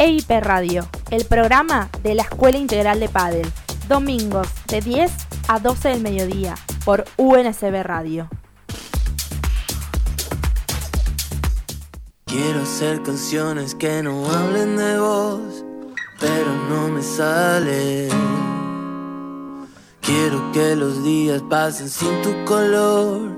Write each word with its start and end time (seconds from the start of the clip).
EIP 0.00 0.30
Radio, 0.40 0.88
el 1.10 1.26
programa 1.26 1.90
de 2.02 2.14
la 2.14 2.22
Escuela 2.22 2.56
Integral 2.56 3.00
de 3.00 3.10
Padel. 3.10 3.46
Domingos 3.86 4.48
de 4.68 4.80
10 4.80 5.12
a 5.46 5.58
12 5.58 5.90
del 5.90 6.00
mediodía 6.00 6.54
por 6.86 7.04
UNSB 7.18 7.82
Radio. 7.82 8.26
Quiero 12.24 12.62
hacer 12.62 13.02
canciones 13.02 13.74
que 13.74 14.02
no 14.02 14.24
hablen 14.30 14.78
de 14.78 14.98
vos, 14.98 15.66
pero 16.18 16.50
no 16.70 16.88
me 16.88 17.02
sale. 17.02 18.08
Quiero 20.00 20.50
que 20.52 20.76
los 20.76 21.04
días 21.04 21.42
pasen 21.50 21.90
sin 21.90 22.22
tu 22.22 22.42
color. 22.46 23.36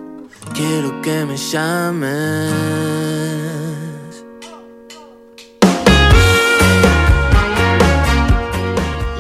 Quiero 0.55 1.03
que 1.03 1.25
me 1.25 1.37
llames. 1.37 3.22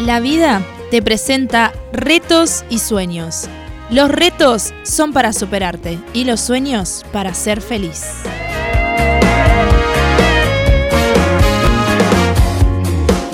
La 0.07 0.19
vida 0.19 0.63
te 0.91 1.01
presenta 1.01 1.73
retos 1.93 2.65
y 2.69 2.81
sueños. 2.81 3.49
Los 3.89 4.11
retos 4.11 4.75
son 4.83 5.13
para 5.13 5.33
superarte 5.33 6.01
y 6.13 6.25
los 6.25 6.41
sueños 6.41 7.05
para 7.13 7.35
ser 7.35 7.61
feliz. 7.61 8.03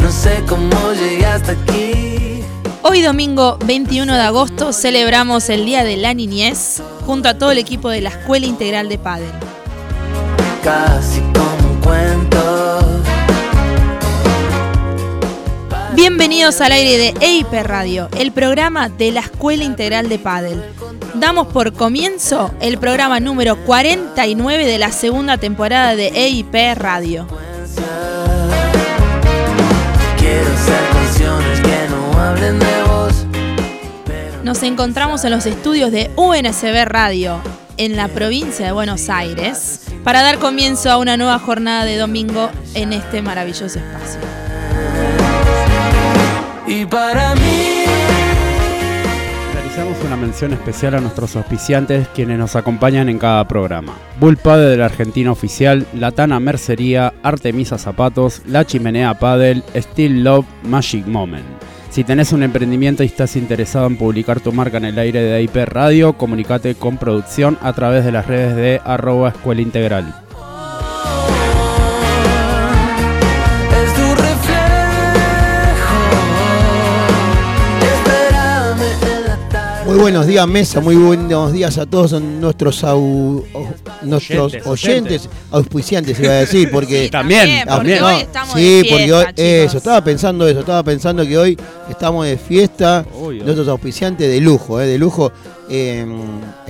No 0.03 0.13
sé 0.13 0.45
cómo 0.47 0.93
llegué 0.93 1.25
hasta 1.25 1.53
aquí. 1.53 2.43
Hoy 2.83 3.01
domingo 3.01 3.57
21 3.65 4.13
de 4.13 4.21
agosto 4.21 4.75
celebramos 4.75 5.49
el 5.49 5.65
Día 5.65 5.85
de 5.85 5.97
la 5.97 6.13
Niñez 6.13 6.83
junto 7.07 7.31
a 7.31 7.39
todo 7.39 7.51
el 7.51 7.59
equipo 7.59 7.89
de 7.89 8.03
la 8.03 8.11
Escuela 8.11 8.45
Integral 8.45 8.91
de 8.91 8.99
Padel. 8.99 9.33
Casi 10.63 11.23
Bienvenidos 15.99 16.61
al 16.61 16.71
aire 16.71 16.97
de 16.97 17.15
EIP 17.21 17.53
Radio, 17.65 18.09
el 18.17 18.31
programa 18.31 18.89
de 18.89 19.11
la 19.11 19.19
Escuela 19.19 19.65
Integral 19.65 20.09
de 20.09 20.21
Padel. 20.21 20.63
Damos 21.15 21.49
por 21.49 21.73
comienzo 21.73 22.55
el 22.61 22.79
programa 22.79 23.19
número 23.19 23.57
49 23.65 24.65
de 24.65 24.79
la 24.79 24.93
segunda 24.93 25.39
temporada 25.39 25.97
de 25.97 26.07
EIP 26.15 26.55
Radio. 26.77 27.27
Nos 34.45 34.63
encontramos 34.63 35.25
en 35.25 35.33
los 35.33 35.47
estudios 35.47 35.91
de 35.91 36.13
UNSB 36.15 36.85
Radio, 36.85 37.41
en 37.77 37.97
la 37.97 38.07
provincia 38.07 38.67
de 38.67 38.71
Buenos 38.71 39.11
Aires, 39.11 39.81
para 40.05 40.23
dar 40.23 40.39
comienzo 40.39 40.93
a 40.93 40.99
una 40.99 41.17
nueva 41.17 41.41
jornada 41.41 41.85
de 41.85 41.97
domingo 41.97 42.51
en 42.75 42.93
este 42.93 43.21
maravilloso 43.21 43.81
espacio. 43.81 44.38
Y 46.69 46.85
para 46.85 47.35
mí. 47.35 47.85
Realizamos 49.55 49.97
una 50.05 50.17
mención 50.17 50.53
especial 50.53 50.95
a 50.97 51.01
nuestros 51.01 51.35
auspiciantes 51.35 52.09
quienes 52.09 52.39
nos 52.39 52.57
acompañan 52.57 53.09
en 53.09 53.19
cada 53.19 53.49
programa. 53.49 53.95
Bull 54.21 54.37
Padel 54.37 54.71
de 54.73 54.77
la 54.77 54.85
Argentina 54.85 55.33
Oficial, 55.33 55.87
Latana 55.95 56.39
Mercería, 56.41 57.15
Artemisa 57.23 57.79
Zapatos, 57.79 58.43
La 58.47 58.67
Chimenea 58.67 59.19
Padel, 59.19 59.65
Steel 59.75 60.23
Love, 60.23 60.47
Magic 60.65 61.07
Moment. 61.07 61.47
Si 61.89 62.05
tenés 62.05 62.33
un 62.33 62.43
emprendimiento 62.43 63.03
y 63.03 63.07
estás 63.07 63.35
interesado 63.37 63.87
en 63.87 63.97
publicar 63.97 64.41
tu 64.41 64.53
marca 64.53 64.77
en 64.77 64.85
el 64.85 64.99
aire 64.99 65.23
de 65.23 65.43
IP 65.43 65.57
Radio, 65.65 66.13
comunicate 66.13 66.75
con 66.75 66.99
producción 66.99 67.57
a 67.63 67.73
través 67.73 68.05
de 68.05 68.13
las 68.13 68.27
redes 68.27 68.55
de 68.57 68.81
arroba 68.85 69.31
escuela 69.31 69.63
integral. 69.63 70.28
Muy 79.99 80.13
buenos 80.13 80.29
días, 80.29 80.47
mesa. 80.47 80.81
Muy 80.81 80.95
buenos 80.95 81.53
días 81.53 81.77
a 81.77 81.85
todos 81.85 82.13
nuestros, 82.23 82.85
au- 82.85 83.45
o- 83.53 83.75
nuestros 84.03 84.53
Oyentes, 84.55 84.67
oyentes, 84.69 85.29
auspiciantes, 85.51 86.21
iba 86.21 86.31
a 86.31 86.37
decir, 86.37 86.71
porque. 86.71 87.09
También, 87.11 87.65
porque 87.67 87.67
también. 87.67 88.03
hoy 88.05 88.15
estamos 88.21 88.55
sí, 88.55 88.83
de 88.83 88.87
porque 88.91 89.13
hoy, 89.13 89.25
eso, 89.35 89.63
chicos. 89.67 89.75
estaba 89.75 90.05
pensando 90.05 90.47
eso, 90.47 90.61
estaba 90.61 90.85
pensando 90.85 91.27
que 91.27 91.37
hoy 91.37 91.59
estamos 91.91 92.25
de 92.27 92.39
fiesta, 92.39 93.05
Obvio. 93.13 93.43
nuestros 93.43 93.67
auspiciantes 93.67 94.29
de 94.31 94.41
lujo, 94.41 94.81
eh, 94.81 94.87
de 94.87 94.99
lujo. 94.99 95.33
eh, 95.69 96.07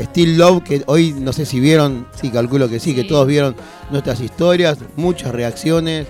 Steel 0.05 0.39
Love, 0.39 0.63
que 0.65 0.83
hoy 0.87 1.13
no 1.13 1.35
sé 1.35 1.45
si 1.45 1.61
vieron, 1.61 2.07
sí, 2.19 2.31
calculo 2.31 2.67
que 2.71 2.81
sí, 2.81 2.95
que 2.95 3.05
todos 3.05 3.27
vieron 3.27 3.55
nuestras 3.91 4.21
historias, 4.23 4.79
muchas 4.97 5.33
reacciones, 5.33 6.07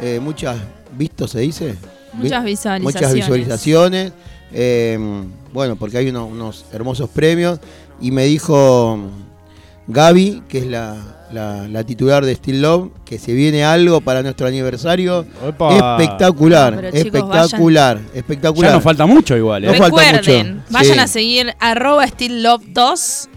eh, 0.00 0.20
muchas 0.22 0.56
vistos 0.96 1.32
se 1.32 1.40
dice. 1.40 1.74
Muchas 2.12 2.44
Vi- 2.44 2.50
visualizaciones. 2.52 2.82
Muchas 2.94 3.12
visualizaciones. 3.12 4.12
Eh, 4.52 4.98
bueno, 5.52 5.76
porque 5.76 5.98
hay 5.98 6.08
uno- 6.08 6.26
unos 6.26 6.64
hermosos 6.72 7.08
premios. 7.10 7.58
Y 8.00 8.10
me 8.12 8.24
dijo 8.24 8.98
Gaby, 9.86 10.42
que 10.48 10.58
es 10.58 10.66
la, 10.66 10.96
la- 11.32 11.68
la 11.68 11.84
titular 11.84 12.24
de 12.24 12.34
Steel 12.34 12.62
Love, 12.62 12.90
que 13.04 13.18
se 13.18 13.32
viene 13.32 13.64
algo 13.64 14.00
para 14.00 14.22
nuestro 14.22 14.46
aniversario. 14.46 15.26
Opa. 15.46 15.96
Espectacular, 15.98 16.72
No, 16.74 16.80
pero 16.80 16.90
chicos, 16.92 17.20
espectacular, 17.20 18.00
espectacular. 18.14 18.70
Ya 18.70 18.74
nos 18.74 18.84
falta 18.84 19.06
mucho 19.06 19.36
igual, 19.36 19.62
No 19.64 19.72
¿eh? 19.72 19.78
falta 19.78 19.96
Recuerden, 20.12 20.54
mucho. 20.56 20.66
vayan 20.70 20.94
Sí. 20.94 21.00
a 21.00 21.06
seguir 21.08 21.54
arroba 21.60 22.06
StillLove2 22.06 23.28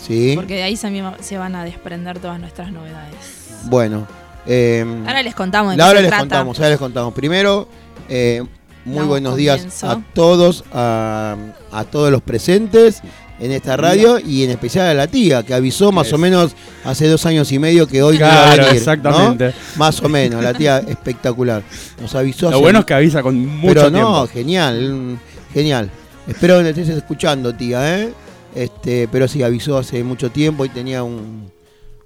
Sí, 0.00 0.32
porque 0.36 0.54
de 0.56 0.62
ahí 0.62 0.76
se, 0.76 0.88
se 1.20 1.36
van 1.38 1.56
a 1.56 1.64
desprender 1.64 2.18
todas 2.20 2.38
nuestras 2.38 2.70
novedades. 2.72 3.16
bueno. 3.64 4.06
eh, 4.46 4.84
Ahora 5.06 5.22
les 5.24 5.34
contamos 5.34 5.76
de 5.76 5.82
ahora 5.82 6.00
les 6.00 6.08
trata. 6.08 6.20
contamos, 6.22 6.58
ahora 6.58 6.70
les 6.70 6.78
contamos. 6.78 7.12
Primero, 7.14 7.68
eh, 8.08 8.42
muy 8.86 8.94
Damos 8.96 9.08
buenos 9.08 9.36
días 9.36 9.84
a 9.84 10.00
todos, 10.14 10.64
a, 10.72 11.36
a 11.72 11.84
todos 11.84 12.10
los 12.10 12.22
presentes 12.22 13.02
en 13.38 13.52
esta 13.52 13.76
radio 13.76 14.18
y 14.18 14.44
en 14.44 14.50
especial 14.50 14.86
a 14.86 14.94
la 14.94 15.06
tía, 15.08 15.42
que 15.42 15.52
avisó 15.52 15.92
más 15.92 16.06
Es. 16.06 16.12
o 16.14 16.18
menos 16.18 16.52
hace 16.84 17.06
dos 17.06 17.26
años 17.26 17.52
y 17.52 17.58
medio 17.58 17.86
que 17.86 18.02
hoy 18.02 18.14
no 18.18 18.24
iba 18.24 18.28
a 18.30 18.32
Claro, 18.44 18.50
venir. 18.56 18.68
¿no? 18.72 18.78
exactamente. 18.78 19.54
Más 19.76 20.00
o 20.02 20.08
menos, 20.08 20.42
la 20.42 20.54
tía 20.54 20.78
espectacular. 20.78 21.62
Nos 22.00 22.14
avisó 22.14 22.46
Lo 22.46 22.56
hace- 22.56 22.62
bueno 22.62 22.78
es 22.78 22.84
que 22.86 22.94
avisa 22.94 23.22
con 23.22 23.34
mucho 23.44 23.74
Pero 23.74 23.90
tiempo. 23.92 24.08
no, 24.10 24.26
genial, 24.28 25.18
genial. 25.52 25.90
Espero 26.26 26.56
que 26.58 26.62
me 26.64 26.70
estés 26.70 26.88
escuchando, 26.88 27.54
tía, 27.54 28.00
¿eh? 28.00 28.12
Este, 28.54 29.06
pero 29.12 29.28
sí, 29.28 29.42
avisó 29.42 29.76
hace 29.76 30.02
mucho 30.02 30.30
tiempo 30.30 30.64
y 30.64 30.70
tenía 30.70 31.02
un, 31.02 31.50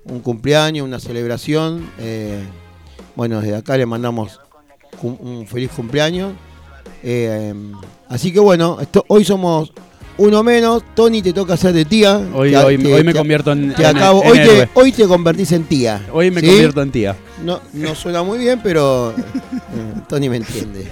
un 0.05 0.21
cumpleaños, 0.21 0.85
una 0.85 0.99
celebración. 0.99 1.89
eh, 2.01 2.41
bueno, 3.15 3.41
desde 3.41 3.55
acá 3.57 3.77
le 3.77 3.87
mandamos 3.87 4.41
un 5.03 5.47
feliz 5.47 5.71
cumpleaños. 5.77 6.33
Eh, 7.03 7.55
así 8.09 8.33
que 8.33 8.41
bueno, 8.41 8.79
esto- 8.81 9.05
hoy 9.09 9.25
somos 9.25 9.73
uno 10.19 10.43
menos. 10.43 10.83
Tony, 10.95 11.23
te 11.23 11.33
toca 11.33 11.57
ser 11.57 11.73
de 11.73 11.85
tía. 11.85 12.21
Hoy, 12.35 12.51
Te- 12.51 12.57
hoy, 12.59 12.79
te- 12.79 12.93
hoy 12.95 13.05
me 13.05 13.13
te- 13.13 13.19
convierto 13.19 13.53
en, 13.53 13.73
te 13.75 13.83
en- 13.83 13.97
acabo- 13.97 14.23
en 14.25 14.31
hoy, 14.33 14.39
héroe. 14.39 14.67
te, 14.67 14.71
hoy 14.75 14.93
te 14.93 15.07
convertís 15.07 15.53
en 15.53 15.65
tía. 15.65 16.05
Hoy 16.13 16.31
me 16.31 16.41
¿sí? 16.41 16.47
convierto 16.49 16.83
en 16.83 16.91
tía. 16.91 17.17
No, 17.45 17.61
no 17.73 17.95
suena 17.95 18.23
muy 18.23 18.39
bien, 18.39 18.61
pero 18.63 19.11
eh, 19.17 20.01
Tony 20.09 20.29
me 20.29 20.37
entiende. 20.37 20.87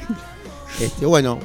Este, 0.80 1.04
bueno, 1.06 1.38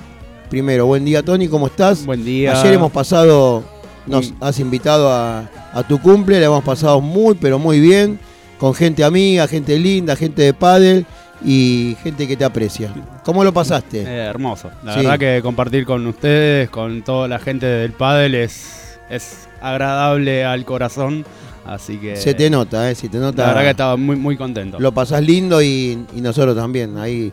primero, 0.49 0.85
buen 0.85 1.03
día 1.03 1.23
Tony, 1.23 1.47
¿cómo 1.47 1.67
estás? 1.67 2.05
Buen 2.05 2.23
día. 2.23 2.59
Ayer 2.59 2.73
hemos 2.73 2.91
pasado, 2.91 3.63
nos 4.05 4.31
Mm. 4.31 4.35
has 4.41 4.59
invitado 4.59 5.09
a, 5.11 5.49
a 5.73 5.83
tu 5.87 5.99
cumple, 6.01 6.39
la 6.39 6.45
hemos 6.45 6.63
pasado 6.63 7.01
muy, 7.01 7.35
pero 7.35 7.57
muy 7.59 7.79
bien, 7.79 8.19
con 8.59 8.73
gente 8.75 9.03
amiga, 9.03 9.47
gente 9.47 9.77
linda, 9.79 10.15
gente 10.15 10.41
de 10.43 10.53
pádel 10.53 11.05
y 11.43 11.95
gente 12.03 12.27
que 12.27 12.37
te 12.37 12.45
aprecia. 12.45 12.93
¿Cómo 13.23 13.43
lo 13.43 13.53
pasaste? 13.53 14.01
Eh, 14.01 14.25
hermoso. 14.25 14.71
La 14.83 14.93
Sí. 14.93 14.99
verdad 15.01 15.19
que 15.19 15.41
compartir 15.41 15.85
con 15.85 16.05
ustedes, 16.07 16.69
con 16.69 17.01
toda 17.03 17.27
la 17.27 17.39
gente 17.39 17.65
del 17.65 17.91
pádel 17.91 18.35
es, 18.35 18.97
es 19.09 19.47
agradable 19.61 20.45
al 20.45 20.63
corazón. 20.65 21.25
Así 21.65 21.97
que 21.97 22.15
Se 22.17 22.33
te 22.33 22.49
nota, 22.49 22.91
¿eh? 22.91 22.95
Se 22.95 23.07
te 23.09 23.17
nota. 23.17 23.43
la 23.43 23.47
verdad 23.49 23.61
que 23.63 23.69
estaba 23.69 23.95
muy 23.97 24.15
muy 24.17 24.35
contento. 24.37 24.79
Lo 24.79 24.91
pasás 24.93 25.21
lindo 25.23 25.61
y, 25.61 26.05
y 26.15 26.21
nosotros 26.21 26.55
también. 26.55 26.97
Ahí 26.97 27.31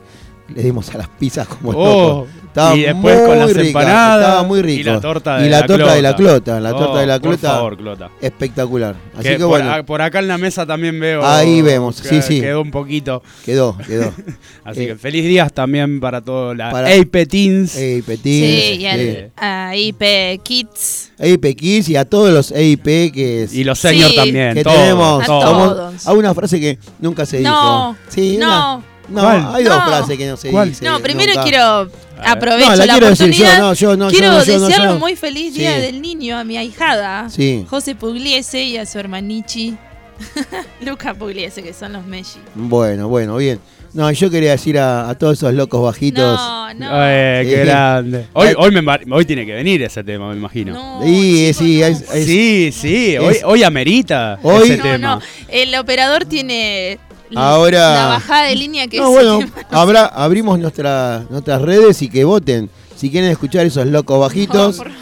le 0.54 0.63
dimos 0.63 0.92
a 0.95 0.98
las 0.98 1.09
pizzas 1.09 1.48
como 1.48 1.71
Oh, 1.71 2.09
locos. 2.27 2.28
Estaba 2.50 2.76
y 2.76 2.80
después 2.82 3.20
con 3.20 3.38
las 3.38 3.52
rica, 3.52 3.66
empanadas 3.68 4.20
estaba 4.22 4.42
muy 4.42 4.62
rico. 4.62 4.80
y 4.80 4.82
la 4.82 5.00
torta 5.00 5.38
Y 5.41 5.42
de 5.44 5.50
la 5.50 5.60
la 5.60 5.66
torta 5.66 5.94
de 5.94 6.02
la 6.02 6.16
clota. 6.16 6.60
la 6.60 6.70
torta 6.70 6.91
Oh, 6.91 6.98
de 6.98 7.06
la 7.06 7.20
por 7.20 7.28
clota. 7.30 7.48
favor, 7.54 7.76
Clota. 7.76 8.10
Espectacular. 8.20 8.97
Así 9.14 9.22
Que 9.22 9.28
que, 9.34 9.38
por, 9.38 9.48
bueno, 9.48 9.72
a- 9.72 9.82
por 9.84 10.02
acá 10.02 10.18
en 10.18 10.26
la 10.28 10.36
mesa 10.36 10.66
también 10.66 10.98
veo. 10.98 11.24
Ahí 11.24 11.62
vemos, 11.62 12.00
que 12.02 12.08
sí, 12.08 12.22
sí. 12.22 12.41
Quedó 12.41 12.60
un 12.62 12.70
poquito. 12.72 13.22
quedó, 13.44 13.76
quedó. 13.86 14.12
Así 14.64 14.82
Eh, 14.82 14.86
que 14.88 14.97
feliz 14.97 15.24
días 15.24 15.52
también 15.52 16.00
para 16.00 16.20
toda 16.22 16.54
la 16.54 16.70
para- 16.70 16.88
Ape 16.88 17.26
Teens. 17.26 17.76
Ey, 17.76 18.02
Petit. 18.02 18.44
Sí, 18.44 18.76
y 18.80 18.86
eh, 18.86 19.30
al 19.36 19.46
a 19.70 19.76
IP 19.76 20.41
Kids. 20.42 21.12
EIP 21.20 21.54
Kids 21.54 21.88
y 21.91 21.96
a 21.96 22.04
todos 22.04 22.32
los 22.32 22.50
EIP 22.50 23.12
que, 23.12 23.48
Y 23.53 23.62
los 23.62 23.78
seniors 23.78 24.10
Sí. 24.10 24.16
también. 24.16 24.54
que 24.54 24.64
todos, 24.64 24.76
tenemos. 24.76 25.22
A 25.22 25.26
todos. 25.26 25.44
somos- 25.44 25.68
todos. 25.76 26.06
Hay 26.08 26.16
una 26.16 26.34
frase 26.34 26.58
que 26.60 26.78
nunca 26.98 27.24
se 27.26 27.38
dijo. 27.38 27.50
No, 27.50 27.96
Sí, 28.08 28.36
una- 28.38 28.80
no, 29.10 29.28
hay 29.54 29.65
dos 29.65 29.78
No. 29.78 29.86
frases 29.86 30.16
que 30.18 30.27
no 30.27 30.36
se 30.36 30.51
¿Cuál? 30.51 30.68
dicen. 30.71 30.89
no, 30.89 31.01
primero 31.01 31.30
nunca. 31.33 31.42
quiero 31.45 31.91
aprovecho 32.24 32.71
No, 32.71 32.77
la 32.77 32.86
la, 32.86 32.92
quiero 32.95 33.09
decir 33.09 33.27
yo, 33.27 33.33
oportunidad. 33.45 33.59
no, 33.60 33.72
yo 33.74 33.97
no, 33.97 34.10
yo 34.10 34.18
quiero 34.18 34.33
no, 34.34 34.45
yo 34.45 34.59
no, 34.59 34.66
desearle 34.68 34.92
un 34.92 34.98
muy 35.01 35.16
feliz 35.16 35.54
día 35.54 35.74
Sí. 35.77 35.80
del 35.83 36.03
niño 36.03 36.39
a 36.39 36.45
mi 36.45 36.57
ahijada, 36.57 37.28
Sí. 37.30 37.65
José 37.68 37.95
Pugliese 37.95 38.62
y 38.65 38.77
a 38.77 38.86
su 38.86 38.98
hermanichi, 38.98 39.77
Luca 40.84 41.15
Pugliese, 41.15 41.62
que 41.62 41.72
son 41.72 41.92
los 41.95 42.04
Messi. 42.04 42.39
Bueno, 42.54 43.09
bueno, 43.09 43.36
bien. 43.36 43.59
No, 43.92 44.09
yo 44.12 44.30
quería 44.30 44.53
decir 44.53 44.78
a, 44.78 45.09
a 45.09 45.18
todos 45.18 45.39
esos 45.39 45.53
locos 45.53 45.83
bajitos. 45.83 46.22
No, 46.39 46.74
no. 46.74 46.91
Eh, 47.09 47.42
qué 47.45 47.65
grande. 47.65 48.27
Hoy, 48.34 48.51
hoy, 48.56 48.71
me 48.71 48.83
hoy 49.13 49.24
tiene 49.24 49.45
que 49.45 49.53
venir 49.53 49.83
ese 49.83 50.04
tema, 50.04 50.30
me 50.30 50.36
imagino. 50.36 50.74
No, 50.74 51.03
Sí, 51.04 51.53
sí, 51.53 51.80
no. 51.80 51.86
es- 51.86 52.03
es- 52.15 52.27
Sí, 52.27 52.71
sí, 52.72 53.18
hoy, 53.18 53.34
es- 53.34 53.42
hoy 53.45 53.65
amerita 53.65 54.39
Hoy- 54.45 54.63
ese 54.63 54.77
No, 54.77 54.83
tema. 54.84 54.98
no, 55.16 55.21
el 55.48 55.74
operador 55.74 56.24
tiene 56.24 57.01
Ahora- 57.34 57.94
la 57.94 58.06
bajada 58.06 58.44
de 58.47 58.56
línea 58.56 58.86
que 58.88 58.98
No, 58.98 59.04
es 59.09 59.10
bueno, 59.10 59.41
habrá, 59.71 60.04
abrimos 60.06 60.59
nuestra- 60.59 61.24
nuestras 61.30 61.62
redes 61.62 62.00
y 62.03 62.09
que 62.09 62.24
voten. 62.24 62.68
Si 62.97 63.10
quieren 63.10 63.30
escuchar 63.30 63.65
esos 63.66 63.86
locos 63.86 64.18
bajitos, 64.21 64.77
No, 64.78 64.82
por- 64.84 64.92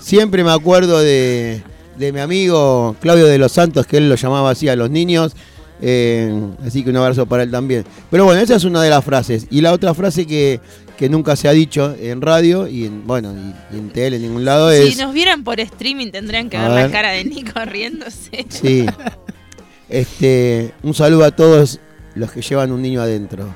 siempre 0.00 0.44
me 0.44 0.52
acuerdo 0.52 0.98
de, 1.00 1.62
de 1.98 2.12
mi 2.12 2.20
amigo 2.20 2.94
Claudio 3.00 3.26
de 3.26 3.38
los 3.38 3.52
Santos, 3.52 3.86
que 3.86 3.96
él 3.96 4.08
lo 4.08 4.14
llamaba 4.14 4.50
así 4.50 4.68
a 4.68 4.76
los 4.76 4.90
niños. 4.90 5.32
eh, 5.84 6.32
así 6.64 6.84
que 6.84 6.90
un 6.90 6.96
abrazo 6.98 7.26
para 7.26 7.42
él 7.42 7.50
también. 7.50 7.84
Pero 8.10 8.24
bueno, 8.24 8.40
esa 8.40 8.54
es 8.54 8.62
una 8.64 8.80
de 8.82 8.90
las 8.90 9.04
frases. 9.04 9.48
Y 9.50 9.60
la 9.62 9.72
otra 9.72 9.92
frase 9.94 10.24
que, 10.28 10.60
que 10.96 11.08
nunca 11.08 11.34
se 11.34 11.48
ha 11.48 11.50
dicho 11.52 11.96
en 12.00 12.20
radio 12.20 12.68
y 12.68 12.84
en, 12.86 13.04
bueno, 13.04 13.32
y, 13.34 13.74
y 13.74 13.78
en 13.80 13.90
tele 13.90 14.16
en 14.16 14.22
ningún 14.22 14.44
lado 14.44 14.70
es... 14.70 14.94
Si 14.94 15.02
nos 15.02 15.12
vieran 15.12 15.42
por 15.42 15.58
streaming 15.58 16.12
tendrían 16.12 16.48
que 16.48 16.56
A 16.56 16.68
ver, 16.68 16.70
la 16.70 16.82
ver. 16.82 16.90
cara 16.92 17.10
de 17.10 17.24
Nico 17.24 17.58
riéndose. 17.64 18.46
Sí. 18.48 18.86
Este, 19.92 20.72
un 20.82 20.94
saludo 20.94 21.24
a 21.26 21.30
todos 21.30 21.78
los 22.14 22.32
que 22.32 22.40
llevan 22.42 22.72
un 22.72 22.80
niño 22.82 23.00
adentro. 23.02 23.46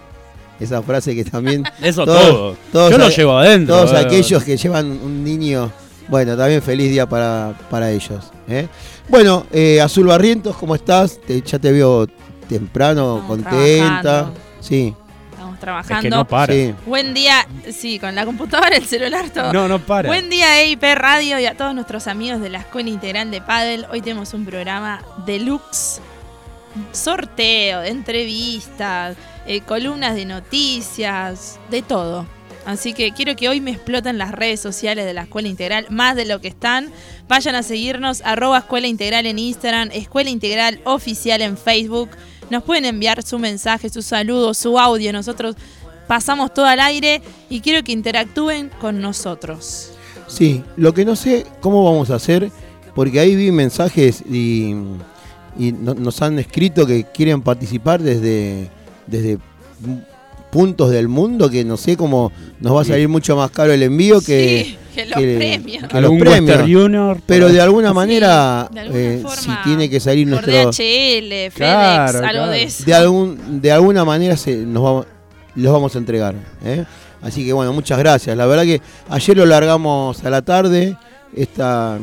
Esa 0.60 0.82
frase 0.82 1.14
que 1.14 1.24
también 1.24 1.64
Eso 1.82 2.04
Todos- 2.04 2.26
todo. 2.28 2.56
todos 2.72 2.90
Yo 2.92 2.98
lo 2.98 3.08
llevo 3.08 3.38
adentro. 3.38 3.74
todos 3.74 3.92
eh. 3.92 3.98
aquellos 4.04 4.44
que 4.44 4.56
llevan 4.56 4.86
un 4.86 5.24
niño, 5.24 5.72
bueno, 6.08 6.36
también 6.36 6.62
feliz 6.62 6.90
día 6.90 7.08
para, 7.08 7.52
para 7.70 7.90
ellos. 7.90 8.30
¿eh? 8.48 8.68
Bueno, 9.08 9.46
eh, 9.52 9.80
Azul 9.80 10.06
Barrientos, 10.06 10.56
¿cómo 10.56 10.74
estás? 10.74 11.18
Te- 11.20 11.40
ya 11.42 11.58
te 11.58 11.72
veo 11.72 12.06
temprano, 12.48 13.16
Estamos 13.20 13.26
contenta. 13.26 14.00
trabajando. 14.02 14.34
Sí, 14.60 14.94
Estamos 15.32 15.54
Es 15.54 15.60
trabajando. 15.60 16.02
que 16.02 16.10
no 16.10 16.28
para. 16.28 16.52
sí. 16.52 16.74
Buen 16.86 17.14
día, 17.14 17.46
sí, 17.72 17.98
con 17.98 18.14
la 18.14 18.24
computadora, 18.26 18.76
el 18.76 18.84
celular, 18.84 19.30
todo. 19.30 19.52
No, 19.52 19.68
no 19.68 19.78
para. 19.78 20.08
Buen 20.08 20.28
día 20.30 20.60
EIP 20.62 20.82
Radio 20.96 21.38
y 21.40 21.46
a 21.46 21.56
todos 21.56 21.74
nuestros 21.74 22.06
amigos 22.06 22.40
de 22.40 22.50
la 22.50 22.58
Escuela 22.60 22.88
Integral 22.90 23.30
de 23.30 23.40
Padel. 23.40 23.86
Hoy 23.92 24.00
tenemos 24.00 24.32
un 24.34 24.44
programa 24.44 25.02
deluxe, 25.26 26.00
sorteo, 26.92 27.82
entrevistas, 27.82 29.16
eh, 29.46 29.60
columnas 29.60 30.14
de 30.14 30.24
noticias, 30.24 31.58
de 31.70 31.82
todo. 31.82 32.26
Así 32.66 32.94
que 32.94 33.12
quiero 33.12 33.36
que 33.36 33.48
hoy 33.48 33.60
me 33.60 33.70
exploten 33.70 34.18
las 34.18 34.32
redes 34.32 34.58
sociales 34.58 35.04
de 35.06 35.14
la 35.14 35.22
Escuela 35.22 35.46
Integral, 35.46 35.86
más 35.88 36.16
de 36.16 36.24
lo 36.24 36.40
que 36.40 36.48
están. 36.48 36.90
Vayan 37.28 37.54
a 37.54 37.62
seguirnos, 37.62 38.22
arroba 38.24 38.58
Escuela 38.58 38.88
Integral 38.88 39.24
en 39.26 39.38
Instagram, 39.38 39.90
Escuela 39.92 40.30
Integral 40.30 40.80
Oficial 40.84 41.42
en 41.42 41.56
Facebook. 41.56 42.10
Nos 42.50 42.64
pueden 42.64 42.84
enviar 42.84 43.22
su 43.22 43.38
mensaje, 43.38 43.88
su 43.88 44.02
saludo, 44.02 44.52
su 44.52 44.80
audio. 44.80 45.12
Nosotros 45.12 45.54
pasamos 46.08 46.52
todo 46.52 46.66
al 46.66 46.80
aire 46.80 47.22
y 47.48 47.60
quiero 47.60 47.84
que 47.84 47.92
interactúen 47.92 48.70
con 48.80 49.00
nosotros. 49.00 49.92
Sí, 50.26 50.64
lo 50.76 50.92
que 50.92 51.04
no 51.04 51.14
sé 51.14 51.46
cómo 51.60 51.84
vamos 51.84 52.10
a 52.10 52.16
hacer, 52.16 52.50
porque 52.96 53.20
ahí 53.20 53.36
vi 53.36 53.52
mensajes 53.52 54.22
y, 54.28 54.74
y 55.58 55.72
no- 55.72 55.94
nos 55.94 56.20
han 56.22 56.38
escrito 56.38 56.86
que 56.86 57.04
quieren 57.04 57.42
participar 57.42 58.02
desde, 58.02 58.68
desde 59.06 59.38
puntos 60.50 60.90
del 60.90 61.08
mundo, 61.08 61.50
que 61.50 61.64
no 61.64 61.76
sé 61.76 61.96
cómo 61.96 62.32
nos 62.60 62.74
va 62.76 62.82
a 62.82 62.84
salir 62.84 63.08
mucho 63.08 63.36
más 63.36 63.50
caro 63.50 63.72
el 63.72 63.82
envío 63.82 64.20
que, 64.20 64.64
sí, 64.64 64.78
que 64.94 65.06
los 65.06 65.18
que- 65.18 65.36
premios. 65.36 65.82
que 65.88 65.94
los 65.94 66.04
Algún 66.04 66.18
premios. 66.20 66.56
Western 66.58 66.72
Junior. 66.72 67.20
Pero 67.26 67.48
de 67.48 67.60
alguna 67.60 67.88
Sí, 67.90 67.94
manera, 67.94 68.68
de 68.72 68.80
alguna 68.80 68.98
eh, 69.00 69.18
forma, 69.22 69.36
si 69.36 69.50
tiene 69.68 69.90
que 69.90 70.00
salir 70.00 70.30
Por 70.30 70.46
nuestro... 70.48 70.70
DHL, 70.70 71.28
FedEx, 71.50 71.54
Claro, 71.54 72.18
algo 72.18 72.30
claro. 72.30 72.50
de 72.52 72.62
eso. 72.62 72.84
De, 72.84 72.94
algún, 72.94 73.60
de 73.60 73.72
alguna 73.72 74.04
manera 74.04 74.36
se, 74.36 74.56
nos 74.56 74.82
vamos, 74.82 75.06
los 75.56 75.72
vamos 75.72 75.94
a 75.94 75.98
entregar. 75.98 76.34
¿eh? 76.64 76.84
Así 77.20 77.44
que 77.44 77.52
bueno, 77.52 77.72
muchas 77.72 77.98
gracias. 77.98 78.34
La 78.36 78.46
verdad 78.46 78.64
que 78.64 78.80
ayer 79.10 79.36
lo 79.36 79.44
largamos 79.46 80.24
a 80.24 80.30
la 80.30 80.42
tarde, 80.42 80.96
esta, 81.34 81.98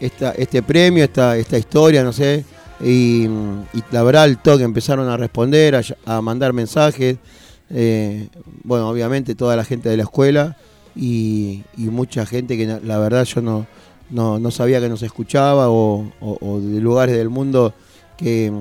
esta, 0.00 0.30
este 0.32 0.62
premio, 0.62 1.04
esta, 1.04 1.36
esta 1.36 1.58
historia, 1.58 2.02
no 2.02 2.12
sé. 2.12 2.44
Y, 2.80 3.24
y 3.24 3.82
la 3.90 4.02
verdad 4.02 4.24
al 4.24 4.40
toque 4.42 4.64
empezaron 4.64 5.08
a 5.08 5.16
responder, 5.16 5.80
a, 6.04 6.20
mandar 6.20 6.52
mensajes. 6.52 7.16
eh, 7.70 8.28
bueno, 8.64 8.88
obviamente 8.88 9.34
toda 9.34 9.56
la 9.56 9.64
gente 9.64 9.88
de 9.88 9.96
la 9.96 10.02
escuela 10.04 10.56
y, 10.94 11.62
y 11.76 11.84
mucha 11.84 12.26
gente 12.26 12.56
que 12.56 12.66
la 12.84 12.98
verdad 12.98 13.24
yo 13.24 13.40
no, 13.42 13.66
no, 14.10 14.38
no 14.38 14.50
sabía 14.50 14.80
que 14.80 14.88
nos 14.88 15.02
escuchaba 15.02 15.68
o, 15.70 16.10
o- 16.20 16.38
o 16.40 16.60
de 16.60 16.80
lugares 16.80 17.16
del 17.16 17.28
mundo 17.28 17.74
que, 18.16 18.52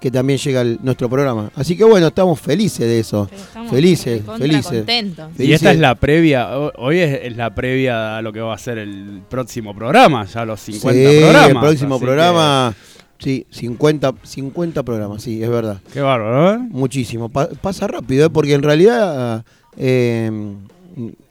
que 0.00 0.10
también 0.10 0.38
llega 0.38 0.60
el- 0.60 0.78
nuestro 0.82 1.08
programa. 1.10 1.50
Así 1.54 1.76
que 1.76 1.84
bueno, 1.84 2.06
estamos 2.08 2.38
felices 2.40 2.86
de 2.86 3.00
eso. 3.00 3.28
Felices, 3.70 4.22
felices. 4.38 4.64
contentos. 4.78 5.30
Y 5.38 5.52
esta 5.52 5.72
es 5.72 5.78
la 5.78 5.94
previa, 5.96 6.56
ho- 6.58 6.72
hoy 6.76 6.98
es, 7.00 7.20
es 7.24 7.36
la 7.36 7.54
previa 7.54 8.16
a 8.18 8.22
lo 8.22 8.32
que 8.32 8.40
va 8.40 8.54
a 8.54 8.58
ser 8.58 8.78
el 8.78 9.22
próximo 9.28 9.74
programa, 9.74 10.24
ya 10.26 10.44
los 10.44 10.60
50 10.60 10.98
Sí, 11.10 11.18
programas. 11.20 11.50
el 11.50 11.58
próximo 11.58 11.98
programa, 12.00 12.74
sí, 13.18 13.46
50, 13.50 14.14
50 14.22 14.82
programas, 14.82 15.22
sí, 15.22 15.42
es 15.42 15.48
verdad. 15.50 15.80
Qué 15.92 16.00
bárbaro, 16.00 16.54
¿eh? 16.54 16.68
Muchísimo. 16.70 17.28
Pa- 17.28 17.48
pasa 17.60 17.86
rápido, 17.86 18.26
¿eh? 18.26 18.30
porque 18.30 18.54
en 18.54 18.62
realidad, 18.62 19.44
eh, 19.76 20.30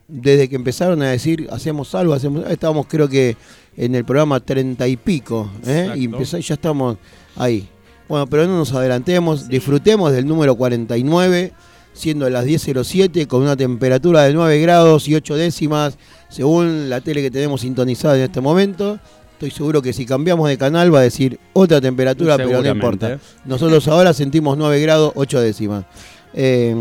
desde 0.08 0.48
que 0.50 0.56
empezaron 0.56 1.02
a 1.02 1.10
decir 1.10 1.48
hacemos 1.52 1.94
algo, 1.96 2.14
hacemos 2.14 2.46
estábamos 2.50 2.86
creo 2.88 3.08
que 3.10 3.36
en 3.78 3.96
el 3.96 4.06
programa 4.06 4.40
30 4.40 4.88
y 4.88 4.96
pico, 4.98 5.50
¿eh? 5.66 5.92
Y 5.96 6.06
empezó, 6.06 6.38
ya 6.38 6.54
estamos 6.54 6.98
ahí. 7.36 7.68
Bueno, 8.08 8.28
pero 8.28 8.46
no 8.46 8.58
nos 8.58 8.72
adelantemos, 8.74 9.50
disfrutemos 9.50 10.12
del 10.12 10.28
número 10.28 10.56
49, 10.56 11.52
siendo 11.92 12.30
las 12.30 12.46
10.07, 12.46 13.26
con 13.26 13.42
una 13.42 13.58
temperatura 13.58 14.24
de 14.24 14.34
9 14.34 14.60
grados 14.62 15.08
y 15.08 15.16
8 15.16 15.36
décimas, 15.36 15.98
según 16.30 16.88
la 16.90 17.02
tele 17.02 17.22
que 17.24 17.32
tenemos 17.32 17.62
sintonizada 17.62 18.16
en 18.16 18.24
este 18.24 18.42
momento. 18.42 19.00
Estoy 19.46 19.58
seguro 19.58 19.80
que 19.84 19.94
si 19.94 20.08
cambiamos 20.08 20.50
de 20.50 20.58
canal 20.58 20.92
va 20.94 21.00
a 21.00 21.04
decir 21.04 21.40
otra 21.54 21.80
temperatura, 21.80 22.36
pero 22.36 22.64
no 22.64 22.68
importa. 22.70 23.20
Nosotros 23.46 23.88
ahora 23.88 24.12
sentimos 24.12 24.58
9 24.58 24.82
grados 24.82 25.12
8 25.14 25.40
décimas. 25.40 25.86
Eh, 26.34 26.76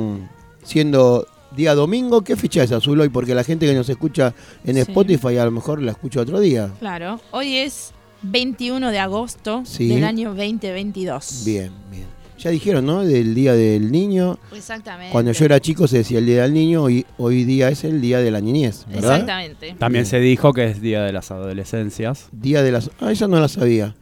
siendo 0.62 1.26
día 1.54 1.74
domingo, 1.74 2.22
¿qué 2.22 2.36
fecha 2.36 2.62
es 2.62 2.72
azul 2.72 2.98
hoy? 3.02 3.10
Porque 3.10 3.34
la 3.34 3.44
gente 3.44 3.66
que 3.66 3.74
nos 3.74 3.88
escucha 3.90 4.32
en 4.64 4.76
Sí. 4.76 4.80
Spotify 4.80 5.36
a 5.36 5.44
lo 5.44 5.50
mejor 5.50 5.82
la 5.82 5.90
escucha 5.92 6.22
otro 6.22 6.40
día. 6.40 6.70
Claro, 6.80 7.20
hoy 7.32 7.58
es 7.58 7.92
21 8.22 8.90
de 8.90 8.98
agosto 8.98 9.62
Sí. 9.66 9.88
del 9.88 10.04
año 10.04 10.30
2022. 10.34 11.42
Bien, 11.44 11.70
bien. 11.90 12.06
Ya 12.38 12.50
dijeron, 12.50 12.84
¿no? 12.86 13.04
Del 13.04 13.34
día 13.34 13.54
del 13.54 13.92
niño. 13.92 14.38
Exactamente. 14.54 15.12
Cuando 15.12 15.32
yo 15.32 15.44
era 15.44 15.60
chico 15.60 15.86
se 15.86 15.98
decía 15.98 16.18
el 16.18 16.26
día 16.26 16.42
del 16.42 16.52
niño, 16.52 16.82
hoy, 16.82 17.06
hoy 17.18 17.44
día 17.44 17.68
es 17.68 17.84
el 17.84 18.00
día 18.00 18.18
de 18.18 18.30
la 18.30 18.40
niñez, 18.40 18.84
¿verdad? 18.88 19.12
Exactamente. 19.12 19.76
También 19.78 20.06
se 20.06 20.18
dijo 20.18 20.52
que 20.52 20.64
es 20.66 20.80
Día 20.80 21.02
de 21.02 21.12
las 21.12 21.30
Adolescencias. 21.30 22.28
Día 22.32 22.62
de 22.62 22.72
las... 22.72 22.90
Ah, 23.00 23.12
esa 23.12 23.28
no 23.28 23.40
la 23.40 23.48
sabía. 23.48 23.94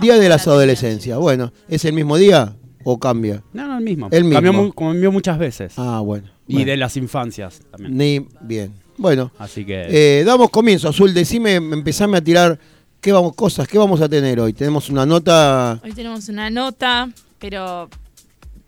Día 0.00 0.18
de 0.18 0.28
las 0.28 0.46
la 0.46 0.54
adolescencias. 0.54 1.18
Bueno, 1.18 1.52
¿es 1.68 1.84
el 1.84 1.92
mismo 1.92 2.16
día 2.16 2.56
o 2.82 2.98
cambia? 2.98 3.42
No, 3.52 3.66
no, 3.68 3.78
el 3.78 3.84
mismo. 3.84 4.08
El 4.10 4.24
mismo. 4.24 4.42
Cambió, 4.42 4.72
cambió 4.72 5.12
muchas 5.12 5.38
veces. 5.38 5.74
Ah, 5.76 6.00
bueno. 6.00 6.28
y 6.48 6.54
Bueno. 6.54 6.70
de 6.70 6.76
las 6.76 6.96
infancias 6.96 7.60
también. 7.70 7.96
Ni... 7.96 8.26
Bien. 8.40 8.72
Bueno, 8.96 9.30
Así 9.38 9.64
que... 9.64 9.86
Eh, 9.88 10.24
damos 10.24 10.50
comienzo, 10.50 10.88
Azul. 10.88 11.14
Decime, 11.14 11.54
empezame 11.54 12.16
a 12.18 12.20
tirar 12.20 12.58
qué 13.00 13.12
vamos, 13.12 13.34
cosas, 13.34 13.68
qué 13.68 13.78
vamos 13.78 14.00
a 14.00 14.08
tener 14.08 14.40
hoy. 14.40 14.52
Tenemos 14.52 14.90
una 14.90 15.06
nota. 15.06 15.80
Hoy 15.84 15.92
tenemos 15.92 16.28
una 16.28 16.50
nota, 16.50 17.08
pero 17.38 17.88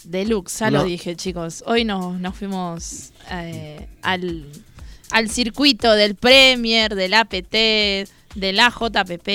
deluxe, 0.04 0.58
ya 0.60 0.70
No. 0.70 0.78
lo 0.78 0.84
dije, 0.84 1.16
chicos. 1.16 1.62
Hoy 1.66 1.84
nos, 1.84 2.18
nos 2.20 2.34
fuimos 2.36 3.12
eh, 3.30 3.88
al, 4.02 4.46
al 5.10 5.28
circuito 5.30 5.92
del 5.92 6.14
Premier, 6.14 6.94
del 6.94 7.14
APT, 7.14 7.54
del 8.34 8.60
AJPP. 8.60 9.28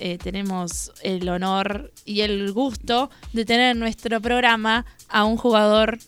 Eh, 0.00 0.16
tenemos 0.22 0.92
el 1.02 1.28
honor 1.28 1.92
y 2.04 2.20
el 2.20 2.52
gusto 2.52 3.10
de 3.32 3.44
tener 3.44 3.72
en 3.72 3.80
nuestro 3.80 4.20
programa 4.20 4.84
a 5.08 5.24
un 5.24 5.36
jugador. 5.36 5.98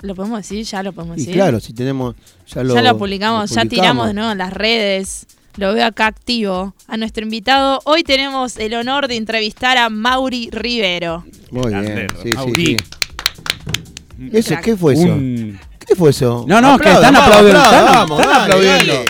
¿Lo 0.00 0.16
podemos 0.16 0.38
decir? 0.38 0.64
Ya 0.64 0.82
lo 0.82 0.92
podemos 0.92 1.16
Y 1.18 1.20
decir. 1.20 1.34
claro, 1.34 1.60
si 1.60 1.72
tenemos. 1.72 2.16
Ya 2.48 2.64
lo, 2.64 2.74
ya 2.74 2.82
lo 2.82 2.98
publicamos, 2.98 3.48
lo 3.50 3.56
ya 3.56 3.64
tiramos 3.68 4.08
de 4.08 4.14
nuevo 4.14 4.32
en 4.32 4.38
las 4.38 4.52
redes. 4.52 5.26
Lo 5.56 5.74
veo 5.74 5.84
acá 5.86 6.06
activo. 6.06 6.74
A 6.88 6.96
nuestro 6.96 7.22
invitado, 7.24 7.80
hoy 7.84 8.02
tenemos 8.04 8.56
el 8.56 8.74
honor 8.74 9.06
de 9.08 9.16
entrevistar 9.16 9.76
a 9.76 9.88
Mauri 9.90 10.48
Rivero. 10.50 11.24
Muy 11.50 11.72
bien. 11.74 12.06
Sí, 12.22 12.28
sí, 12.30 12.34
Mauri. 12.34 12.66
sí. 12.66 12.76
¿Eso. 14.32 14.54
¿Qué 14.62 14.76
fue 14.76 14.94
eso? 14.94 15.02
un- 15.02 15.58
¿Qué 15.86 15.94
fue 15.96 16.10
eso? 16.10 16.44
No, 16.48 16.60
no, 16.60 16.78
que 16.78 16.88
están 16.88 17.12
vamos, 17.12 17.22
aplaudiendo, 17.28 17.60
aplaudan, 17.60 17.84
están- 17.86 17.94
vamos, 18.08 18.20
están 18.20 18.32
dale, 18.32 18.44
aplaudiendo. 18.54 18.92
dale. 18.94 19.06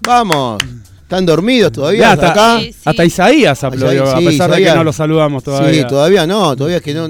Vamos. 0.00 0.62
¿Están 1.02 1.24
dormidos 1.24 1.70
todavía 1.72 2.00
Ya, 2.00 2.12
hasta 2.12 2.28
hasta, 2.28 2.52
acá? 2.56 2.60
Sí, 2.64 2.72
sí. 2.72 2.78
hasta 2.84 3.04
Isaías 3.04 3.64
aplaudió, 3.64 4.02
Isaías, 4.04 4.14
a 4.14 4.18
pesar 4.30 4.50
de 4.50 4.62
que 4.64 4.74
no 4.74 4.84
lo 4.84 4.92
saludamos 4.92 5.44
todavía. 5.44 5.82
Sí, 5.82 5.88
todavía 5.88 6.26
no, 6.26 6.56
todavía 6.56 6.78
es 6.78 6.82
que 6.82 6.94
no, 6.94 7.06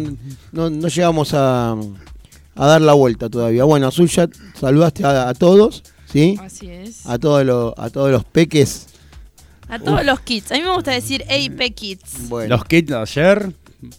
no, 0.53 0.69
no 0.71 0.89
llegamos 0.89 1.33
a, 1.33 1.73
a 1.73 2.67
dar 2.67 2.83
la 2.83 2.93
vuelta 2.93 3.31
todavía. 3.31 3.65
Bueno, 3.65 3.89
Azul 3.89 4.07
ya 4.09 4.29
saludaste 4.61 5.03
a, 5.07 5.31
a 5.31 5.35
todos, 5.35 5.83
¿sí? 6.11 6.39
Así 6.43 6.71
es. 6.71 7.07
A 7.07 7.19
todos 7.19 7.45
los, 7.45 7.75
a 7.77 7.91
todos 7.91 8.11
los 8.11 8.25
peques. 8.25 8.87
A 9.69 9.79
todos 9.79 10.05
los 10.05 10.21
kids. 10.21 10.53
A 10.53 10.55
mí 10.55 10.63
me 10.63 10.73
gusta 10.75 10.93
decir 10.93 11.25
EIP 11.29 11.75
Kids. 11.75 12.29
Bueno. 12.29 12.57
Los 12.57 12.65
kits 12.65 12.89
de 12.89 12.97
ayer, 12.97 13.53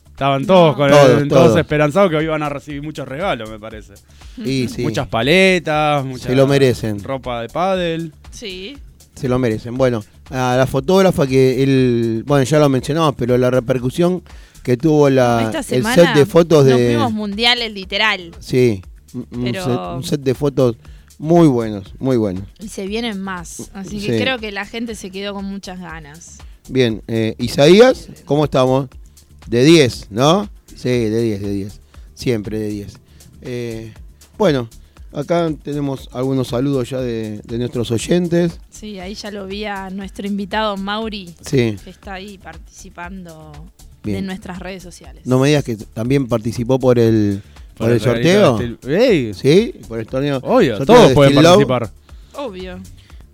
Estaban 0.09 0.45
todos, 0.47 0.75
con 0.75 0.89
Todos, 0.89 1.21
el- 1.21 1.27
todos 1.27 1.45
todos. 1.47 1.59
esperanzados 1.59 2.09
que 2.09 2.15
hoy 2.15 2.23
iban 2.23 2.41
a 2.41 2.49
recibir 2.49 2.81
muchos 2.81 3.07
regalos, 3.07 3.47
me 3.51 3.59
parece. 3.59 3.93
Y 4.37 4.67
sí, 4.75 4.81
Muchas 4.81 5.07
paletas, 5.07 6.03
muchas 6.03 6.23
se 6.27 6.35
lo 6.35 6.47
merecen. 6.47 7.03
ropa 7.03 7.41
de 7.43 7.49
pádel. 7.49 8.13
Sí. 8.31 8.75
Se 9.13 9.29
lo 9.29 9.37
merecen. 9.37 9.77
Bueno, 9.77 10.03
a 10.31 10.55
la 10.57 10.65
fotógrafa 10.65 11.27
que 11.27 11.61
el, 11.61 12.23
bueno, 12.25 12.43
ya 12.45 12.57
lo 12.57 12.67
mencionamos, 12.69 13.13
pero 13.15 13.37
la 13.37 13.51
repercusión 13.51 14.23
que 14.63 14.75
tuvo 14.75 15.07
la, 15.09 15.51
el 15.69 15.83
set 15.85 16.13
de 16.15 16.25
fotos 16.25 16.65
nos 16.65 16.77
de, 16.79 16.87
fuimos 16.95 17.13
mundiales 17.13 17.71
literal. 17.71 18.31
sí, 18.39 18.81
un, 19.13 19.27
un 19.31 19.43
Pero- 19.43 19.63
set, 19.65 19.79
un 19.97 20.03
set 20.03 20.21
de 20.21 20.33
fotos 20.33 20.75
muy 21.17 21.47
buenos, 21.47 21.93
muy 21.99 22.17
buenos. 22.17 22.43
Y 22.59 22.67
se 22.69 22.85
vienen 22.87 23.21
más. 23.21 23.71
Así 23.73 23.99
que 23.99 24.17
Sí. 24.17 24.21
creo 24.21 24.37
que 24.39 24.51
la 24.51 24.65
gente 24.65 24.95
se 24.95 25.09
quedó 25.09 25.33
con 25.33 25.45
muchas 25.45 25.79
ganas. 25.79 26.37
Bien, 26.69 27.01
eh, 27.07 27.35
Isaías, 27.39 28.09
¿cómo 28.25 28.45
estamos? 28.45 28.89
De 29.47 29.63
10, 29.63 30.07
¿no? 30.11 30.49
Sí, 30.75 30.89
de 30.89 31.21
10, 31.21 31.41
de 31.41 31.51
10. 31.51 31.79
Siempre 32.13 32.59
de 32.59 32.67
10. 32.69 32.93
Eh, 33.41 33.93
bueno, 34.37 34.69
acá 35.13 35.49
tenemos 35.63 36.09
algunos 36.11 36.49
saludos 36.49 36.89
ya 36.89 36.99
de, 36.99 37.39
de 37.43 37.57
nuestros 37.57 37.89
oyentes. 37.91 38.59
Sí, 38.69 38.99
ahí 38.99 39.13
ya 39.15 39.31
lo 39.31 39.45
vi 39.47 39.65
a 39.65 39.89
nuestro 39.89 40.27
invitado 40.27 40.75
Mauri, 40.77 41.33
Sí, 41.41 41.77
que 41.83 41.89
está 41.89 42.15
ahí 42.15 42.37
participando 42.37 43.51
Bien. 44.03 44.19
en 44.19 44.25
nuestras 44.27 44.59
redes 44.59 44.83
sociales. 44.83 45.23
no 45.25 45.39
me 45.39 45.47
digas 45.47 45.63
que 45.63 45.75
también 45.77 46.27
participó 46.27 46.77
por 46.79 46.99
el, 46.99 47.41
por 47.77 47.91
el 47.91 47.99
sorteo. 47.99 48.59
Sí, 49.33 49.73
por 49.87 49.99
el 49.99 50.07
torneo. 50.07 50.37
Obvio, 50.43 50.77
sorteo 50.77 50.95
todos 50.95 51.09
de 51.09 51.15
pueden 51.15 51.31
Steel 51.33 51.43
Love. 51.43 51.67
participar. 51.67 51.89
Obvio. 52.45 52.79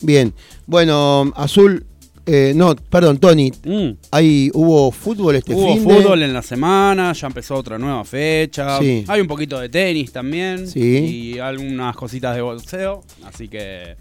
Bien, 0.02 0.34
bueno, 0.68 1.32
Azul, 1.36 1.86
eh, 2.26 2.54
no, 2.56 2.76
perdón, 2.76 3.18
Tony, 3.20 3.52
Mm. 3.66 3.90
ahí 4.12 4.50
hubo 4.54 4.92
fútbol 4.92 5.36
este 5.36 5.54
Hubo 5.56 5.74
fin 5.76 5.88
de- 5.88 5.96
fútbol 5.96 6.24
en 6.24 6.34
la 6.34 6.42
semana, 6.42 7.14
ya 7.14 7.28
empezó 7.28 7.56
otra 7.56 7.78
nueva 7.78 8.04
fecha. 8.06 8.80
Sí. 8.80 9.06
Hay 9.08 9.22
un 9.22 9.28
poquito 9.28 9.60
de 9.60 9.70
tenis 9.70 10.12
también. 10.12 10.68
Sí. 10.68 11.34
Y 11.36 11.40
algunas 11.40 11.96
cositas 11.96 12.36
de 12.36 12.42
boxeo. 12.42 13.04
Así 13.26 13.48
que 13.48 13.96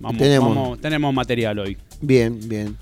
vamos, 0.00 0.18
Tenemos. 0.20 0.54
vamos- 0.54 0.80
tenemos 0.80 1.12
material 1.14 1.58
hoy. 1.58 1.76
Bien, 2.00 2.38
bien. 2.48 2.76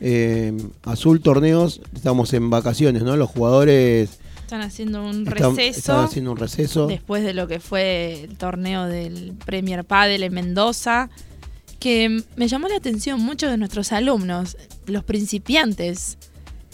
Eh, 0.00 0.52
Azul 0.84 1.20
Torneos, 1.20 1.80
estamos 1.94 2.32
en 2.32 2.50
vacaciones, 2.50 3.02
¿no? 3.02 3.16
Los 3.16 3.28
jugadores 3.30 4.20
Están 4.48 4.62
haciendo 4.62 5.04
un 5.04 5.28
están, 5.28 5.56
receso 5.56 5.78
están 5.78 6.04
haciendo 6.06 6.32
un 6.32 6.38
receso. 6.38 6.86
después 6.86 7.22
de 7.22 7.34
lo 7.34 7.46
que 7.48 7.60
fue 7.60 8.24
el 8.24 8.38
torneo 8.38 8.86
del 8.86 9.34
Premier 9.44 9.84
Padel 9.84 10.22
en 10.22 10.32
Mendoza, 10.32 11.10
que 11.78 12.24
me 12.34 12.48
llamó 12.48 12.66
la 12.68 12.76
atención 12.76 13.20
muchos 13.20 13.50
de 13.50 13.58
nuestros 13.58 13.92
alumnos, 13.92 14.56
los 14.86 15.04
principiantes, 15.04 16.16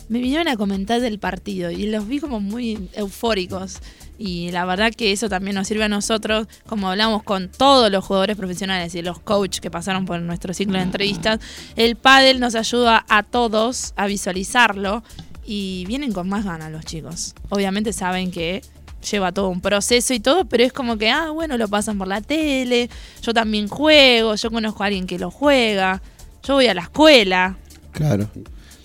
me 0.08 0.20
vinieron 0.20 0.46
a 0.46 0.56
comentar 0.56 1.00
del 1.00 1.18
partido 1.18 1.72
y 1.72 1.86
los 1.86 2.06
vi 2.06 2.20
como 2.20 2.38
muy 2.38 2.90
eufóricos. 2.92 3.80
Y 4.18 4.52
la 4.52 4.64
verdad 4.66 4.92
que 4.96 5.10
eso 5.10 5.28
también 5.28 5.56
nos 5.56 5.66
sirve 5.66 5.82
a 5.82 5.88
nosotros, 5.88 6.46
como 6.68 6.88
hablamos 6.88 7.24
con 7.24 7.48
todos 7.48 7.90
los 7.90 8.04
jugadores 8.04 8.36
profesionales 8.36 8.94
y 8.94 9.02
los 9.02 9.18
coaches 9.18 9.60
que 9.60 9.72
pasaron 9.72 10.04
por 10.04 10.20
nuestro 10.20 10.54
ciclo 10.54 10.78
de 10.78 10.84
entrevistas, 10.84 11.40
el 11.74 11.96
pádel 11.96 12.38
nos 12.38 12.54
ayuda 12.54 13.04
a 13.08 13.24
todos 13.24 13.94
a 13.96 14.06
visualizarlo 14.06 15.02
y 15.46 15.84
vienen 15.86 16.12
con 16.12 16.28
más 16.28 16.44
ganas 16.44 16.70
los 16.72 16.84
chicos. 16.84 17.34
Obviamente 17.50 17.92
saben 17.92 18.30
que 18.30 18.62
lleva 19.10 19.32
todo 19.32 19.50
un 19.50 19.60
proceso 19.60 20.14
y 20.14 20.20
todo, 20.20 20.46
pero 20.46 20.64
es 20.64 20.72
como 20.72 20.96
que, 20.96 21.10
ah, 21.10 21.30
bueno, 21.30 21.58
lo 21.58 21.68
pasan 21.68 21.98
por 21.98 22.08
la 22.08 22.20
tele, 22.22 22.88
yo 23.22 23.34
también 23.34 23.68
juego, 23.68 24.34
yo 24.34 24.50
conozco 24.50 24.82
a 24.82 24.86
alguien 24.86 25.06
que 25.06 25.18
lo 25.18 25.30
juega, 25.30 26.00
yo 26.42 26.54
voy 26.54 26.66
a 26.68 26.74
la 26.74 26.82
escuela. 26.82 27.56
Claro. 27.92 28.28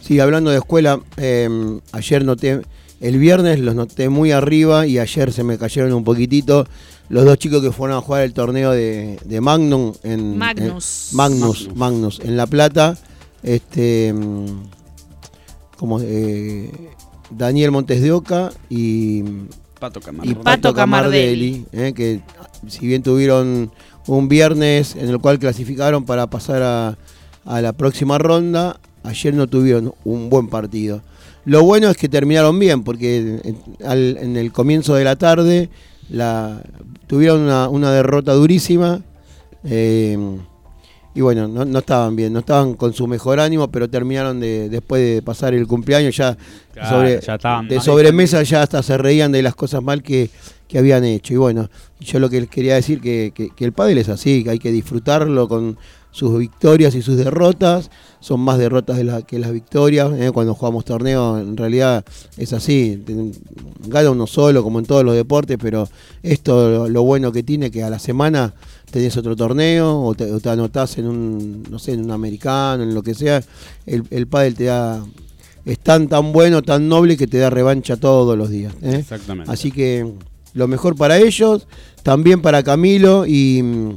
Sí, 0.01 0.19
hablando 0.19 0.49
de 0.51 0.57
escuela, 0.57 0.99
eh, 1.17 1.47
ayer 1.93 2.25
noté, 2.25 2.61
el 2.99 3.17
viernes 3.17 3.59
los 3.59 3.75
noté 3.75 4.09
muy 4.09 4.31
arriba 4.31 4.85
y 4.87 4.99
ayer 4.99 5.31
se 5.31 5.43
me 5.43 5.57
cayeron 5.57 5.93
un 5.93 6.03
poquitito 6.03 6.67
los 7.07 7.23
dos 7.25 7.37
chicos 7.39 7.61
que 7.61 7.71
fueron 7.71 7.97
a 7.97 8.01
jugar 8.01 8.23
el 8.23 8.33
torneo 8.33 8.71
de, 8.71 9.17
de 9.23 9.41
Magnum 9.41 9.93
en 10.03 10.37
Magnus. 10.37 11.09
en- 11.11 11.17
Magnus, 11.17 11.49
Magnus. 11.67 11.75
Magnus, 11.75 12.19
en 12.19 12.37
La 12.37 12.45
Plata. 12.45 12.97
Este 13.41 14.11
mm, 14.13 14.47
como 15.79 15.99
eh, 16.01 16.69
Daniel 17.31 17.71
Montes 17.71 18.01
de 18.01 18.11
Oca 18.11 18.51
y 18.69 19.23
Pato 19.79 19.99
y 19.99 20.03
Camargo. 20.03 20.33
Pato 20.33 20.43
Pato 20.43 20.73
Camardelli. 20.73 21.63
Camardelli, 21.63 21.87
eh, 21.87 21.93
que 21.93 22.21
si 22.67 22.85
bien 22.85 23.01
tuvieron 23.01 23.71
un 24.07 24.27
viernes 24.27 24.95
en 24.95 25.07
el 25.09 25.19
cual 25.19 25.39
clasificaron 25.39 26.03
para 26.05 26.27
pasar 26.27 26.61
a, 26.63 26.97
a 27.45 27.61
la 27.61 27.73
próxima 27.73 28.17
ronda, 28.17 28.79
ayer 29.03 29.33
no 29.33 29.47
tuvieron 29.47 29.93
un 30.03 30.29
buen 30.29 30.49
partido. 30.49 31.01
Lo 31.45 31.63
bueno 31.63 31.89
es 31.89 31.95
que 31.95 32.09
terminaron 32.09 32.59
bien, 32.59 32.83
porque 32.83 33.39
en, 33.43 33.57
al- 33.87 34.17
en 34.17 34.35
el 34.35 34.51
comienzo 34.51 34.95
de 34.95 35.05
la 35.05 35.15
tarde 35.15 35.69
la, 36.09 36.61
tuvieron 37.07 37.41
una, 37.41 37.69
una 37.69 37.91
derrota 37.91 38.33
durísima. 38.33 39.01
eh, 39.63 40.17
y 41.19 41.21
bueno, 41.21 41.49
no, 41.49 41.65
no 41.65 41.79
estaban 41.79 42.15
bien, 42.15 42.31
no 42.31 42.39
estaban 42.39 42.75
con 42.75 42.93
su 42.93 43.05
mejor 43.05 43.41
ánimo, 43.41 43.69
pero 43.69 43.89
terminaron 43.89 44.39
de, 44.39 44.69
después 44.69 45.01
de 45.01 45.21
pasar 45.21 45.53
el 45.53 45.67
cumpleaños 45.67 46.15
ya 46.15 46.37
Claro, 46.71 46.89
sobre, 46.89 47.19
ya 47.19 47.35
estaban 47.35 47.67
de 47.67 47.81
sobremesa 47.81 48.41
ya 48.43 48.61
hasta 48.61 48.81
se 48.81 48.97
reían 48.97 49.33
de 49.33 49.41
las 49.41 49.53
cosas 49.53 49.83
mal 49.83 50.01
que, 50.01 50.29
que 50.69 50.79
habían 50.79 51.03
hecho. 51.03 51.33
Y 51.33 51.35
bueno, 51.35 51.69
yo 51.99 52.19
lo 52.19 52.29
que 52.29 52.39
les 52.39 52.49
quería 52.49 52.75
decir 52.75 53.01
que, 53.01 53.33
que, 53.35 53.49
que 53.49 53.65
el 53.65 53.73
pádel 53.73 53.97
es 53.97 54.07
así, 54.07 54.45
que 54.45 54.51
hay 54.51 54.59
que 54.59 54.71
disfrutarlo 54.71 55.49
con 55.49 55.77
sus 56.11 56.39
victorias 56.39 56.95
y 56.95 57.01
sus 57.01 57.17
derrotas. 57.17 57.91
Son 58.21 58.39
más 58.39 58.57
derrotas 58.57 58.97
de 58.97 59.03
la, 59.03 59.21
que 59.21 59.39
las 59.39 59.51
victorias. 59.51 60.11
¿eh? 60.17 60.31
Cuando 60.33 60.53
jugamos 60.55 60.85
torneo, 60.85 61.37
en 61.37 61.57
realidad 61.57 62.05
es 62.37 62.53
así. 62.53 63.03
Gana 63.87 64.11
uno 64.11 64.25
solo, 64.25 64.63
como 64.63 64.79
en 64.79 64.85
todos 64.85 65.03
los 65.03 65.15
deportes, 65.15 65.57
pero 65.59 65.89
esto 66.23 66.69
lo, 66.69 66.89
lo 66.89 67.03
bueno 67.03 67.31
que 67.33 67.43
tiene 67.43 67.71
que 67.71 67.83
a 67.83 67.89
la 67.89 67.99
semana 67.99 68.53
tenés 68.91 69.15
otro 69.17 69.35
torneo 69.35 70.01
o 70.01 70.13
te, 70.15 70.31
o 70.31 70.39
te 70.39 70.49
anotás 70.49 70.97
en 70.97 71.07
un, 71.07 71.63
no 71.69 71.79
sé, 71.79 71.93
en 71.93 72.03
un 72.05 72.11
americano, 72.11 72.83
en 72.83 72.93
lo 72.93 73.01
que 73.03 73.13
sea. 73.13 73.41
El, 73.85 74.03
el 74.09 74.27
pádel 74.27 74.55
te 74.55 74.65
da 74.65 75.03
es 75.65 75.77
tan 75.79 76.07
tan 76.07 76.31
bueno, 76.31 76.61
tan 76.61 76.87
noble 76.87 77.15
que 77.17 77.27
te 77.27 77.37
da 77.37 77.49
revancha 77.49 77.97
todos 77.97 78.37
los 78.37 78.49
días. 78.49 78.73
¿eh? 78.81 78.95
Exactamente. 78.99 79.51
Así 79.51 79.71
que 79.71 80.09
lo 80.53 80.67
mejor 80.67 80.95
para 80.95 81.17
ellos, 81.19 81.67
también 82.01 82.41
para 82.41 82.63
Camilo 82.63 83.25
y 83.27 83.93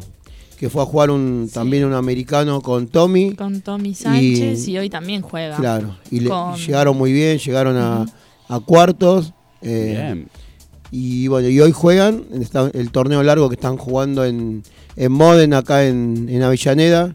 que 0.59 0.69
fue 0.69 0.83
a 0.83 0.85
jugar 0.87 1.11
un 1.11 1.47
Sí. 1.49 1.55
también 1.55 1.85
un 1.85 1.95
americano 1.95 2.61
con 2.61 2.89
Tommy. 2.89 3.35
Con 3.35 3.63
Tommy 3.63 3.95
Sánchez 3.95 4.69
y, 4.69 4.79
hoy 4.79 4.91
también 4.91 5.23
juega. 5.23 5.57
Claro, 5.57 5.97
y 6.11 6.21
le- 6.21 6.31
llegaron 6.67 6.97
muy 6.97 7.13
bien, 7.13 7.39
llegaron 7.39 7.77
a, 7.77 8.07
a 8.49 8.61
cuartos. 8.61 9.33
eh, 9.63 9.93
Bien. 9.97 10.29
y 10.91 11.27
bueno, 11.29 11.49
y 11.49 11.59
hoy 11.61 11.73
juegan 11.73 12.25
está 12.41 12.71
el 12.75 12.91
torneo 12.91 13.23
largo 13.23 13.49
que 13.49 13.55
están 13.55 13.77
jugando 13.77 14.25
en, 14.25 14.63
en 14.97 15.13
Moden, 15.13 15.55
acá 15.55 15.87
en, 15.87 16.29
en 16.29 16.43
Avellaneda, 16.43 17.15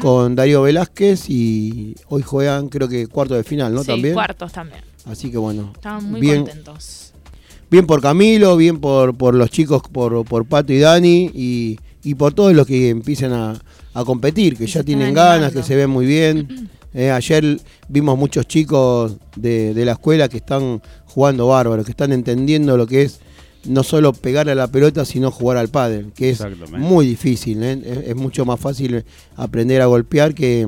con 0.00 0.34
Darío 0.34 0.62
Velázquez 0.62 1.30
y 1.30 1.94
hoy 2.08 2.22
juegan 2.22 2.68
creo 2.68 2.88
que 2.88 3.06
cuarto 3.06 3.34
de 3.34 3.44
final, 3.44 3.72
¿no? 3.72 3.82
Sí, 3.82 3.86
También. 3.88 4.14
cuartos 4.14 4.50
también. 4.52 4.80
Así 5.06 5.30
que 5.30 5.38
bueno, 5.38 5.70
Estaban 5.74 6.10
muy 6.10 6.20
bien, 6.20 6.42
contentos. 6.44 7.12
bien 7.70 7.86
por 7.86 8.00
Camilo, 8.02 8.56
bien 8.56 8.80
por, 8.80 9.16
por 9.16 9.34
los 9.34 9.48
chicos, 9.50 9.82
por, 9.92 10.24
por 10.24 10.44
Pato 10.46 10.72
y 10.72 10.80
Dani 10.80 11.30
y, 11.32 11.78
y 12.02 12.14
por 12.16 12.34
todos 12.34 12.52
los 12.52 12.66
que 12.66 12.88
empiezan 12.88 13.32
a, 13.32 13.60
a 13.94 14.04
competir, 14.04 14.56
que 14.56 14.66
ya 14.66 14.82
tienen 14.82 15.14
ganas, 15.14 15.52
que 15.52 15.62
se 15.62 15.76
ven 15.76 15.90
muy 15.90 16.06
bien. 16.06 16.70
Eh, 16.92 17.08
ayer 17.12 17.60
vimos 17.88 18.18
muchos 18.18 18.48
chicos 18.48 19.16
de, 19.36 19.74
de 19.74 19.84
la 19.84 19.92
escuela 19.92 20.28
que 20.28 20.38
están 20.38 20.82
jugando 21.04 21.46
bárbaro, 21.46 21.84
que 21.84 21.92
están 21.92 22.10
entendiendo 22.12 22.76
lo 22.76 22.84
que 22.88 23.02
es 23.02 23.20
no 23.64 23.82
solo 23.82 24.12
pegar 24.12 24.48
a 24.48 24.54
la 24.54 24.68
pelota, 24.68 25.04
sino 25.04 25.30
jugar 25.30 25.56
al 25.58 25.68
pádel, 25.68 26.12
que 26.14 26.30
es 26.30 26.38
muy 26.80 27.06
difícil. 27.06 27.62
¿eh? 27.62 27.80
Es, 27.84 27.98
es 28.08 28.16
mucho 28.16 28.44
más 28.44 28.58
fácil 28.58 29.04
aprender 29.36 29.82
a 29.82 29.86
golpear 29.86 30.34
que, 30.34 30.66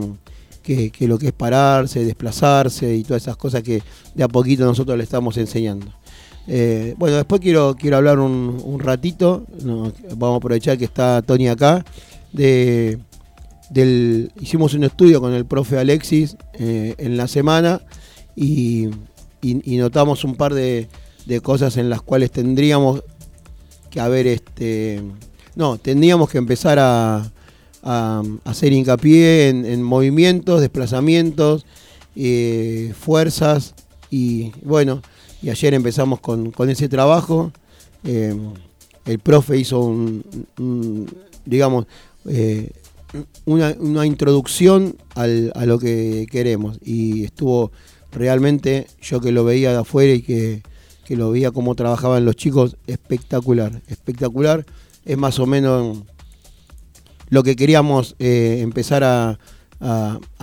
que- 0.62 0.90
que 0.90 1.08
lo 1.08 1.18
que 1.18 1.28
es 1.28 1.32
pararse, 1.32 2.04
desplazarse 2.04 2.94
y 2.94 3.02
todas 3.02 3.22
esas 3.22 3.36
cosas 3.36 3.62
que 3.62 3.82
de 4.14 4.22
a 4.24 4.28
poquito 4.28 4.64
nosotros 4.64 4.96
le 4.98 5.04
estamos 5.04 5.36
enseñando. 5.38 5.86
Eh, 6.48 6.94
bueno, 6.98 7.16
después 7.16 7.40
quiero, 7.40 7.76
quiero 7.78 7.96
hablar 7.96 8.18
un, 8.18 8.60
un 8.64 8.80
ratito, 8.80 9.44
no, 9.62 9.92
vamos 10.16 10.34
a 10.34 10.38
aprovechar 10.38 10.76
que 10.76 10.84
está 10.84 11.22
Tony 11.22 11.48
acá, 11.48 11.84
de, 12.32 12.98
del, 13.70 14.32
hicimos 14.40 14.74
un 14.74 14.84
estudio 14.84 15.20
con 15.20 15.32
el 15.34 15.44
profe 15.46 15.78
Alexis 15.78 16.36
eh, 16.54 16.94
en 16.98 17.16
la 17.16 17.28
semana 17.28 17.80
y, 18.36 18.86
y- 19.40 19.74
y 19.74 19.76
notamos 19.78 20.24
un 20.24 20.34
par 20.34 20.52
de, 20.54 20.88
de 21.26 21.40
cosas 21.40 21.76
en 21.76 21.88
las 21.90 22.02
cuales 22.02 22.30
tendríamos 22.30 23.02
que 23.90 24.00
haber, 24.00 24.26
este, 24.26 25.02
no, 25.54 25.78
tendríamos 25.78 26.28
que 26.30 26.38
empezar 26.38 26.78
a, 26.78 27.30
a 27.82 28.22
hacer 28.44 28.72
hincapié 28.72 29.48
en, 29.48 29.64
en 29.66 29.82
movimientos, 29.82 30.60
desplazamientos, 30.60 31.66
eh, 32.16 32.92
fuerzas 32.98 33.74
y 34.10 34.52
bueno, 34.62 35.02
y 35.42 35.50
ayer 35.50 35.74
empezamos 35.74 36.20
con, 36.20 36.50
con 36.50 36.70
ese 36.70 36.88
trabajo. 36.88 37.52
Eh, 38.04 38.34
el 39.04 39.18
profe 39.18 39.58
hizo 39.58 39.80
un, 39.80 40.24
un, 40.58 41.06
digamos, 41.44 41.86
eh, 42.26 42.70
una, 43.44 43.74
una 43.78 44.06
introducción 44.06 44.96
al- 45.14 45.52
a 45.54 45.66
lo 45.66 45.78
que 45.78 46.26
queremos 46.30 46.78
y 46.84 47.24
estuvo 47.24 47.72
realmente, 48.12 48.86
yo 49.02 49.20
que 49.20 49.32
lo 49.32 49.44
veía 49.44 49.72
de 49.72 49.78
afuera 49.78 50.12
y 50.14 50.22
que 50.22 50.62
que 51.12 51.16
lo 51.18 51.30
veía 51.30 51.50
cómo 51.50 51.74
trabajaban 51.74 52.24
los 52.24 52.36
chicos, 52.36 52.78
espectacular, 52.86 53.82
espectacular. 53.86 54.64
Es 55.04 55.18
más 55.18 55.38
o 55.40 55.44
menos 55.44 55.98
lo 57.28 57.42
que 57.42 57.54
queríamos 57.54 58.16
eh, 58.18 58.60
empezar 58.62 59.04
a, 59.04 59.38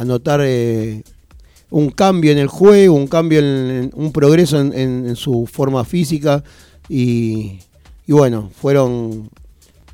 notar 0.06 0.42
eh, 0.44 1.02
un 1.72 1.90
cambio 1.90 2.32
en 2.32 2.38
el 2.38 2.50
juego, 2.50 2.94
un 2.94 3.08
cambio, 3.08 3.40
en, 3.40 3.90
un 3.96 4.12
progreso 4.12 4.60
en, 4.60 5.16
su 5.16 5.48
forma 5.48 5.86
física 5.86 6.44
y, 6.88 7.58
bueno, 8.08 8.52
fueron 8.56 9.32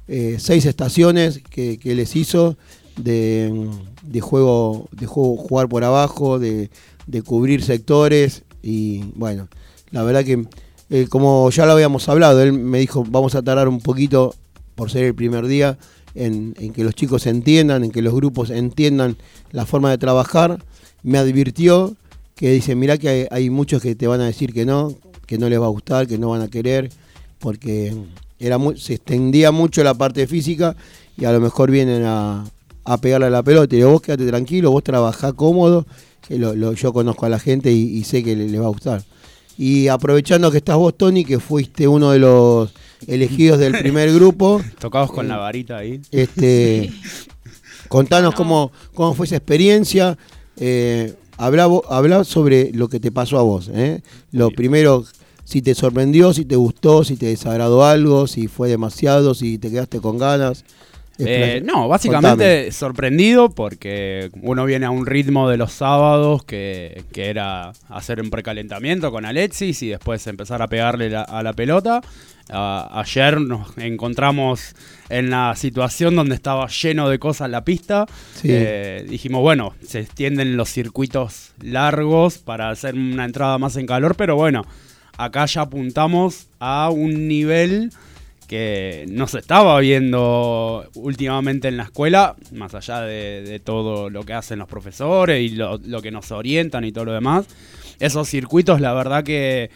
eh, 0.10 0.36
seis 0.40 0.66
estaciones 0.66 1.40
que, 1.50 1.80
les 1.86 2.18
hizo 2.18 2.58
de, 2.98 3.70
juego, 4.20 4.90
de 4.92 5.06
juego 5.06 5.38
jugar 5.38 5.70
por 5.70 5.86
abajo, 5.86 6.38
de, 6.38 6.70
cubrir 7.24 7.64
sectores 7.64 8.44
y 8.62 9.06
bueno, 9.16 9.48
la 9.92 10.04
verdad 10.04 10.26
que 10.26 10.46
eh, 10.90 11.08
como 11.10 11.50
ya 11.50 11.66
lo 11.66 11.74
habíamos 11.74 12.08
hablado, 12.10 12.42
él 12.42 12.54
me 12.54 12.80
dijo 12.80 13.04
vamos 13.08 13.36
a 13.36 13.42
tardar 13.42 13.68
un 13.68 13.80
poquito 13.80 14.36
por 14.76 14.92
ser 14.92 15.06
el 15.06 15.16
primer 15.16 15.48
día 15.48 15.78
en, 16.16 16.54
que 16.54 16.84
los 16.84 16.96
chicos 16.96 17.26
entiendan, 17.28 17.84
en 17.84 17.92
que 17.92 18.02
los 18.02 18.14
grupos 18.14 18.50
entiendan 18.50 19.18
la 19.52 19.66
forma 19.66 19.90
de 19.90 19.98
trabajar. 19.98 20.64
Me 21.04 21.18
advirtió 21.18 21.96
que 22.36 22.52
dice, 22.52 22.76
mirá 22.76 22.98
que 22.98 23.28
hay, 23.30 23.50
muchos 23.50 23.82
que 23.82 23.96
te 23.96 24.08
van 24.08 24.22
a 24.22 24.26
decir 24.26 24.54
que 24.54 24.66
no, 24.66 24.94
que 25.26 25.38
no 25.38 25.50
les 25.50 25.60
va 25.60 25.66
a 25.66 25.70
gustar, 25.70 26.08
que 26.08 26.18
no 26.18 26.30
van 26.30 26.42
a 26.42 26.48
querer, 26.48 26.90
porque 27.40 27.94
era 28.40 28.58
se 28.76 28.96
extendía 28.96 29.52
mucho 29.52 29.84
la 29.84 29.94
parte 29.94 30.28
física 30.28 30.76
y 31.18 31.26
a 31.26 31.32
lo 31.32 31.40
mejor 31.40 31.72
vienen 31.72 32.04
a, 32.06 32.46
pegarle 33.02 33.28
a 33.28 33.30
la 33.30 33.44
pelota. 33.44 33.76
Y 33.76 33.84
vos 33.84 34.02
quédate 34.02 34.28
tranquilo, 34.28 34.72
vos 34.72 34.84
trabajá 34.84 35.34
cómodo, 35.34 35.86
que 36.28 36.40
yo 36.76 36.94
conozco 36.94 37.26
a 37.26 37.30
la 37.30 37.40
gente 37.40 37.72
y, 37.72 38.04
sé 38.04 38.24
que 38.24 38.36
les 38.36 38.52
le 38.52 38.60
va 38.60 38.66
a 38.66 38.70
gustar. 38.70 39.04
Y 39.58 39.88
aprovechando 39.88 40.52
que 40.52 40.58
estás 40.58 40.76
vos, 40.76 40.98
Tony, 40.98 41.24
que 41.24 41.40
fuiste 41.40 41.88
uno 41.88 42.12
de 42.12 42.20
los 42.20 42.74
elegidos 43.08 43.60
del 43.60 43.74
primer 43.74 44.14
grupo. 44.14 44.62
Tocados 44.80 45.12
con 45.12 45.28
la 45.28 45.38
varita 45.38 45.78
ahí. 45.78 46.02
Este, 46.12 46.92
contanos 47.88 48.36
cómo, 48.36 48.72
cómo 48.94 49.14
fue 49.14 49.26
esa 49.26 49.38
experiencia. 49.38 50.18
Eh, 50.58 51.14
habla, 51.38 52.24
sobre 52.24 52.72
lo 52.74 52.88
que 52.88 53.00
te 53.00 53.12
pasó 53.12 53.38
a 53.40 53.44
vos. 53.44 53.70
¿eh? 53.74 54.02
Lo 54.32 54.52
primero, 54.52 55.06
si 55.44 55.62
te 55.62 55.76
sorprendió, 55.76 56.34
si 56.34 56.46
te 56.46 56.56
gustó, 56.56 57.04
si 57.04 57.16
te 57.16 57.28
desagradó 57.28 57.86
algo, 57.86 58.28
si 58.28 58.48
fue 58.48 58.70
demasiado, 58.70 59.34
si 59.34 59.58
te 59.58 59.70
quedaste 59.70 60.00
con 60.00 60.18
ganas. 60.18 60.64
Eh, 61.18 61.62
no, 61.64 61.88
básicamente 61.88 62.72
sorprendido 62.72 63.50
porque 63.50 64.30
uno 64.42 64.66
viene 64.66 64.86
a 64.86 64.90
un 64.90 65.06
ritmo 65.06 65.50
de 65.50 65.58
los 65.58 65.72
sábados 65.72 66.44
que, 66.44 67.04
era 67.16 67.72
hacer 67.90 68.22
un 68.22 68.30
precalentamiento 68.30 69.12
con 69.12 69.26
Alexis 69.26 69.82
y 69.82 69.90
después 69.90 70.28
empezar 70.28 70.62
a 70.62 70.68
pegarle 70.68 71.16
a 71.16 71.44
la 71.44 71.54
pelota. 71.54 72.02
ayer 72.50 73.40
nos 73.40 73.78
encontramos 73.78 74.76
en 75.10 75.30
la 75.30 75.56
situación 75.56 76.16
donde 76.16 76.36
estaba 76.36 76.68
lleno 76.68 77.10
de 77.10 77.20
cosas 77.20 77.50
la 77.50 77.64
pista. 77.64 78.06
Eh, 78.44 79.06
dijimos, 79.08 79.42
bueno, 79.42 79.74
se 79.86 80.02
extienden 80.02 80.58
los 80.58 80.70
circuitos 80.70 81.54
largos 81.62 82.38
para 82.40 82.70
hacer 82.70 82.96
una 82.96 83.26
entrada 83.26 83.58
más 83.58 83.78
en 83.78 83.86
calor, 83.86 84.16
pero 84.16 84.36
bueno, 84.36 84.66
acá 85.18 85.46
ya 85.46 85.62
apuntamos 85.62 86.48
a 86.60 86.90
un 86.90 87.28
nivel 87.28 87.92
que 88.46 89.06
no 89.10 89.28
se 89.28 89.40
estaba 89.40 89.80
viendo 89.80 90.90
últimamente 90.96 91.68
en 91.68 91.78
la 91.78 91.84
escuela, 91.84 92.36
más 92.52 92.76
allá 92.76 93.02
de, 93.02 93.60
todo 93.64 94.10
lo 94.10 94.24
que 94.24 94.34
hacen 94.34 94.60
los 94.60 94.68
profesores 94.68 95.42
y 95.42 95.56
lo, 95.56 95.80
que 96.02 96.12
nos 96.12 96.32
orientan 96.32 96.86
y 96.86 96.92
todo 96.92 97.06
lo 97.06 97.14
demás. 97.14 97.46
Esos 98.00 98.30
circuitos, 98.30 98.82
la 98.82 98.94
verdad 98.94 99.24
que 99.24 99.70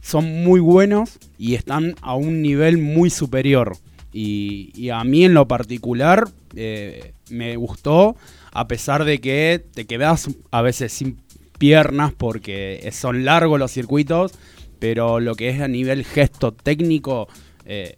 son 0.00 0.44
muy 0.44 0.60
buenos 0.60 1.18
y 1.38 1.54
están 1.54 1.94
a 2.02 2.14
un 2.14 2.42
nivel 2.42 2.78
muy 2.78 3.10
superior. 3.10 3.76
Y, 4.12 4.90
a 4.90 5.02
mí 5.02 5.24
en 5.24 5.34
lo 5.34 5.48
particular 5.48 6.28
eh, 6.54 7.14
me 7.30 7.56
gustó, 7.56 8.16
a 8.52 8.68
pesar 8.68 9.04
de 9.04 9.20
que 9.20 9.64
te 9.74 9.86
quedas 9.86 10.28
a 10.52 10.62
veces 10.62 10.92
sin 10.92 11.18
piernas 11.58 12.12
porque 12.12 12.88
son 12.92 13.24
largos 13.24 13.58
los 13.58 13.72
circuitos, 13.72 14.32
pero 14.78 15.18
lo 15.18 15.34
que 15.34 15.48
es 15.48 15.60
a 15.60 15.68
nivel 15.68 16.04
gesto 16.04 16.52
técnico 16.52 17.28
eh, 17.66 17.96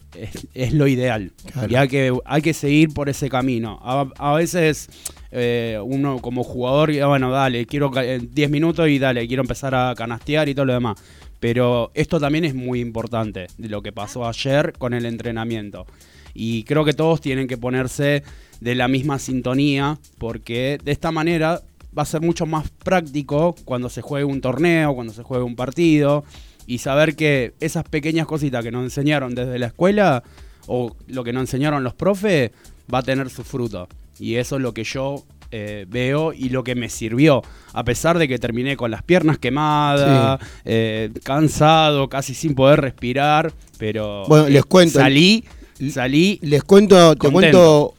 es, 0.55 0.73
lo 0.73 0.87
ideal. 0.87 1.33
Y 1.69 1.75
hay 1.75 1.89
que, 1.89 2.17
hay 2.25 2.43
que 2.43 2.55
seguir 2.55 2.95
por 2.95 3.09
ese 3.09 3.29
camino. 3.29 3.81
A, 3.83 4.35
veces 4.35 4.89
eh, 5.33 5.79
uno 5.83 6.21
como 6.21 6.45
jugador, 6.45 6.93
bueno, 7.07 7.31
dale, 7.31 7.67
quiero 7.67 7.91
10 7.91 8.51
minutos 8.51 8.89
y 8.89 8.99
dale, 8.99 9.27
quiero 9.27 9.43
empezar 9.43 9.75
a 9.75 9.95
canastear 9.97 10.49
y 10.49 10.55
todo 10.55 10.67
lo 10.67 10.75
demás. 10.75 11.03
Pero 11.41 11.91
esto 11.95 12.21
también 12.21 12.45
es 12.45 12.55
muy 12.55 12.81
importante 12.81 13.49
de 13.59 13.69
lo 13.69 13.83
que 13.83 13.93
pasó 13.93 14.27
ayer 14.27 14.73
con 14.79 14.95
el 14.95 15.05
entrenamiento. 15.05 15.87
Y 16.33 16.65
creo 16.65 16.85
que 16.85 16.93
todos 16.93 17.21
tienen 17.21 17.49
que 17.49 17.59
ponerse 17.59 18.23
de 18.61 18.75
la 18.75 18.89
misma 18.89 19.19
sintonía 19.19 19.99
porque 20.19 20.79
de 20.83 20.93
esta 20.93 21.11
manera 21.11 21.61
va 21.97 22.03
a 22.03 22.07
ser 22.07 22.21
mucho 22.21 22.47
más 22.47 22.71
práctico 22.71 23.55
cuando 23.65 23.89
se 23.89 24.03
juegue 24.03 24.25
un 24.25 24.41
torneo, 24.41 24.95
cuando 24.95 25.13
se 25.13 25.23
juegue 25.23 25.45
un 25.45 25.57
partido 25.57 26.25
y 26.67 26.79
saber 26.79 27.17
que 27.17 27.55
esas 27.61 27.85
pequeñas 27.85 28.27
cositas 28.27 28.65
que 28.65 28.71
nos 28.71 28.85
enseñaron 28.85 29.35
desde 29.35 29.59
la 29.59 29.67
escuela 29.67 30.23
o 30.67 30.97
lo 31.07 31.25
que 31.25 31.33
nos 31.33 31.43
enseñaron 31.43 31.85
los 31.85 31.95
profes 31.95 32.51
va 32.93 32.99
a 32.99 33.03
tener 33.03 33.31
su 33.31 33.45
fruto. 33.45 33.89
Y 34.19 34.37
eso 34.37 34.57
es 34.57 34.63
lo 34.63 34.73
que 34.73 34.85
yo 34.85 35.25
eh, 35.53 35.87
veo 35.89 36.33
y 36.33 36.49
lo 36.49 36.65
que 36.65 36.75
me 36.75 36.89
sirvió. 36.89 37.43
A 37.73 37.85
pesar 37.85 38.19
de 38.19 38.27
que 38.27 38.39
terminé 38.39 38.77
con 38.77 38.91
las 38.91 39.03
piernas 39.03 39.39
quemadas, 39.39 40.41
eh, 40.65 41.11
cansado, 41.23 42.09
casi 42.09 42.35
sin 42.35 42.55
poder 42.55 42.81
respirar, 42.81 43.53
pero 43.79 44.27
bueno, 44.27 44.49
les 44.49 44.65
cuento, 44.65 44.99
salí, 44.99 45.45
salí. 45.91 46.39
Les 46.43 46.65
cuento, 46.65 47.15
te 47.15 47.31
cuento, 47.31 47.95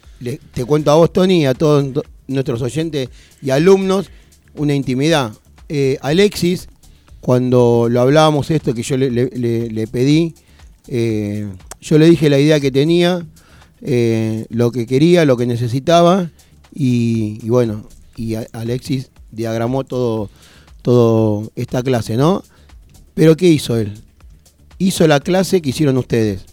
te 0.53 0.65
cuento 0.65 0.91
a 0.91 0.95
vos, 0.95 1.13
Tony, 1.13 1.43
y 1.43 1.45
a 1.45 1.53
todos 1.53 2.03
nuestros 2.27 2.61
oyentes 2.61 3.09
y 3.41 3.51
alumnos, 3.51 4.09
una 4.55 4.73
intimidad. 4.73 5.31
Eh, 5.69 5.97
Alexis 6.01 6.67
cuando 7.27 7.87
lo 7.89 7.99
hablábamos 7.99 8.51
esto 8.51 8.73
que 8.73 8.83
yo 8.83 8.95
le, 8.95 9.87
pedí, 9.91 10.33
eh, 10.87 11.45
yo 11.81 11.97
le 11.97 12.09
dije 12.09 12.29
la 12.29 12.39
idea 12.39 12.61
que 12.61 12.71
tenía, 12.71 13.27
eh, 13.81 14.45
lo 14.49 14.71
que 14.71 14.87
quería, 14.87 15.25
lo 15.25 15.35
que 15.35 15.45
necesitaba, 15.45 16.31
y, 16.73 17.39
bueno, 17.49 17.83
y 18.15 18.35
Alexis 18.53 19.11
diagramó 19.29 19.83
todo, 19.83 20.29
todo 20.81 21.51
esta 21.57 21.83
clase, 21.83 22.15
¿no? 22.15 22.45
Pero 23.13 23.35
¿qué 23.35 23.49
hizo 23.49 23.75
él? 23.75 24.01
Hizo 24.77 25.05
la 25.05 25.19
clase 25.19 25.61
que 25.61 25.71
hicieron 25.71 25.97
ustedes, 25.97 26.45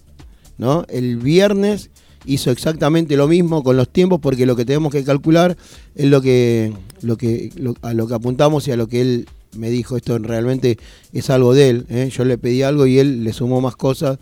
¿no? 0.58 0.86
El 0.88 1.18
viernes 1.18 1.90
hizo 2.26 2.50
exactamente 2.50 3.16
lo 3.16 3.28
mismo 3.28 3.62
con 3.62 3.76
los 3.76 3.88
tiempos 3.90 4.18
porque 4.20 4.44
lo 4.44 4.56
que 4.56 4.64
tenemos 4.64 4.90
que 4.90 5.04
calcular 5.04 5.56
es 5.94 6.06
lo 6.06 6.20
que, 6.20 6.72
lo 7.00 7.16
que 7.16 7.52
a 7.82 7.94
lo 7.94 8.08
que 8.08 8.14
apuntamos 8.14 8.66
y 8.66 8.72
a 8.72 8.76
lo 8.76 8.88
que 8.88 9.02
él 9.02 9.28
me 9.56 9.70
dijo 9.70 9.96
esto 9.96 10.18
realmente 10.18 10.78
es 11.12 11.30
algo 11.30 11.54
de 11.54 11.70
él. 11.70 11.86
¿eh? 11.88 12.10
Yo 12.12 12.24
le 12.24 12.38
pedí 12.38 12.62
algo 12.62 12.86
y 12.86 12.98
él 12.98 13.24
le 13.24 13.32
sumó 13.32 13.60
más 13.60 13.76
cosas. 13.76 14.18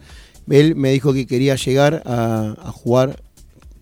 Él 0.49 0.75
me 0.77 0.93
dijo 0.93 1.13
que 1.13 1.27
quería 1.27 1.57
llegar 1.57 2.03
a, 2.05 2.73
jugar 2.73 3.23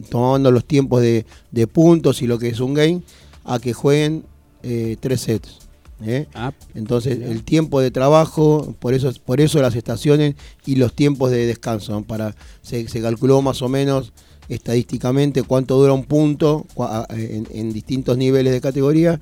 tomando 0.08 0.50
los 0.50 0.64
tiempos 0.64 1.02
de, 1.02 1.24
puntos 1.66 2.22
y 2.22 2.26
lo 2.26 2.38
que 2.38 2.48
es 2.48 2.60
un 2.60 2.74
game, 2.74 3.02
a 3.44 3.58
que 3.58 3.72
jueguen 3.72 4.24
eh, 4.62 4.96
tres 5.00 5.22
sets. 5.22 5.58
¿eh? 6.04 6.26
Ah, 6.34 6.52
Entonces 6.74 7.18
el 7.20 7.42
tiempo 7.44 7.80
de 7.80 7.90
trabajo, 7.90 8.74
por 8.78 8.94
eso, 8.94 9.12
por 9.24 9.40
eso 9.40 9.60
las 9.60 9.74
estaciones 9.74 10.34
y 10.66 10.76
los 10.76 10.94
tiempos 10.94 11.30
de 11.30 11.46
descanso. 11.46 12.02
Para, 12.02 12.34
se, 12.62 12.84
calculó 13.00 13.42
más 13.42 13.62
o 13.62 13.68
menos 13.68 14.12
estadísticamente 14.48 15.44
cuánto 15.44 15.76
dura 15.78 15.92
un 15.92 16.04
punto 16.04 16.66
en, 17.10 17.46
en 17.52 17.72
distintos 17.72 18.18
niveles 18.18 18.52
de 18.52 18.60
categoría 18.60 19.20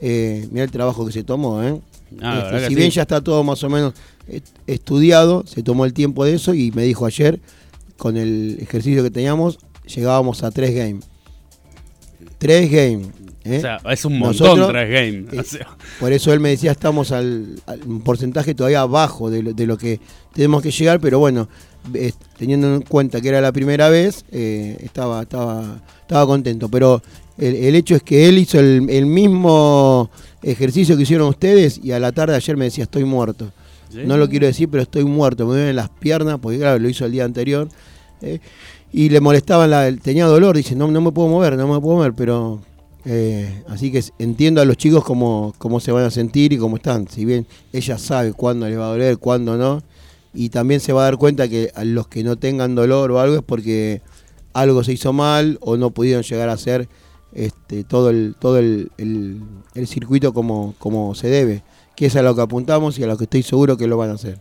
eh, 0.00 0.48
mira 0.50 0.64
el 0.64 0.70
trabajo 0.70 1.06
que 1.06 1.12
se 1.12 1.24
tomó, 1.24 1.62
¿eh? 1.62 1.80
Este, 2.12 2.68
si 2.68 2.74
bien 2.74 2.90
ya 2.90 3.02
está 3.02 3.20
todo 3.20 3.44
más 3.44 3.62
o 3.62 3.68
menos 3.68 3.94
estudiado, 4.66 5.44
se 5.46 5.62
tomó 5.62 5.84
el 5.84 5.92
tiempo 5.92 6.24
de 6.24 6.34
eso 6.34 6.54
y 6.54 6.72
me 6.72 6.82
dijo 6.82 7.06
ayer, 7.06 7.40
con 7.96 8.16
el 8.16 8.58
ejercicio 8.60 9.02
que 9.02 9.10
teníamos, 9.10 9.58
llegábamos 9.86 10.42
a 10.42 10.50
tres 10.50 10.74
games. 10.74 11.04
Tres 12.38 12.70
games. 12.70 13.08
¿eh? 13.44 13.58
O 13.58 13.60
sea, 13.60 13.78
es 13.90 14.04
un 14.04 14.18
montón 14.18 14.68
tres 14.68 14.90
games. 14.90 15.54
Eh, 15.54 15.66
por 16.00 16.12
eso 16.12 16.32
él 16.32 16.40
me 16.40 16.48
decía, 16.48 16.72
estamos 16.72 17.12
al, 17.12 17.60
un 17.86 18.00
porcentaje 18.00 18.54
todavía 18.54 18.84
bajo 18.86 19.30
de 19.30 19.42
lo, 19.66 19.78
que 19.78 20.00
tenemos 20.32 20.62
que 20.62 20.70
llegar, 20.70 21.00
pero 21.00 21.18
bueno, 21.18 21.48
teniendo 22.38 22.74
en 22.74 22.82
cuenta 22.82 23.20
que 23.20 23.28
era 23.28 23.40
la 23.40 23.52
primera 23.52 23.88
vez, 23.88 24.24
estaba, 24.32 25.22
estaba, 25.22 25.80
estaba 26.02 26.26
contento. 26.26 26.68
Pero 26.68 27.02
el, 27.40 27.74
hecho 27.74 27.94
es 27.96 28.02
que 28.02 28.28
él 28.28 28.38
hizo 28.38 28.58
el, 28.58 29.06
mismo 29.06 30.10
ejercicio 30.42 30.96
que 30.96 31.02
hicieron 31.02 31.28
ustedes 31.28 31.80
y 31.82 31.92
a 31.92 31.98
la 31.98 32.12
tarde 32.12 32.34
ayer 32.34 32.56
me 32.56 32.66
decía 32.66 32.84
estoy 32.84 33.04
muerto. 33.04 33.52
No 33.92 34.16
lo 34.16 34.28
quiero 34.28 34.46
decir, 34.46 34.68
pero 34.68 34.84
estoy 34.84 35.04
muerto, 35.04 35.46
me 35.46 35.54
duelen 35.54 35.74
las 35.74 35.88
piernas, 35.88 36.38
porque 36.40 36.58
claro, 36.58 36.78
lo 36.78 36.88
hizo 36.88 37.04
el 37.06 37.12
día 37.12 37.24
anterior. 37.24 37.68
Eh, 38.22 38.38
y 38.92 39.08
le 39.08 39.20
molestaba, 39.20 39.66
la, 39.66 39.90
tenía 39.96 40.26
dolor, 40.26 40.56
dice, 40.56 40.76
no, 40.76 40.86
no 40.88 41.00
me 41.00 41.10
puedo 41.10 41.28
mover, 41.28 41.56
no 41.56 41.66
me 41.66 41.80
puedo 41.80 41.96
mover, 41.96 42.14
pero... 42.14 42.60
Eh, 43.06 43.64
así 43.68 43.90
que 43.90 44.04
entiendo 44.18 44.60
a 44.60 44.66
los 44.66 44.76
chicos 44.76 45.02
cómo, 45.02 45.54
cómo 45.56 45.80
se 45.80 45.90
van 45.90 46.04
a 46.04 46.10
sentir 46.10 46.52
y 46.52 46.58
cómo 46.58 46.76
están. 46.76 47.08
Si 47.08 47.24
bien 47.24 47.46
ella 47.72 47.96
sabe 47.96 48.34
cuándo 48.34 48.68
les 48.68 48.78
va 48.78 48.84
a 48.84 48.90
doler, 48.90 49.16
cuándo 49.16 49.56
no, 49.56 49.82
y 50.34 50.50
también 50.50 50.80
se 50.80 50.92
va 50.92 51.02
a 51.02 51.04
dar 51.04 51.16
cuenta 51.16 51.48
que 51.48 51.72
a 51.74 51.84
los 51.84 52.08
que 52.08 52.22
no 52.22 52.36
tengan 52.36 52.74
dolor 52.74 53.10
o 53.10 53.20
algo 53.20 53.36
es 53.36 53.42
porque 53.42 54.02
algo 54.52 54.84
se 54.84 54.92
hizo 54.92 55.12
mal 55.12 55.58
o 55.60 55.76
no 55.76 55.90
pudieron 55.90 56.22
llegar 56.22 56.48
a 56.48 56.52
hacer 56.52 56.88
este, 57.32 57.84
todo 57.84 58.10
el 58.10 58.34
todo 58.38 58.58
el, 58.58 58.90
el- 58.98 59.40
el 59.74 59.86
circuito 59.86 60.32
como, 60.34 60.74
como 60.78 61.14
se 61.14 61.28
debe, 61.28 61.62
que 61.96 62.06
es 62.06 62.16
a 62.16 62.22
lo 62.22 62.34
que 62.34 62.42
apuntamos 62.42 62.98
y 62.98 63.04
a 63.04 63.06
lo 63.06 63.16
que 63.16 63.24
estoy 63.24 63.42
seguro 63.42 63.76
que 63.76 63.86
lo 63.86 63.96
van 63.96 64.10
a 64.10 64.14
hacer. 64.14 64.40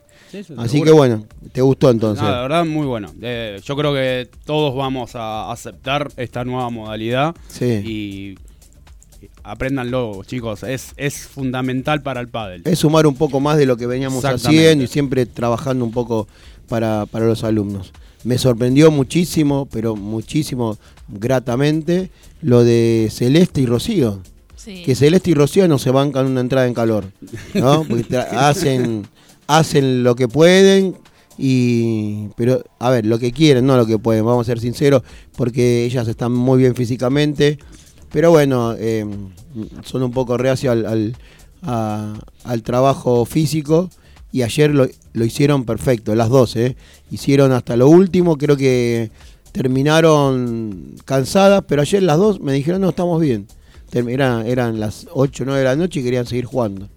Así 0.58 0.82
que 0.84 0.91
bueno, 0.91 1.25
¿te 1.52 1.62
gustó 1.62 1.89
entonces? 1.89 2.23
La 2.23 2.41
verdad, 2.41 2.63
muy 2.65 2.86
bueno. 2.86 3.12
Eh, 3.21 3.60
yo 3.63 3.75
creo 3.75 3.93
que 3.93 4.30
todos 4.45 4.75
vamos 4.75 5.15
a 5.15 5.52
aceptar 5.52 6.12
esta 6.17 6.45
nueva 6.45 6.69
modalidad 6.69 7.36
Sí. 7.47 7.65
y 7.65 8.38
apréndanlo, 9.43 10.21
chicos. 10.25 10.63
Es, 10.63 10.93
es 10.97 11.28
fundamental 11.28 12.02
para 12.02 12.21
el 12.21 12.28
pádel. 12.28 12.62
Es 12.65 12.80
sumar 12.80 13.08
un 13.08 13.15
poco 13.15 13.39
más 13.39 13.58
de 13.58 13.65
lo 13.65 13.78
que 13.78 13.88
veníamos 13.88 14.23
haciendo 14.25 14.84
y 14.84 14.88
siempre 14.88 15.25
trabajando 15.25 15.84
un 15.86 15.91
poco 15.91 16.28
para, 16.67 17.06
para 17.06 17.25
los 17.25 17.43
alumnos. 17.43 17.91
Me 18.23 18.38
sorprendió 18.38 18.91
muchísimo, 18.91 19.67
pero 19.71 19.95
muchísimo, 19.95 20.78
gratamente, 21.11 22.09
lo 22.41 22.63
de 22.63 23.09
Celeste 23.11 23.61
y 23.61 23.65
Rocío. 23.65 24.21
Sí. 24.55 24.83
Que 24.83 24.95
Celeste 24.95 25.31
y 25.31 25.33
Rocío 25.33 25.67
no 25.67 25.79
se 25.79 25.91
bancan 25.91 26.25
una 26.27 26.41
entrada 26.41 26.67
en 26.67 26.73
calor. 26.73 27.05
¿no? 27.53 27.83
Porque 27.89 28.17
hacen, 28.17 29.07
hacen 29.47 30.03
lo 30.03 30.15
que 30.15 30.27
pueden. 30.27 30.95
Y, 31.37 32.27
pero, 32.35 32.61
a 32.79 32.89
ver, 32.89 33.05
lo 33.05 33.17
que 33.17 33.31
quieren, 33.31 33.65
no 33.65 33.77
lo 33.77 33.85
que 33.85 33.97
pueden, 33.97 34.25
vamos 34.25 34.45
a 34.45 34.51
ser 34.51 34.59
sinceros, 34.59 35.03
porque 35.37 35.85
ellas 35.85 36.05
están 36.09 36.33
muy 36.33 36.57
bien 36.59 36.75
físicamente. 36.75 37.57
Pero 38.11 38.31
bueno, 38.31 38.75
eh, 38.77 39.05
son 39.85 40.03
un 40.03 40.11
poco 40.11 40.37
reacios 40.37 40.73
al, 40.73 40.85
al, 40.85 41.15
a- 41.61 42.19
al 42.43 42.61
trabajo 42.63 43.23
físico. 43.25 43.89
Y 44.33 44.41
ayer 44.41 44.71
lo, 44.75 44.87
lo 45.13 45.25
hicieron 45.25 45.63
perfecto, 45.63 46.13
las 46.13 46.27
dos, 46.29 46.55
¿eh? 46.57 46.75
Hicieron 47.09 47.51
hasta 47.53 47.77
lo 47.77 47.87
último, 47.87 48.37
creo 48.37 48.57
que 48.57 49.09
terminaron 49.51 50.95
cansadas, 51.05 51.63
pero 51.67 51.81
ayer 51.81 52.03
las 52.03 52.17
dos 52.17 52.39
me 52.39 52.53
dijeron, 52.53 52.81
no, 52.81 52.89
estamos 52.89 53.21
bien. 53.21 53.47
Eran, 53.91 54.45
eran 54.45 54.79
las 54.79 55.07
8 55.12 55.43
o 55.43 55.45
9 55.47 55.59
de 55.59 55.65
la 55.65 55.75
noche 55.75 55.99
y 55.99 56.03
querían 56.03 56.25
seguir 56.25 56.45
jugando. 56.45 56.89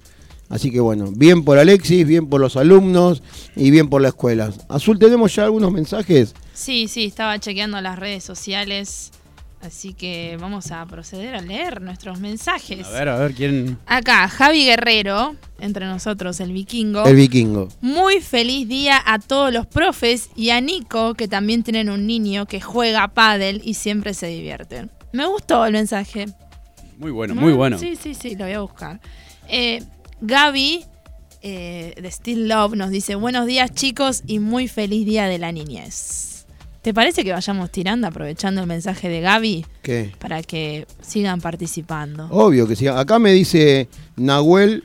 Así 0.53 0.71
que 0.71 0.81
bueno, 0.81 1.11
bien 1.17 1.45
por 1.45 1.59
Alexis, 1.59 2.07
bien 2.07 2.29
por 2.29 2.39
los 2.39 2.59
alumnos 2.59 3.23
y 3.57 3.71
bien 3.71 3.89
por 3.89 4.03
la 4.03 4.09
escuela. 4.09 4.53
Azul, 4.69 4.99
¿tenemos 4.99 5.35
ya 5.35 5.45
algunos 5.45 5.73
mensajes? 5.73 6.35
Sí, 6.53 6.89
sí, 6.89 7.07
estaba 7.07 7.39
chequeando 7.39 7.81
las 7.81 7.99
redes 7.99 8.23
sociales. 8.23 9.13
Así 9.63 9.95
que 9.95 10.37
vamos 10.41 10.73
a 10.73 10.85
proceder 10.87 11.37
a 11.37 11.41
leer 11.41 11.81
nuestros 11.81 12.19
mensajes. 12.19 12.85
A 12.85 12.91
ver, 12.91 13.09
a 13.09 13.17
ver 13.17 13.33
quién. 13.33 13.79
Acá, 13.87 14.27
Javi 14.27 14.65
Guerrero, 14.65 15.37
entre 15.61 15.87
nosotros, 15.87 16.41
el 16.41 16.53
vikingo. 16.53 17.05
El 17.05 17.15
vikingo. 17.15 17.69
Muy 17.81 18.21
feliz 18.21 18.69
día 18.69 19.01
a 19.07 19.21
todos 19.21 19.53
los 19.53 19.69
profes 19.69 20.31
y 20.35 20.51
a 20.51 20.61
Nico, 20.61 21.15
que 21.15 21.29
también 21.29 21.63
tienen 21.63 21.91
un 21.91 22.09
niño 22.09 22.47
que 22.47 22.61
juega 22.61 23.07
pádel 23.15 23.61
y 23.65 23.75
siempre 23.75 24.15
se 24.15 24.27
divierten. 24.27 24.91
Me 25.13 25.27
gustó 25.27 25.65
el 25.65 25.75
mensaje. 25.75 26.27
Muy 26.99 27.13
bueno, 27.13 27.37
muy 27.37 27.53
bueno. 27.53 27.79
Sí, 27.79 27.95
sí, 27.95 28.15
sí, 28.15 28.35
lo 28.35 28.45
voy 28.45 28.55
a 28.55 28.61
buscar. 28.63 29.01
Eh, 29.49 29.85
Gaby, 30.23 30.85
eh, 31.41 31.95
de 32.03 32.11
Still 32.11 32.49
Love, 32.49 32.75
nos 32.75 32.91
dice, 32.91 33.15
buenos 33.15 33.47
días 33.47 33.71
chicos 33.71 34.25
y 34.27 34.41
muy 34.41 34.67
feliz 34.67 35.07
día 35.07 35.27
de 35.27 35.39
la 35.39 35.53
niñez. 35.53 36.32
¿Te 36.83 36.93
parece 36.93 37.23
que 37.23 37.31
vayamos 37.33 37.71
tirando, 37.71 38.09
aprovechando 38.09 38.61
el 38.61 38.67
mensaje 38.67 39.09
de 39.09 39.21
Gaby, 39.21 39.65
¿Qué? 39.83 40.13
para 40.19 40.43
que 40.43 40.87
sigan 41.01 41.41
participando? 41.41 42.27
Obvio 42.31 42.67
que 42.67 42.75
sí. 42.75 42.89
Acá 42.89 43.21
me 43.21 43.33
dice 43.33 43.89
Nahuel, 44.17 44.85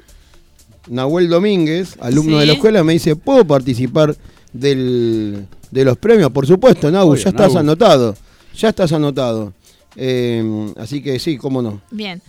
Nahuel 0.87 1.27
Domínguez, 1.27 1.95
alumno 1.99 2.33
Sí. 2.35 2.39
de 2.41 2.45
la 2.45 2.53
escuela, 2.53 2.83
me 2.83 2.93
dice, 2.93 3.15
¿puedo 3.15 3.45
participar 3.45 4.15
del, 4.53 5.47
de 5.71 5.85
los 5.85 5.97
premios? 5.97 6.29
Por 6.31 6.45
supuesto, 6.45 6.91
Nahu, 6.91 7.09
Obvio, 7.11 7.23
ya 7.23 7.29
estás 7.29 7.49
Nahu. 7.53 7.59
anotado. 7.61 8.15
Ya 8.55 8.69
estás 8.69 8.91
anotado. 8.91 9.53
Eh, 9.95 10.71
así 10.77 11.01
que 11.01 11.17
sí, 11.17 11.37
cómo 11.37 11.63
no. 11.63 11.81
Bien. 11.89 12.21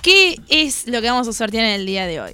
¿Qué 0.00 0.36
es 0.48 0.86
lo 0.86 1.00
que 1.00 1.08
vamos 1.10 1.26
a 1.26 1.32
sortear 1.32 1.64
en 1.64 1.72
el 1.80 1.86
día 1.86 2.06
de 2.06 2.20
hoy? 2.20 2.32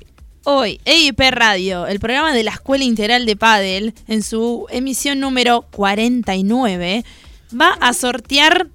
Hoy, 0.51 0.81
EIP 0.87 1.21
Radio, 1.31 1.87
el 1.87 2.01
programa 2.01 2.33
de 2.33 2.43
la 2.43 2.53
Escuela 2.53 2.83
Integral 2.83 3.27
de 3.27 3.37
Padel, 3.37 3.93
en 4.07 4.23
su 4.23 4.65
emisión 4.71 5.21
número 5.21 5.67
49, 5.73 7.05
va 7.53 7.73
a 7.83 7.93
sortear 7.93 8.69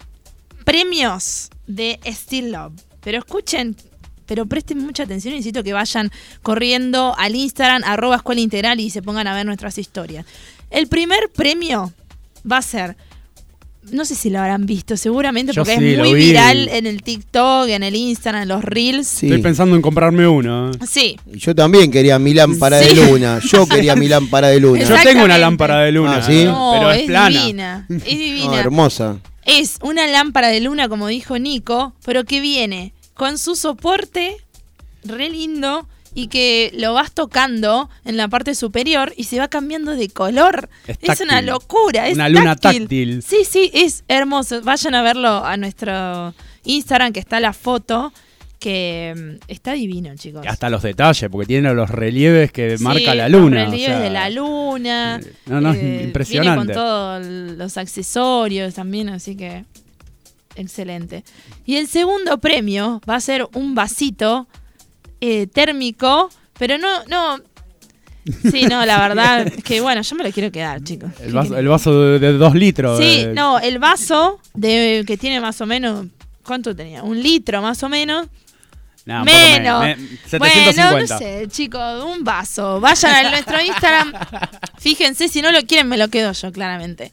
premios 0.65 1.49
de 1.65 1.99
Still 2.05 2.51
Love. 2.51 2.73
Pero 3.01 3.17
escuchen, 3.17 3.75
pero 4.27 4.45
presten 4.45 4.85
mucha 4.85 5.01
atención 5.01 5.33
necesito 5.33 5.63
que 5.63 5.73
vayan 5.73 6.11
corriendo 6.43 7.15
al 7.17 7.33
Instagram, 7.33 7.81
arroba 7.85 8.17
Escuela 8.17 8.41
Integral 8.41 8.79
y 8.79 8.91
se 8.91 9.01
pongan 9.01 9.25
a 9.25 9.33
ver 9.33 9.47
nuestras 9.47 9.79
historias. 9.79 10.27
El 10.69 10.85
primer 10.85 11.31
premio 11.31 11.91
va 12.49 12.57
a 12.57 12.61
ser 12.61 12.97
no 13.91 14.05
sé 14.05 14.15
si 14.15 14.29
lo 14.29 14.39
habrán 14.39 14.65
visto, 14.65 14.97
seguramente 14.97 15.51
Yo 15.53 15.63
porque 15.63 15.77
sí, 15.77 15.93
es 15.93 15.99
muy 15.99 16.13
vi. 16.13 16.25
viral 16.27 16.67
en 16.69 16.87
el 16.87 17.03
TikTok, 17.03 17.67
en 17.69 17.83
el 17.83 17.95
Instagram, 17.95 18.43
en 18.43 18.47
los 18.49 18.63
Reels. 18.63 19.07
Sí. 19.07 19.27
Estoy 19.27 19.41
pensando 19.41 19.75
en 19.75 19.81
comprarme 19.81 20.27
uno. 20.27 20.71
¿eh? 20.71 20.73
Sí. 20.89 21.17
Y 21.31 21.37
Yo 21.37 21.53
también 21.53 21.91
quería 21.91 22.17
mi 22.19 22.33
lámpara 22.33 22.79
Sí. 22.81 22.95
de 22.95 23.05
luna. 23.11 23.39
Yo 23.43 23.67
quería 23.67 23.95
mi 23.95 24.07
lámpara 24.07 24.47
de 24.47 24.59
luna. 24.59 24.83
Yo 24.83 24.95
tengo 25.03 25.23
una 25.25 25.37
lámpara 25.37 25.79
de 25.81 25.91
luna, 25.91 26.17
Ah, 26.17 26.21
¿sí? 26.23 26.43
No, 26.45 26.71
pero 26.73 26.91
es, 26.91 27.01
es, 27.01 27.05
plana. 27.07 27.29
divina. 27.29 27.87
Es 27.89 28.01
Ah, 28.03 28.05
divina. 28.07 28.59
hermosa. 28.59 29.17
es 29.45 29.77
una 29.81 30.07
lámpara 30.07 30.47
de 30.47 30.61
luna, 30.61 30.87
como 30.89 31.07
dijo 31.07 31.37
Nico, 31.37 31.93
pero 32.05 32.23
que 32.23 32.39
viene 32.41 32.93
con 33.13 33.37
su 33.37 33.55
soporte 33.55 34.37
re 35.03 35.29
lindo 35.29 35.87
y 36.15 36.27
que 36.27 36.71
lo 36.75 36.93
vas 36.93 37.11
tocando 37.11 37.89
en 38.05 38.17
la 38.17 38.27
parte 38.27 38.55
superior 38.55 39.13
y 39.17 39.23
se 39.25 39.39
va 39.39 39.47
cambiando 39.47 39.95
de 39.95 40.09
color. 40.09 40.69
Es 40.87 40.97
Es, 41.01 41.21
una 41.21 41.41
locura. 41.41 42.07
Es 42.07 42.15
Una 42.15 42.29
luna 42.29 42.55
táctil. 42.55 43.21
Sí, 43.23 43.45
sí, 43.49 43.71
es 43.73 44.03
hermoso. 44.07 44.61
Vayan 44.61 44.95
a 44.95 45.01
verlo 45.01 45.43
a 45.45 45.57
nuestro 45.57 46.33
Instagram, 46.65 47.13
que 47.13 47.19
está 47.19 47.39
la 47.39 47.51
foto, 47.53 48.13
que 48.59 49.13
mm, 49.41 49.43
está 49.51 49.73
divino, 49.73 50.15
chicos. 50.15 50.45
Hasta 50.47 50.69
los 50.69 50.83
detalles, 50.83 51.29
porque 51.29 51.47
tiene 51.47 51.73
los 51.73 51.89
relieves 51.89 52.51
que 52.51 52.77
Sí, 52.77 52.83
marca 52.83 53.13
la 53.15 53.27
los 53.27 53.41
luna. 53.41 53.63
o 53.63 53.65
relieves 53.65 53.87
sea, 53.97 53.99
de 53.99 54.09
la 54.09 54.29
luna. 54.29 55.19
eh, 55.21 55.33
no, 55.47 55.59
no, 55.61 55.71
es 55.73 55.81
Viene 55.81 56.03
impresionante. 56.03 56.73
con 56.73 56.73
todos 56.73 57.25
los 57.25 57.77
accesorios 57.77 58.73
también, 58.75 59.09
así 59.09 59.35
que 59.35 59.65
excelente. 60.55 61.23
Y 61.65 61.75
el 61.77 61.87
segundo 61.87 62.37
premio 62.37 63.01
va 63.09 63.15
a 63.15 63.19
ser 63.21 63.47
un 63.53 63.75
vasito 63.75 64.47
eh, 65.25 65.47
térmico, 65.47 66.29
pero 66.59 66.77
no, 66.77 67.03
no. 67.05 67.39
Sí, 68.51 68.65
no, 68.65 68.85
la 68.85 68.99
verdad 69.07 69.47
es 69.47 69.63
que 69.63 69.79
bueno, 69.81 70.01
yo 70.01 70.15
me 70.17 70.23
lo 70.25 70.31
quiero 70.31 70.51
quedar, 70.51 70.83
chicos. 70.83 71.11
El 71.21 71.31
vaso, 71.33 71.57
el 71.57 71.67
vaso 71.67 72.01
de, 72.01 72.19
de 72.19 72.33
dos 72.33 72.53
litros. 72.55 72.97
Sí, 72.99 73.21
eh, 73.21 73.31
no, 73.33 73.57
el 73.59 73.79
vaso 73.79 74.39
de 74.53 75.03
que 75.07 75.15
tiene 75.17 75.39
más 75.39 75.61
o 75.61 75.65
menos, 75.65 76.07
¿cuánto 76.45 76.75
tenía? 76.75 77.03
Un 77.03 77.21
litro 77.23 77.61
más 77.61 77.81
o 77.83 77.89
menos. 77.89 78.27
un 79.05 79.13
poco 79.25 79.25
Menos. 79.25 79.81
me- 79.81 79.95
me- 79.95 80.39
Bueno, 80.39 80.53
750. 80.55 81.13
no 81.13 81.19
sé, 81.19 81.47
chicos, 81.49 82.03
un 82.03 82.23
vaso. 82.23 82.79
Vayan 82.81 83.25
a 83.25 83.29
nuestro 83.31 83.61
Instagram. 83.61 84.13
Fíjense, 84.79 85.27
si 85.29 85.41
no 85.41 85.51
lo 85.51 85.61
quieren, 85.63 85.87
me 85.87 85.97
lo 85.97 86.07
quedo 86.09 86.31
yo, 86.33 86.51
claramente. 86.51 87.11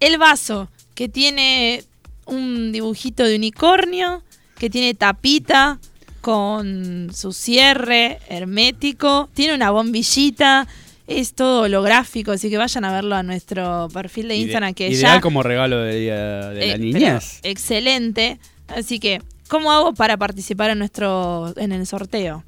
El 0.00 0.18
vaso 0.18 0.68
que 0.94 1.08
tiene 1.08 1.82
un 2.26 2.70
dibujito 2.72 3.22
de 3.24 3.36
unicornio, 3.36 4.22
que 4.58 4.68
tiene 4.70 4.94
tapita 4.94 5.78
con 6.26 7.08
su 7.14 7.32
cierre 7.32 8.18
hermético, 8.28 9.28
tiene 9.32 9.54
una 9.54 9.70
bombillita, 9.70 10.66
es 11.06 11.34
todo 11.34 11.62
holográfico, 11.62 12.32
así 12.32 12.50
que 12.50 12.58
vayan 12.58 12.84
a 12.84 12.90
verlo 12.90 13.14
a 13.14 13.22
nuestro 13.22 13.86
perfil 13.94 14.26
de 14.26 14.34
Ide- 14.34 14.42
Instagram 14.42 14.74
que 14.74 14.88
Ideal 14.88 15.14
ya 15.18 15.20
como 15.20 15.44
regalo 15.44 15.78
de, 15.82 16.00
día 16.00 16.48
de 16.50 16.64
eh, 16.64 16.68
la 16.72 16.78
niñez. 16.78 17.38
Excelente. 17.44 18.40
Así 18.66 18.98
que, 18.98 19.22
¿cómo 19.46 19.70
hago 19.70 19.94
para 19.94 20.16
participar 20.16 20.70
en 20.70 20.80
nuestro 20.80 21.54
en 21.56 21.70
el 21.70 21.86
sorteo? 21.86 22.42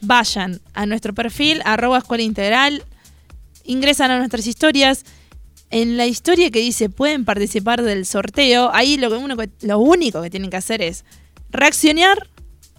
Vayan 0.00 0.60
a 0.74 0.86
nuestro 0.86 1.14
perfil, 1.14 1.62
arroba 1.64 1.98
escuela 1.98 2.24
integral, 2.24 2.82
ingresan 3.64 4.10
a 4.10 4.18
nuestras 4.18 4.44
historias. 4.48 5.04
En 5.70 5.96
la 5.96 6.06
historia 6.06 6.50
que 6.50 6.58
dice 6.58 6.88
pueden 6.88 7.24
participar 7.24 7.82
del 7.82 8.04
sorteo, 8.06 8.70
ahí 8.74 8.96
lo, 8.96 9.08
que 9.08 9.14
uno 9.18 9.36
que- 9.36 9.50
lo 9.62 9.78
único 9.78 10.20
que 10.20 10.30
tienen 10.30 10.50
que 10.50 10.56
hacer 10.56 10.82
es 10.82 11.04
reaccionar 11.50 12.28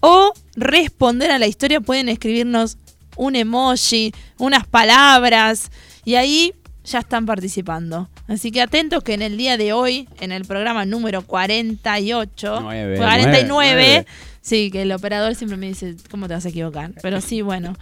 o 0.02 0.32
responder 0.56 1.30
a 1.30 1.38
la 1.38 1.46
historia. 1.46 1.80
Pueden 1.80 2.08
escribirnos 2.08 2.76
un 3.16 3.36
emoji, 3.36 4.12
unas 4.38 4.66
palabras 4.66 5.70
y 6.04 6.16
ahí 6.16 6.54
ya 6.84 6.98
están 6.98 7.24
participando. 7.24 8.08
Así 8.26 8.50
que 8.50 8.60
atentos 8.60 9.02
que 9.02 9.14
en 9.14 9.22
el 9.22 9.36
día 9.36 9.56
de 9.56 9.72
hoy, 9.72 10.08
en 10.20 10.32
el 10.32 10.44
programa 10.44 10.84
número 10.84 11.22
48, 11.22 12.58
Nueve, 12.60 12.96
49, 12.96 13.44
nueve. 13.48 14.06
sí, 14.40 14.70
que 14.70 14.82
el 14.82 14.92
operador 14.92 15.34
siempre 15.34 15.56
me 15.56 15.68
dice, 15.68 15.96
¿cómo 16.10 16.26
te 16.28 16.34
vas 16.34 16.44
a 16.44 16.48
equivocar? 16.48 16.92
Pero 17.00 17.20
sí, 17.20 17.40
bueno. 17.40 17.76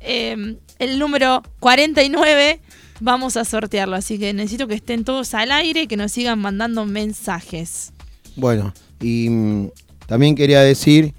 Eh, 0.00 0.56
el 0.78 0.98
número 0.98 1.42
49 1.60 2.60
vamos 3.00 3.36
a 3.36 3.44
sortearlo, 3.44 3.96
así 3.96 4.18
que 4.18 4.32
necesito 4.32 4.66
que 4.66 4.74
estén 4.74 5.04
todos 5.04 5.34
al 5.34 5.52
aire 5.52 5.82
y 5.82 5.86
que 5.86 5.96
nos 5.96 6.10
sigan 6.10 6.38
mandando 6.38 6.86
mensajes. 6.86 7.92
Bueno, 8.34 8.72
y 9.00 9.28
mm, 9.28 9.70
también 10.06 10.34
quería 10.34 10.62
decir 10.62 11.14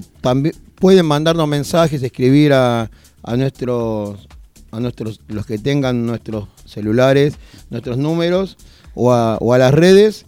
que 0.00 0.06
también 0.20 0.54
pueden 0.76 1.06
mandarnos 1.06 1.46
mensajes, 1.48 2.02
escribir 2.02 2.52
a, 2.52 2.90
a 3.22 3.36
nuestros 3.36 4.28
a 4.70 4.80
nuestros, 4.80 5.20
los 5.28 5.46
que 5.46 5.56
tengan 5.58 6.04
nuestros 6.04 6.48
celulares, 6.66 7.34
nuestros 7.70 7.96
números 7.96 8.56
o 8.94 9.12
a, 9.12 9.36
o 9.36 9.52
a 9.52 9.58
las 9.58 9.72
redes 9.72 10.26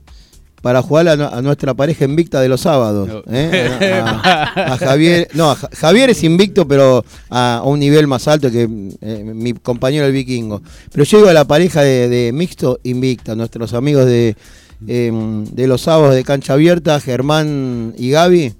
para 0.62 0.82
jugar 0.82 1.08
a, 1.08 1.12
a 1.12 1.42
nuestra 1.42 1.74
pareja 1.74 2.04
invicta 2.04 2.40
de 2.40 2.48
los 2.48 2.60
sábados. 2.60 3.08
No. 3.08 3.22
¿eh? 3.28 4.02
A, 4.04 4.76
Javier, 4.80 5.28
no, 5.34 5.56
Javier 5.72 6.10
es 6.10 6.22
invicto, 6.22 6.66
pero 6.66 7.04
a, 7.28 7.56
a 7.56 7.62
un 7.64 7.80
nivel 7.80 8.06
más 8.06 8.28
alto 8.28 8.50
que 8.50 8.68
eh, 9.00 9.22
mi 9.24 9.52
compañero 9.52 10.06
el 10.06 10.12
vikingo. 10.12 10.62
Pero 10.92 11.04
yo 11.04 11.18
digo 11.18 11.30
a 11.30 11.34
la 11.34 11.44
pareja 11.44 11.82
de, 11.82 12.08
de 12.08 12.32
mixto 12.32 12.78
invicta, 12.84 13.34
nuestros 13.34 13.74
amigos 13.74 14.06
de, 14.06 14.36
eh, 14.86 15.12
de 15.52 15.66
los 15.66 15.82
sábados 15.82 16.14
de 16.14 16.24
cancha 16.24 16.52
abierta, 16.52 17.00
Germán 17.00 17.94
y 17.98 18.10
Gaby. 18.10 18.54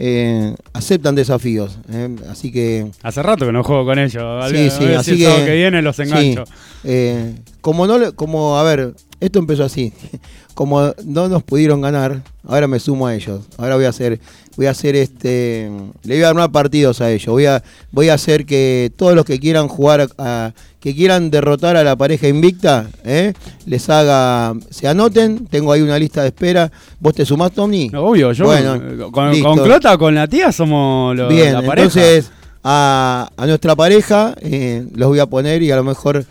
Eh, 0.00 0.54
aceptan 0.72 1.14
desafíos, 1.16 1.76
¿eh? 1.92 2.08
así 2.30 2.52
que 2.52 2.90
Hace 3.02 3.22
rato 3.22 3.44
que 3.46 3.52
no 3.52 3.64
juego 3.64 3.84
con 3.84 3.98
ellos. 3.98 4.50
Sí, 4.50 4.70
sí, 4.70 4.84
así 4.94 5.24
el 5.24 5.36
que- 5.36 5.44
que 5.44 5.54
viene 5.56 5.82
los 5.82 5.96
Sí, 5.96 6.02
engancho. 6.02 6.44
eh, 6.84 7.34
como 7.60 7.86
no, 7.86 7.98
le- 7.98 8.12
como 8.12 8.58
a 8.58 8.62
ver, 8.62 8.94
esto 9.20 9.38
empezó 9.38 9.64
así. 9.64 9.92
Como 10.54 10.92
no 11.04 11.28
nos 11.28 11.42
pudieron 11.44 11.80
ganar, 11.80 12.22
ahora 12.46 12.66
me 12.66 12.80
sumo 12.80 13.06
a 13.06 13.14
ellos. 13.14 13.42
Ahora 13.58 13.76
voy 13.76 13.84
a 13.84 13.90
hacer, 13.90 14.18
voy 14.56 14.66
a 14.66 14.70
hacer 14.70 14.96
este, 14.96 15.70
le 16.02 16.14
voy 16.16 16.24
a 16.24 16.28
armar 16.30 16.50
partidos 16.50 17.00
a 17.00 17.10
ellos. 17.12 17.26
Voy 17.28 17.46
a, 17.46 17.62
voy 17.92 18.08
a 18.08 18.14
hacer 18.14 18.44
que 18.44 18.90
todos 18.96 19.14
los 19.14 19.24
que 19.24 19.38
quieran 19.38 19.68
jugar, 19.68 20.08
a- 20.18 20.52
que 20.80 20.94
quieran 20.96 21.30
derrotar 21.30 21.76
a 21.76 21.84
la 21.84 21.94
pareja 21.96 22.26
invicta, 22.28 22.88
¿eh? 23.04 23.34
les 23.66 23.88
haga, 23.88 24.54
se 24.70 24.88
anoten. 24.88 25.46
Tengo 25.46 25.72
ahí 25.72 25.80
una 25.82 25.98
lista 25.98 26.22
de 26.22 26.28
espera. 26.28 26.70
¿Vos 26.98 27.14
te 27.14 27.24
sumás, 27.24 27.52
Tommy? 27.52 27.90
Obvio, 27.94 28.32
yo 28.32 28.44
Bueno, 28.46 29.10
con, 29.12 29.32
Clota 29.62 29.94
o 29.94 29.98
con 29.98 30.14
la 30.14 30.26
tía 30.26 30.50
somos 30.50 31.16
lo- 31.16 31.28
Bien, 31.28 31.52
la 31.52 31.62
pareja. 31.62 31.86
entonces 31.86 32.30
a, 32.64 33.30
a 33.36 33.46
nuestra 33.46 33.76
pareja 33.76 34.34
eh, 34.40 34.84
los 34.94 35.08
voy 35.08 35.20
a 35.20 35.26
poner 35.26 35.62
y 35.62 35.70
a 35.70 35.76
lo 35.76 35.84
mejor 35.84 36.24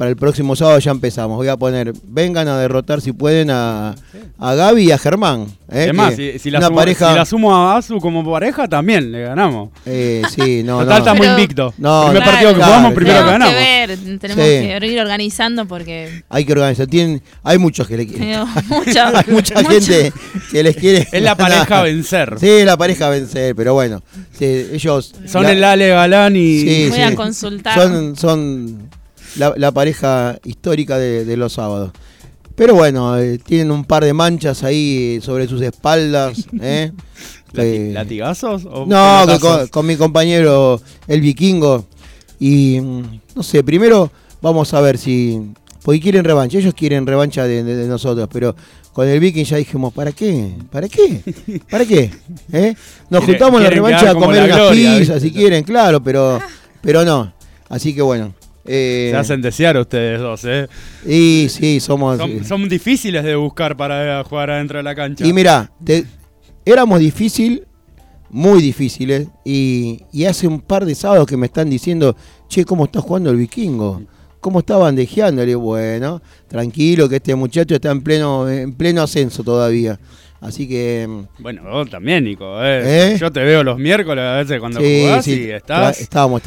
para 0.00 0.08
el 0.08 0.16
próximo 0.16 0.56
sábado 0.56 0.78
ya 0.78 0.92
empezamos. 0.92 1.36
Voy 1.36 1.48
a 1.48 1.58
poner, 1.58 1.92
vengan 2.04 2.48
a 2.48 2.56
derrotar 2.56 3.02
si 3.02 3.12
pueden 3.12 3.50
a, 3.50 3.94
a 4.38 4.54
Gaby 4.54 4.84
y 4.84 4.92
a 4.92 4.96
Germán. 4.96 5.42
eh, 5.70 5.82
Además, 5.82 6.14
si, 6.16 6.38
si 6.38 6.50
la 6.50 6.56
una 6.60 6.68
sumo, 6.68 6.78
pareja, 6.78 7.10
si 7.10 7.16
la 7.18 7.26
sumo 7.26 7.54
a 7.54 7.76
Asu 7.76 7.98
como 7.98 8.24
pareja, 8.32 8.66
también 8.66 9.12
le 9.12 9.20
ganamos. 9.24 9.68
eh, 9.84 10.22
sí, 10.34 10.62
no, 10.64 10.78
Total, 10.78 10.88
no. 10.88 10.96
estamos 10.96 11.26
invictos. 11.26 11.74
No, 11.76 12.04
Primer 12.06 12.22
claro, 12.22 12.32
partido 12.32 12.50
que 12.52 12.56
claro, 12.56 12.72
jugamos, 12.72 12.94
primero 12.94 13.18
que 13.18 13.30
ganamos. 13.30 13.54
que 13.54 13.60
ver, 13.60 13.98
tenemos 14.18 14.44
Sí. 14.44 14.50
que 14.80 14.86
ir 14.90 15.00
organizando 15.02 15.66
porque 15.66 16.22
Hay 16.30 16.46
que 16.46 16.52
organizar. 16.52 16.86
Tienen, 16.86 17.22
hay 17.42 17.58
muchos 17.58 17.86
que 17.86 17.98
le 17.98 18.06
quieren. 18.06 18.40
mucha, 18.68 19.08
hay 19.08 19.24
mucha 19.28 19.54
mucha- 19.60 19.70
gente 19.70 20.12
que 20.50 20.62
les 20.62 20.76
quiere. 20.78 21.08
Es 21.12 21.22
la 21.22 21.34
pareja 21.34 21.80
a 21.80 21.82
vencer. 21.82 22.36
Sí, 22.40 22.64
la 22.64 22.78
pareja 22.78 23.08
a 23.08 23.10
vencer, 23.10 23.54
pero 23.54 23.74
bueno. 23.74 24.02
sí, 24.32 24.46
ellos. 24.72 25.14
Son 25.26 25.42
la- 25.42 25.52
el 25.52 25.62
Ale 25.62 25.88
Galán 25.90 26.36
y. 26.36 26.60
Sí, 26.60 26.86
Voy 26.88 26.96
sí. 26.96 27.02
a 27.02 27.14
consultar. 27.14 27.74
Son, 27.78 28.16
son 28.16 28.88
la, 29.36 29.54
la 29.56 29.72
pareja 29.72 30.38
histórica 30.44 30.98
de, 30.98 31.24
de 31.24 31.36
los 31.36 31.52
sábados. 31.54 31.92
Pero 32.56 32.74
bueno, 32.74 33.16
eh, 33.18 33.38
tienen 33.38 33.70
un 33.70 33.84
par 33.84 34.04
de 34.04 34.12
manchas 34.12 34.62
ahí 34.64 35.18
sobre 35.22 35.46
sus 35.48 35.62
espaldas. 35.62 36.46
¿eh? 36.60 36.92
Eh, 37.54 37.90
¿Latigazos? 37.94 38.64
o 38.66 38.84
no, 38.86 39.26
con, 39.40 39.68
con 39.68 39.86
mi 39.86 39.96
compañero 39.96 40.80
el 41.06 41.20
vikingo. 41.20 41.86
Y 42.38 42.80
mm, 42.80 43.02
no 43.36 43.42
sé, 43.42 43.62
primero 43.64 44.10
vamos 44.42 44.72
a 44.74 44.80
ver 44.80 44.98
si. 44.98 45.40
Porque 45.82 46.00
quieren 46.00 46.24
revancha, 46.24 46.58
ellos 46.58 46.74
quieren 46.74 47.06
revancha 47.06 47.44
de, 47.44 47.62
de- 47.64 47.76
de 47.76 47.86
nosotros, 47.88 48.28
pero 48.30 48.54
con 48.92 49.08
el 49.08 49.18
viking 49.18 49.44
ya 49.44 49.56
dijimos, 49.56 49.94
¿para 49.94 50.12
qué? 50.12 50.52
¿Para 50.70 50.86
qué? 50.88 51.22
¿Para 51.70 51.86
qué? 51.86 52.10
¿Eh? 52.52 52.74
Nos 53.08 53.24
juntamos 53.24 53.58
en 53.60 53.64
la 53.64 53.70
revancha 53.70 54.10
a 54.10 54.14
comer 54.14 54.42
unas 54.44 54.70
pizzas 54.72 55.22
si 55.22 55.32
quieren, 55.32 55.64
claro, 55.64 56.02
pero, 56.02 56.38
pero 56.82 57.02
no. 57.06 57.32
Así 57.70 57.94
que 57.94 58.02
bueno. 58.02 58.34
Eh, 58.70 59.08
Se 59.10 59.16
hacen 59.16 59.42
desear 59.42 59.76
ustedes 59.76 60.20
dos, 60.20 60.44
¿eh? 60.44 60.68
y 61.06 61.46
sí, 61.48 61.80
somos. 61.80 62.18
Son, 62.18 62.44
son 62.44 62.68
difíciles 62.68 63.24
de 63.24 63.34
buscar 63.34 63.76
para 63.76 64.22
jugar 64.24 64.50
adentro 64.50 64.78
de 64.78 64.82
la 64.84 64.94
cancha. 64.94 65.26
Y 65.26 65.32
mira, 65.32 65.70
éramos 66.64 67.00
difícil, 67.00 67.66
muy 68.30 68.62
difíciles, 68.62 69.26
y, 69.44 70.04
y 70.12 70.24
hace 70.26 70.46
un 70.46 70.60
par 70.60 70.84
de 70.86 70.94
sábados 70.94 71.26
que 71.26 71.36
me 71.36 71.46
están 71.46 71.68
diciendo, 71.68 72.16
che, 72.48 72.64
¿cómo 72.64 72.84
está 72.84 73.00
jugando 73.00 73.30
el 73.30 73.36
vikingo? 73.36 74.02
¿Cómo 74.40 74.60
está 74.60 74.76
bandejeando? 74.78 75.42
Le 75.42 75.48
digo, 75.48 75.60
bueno, 75.60 76.22
tranquilo, 76.48 77.08
que 77.08 77.16
este 77.16 77.34
muchacho 77.34 77.74
está 77.74 77.90
en 77.90 78.00
pleno, 78.02 78.48
en 78.48 78.72
pleno 78.72 79.02
ascenso 79.02 79.42
todavía. 79.44 79.98
Así 80.40 80.66
que. 80.66 81.06
Bueno, 81.38 81.62
vos 81.70 81.90
también, 81.90 82.24
Nico. 82.24 82.58
¿eh? 82.64 83.12
¿Eh? 83.12 83.16
Yo 83.20 83.30
te 83.30 83.40
veo 83.40 83.62
los 83.62 83.78
miércoles 83.78 84.24
a 84.24 84.36
veces 84.36 84.58
cuando 84.58 84.80
sí, 84.80 85.00
jugás 85.02 85.24
sí, 85.26 85.42
y 85.42 85.50
estás. 85.50 85.98
tra- 85.98 86.00
estamos, 86.00 86.40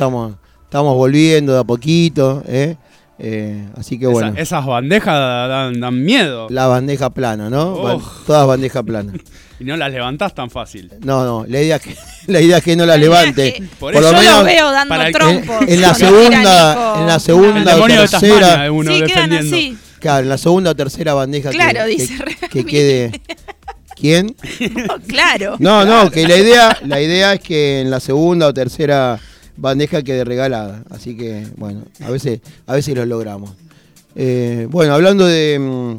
estamos, 0.73 0.95
volviendo 0.95 1.53
de 1.53 1.59
a 1.59 1.63
poquito, 1.63 2.41
¿eh? 2.47 2.75
Eh, 3.19 3.63
así 3.77 3.99
que 3.99 4.05
Esa- 4.05 4.12
bueno. 4.12 4.33
esas 4.38 4.65
bandejas 4.65 5.13
dan, 5.47 5.79
dan 5.79 6.03
miedo. 6.03 6.47
La 6.49 6.65
bandeja 6.65 7.12
plana, 7.12 7.47
¿no? 7.47 8.01
Todas 8.25 8.47
bandeja 8.47 8.81
plana. 8.81 9.13
Y 9.59 9.65
no 9.65 9.77
las 9.77 9.91
levantás 9.93 10.33
tan 10.33 10.49
fácil. 10.49 10.91
No, 11.05 11.23
no, 11.23 11.45
la 11.47 11.62
idea 11.62 11.75
es 11.75 11.81
que, 11.83 11.95
la 12.27 12.41
idea 12.41 12.57
es 12.57 12.63
que 12.63 12.75
no 12.75 12.86
la, 12.88 12.97
La 12.97 13.05
idea 13.05 13.09
levante. 13.21 13.53
que- 13.53 13.62
Por 13.79 13.93
Por 13.93 14.01
eso 14.01 14.01
lo 14.01 14.12
Yo 14.12 14.17
menos 14.23 14.39
lo 14.39 14.43
veo 14.45 14.71
dando 14.71 14.89
para 14.95 15.12
trompos. 15.12 15.62
en, 15.62 15.69
en 15.69 15.81
la 15.81 15.93
segunda, 15.93 16.95
en 16.99 17.07
la 17.07 17.13
El 17.15 17.21
segunda 17.21 17.62
o 17.62 17.75
demonio 17.75 18.01
de 18.01 18.07
Tasmania, 18.07 18.39
tercera, 18.39 18.71
uno 18.71 18.91
Sí, 18.91 18.99
defendiendo. 19.01 19.55
así. 19.55 19.77
claro, 19.99 20.23
en 20.23 20.29
la 20.29 20.38
segunda 20.39 20.71
o 20.71 20.75
tercera 20.75 21.13
bandeja 21.13 21.49
que- 21.51 21.55
Claro, 21.55 21.79
que, 21.81 21.86
dice 21.86 22.17
que, 22.49 22.59
Remy. 22.59 22.71
quede. 22.71 23.21
¿Quién? 23.95 24.36
No, 24.88 24.95
claro. 25.07 25.55
No, 25.59 25.86
no, 25.86 26.09
que 26.09 26.27
la 26.27 26.36
idea, 26.36 26.77
la 26.83 26.99
idea 26.99 27.33
es 27.36 27.39
que 27.41 27.81
en 27.81 27.91
la 27.91 27.99
segunda 27.99 28.47
o 28.47 28.53
tercera 28.55 29.19
bandeja 29.57 30.01
quede 30.03 30.23
regalada. 30.23 30.83
Así 30.89 31.15
que, 31.17 31.47
bueno, 31.57 31.83
a 32.01 32.09
veces, 32.09 32.41
a 32.67 32.73
veces 32.73 32.95
lo 32.95 33.05
logramos. 33.05 33.51
Eh, 34.15 34.67
bueno, 34.69 34.93
hablando 34.93 35.25
de, 35.25 35.57
mm, 35.59 35.95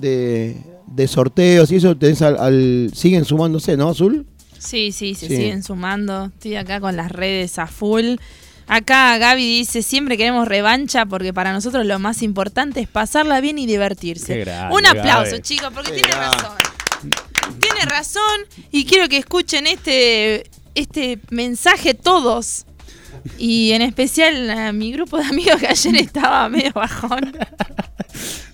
de, 0.00 0.56
de 0.86 1.08
sorteos 1.08 1.70
y 1.72 1.76
eso, 1.76 1.96
tenés 1.96 2.22
al, 2.22 2.38
al- 2.38 2.90
siguen 2.94 3.24
sumándose, 3.24 3.76
¿no, 3.76 3.88
Azul? 3.90 4.26
Sí, 4.58 4.92
sí, 4.92 5.14
se 5.14 5.26
Sí. 5.28 5.36
siguen 5.36 5.62
sumando. 5.62 6.26
Estoy 6.26 6.56
acá 6.56 6.80
con 6.80 6.94
las 6.96 7.10
redes 7.10 7.58
a 7.58 7.66
full. 7.66 8.16
Acá 8.66 9.18
Gaby 9.18 9.42
dice, 9.58 9.82
siempre 9.82 10.16
queremos 10.16 10.46
revancha 10.46 11.04
porque 11.06 11.32
para 11.32 11.52
nosotros 11.52 11.84
lo 11.86 11.98
más 11.98 12.22
importante 12.22 12.78
es 12.80 12.86
pasarla 12.88 13.40
bien 13.40 13.58
y 13.58 13.66
divertirse. 13.66 14.38
Grande, 14.38 14.76
Un 14.76 14.86
aplauso, 14.86 15.32
Gaby. 15.32 15.42
chicos, 15.42 15.70
porque 15.74 15.90
Qué 15.90 15.96
tiene 16.02 16.10
grande. 16.16 16.36
razón. 16.36 16.58
Tiene 17.58 17.80
razón 17.86 18.40
y 18.70 18.84
quiero 18.84 19.08
que 19.08 19.16
escuchen 19.16 19.66
este, 19.66 20.48
este 20.76 21.18
mensaje 21.30 21.94
todos. 21.94 22.64
Y 23.38 23.72
en 23.72 23.82
especial 23.82 24.50
a 24.50 24.72
mi 24.72 24.92
grupo 24.92 25.18
de 25.18 25.24
amigos 25.24 25.56
que 25.60 25.66
ayer 25.68 25.96
estaba 26.00 26.48
medio 26.48 26.72
bajón. 26.72 27.32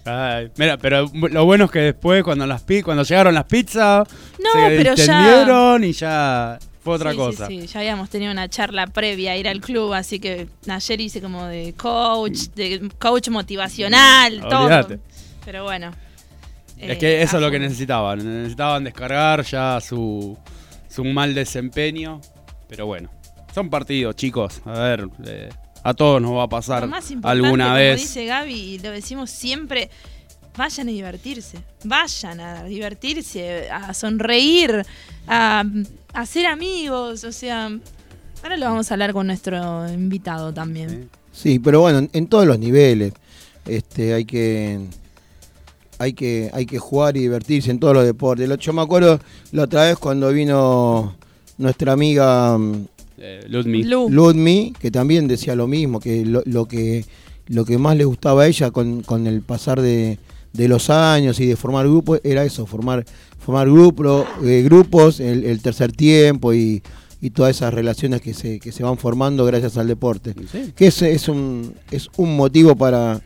Ay, 0.04 0.50
mira, 0.56 0.76
pero 0.76 1.10
lo 1.14 1.44
bueno 1.44 1.64
es 1.64 1.70
que 1.70 1.80
después 1.80 2.22
cuando 2.22 2.46
las 2.46 2.62
cuando 2.84 3.02
llegaron 3.02 3.34
las 3.34 3.44
pizzas, 3.44 4.06
No, 4.38 4.52
se 4.52 4.76
pero 4.76 4.94
ya- 4.94 5.84
y 5.84 5.92
ya 5.92 6.58
fue 6.82 6.94
otra 6.94 7.10
Sí, 7.10 7.16
cosa. 7.16 7.46
Sí, 7.48 7.60
sí, 7.62 7.66
ya 7.66 7.80
habíamos 7.80 8.08
tenido 8.10 8.30
una 8.30 8.48
charla 8.48 8.86
previa 8.86 9.32
a 9.32 9.36
ir 9.36 9.48
al 9.48 9.60
club, 9.60 9.92
así 9.94 10.20
que 10.20 10.46
ayer 10.68 11.00
hice 11.00 11.20
como 11.20 11.44
de 11.46 11.74
coach, 11.76 12.50
de 12.54 12.88
coach 13.00 13.28
motivacional, 13.28 14.34
Olvídate. 14.44 14.96
todo. 14.98 15.04
Pero 15.44 15.64
bueno. 15.64 15.90
Es 16.78 16.90
eh, 16.90 16.98
que 16.98 17.22
eso 17.22 17.38
es 17.38 17.42
lo 17.42 17.50
que 17.50 17.58
necesitaban. 17.58 18.18
Necesitaban 18.42 18.84
descargar 18.84 19.42
ya 19.44 19.80
su, 19.80 20.38
su 20.88 21.04
mal 21.04 21.34
desempeño. 21.34 22.20
Pero 22.68 22.86
bueno, 22.86 23.10
son 23.56 23.70
partidos, 23.70 24.14
chicos. 24.16 24.60
A 24.66 24.72
ver, 24.80 25.08
eh, 25.24 25.48
a 25.82 25.94
todos 25.94 26.20
nos 26.20 26.32
va 26.34 26.42
a 26.42 26.48
pasar 26.48 26.82
Lo 26.82 26.88
más 26.88 27.10
importante, 27.10 27.42
alguna 27.46 27.64
como 27.68 27.76
vez. 27.76 28.00
dice 28.02 28.26
Gaby, 28.26 28.52
y 28.52 28.78
lo 28.80 28.90
decimos 28.90 29.30
siempre, 29.30 29.88
vayan 30.58 30.88
a 30.88 30.90
divertirse. 30.90 31.56
Vayan 31.84 32.38
a 32.40 32.64
divertirse, 32.64 33.70
a 33.70 33.94
sonreír, 33.94 34.84
a, 35.26 35.64
a 36.12 36.20
hacer 36.20 36.44
amigos. 36.44 37.24
O 37.24 37.32
sea, 37.32 37.70
ahora 38.42 38.58
lo 38.58 38.66
vamos 38.66 38.90
a 38.90 38.94
hablar 38.94 39.14
con 39.14 39.26
nuestro 39.26 39.88
invitado 39.90 40.52
también. 40.52 41.08
Sí, 41.32 41.58
pero 41.58 41.80
bueno, 41.80 42.00
en, 42.00 42.10
en 42.12 42.26
todos 42.26 42.46
los 42.46 42.58
niveles. 42.58 43.14
Este, 43.64 44.12
hay 44.12 44.26
que. 44.26 44.80
Hay 45.98 46.12
que, 46.12 46.50
hay 46.52 46.66
que 46.66 46.78
jugar 46.78 47.16
y 47.16 47.20
divertirse 47.20 47.70
en 47.70 47.80
todos 47.80 47.94
los 47.94 48.04
deportes. 48.04 48.46
Lo- 48.46 48.56
Yo 48.56 48.74
me 48.74 48.82
acuerdo 48.82 49.18
la 49.52 49.62
otra 49.62 49.84
vez 49.84 49.96
cuando 49.96 50.30
vino 50.30 51.16
nuestra 51.56 51.92
amiga 51.94 52.58
mm, 52.58 52.86
Eh, 53.18 53.46
Ludmi. 53.48 53.82
Lu, 53.84 54.08
Ludmi, 54.10 54.72
que 54.78 54.90
también 54.90 55.26
decía 55.28 55.54
lo 55.54 55.66
mismo, 55.66 56.00
que 56.00 56.24
lo, 56.24 56.42
lo 56.44 56.66
que 56.66 57.04
lo 57.48 57.64
que 57.64 57.78
más 57.78 57.96
le 57.96 58.04
gustaba 58.04 58.42
a 58.42 58.46
ella 58.48 58.70
con, 58.72 59.02
con 59.02 59.26
el 59.26 59.40
pasar 59.40 59.80
de, 59.80 60.18
de 60.52 60.68
los 60.68 60.90
años 60.90 61.38
y 61.38 61.46
de 61.46 61.56
formar 61.56 61.86
grupos 61.86 62.20
era 62.24 62.44
eso, 62.44 62.66
formar 62.66 63.04
formar 63.38 63.70
grupo, 63.70 64.26
eh, 64.44 64.62
grupos, 64.64 65.20
el, 65.20 65.44
el 65.44 65.62
tercer 65.62 65.92
tiempo 65.92 66.52
y, 66.52 66.82
y 67.20 67.30
todas 67.30 67.54
esas 67.56 67.72
relaciones 67.72 68.20
que 68.20 68.34
se, 68.34 68.58
que 68.58 68.72
se 68.72 68.82
van 68.82 68.98
formando 68.98 69.44
gracias 69.44 69.76
al 69.76 69.86
deporte. 69.86 70.34
Sí. 70.50 70.72
Que 70.74 70.88
ese 70.88 71.12
es 71.12 71.28
un, 71.28 71.72
es 71.92 72.08
un 72.16 72.36
motivo 72.36 72.74
para, 72.74 73.20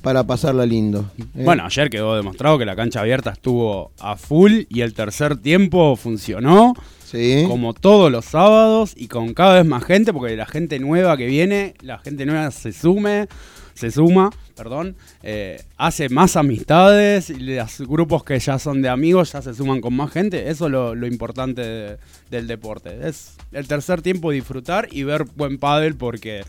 para 0.00 0.26
pasarla 0.26 0.64
lindo. 0.64 1.10
¿eh? 1.18 1.44
Bueno, 1.44 1.64
ayer 1.66 1.90
quedó 1.90 2.16
demostrado 2.16 2.58
que 2.58 2.64
la 2.64 2.74
cancha 2.74 3.00
abierta 3.00 3.32
estuvo 3.32 3.90
a 4.00 4.16
full 4.16 4.62
y 4.70 4.80
el 4.80 4.94
tercer 4.94 5.36
tiempo 5.36 5.94
funcionó. 5.96 6.72
Sí. 7.10 7.44
como 7.46 7.72
todos 7.72 8.10
los 8.10 8.24
sábados 8.24 8.92
y 8.96 9.06
con 9.08 9.32
cada 9.32 9.54
vez 9.54 9.64
más 9.64 9.84
gente, 9.84 10.12
porque 10.12 10.36
la 10.36 10.46
gente 10.46 10.78
nueva 10.80 11.16
que 11.16 11.26
viene, 11.26 11.74
la 11.80 11.98
gente 11.98 12.26
nueva 12.26 12.50
se 12.50 12.72
sume, 12.72 13.28
se 13.74 13.90
suma, 13.90 14.30
perdón, 14.56 14.96
eh, 15.22 15.62
hace 15.76 16.08
más 16.08 16.34
amistades, 16.36 17.30
y 17.30 17.34
los 17.38 17.80
grupos 17.82 18.24
que 18.24 18.38
ya 18.38 18.58
son 18.58 18.82
de 18.82 18.88
amigos 18.88 19.32
ya 19.32 19.42
se 19.42 19.54
suman 19.54 19.80
con 19.80 19.94
más 19.94 20.10
gente, 20.10 20.50
eso 20.50 20.66
es 20.66 20.72
lo, 20.72 20.94
lo 20.94 21.06
importante 21.06 21.62
de- 21.62 21.96
del 22.30 22.46
deporte. 22.46 23.06
Es 23.06 23.36
el 23.52 23.68
tercer 23.68 24.02
tiempo 24.02 24.30
disfrutar 24.30 24.88
y 24.90 25.02
ver 25.04 25.24
buen 25.36 25.58
pádel 25.58 25.94
porque 25.94 26.42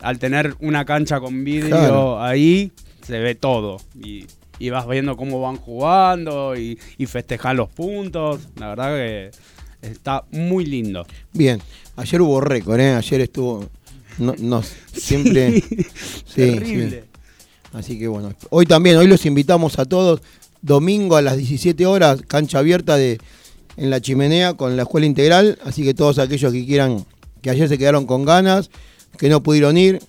al 0.00 0.18
tener 0.18 0.54
una 0.60 0.84
cancha 0.84 1.18
con 1.20 1.42
vidrio 1.44 1.70
Claro. 1.76 2.22
ahí 2.22 2.70
se 3.02 3.18
ve 3.18 3.34
todo 3.34 3.78
y, 4.02 4.26
y 4.58 4.70
vas 4.70 4.86
viendo 4.86 5.16
cómo 5.16 5.40
van 5.40 5.56
jugando 5.56 6.54
y, 6.56 6.78
y 6.98 7.06
festejar 7.06 7.56
los 7.56 7.68
puntos, 7.70 8.40
la 8.56 8.68
verdad 8.68 8.96
que 8.96 9.30
está 9.84 10.24
muy 10.30 10.66
lindo. 10.66 11.06
Bien, 11.32 11.60
ayer 11.96 12.20
hubo 12.20 12.40
récord, 12.40 12.80
¿eh? 12.80 12.94
Ayer 12.94 13.20
estuvo. 13.20 13.68
No, 14.18 14.34
no, 14.38 14.62
siempre. 14.92 15.60
sí, 16.26 16.34
Terrible. 16.34 16.90
sí. 16.90 16.96
Así 17.72 17.98
que 17.98 18.06
bueno, 18.06 18.32
hoy 18.50 18.66
también, 18.66 18.96
hoy 18.96 19.06
los 19.06 19.26
invitamos 19.26 19.78
a 19.78 19.84
todos. 19.84 20.22
Domingo 20.62 21.16
a 21.16 21.22
las 21.22 21.36
17 21.36 21.84
horas, 21.84 22.22
cancha 22.26 22.60
abierta 22.60 22.96
de 22.96 23.18
en 23.76 23.90
la 23.90 24.00
chimenea 24.00 24.54
con 24.54 24.76
la 24.76 24.82
escuela 24.82 25.06
integral. 25.06 25.58
Así 25.64 25.82
que 25.82 25.92
todos 25.92 26.18
aquellos 26.18 26.52
que 26.52 26.64
quieran, 26.64 27.04
que 27.42 27.50
ayer 27.50 27.68
se 27.68 27.76
quedaron 27.76 28.06
con 28.06 28.24
ganas, 28.24 28.70
que 29.18 29.28
no 29.28 29.42
pudieron 29.42 29.76
ir, 29.76 30.00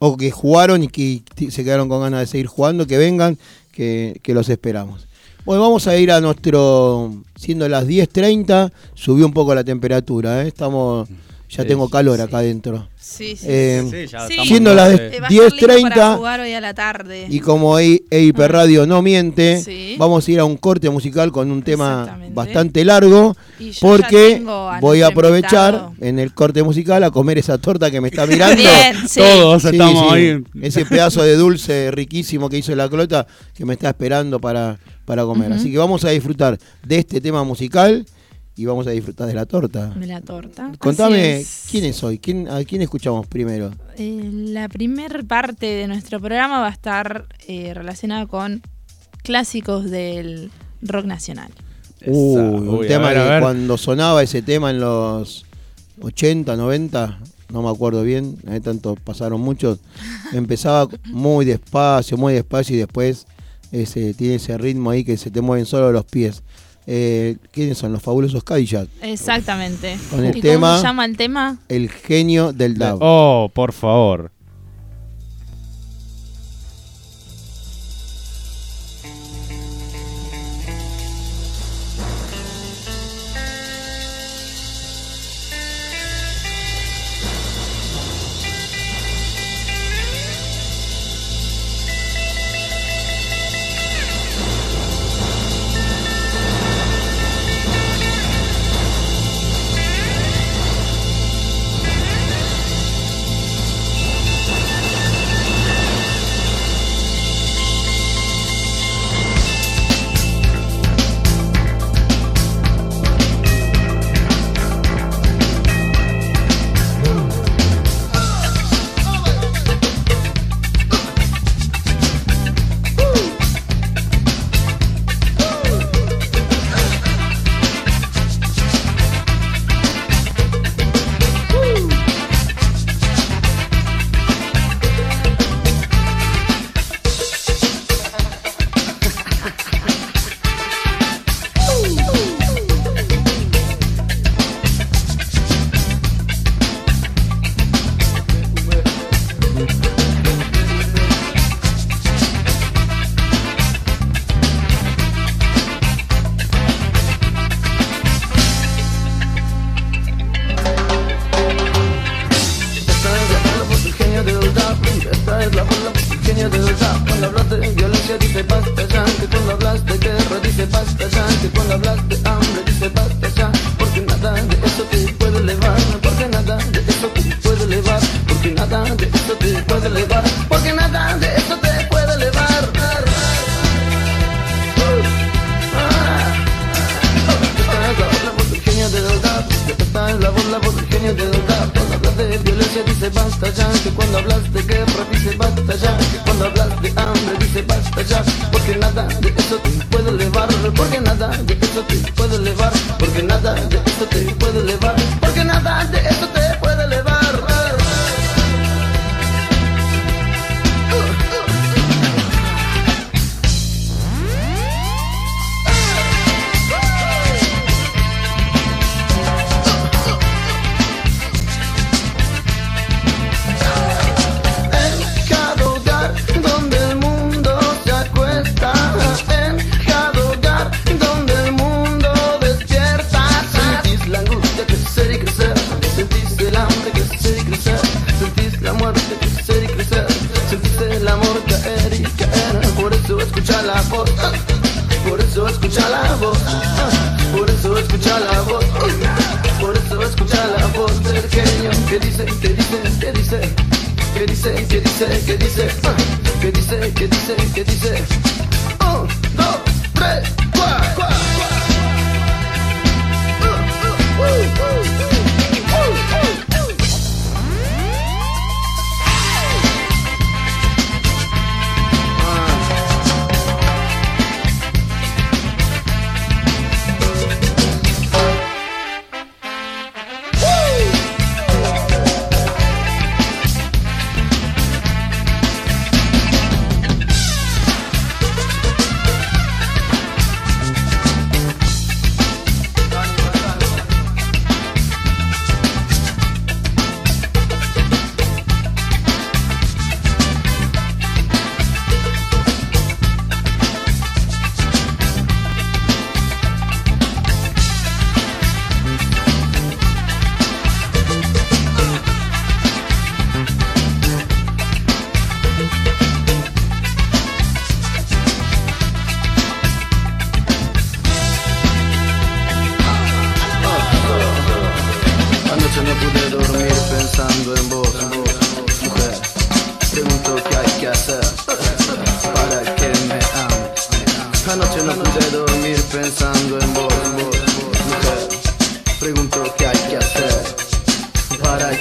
o 0.00 0.16
que 0.16 0.30
jugaron 0.30 0.84
y 0.84 0.88
que 0.88 1.22
se 1.50 1.64
quedaron 1.64 1.88
con 1.88 2.00
ganas 2.00 2.20
de 2.20 2.26
seguir 2.26 2.46
jugando, 2.46 2.86
que 2.86 2.96
vengan, 2.98 3.36
que, 3.72 4.20
que 4.22 4.32
los 4.32 4.48
esperamos. 4.48 5.07
Bueno, 5.48 5.62
vamos 5.62 5.86
a 5.86 5.96
ir 5.96 6.12
a 6.12 6.20
nuestro, 6.20 7.22
siendo 7.34 7.66
las 7.70 7.86
10.30, 7.86 8.70
subió 8.92 9.24
un 9.24 9.32
poco 9.32 9.54
la 9.54 9.64
temperatura, 9.64 10.44
¿eh? 10.44 10.48
estamos, 10.48 11.08
ya 11.48 11.62
Sí, 11.62 11.68
tengo 11.68 11.88
calor 11.88 12.20
acá 12.20 12.38
adentro. 12.38 12.88
Sí, 13.00 13.34
sí. 13.36 13.46
Eh, 13.48 13.82
Sí, 13.88 14.12
las 14.12 14.22
va 14.22 14.26
a 14.26 14.28
para 15.20 15.28
10.30 15.28 16.16
jugar 16.16 16.40
hoy 16.40 16.52
a 16.52 16.60
la 16.60 16.74
tarde. 16.74 17.26
y 17.30 17.40
como 17.40 17.78
EI- 17.78 18.04
EIP 18.10 18.38
Radio 18.48 18.86
no 18.86 19.00
miente, 19.00 19.62
Sí. 19.62 19.94
vamos 19.98 20.28
a 20.28 20.30
ir 20.30 20.40
a 20.40 20.44
un 20.44 20.56
corte 20.58 20.90
musical 20.90 21.32
con 21.32 21.50
un 21.50 21.62
tema 21.62 22.18
bastante 22.34 22.84
largo, 22.84 23.34
Y 23.58 23.70
yo 23.70 23.72
ya 23.72 23.78
porque 23.80 24.42
voy 24.80 25.00
a 25.02 25.06
aprovechar 25.06 25.72
invitado. 25.74 25.94
en 26.00 26.18
el 26.18 26.34
corte 26.34 26.62
musical 26.62 27.02
a 27.04 27.10
comer 27.10 27.38
esa 27.38 27.56
torta 27.56 27.90
que 27.90 28.00
me 28.02 28.08
está 28.08 28.26
mirando. 28.26 28.56
Bien, 28.62 29.08
sí. 29.08 29.20
Todos 29.20 29.62
Sí, 29.62 29.68
estamos 29.72 30.12
sí, 30.12 30.14
ahí. 30.14 30.44
Ese 30.60 30.84
pedazo 30.84 31.22
de 31.22 31.34
dulce 31.36 31.90
riquísimo 31.90 32.50
que 32.50 32.58
hizo 32.58 32.74
la 32.74 32.88
clota 32.90 33.26
que 33.54 33.64
me 33.64 33.72
está 33.72 33.88
esperando 33.88 34.38
para, 34.38 34.78
para 35.06 35.24
comer. 35.24 35.52
Así 35.52 35.72
que 35.72 35.78
vamos 35.78 36.04
a 36.04 36.10
disfrutar 36.10 36.58
de 36.84 36.98
este 36.98 37.20
tema 37.22 37.42
musical 37.42 38.04
y 38.58 38.64
vamos 38.66 38.88
a 38.88 38.90
disfrutar 38.90 39.28
de 39.28 39.34
la 39.34 39.46
torta. 39.46 39.86
De 39.90 40.06
la 40.08 40.20
torta. 40.20 40.72
Contame 40.78 41.38
es. 41.38 41.66
quién 41.70 41.84
es 41.84 42.02
hoy, 42.02 42.18
quién, 42.18 42.48
a 42.48 42.64
quién 42.64 42.82
escuchamos 42.82 43.24
primero. 43.28 43.70
Eh, 43.96 44.28
la 44.32 44.68
primer 44.68 45.24
parte 45.26 45.66
de 45.66 45.86
nuestro 45.86 46.18
programa 46.18 46.58
va 46.58 46.66
a 46.66 46.72
estar 46.72 47.26
eh, 47.46 47.72
relacionada 47.72 48.26
con 48.26 48.60
clásicos 49.22 49.88
del 49.88 50.50
rock 50.82 51.06
nacional. 51.06 51.52
Uy, 52.04 52.32
Esa. 52.34 52.42
un 52.42 52.68
Uy, 52.68 52.88
tema 52.88 53.10
ver, 53.10 53.34
que 53.36 53.40
cuando 53.40 53.78
sonaba 53.78 54.24
ese 54.24 54.42
tema 54.42 54.70
en 54.70 54.80
los 54.80 55.46
80, 56.02 56.56
90, 56.56 57.20
no 57.52 57.62
me 57.62 57.70
acuerdo 57.70 58.02
bien, 58.02 58.38
eh, 58.48 58.58
tanto 58.58 58.96
pasaron 58.96 59.40
muchos, 59.40 59.78
empezaba 60.32 60.88
muy 61.04 61.44
despacio, 61.44 62.16
muy 62.16 62.34
despacio 62.34 62.74
y 62.74 62.80
después 62.80 63.28
ese, 63.70 64.14
tiene 64.14 64.34
ese 64.34 64.58
ritmo 64.58 64.90
ahí 64.90 65.04
que 65.04 65.16
se 65.16 65.30
te 65.30 65.42
mueven 65.42 65.64
solo 65.64 65.92
los 65.92 66.04
pies. 66.06 66.42
Eh, 66.90 67.36
¿Quiénes 67.52 67.76
son 67.76 67.92
los 67.92 68.00
fabulosos 68.02 68.42
Cadillac? 68.42 68.88
Exactamente. 69.02 69.98
Con 70.10 70.24
el 70.24 70.34
¿Y 70.34 70.40
tema- 70.40 70.68
cómo 70.68 70.78
se 70.80 70.86
llama 70.86 71.04
el 71.04 71.16
tema? 71.18 71.58
El 71.68 71.90
genio 71.90 72.54
del 72.54 72.78
DAB. 72.78 72.96
Oh, 73.02 73.50
por 73.52 73.74
favor. 73.74 74.30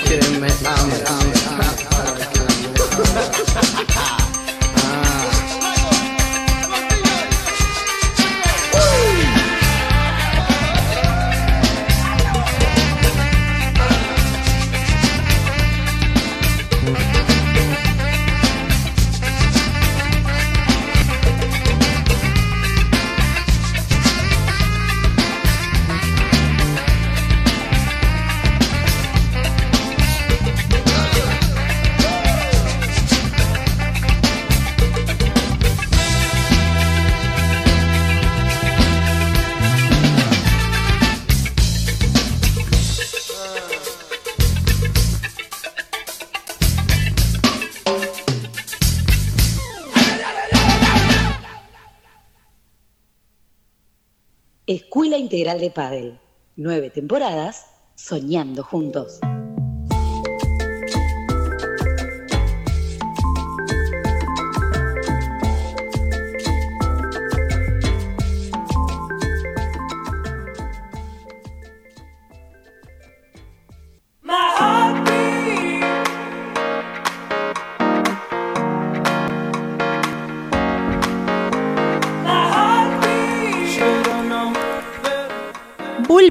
Para 0.08 0.20
que 0.20 0.40
me 0.40 1.27
de 55.56 55.72
Padel. 55.72 56.20
Nueve 56.58 56.90
temporadas 56.90 57.68
soñando 57.96 58.64
juntos. 58.64 59.20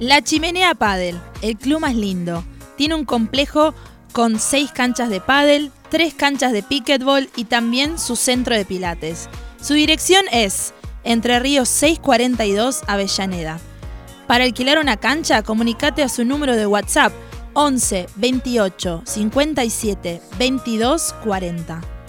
La 0.00 0.22
Chimenea 0.22 0.74
Padel, 0.74 1.20
el 1.42 1.58
club 1.58 1.80
más 1.80 1.94
lindo. 1.94 2.42
Tiene 2.78 2.94
un 2.94 3.04
complejo 3.04 3.74
con 4.12 4.40
seis 4.40 4.72
canchas 4.72 5.10
de 5.10 5.20
pádel, 5.20 5.70
tres 5.90 6.14
canchas 6.14 6.52
de 6.52 6.62
pickleball 6.62 7.28
y 7.36 7.44
también 7.44 7.98
su 7.98 8.16
centro 8.16 8.56
de 8.56 8.64
pilates. 8.64 9.28
Su 9.60 9.74
dirección 9.74 10.24
es 10.32 10.72
Entre 11.04 11.38
Ríos 11.38 11.68
642 11.68 12.80
Avellaneda. 12.86 13.60
Para 14.26 14.44
alquilar 14.44 14.78
una 14.78 14.96
cancha, 14.96 15.42
comunicate 15.42 16.02
a 16.02 16.08
su 16.08 16.24
número 16.24 16.56
de 16.56 16.66
WhatsApp 16.66 17.12
11 17.52 18.06
28 18.16 19.02
57 19.04 20.22
22 20.38 21.14
40. 21.22 21.99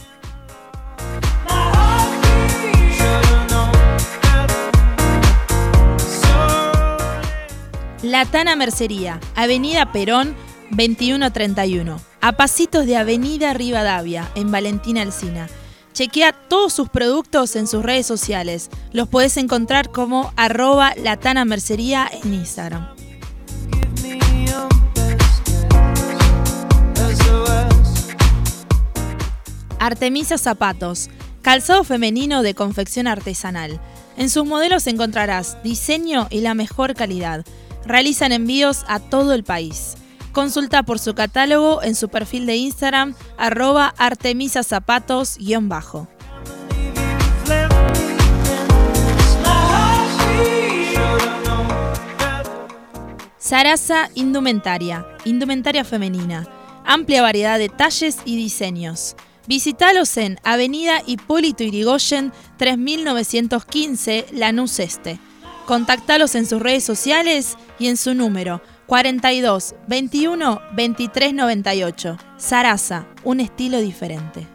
La 8.04 8.26
Tana 8.26 8.56
Mercería, 8.56 9.20
Avenida 9.36 9.91
Perón 9.91 10.36
2131, 10.72 12.02
a 12.20 12.32
pasitos 12.32 12.88
de 12.88 12.97
Avenida 12.97 13.54
Rivadavia, 13.54 14.28
en 14.34 14.49
Valentina 14.52 15.04
Alsina. 15.04 15.47
Chequea 15.93 16.34
todos 16.34 16.74
sus 16.74 16.89
productos 16.89 17.56
en 17.56 17.68
sus 17.68 17.84
redes 17.84 18.08
sociales. 18.08 18.72
Los 18.91 19.08
podés 19.08 19.38
encontrar 19.38 19.91
como 19.91 20.34
arroba 20.36 20.95
latana 20.95 21.45
mercería 21.45 22.10
en 22.24 22.34
Instagram. 22.34 22.88
Artemisa 29.78 30.39
Zapatos, 30.39 31.12
calzado 31.43 31.84
femenino 31.84 32.41
de 32.41 32.56
confección 32.56 33.06
artesanal. 33.06 33.80
En 34.18 34.32
sus 34.32 34.45
modelos 34.45 34.88
encontrarás 34.88 35.62
diseño 35.62 36.26
y 36.32 36.41
la 36.41 36.56
mejor 36.56 36.95
calidad. 36.95 37.45
Realizan 37.86 38.32
envíos 38.32 38.86
a 38.88 38.99
todo 38.99 39.34
el 39.34 39.43
país. 39.43 39.95
Consulta 40.32 40.84
por 40.84 40.99
su 40.99 41.13
catálogo 41.13 41.84
en 41.84 41.95
su 41.95 42.07
perfil 42.09 42.45
de 42.45 42.55
Instagram, 42.55 43.15
arroba 43.38 43.93
artemisazapatos-bajo. 43.97 46.07
Sarasa 53.38 54.09
Indumentaria, 54.15 55.05
indumentaria 55.25 55.84
femenina. 55.84 56.47
Amplia 56.86 57.21
variedad 57.21 57.59
de 57.59 57.67
talles 57.67 58.19
y 58.23 58.38
diseños. 58.38 59.17
Visítalos 59.47 60.15
en 60.15 60.39
Avenida 60.43 61.01
Hipólito 61.05 61.63
Yrigoyen 61.63 62.32
3915, 62.57 64.27
Lanús 64.32 64.79
Este. 64.79 65.19
Contactalos 65.72 66.36
en 66.36 66.45
sus 66.45 66.61
redes 66.61 66.84
sociales 66.84 67.55
y 67.80 67.88
en 67.88 67.95
su 67.95 68.13
número 68.13 68.61
42 68.88 69.76
21 69.88 70.61
23 70.74 71.34
98. 71.34 72.17
Sarasa, 72.36 73.07
un 73.24 73.39
estilo 73.39 73.80
diferente. 73.80 74.45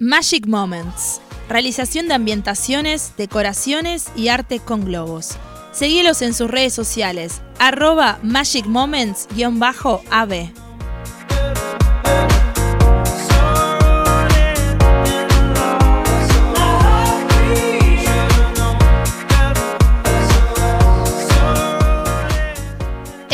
Magic 0.00 0.48
Moments. 0.48 1.20
Realización 1.48 2.08
de 2.08 2.14
ambientaciones, 2.14 3.12
decoraciones 3.16 4.06
y 4.16 4.26
arte 4.26 4.58
con 4.58 4.84
globos. 4.84 5.36
Seguilos 5.70 6.22
en 6.22 6.34
sus 6.34 6.50
redes 6.50 6.74
sociales, 6.74 7.40
arroba 7.60 8.18
Magic 8.24 8.66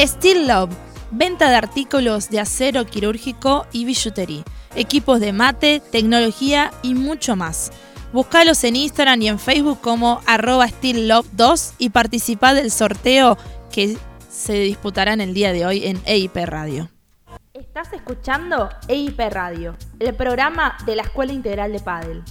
Steel 0.07 0.47
Love, 0.47 0.71
venta 1.11 1.51
de 1.51 1.57
artículos 1.57 2.31
de 2.31 2.39
acero 2.39 2.87
quirúrgico 2.87 3.67
y 3.73 3.85
billutería, 3.85 4.45
equipos 4.77 5.19
de 5.19 5.33
mate, 5.33 5.83
tecnología 5.91 6.71
y 6.83 6.95
mucho 6.95 7.35
más. 7.35 7.73
Búscalos 8.13 8.63
en 8.63 8.77
Instagram 8.77 9.21
y 9.23 9.29
en 9.29 9.41
Facebook 9.41 9.81
como 9.81 10.21
arroba 10.25 10.69
SteelLove2 10.69 11.75
y 11.79 11.91
participa 11.91 12.55
del 12.55 12.71
sorteo 12.71 13.37
que 13.73 13.99
se 14.31 14.53
disputará 14.61 15.15
en 15.15 15.21
el 15.21 15.35
día 15.35 15.53
de 15.53 15.67
hoy 15.67 15.85
en 15.85 16.01
EIP 16.07 16.37
Radio. 16.45 16.89
Estás 17.53 17.93
escuchando 17.93 18.69
EIP 18.87 19.19
Radio, 19.19 19.77
el 19.99 20.15
programa 20.15 20.79
de 20.87 20.95
la 20.95 21.03
Escuela 21.03 21.33
Integral 21.33 21.73
de 21.73 21.81
Padel. 21.81 22.23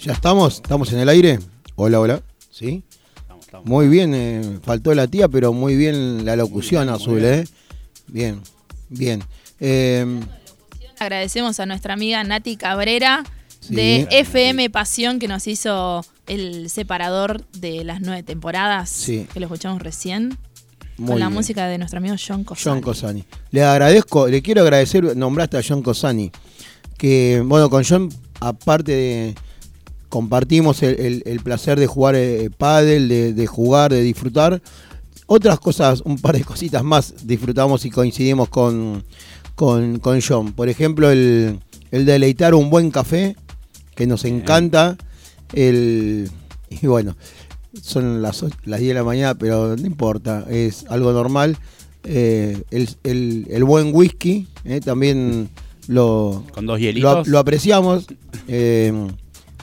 ¿Ya 0.00 0.12
estamos? 0.12 0.56
¿Estamos 0.56 0.92
en 0.92 1.00
el 1.00 1.08
aire? 1.08 1.38
Hola, 1.76 2.00
hola. 2.00 2.22
¿Sí? 2.50 2.82
Estamos, 3.16 3.44
estamos. 3.44 3.66
Muy 3.66 3.88
bien, 3.88 4.14
eh, 4.14 4.58
faltó 4.62 4.94
la 4.94 5.06
tía, 5.06 5.28
pero 5.28 5.52
muy 5.52 5.76
bien 5.76 6.24
la 6.24 6.36
locución, 6.36 6.88
Azul, 6.88 7.24
¿eh? 7.24 7.44
Bien, 8.06 8.40
bien. 8.88 9.22
Eh, 9.60 10.20
Agradecemos 10.98 11.60
a 11.60 11.66
nuestra 11.66 11.94
amiga 11.94 12.22
Nati 12.24 12.56
Cabrera 12.56 13.24
Sí. 13.60 13.74
de 13.74 14.08
FM 14.10 14.70
Pasión 14.70 15.18
que 15.18 15.26
nos 15.28 15.46
hizo 15.48 16.04
el 16.26 16.70
separador 16.70 17.44
de 17.52 17.82
las 17.84 18.00
nueve 18.00 18.22
temporadas 18.22 18.88
Sí. 18.88 19.26
que 19.32 19.40
lo 19.40 19.46
escuchamos 19.46 19.82
recién 19.82 20.38
muy 20.96 21.08
con 21.08 21.20
la 21.20 21.26
bien. 21.26 21.34
música 21.34 21.66
de 21.66 21.76
nuestro 21.78 21.98
amigo 21.98 22.14
John 22.24 22.44
Cosani. 22.44 22.64
John 22.64 22.80
Cosani. 22.82 23.24
Le 23.50 23.64
agradezco, 23.64 24.28
le 24.28 24.42
quiero 24.42 24.62
agradecer, 24.62 25.16
nombraste 25.16 25.56
a 25.58 25.62
John 25.66 25.82
Cosani, 25.82 26.30
que 26.96 27.42
bueno, 27.44 27.68
con 27.68 27.84
John, 27.84 28.08
aparte 28.40 28.92
de 28.92 29.34
compartimos 30.08 30.82
el, 30.82 30.98
el- 31.00 31.22
el 31.26 31.40
placer 31.40 31.78
de 31.78 31.86
jugar 31.86 32.14
eh, 32.16 32.50
pádel, 32.56 33.08
de, 33.08 33.32
de 33.34 33.46
jugar, 33.46 33.92
de 33.92 34.02
disfrutar. 34.02 34.62
Otras 35.26 35.60
cosas, 35.60 36.00
un 36.04 36.18
par 36.18 36.36
de 36.36 36.44
cositas 36.44 36.82
más 36.82 37.26
disfrutamos 37.26 37.84
y 37.84 37.90
coincidimos 37.90 38.48
con, 38.48 39.04
con, 39.54 39.98
con 39.98 40.20
John. 40.26 40.52
Por 40.54 40.68
ejemplo, 40.70 41.10
el, 41.10 41.60
el 41.90 42.06
deleitar 42.06 42.54
un 42.54 42.70
buen 42.70 42.90
café, 42.90 43.36
que 43.94 44.06
nos 44.06 44.24
encanta. 44.24 44.96
El, 45.52 46.30
y 46.70 46.86
bueno, 46.86 47.16
son 47.82 48.22
las, 48.22 48.44
las 48.64 48.80
10 48.80 48.88
de 48.90 48.94
la 48.94 49.04
mañana, 49.04 49.34
pero 49.36 49.76
no 49.76 49.86
importa, 49.86 50.46
es 50.48 50.84
algo 50.88 51.12
normal. 51.12 51.56
Eh, 52.04 52.62
el, 52.70 52.88
el- 53.04 53.46
el 53.50 53.64
buen 53.64 53.94
whisky, 53.94 54.46
eh, 54.64 54.80
también 54.80 55.50
lo, 55.88 56.44
Con 56.52 56.64
dos 56.66 56.80
lo, 56.80 57.24
lo 57.26 57.38
apreciamos. 57.38 58.06
eh, 58.46 58.92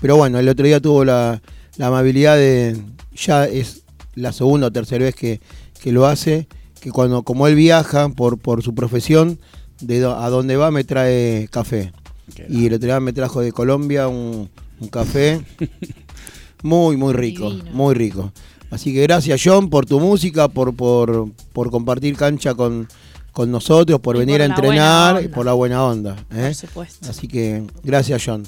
pero 0.01 0.17
bueno, 0.17 0.39
el 0.39 0.47
otro 0.49 0.65
día 0.65 0.79
tuvo 0.79 1.03
la, 1.05 1.41
la 1.77 1.87
amabilidad 1.87 2.35
de. 2.35 2.75
Ya 3.15 3.45
es 3.45 3.83
la 4.15 4.31
segunda 4.33 4.67
o 4.67 4.71
tercera 4.71 5.05
vez 5.05 5.15
que, 5.15 5.39
que 5.81 5.91
lo 5.91 6.05
hace. 6.05 6.47
Que 6.79 6.91
cuando, 6.91 7.23
como 7.23 7.47
él 7.47 7.55
viaja 7.55 8.09
por, 8.09 8.37
por 8.37 8.61
su 8.61 8.75
profesión, 8.75 9.39
de 9.81 9.99
do- 10.01 10.15
a 10.19 10.29
donde 10.29 10.55
va 10.55 10.69
me 10.71 10.83
trae 10.83 11.47
café. 11.49 11.91
Qué 12.35 12.45
Y 12.49 12.67
el 12.67 12.73
otro 12.75 12.87
día 12.87 12.99
me 12.99 13.13
trajo 13.13 13.41
de 13.41 13.51
Colombia 13.51 14.07
un, 14.07 14.49
un 14.79 14.87
café 14.89 15.41
muy, 16.63 16.97
muy 16.97 17.13
rico. 17.13 17.49
Divino. 17.51 17.71
Muy 17.73 17.93
rico. 17.95 18.31
Así 18.71 18.93
que 18.93 19.01
gracias, 19.03 19.41
John, 19.43 19.69
por 19.69 19.85
tu 19.85 19.99
música, 19.99 20.47
por, 20.47 20.75
por, 20.75 21.29
por 21.53 21.71
compartir 21.71 22.15
cancha 22.17 22.53
con, 22.55 22.87
con 23.31 23.51
nosotros, 23.51 23.99
por 24.01 24.15
Y 24.15 24.19
venir 24.19 24.35
por 24.37 24.41
a 24.41 24.45
entrenar 24.45 25.23
y 25.23 25.27
por 25.27 25.45
la 25.45 25.53
buena 25.53 25.83
onda. 25.83 26.15
¿eh? 26.31 26.45
Por 26.47 26.55
supuesto. 26.55 27.09
Así 27.09 27.27
que 27.27 27.63
gracias, 27.83 28.23
John. 28.25 28.43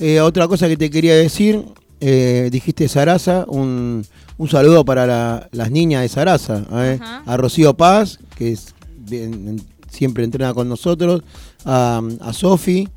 Eh, 0.00 0.20
otra 0.20 0.48
cosa 0.48 0.66
que 0.68 0.76
te 0.76 0.90
quería 0.90 1.14
decir, 1.14 1.62
eh, 2.00 2.48
dijiste 2.50 2.88
Sarasa, 2.88 3.44
un, 3.48 4.04
un 4.38 4.48
saludo 4.48 4.84
para 4.84 5.06
la- 5.06 5.48
las 5.52 5.70
niñas 5.70 6.02
de 6.02 6.08
Sarasa, 6.08 6.64
¿eh? 6.72 6.98
A 7.26 7.36
Rocío 7.36 7.74
Paz, 7.74 8.18
que 8.36 8.52
es 8.52 8.74
bien- 8.98 9.46
en- 9.48 9.62
siempre 9.90 10.24
entrena 10.24 10.54
con 10.54 10.68
nosotros, 10.68 11.22
a, 11.64 12.00
a 12.20 12.32
Sofi. 12.32 12.88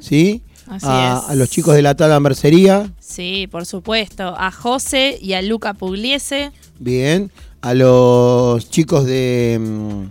¿sí? 0.00 0.42
A, 1.28 1.34
los 1.34 1.48
chicos 1.48 1.74
de 1.74 1.82
la 1.82 1.94
Tada 1.94 2.20
Mercería, 2.20 2.92
Sí, 3.00 3.48
por 3.50 3.64
supuesto. 3.66 4.34
A 4.36 4.50
José 4.50 5.16
y 5.20 5.32
a 5.32 5.40
Luca 5.42 5.74
Pugliese. 5.74 6.52
bien, 6.78 7.30
a 7.62 7.72
los 7.74 8.68
chicos 8.70 9.04
de... 9.06 9.58
mm, 9.60 10.04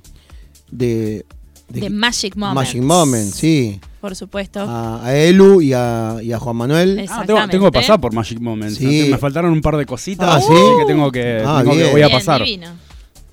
de, 1.76 1.82
De, 1.82 1.90
Magic 1.90 2.36
Moments. 2.36 2.56
Magic 2.56 2.82
Moment, 2.82 3.34
sí. 3.34 3.80
Por 4.02 4.16
supuesto. 4.16 4.60
A, 4.62 5.06
a 5.06 5.16
Elu 5.16 5.62
y 5.62 5.74
a, 5.74 6.18
y 6.22 6.32
a 6.32 6.40
Juan 6.40 6.56
Manuel. 6.56 7.00
Es- 7.00 7.12
Ah, 7.12 7.24
tengo, 7.26 7.48
tengo 7.50 7.66
que 7.72 7.80
pasar 7.80 8.00
por 8.00 8.14
Magic 8.14 8.40
Moments. 8.40 8.78
Sí. 8.78 9.08
Me 9.10 9.18
faltaron 9.18 9.52
un 9.52 9.62
par 9.62 9.78
de 9.78 9.86
cositas, 9.86 10.28
Ah, 10.30 10.36
así 10.38 10.48
¿sí? 10.48 10.54
que 10.80 10.86
tengo 10.86 11.12
que, 11.12 11.42
Ah, 11.46 11.60
tengo 11.64 11.76
que- 11.76 11.92
voy 11.92 12.02
a 12.02 12.08
Bien, 12.08 12.18
pasar. 12.20 12.44
divino. 12.44 12.68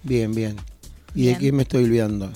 Bien, 0.03 0.35
bien. 0.35 0.57
¿Y 1.15 1.23
Bien. 1.23 1.35
de 1.35 1.39
qué 1.41 1.53
me 1.53 1.63
estoy 1.63 1.85
olvidando? 1.85 2.31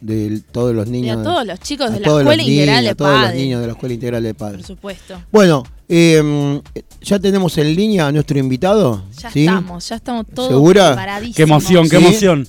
De 0.00 0.40
todos 0.50 0.74
los 0.74 0.88
Y 0.88 0.90
niños. 0.90 1.18
a 1.18 1.22
todos 1.22 1.46
los 1.46 1.60
chicos 1.60 1.92
de 1.92 2.00
la 2.00 2.06
Escuela 2.08 2.42
Integral 2.42 2.66
niños, 2.66 2.82
de 2.82 2.88
a 2.90 2.94
todos 2.96 3.10
los 3.12 3.20
Padre. 3.22 3.38
niños 3.38 3.60
de 3.60 3.66
la 3.68 3.72
Escuela 3.72 3.94
Integral 3.94 4.22
de 4.24 4.34
Por 4.34 4.48
Padres. 4.48 4.66
supuesto. 4.66 5.22
Bueno, 5.30 5.62
eh, 5.88 6.60
ya 7.02 7.18
tenemos 7.20 7.56
en 7.58 7.74
línea 7.76 8.08
a 8.08 8.12
nuestro 8.12 8.36
invitado. 8.38 9.04
Ya 9.18 9.30
¿sí? 9.30 9.40
estamos, 9.44 9.88
ya 9.88 9.96
estamos 9.96 10.26
todos 10.34 10.48
¿Segura? 10.48 10.88
preparadísimos. 10.88 11.36
Qué 11.36 11.42
emoción, 11.44 11.88
qué 11.88 11.98
¿Sí? 11.98 12.04
emoción. 12.04 12.48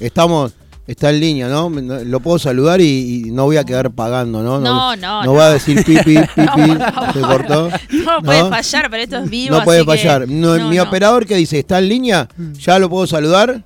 Estamos, 0.00 0.52
está 0.86 1.10
en 1.10 1.20
línea, 1.20 1.48
¿no? 1.48 1.70
No- 1.70 2.04
Lo 2.04 2.20
puedo 2.20 2.38
saludar 2.38 2.80
y, 2.80 3.24
y 3.26 3.30
no 3.30 3.44
voy 3.44 3.56
a 3.56 3.64
quedar 3.64 3.90
pagando, 3.90 4.42
¿no? 4.42 4.60
No, 4.60 4.94
no, 4.94 4.96
No, 4.96 5.24
no. 5.24 5.34
va 5.34 5.46
a 5.48 5.52
decir 5.54 5.84
pipi, 5.84 6.16
pipi, 6.34 6.76
por 6.76 7.12
se 7.12 7.20
cortó. 7.20 7.70
No, 7.90 8.22
puede 8.22 8.48
fallar, 8.48 8.90
pero 8.90 9.02
esto 9.02 9.16
es 9.18 9.30
vivo. 9.30 9.56
No 9.58 9.64
puede 9.64 9.78
así 9.80 9.86
que- 9.90 9.96
fallar. 9.96 10.28
No, 10.28 10.58
no, 10.58 10.68
mi 10.68 10.76
no. 10.76 10.82
operador 10.82 11.26
que 11.26 11.36
dice, 11.36 11.58
¿está 11.58 11.78
en 11.78 11.88
línea? 11.88 12.28
¿Ya 12.60 12.78
lo 12.78 12.88
puedo 12.90 13.06
saludar? 13.06 13.62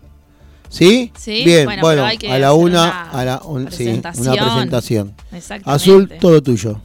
¿Sí? 0.71 1.11
Sí, 1.19 1.45
Bien, 1.45 1.65
bueno, 1.65 1.81
bueno, 1.83 2.03
pero 2.03 2.07
hay 2.11 2.19
que 2.19 2.31
a 2.31 2.39
la 2.39 2.53
una, 2.53 2.83
una 2.85 3.11
a 3.11 3.25
la 3.25 3.39
un- 3.39 3.71
sí, 3.73 3.85
presentación. 3.85 4.29
una 4.35 4.53
presentación. 4.53 5.15
Exactamente. 5.33 5.71
Azul, 5.71 6.13
todo 6.21 6.43
tuyo. 6.43 6.81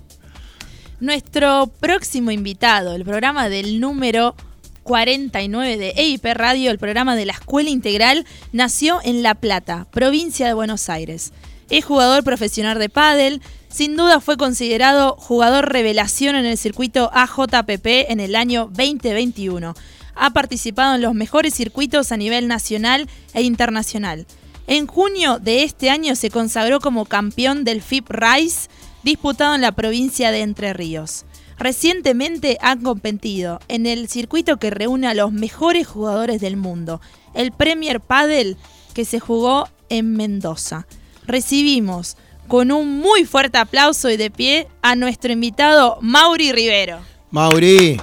Nuestro 0.99 1.69
próximo 1.81 2.31
invitado, 2.31 2.93
el 2.95 3.03
programa 3.03 3.49
del 3.49 3.81
número 3.81 4.35
49 4.83 5.77
de 5.77 5.89
EIP 5.95 6.25
Radio, 6.33 6.69
el 6.69 6.77
programa 6.77 7.15
de 7.15 7.25
la 7.25 7.33
Escuela 7.33 7.69
Integral, 7.69 8.25
nació 8.51 8.99
en 9.03 9.23
La 9.23 9.35
Plata, 9.35 9.87
provincia 9.91 10.45
de 10.45 10.53
Buenos 10.53 10.89
Aires. 10.89 11.33
Es 11.69 11.85
jugador 11.85 12.23
profesional 12.23 12.77
de 12.77 12.89
pádel, 12.89 13.41
sin 13.69 13.95
duda 13.95 14.19
fue 14.19 14.37
considerado 14.37 15.15
jugador 15.17 15.71
revelación 15.71 16.35
en 16.35 16.45
el 16.45 16.57
circuito 16.57 17.09
AJPP 17.13 18.11
en 18.11 18.19
el 18.19 18.35
año 18.35 18.65
2021. 18.65 19.73
Ha 20.15 20.29
participado 20.29 20.95
en 20.95 21.01
los 21.01 21.15
mejores 21.15 21.55
circuitos 21.55 22.11
a 22.11 22.17
nivel 22.17 22.47
nacional 22.47 23.09
e 23.33 23.41
internacional. 23.41 24.27
En 24.67 24.85
junio 24.85 25.39
de 25.39 25.63
este 25.63 25.89
año 25.89 26.15
se 26.15 26.29
consagró 26.29 26.79
como 26.79 27.05
campeón 27.05 27.63
del 27.63 27.81
FIP 27.81 28.09
Rise 28.11 28.69
disputado 29.01 29.55
en 29.55 29.61
la 29.61 29.71
provincia 29.71 30.31
de 30.31 30.41
Entre 30.41 30.73
Ríos. 30.73 31.25
Recientemente 31.57 32.57
ha 32.61 32.75
competido 32.77 33.59
en 33.67 33.85
el 33.85 34.07
circuito 34.09 34.57
que 34.57 34.69
reúne 34.69 35.07
a 35.07 35.13
los 35.13 35.31
mejores 35.31 35.87
jugadores 35.87 36.41
del 36.41 36.57
mundo, 36.57 37.01
el 37.33 37.51
Premier 37.51 37.99
Padel 37.99 38.57
que 38.93 39.05
se 39.05 39.19
jugó 39.19 39.67
en 39.89 40.15
Mendoza. 40.15 40.87
Recibimos 41.25 42.17
con 42.47 42.71
un 42.71 42.99
muy 42.99 43.25
fuerte 43.25 43.57
aplauso 43.57 44.09
y 44.09 44.17
de 44.17 44.29
pie 44.29 44.67
a 44.81 44.95
nuestro 44.95 45.31
invitado 45.31 45.97
Mauri 46.01 46.51
Rivero. 46.51 46.99
Mauri, 47.31 47.99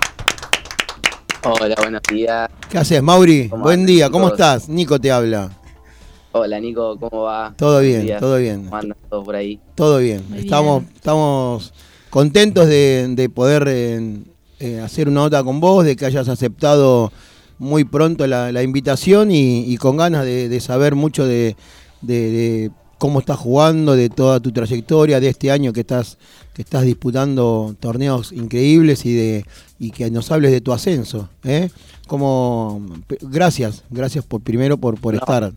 Hola, 1.42 1.74
buenos 1.78 2.02
días. 2.10 2.50
¿qué 2.68 2.78
haces, 2.78 3.02
Mauri? 3.02 3.48
¿Cómo 3.48 3.62
Buen 3.62 3.80
andan, 3.80 3.86
día, 3.86 4.10
¿cómo 4.10 4.28
estás? 4.28 4.68
Nico 4.68 5.00
te 5.00 5.10
habla. 5.10 5.50
Hola, 6.32 6.60
Nico, 6.60 6.98
¿cómo 6.98 7.22
va? 7.22 7.54
Todo 7.56 7.80
bien, 7.80 8.18
todo 8.20 8.36
bien. 8.36 8.64
¿Cómo 8.64 8.76
andan 8.76 8.98
todos 9.08 9.24
por 9.24 9.36
ahí? 9.36 9.58
Todo 9.74 9.98
bien. 9.98 10.24
Muy 10.28 10.40
estamos, 10.40 10.82
bien. 10.82 10.94
estamos 10.96 11.72
contentos 12.10 12.66
de, 12.68 13.06
de 13.10 13.28
poder 13.28 13.64
eh, 13.68 14.18
eh, 14.58 14.80
hacer 14.80 15.08
una 15.08 15.20
nota 15.22 15.42
con 15.42 15.60
vos, 15.60 15.84
de 15.84 15.96
que 15.96 16.04
hayas 16.06 16.28
aceptado 16.28 17.12
muy 17.58 17.84
pronto 17.84 18.26
la, 18.26 18.52
la 18.52 18.62
invitación 18.62 19.30
y, 19.30 19.60
y 19.72 19.76
con 19.76 19.96
ganas 19.96 20.24
de, 20.24 20.48
de 20.48 20.60
saber 20.60 20.94
mucho 20.94 21.26
de, 21.26 21.56
de- 22.02 22.70
cómo 22.98 23.20
estás 23.20 23.38
jugando, 23.38 23.96
de 23.96 24.10
toda 24.10 24.40
tu 24.40 24.52
trayectoria, 24.52 25.20
de 25.20 25.28
este 25.28 25.50
año 25.50 25.72
que 25.72 25.80
estás, 25.80 26.18
que 26.52 26.60
estás 26.60 26.82
disputando 26.84 27.74
torneos 27.80 28.30
increíbles 28.30 29.06
y 29.06 29.14
de 29.14 29.44
y 29.78 29.90
que 29.90 30.10
nos 30.10 30.30
hables 30.30 30.50
de 30.50 30.60
tu 30.60 30.70
ascenso. 30.74 31.30
¿eh? 31.44 31.70
Como, 32.06 32.86
gracias, 33.22 33.84
gracias 33.88 34.22
por 34.26 34.42
primero 34.42 34.76
por, 34.76 35.00
por 35.00 35.14
No. 35.14 35.20
estar. 35.20 35.50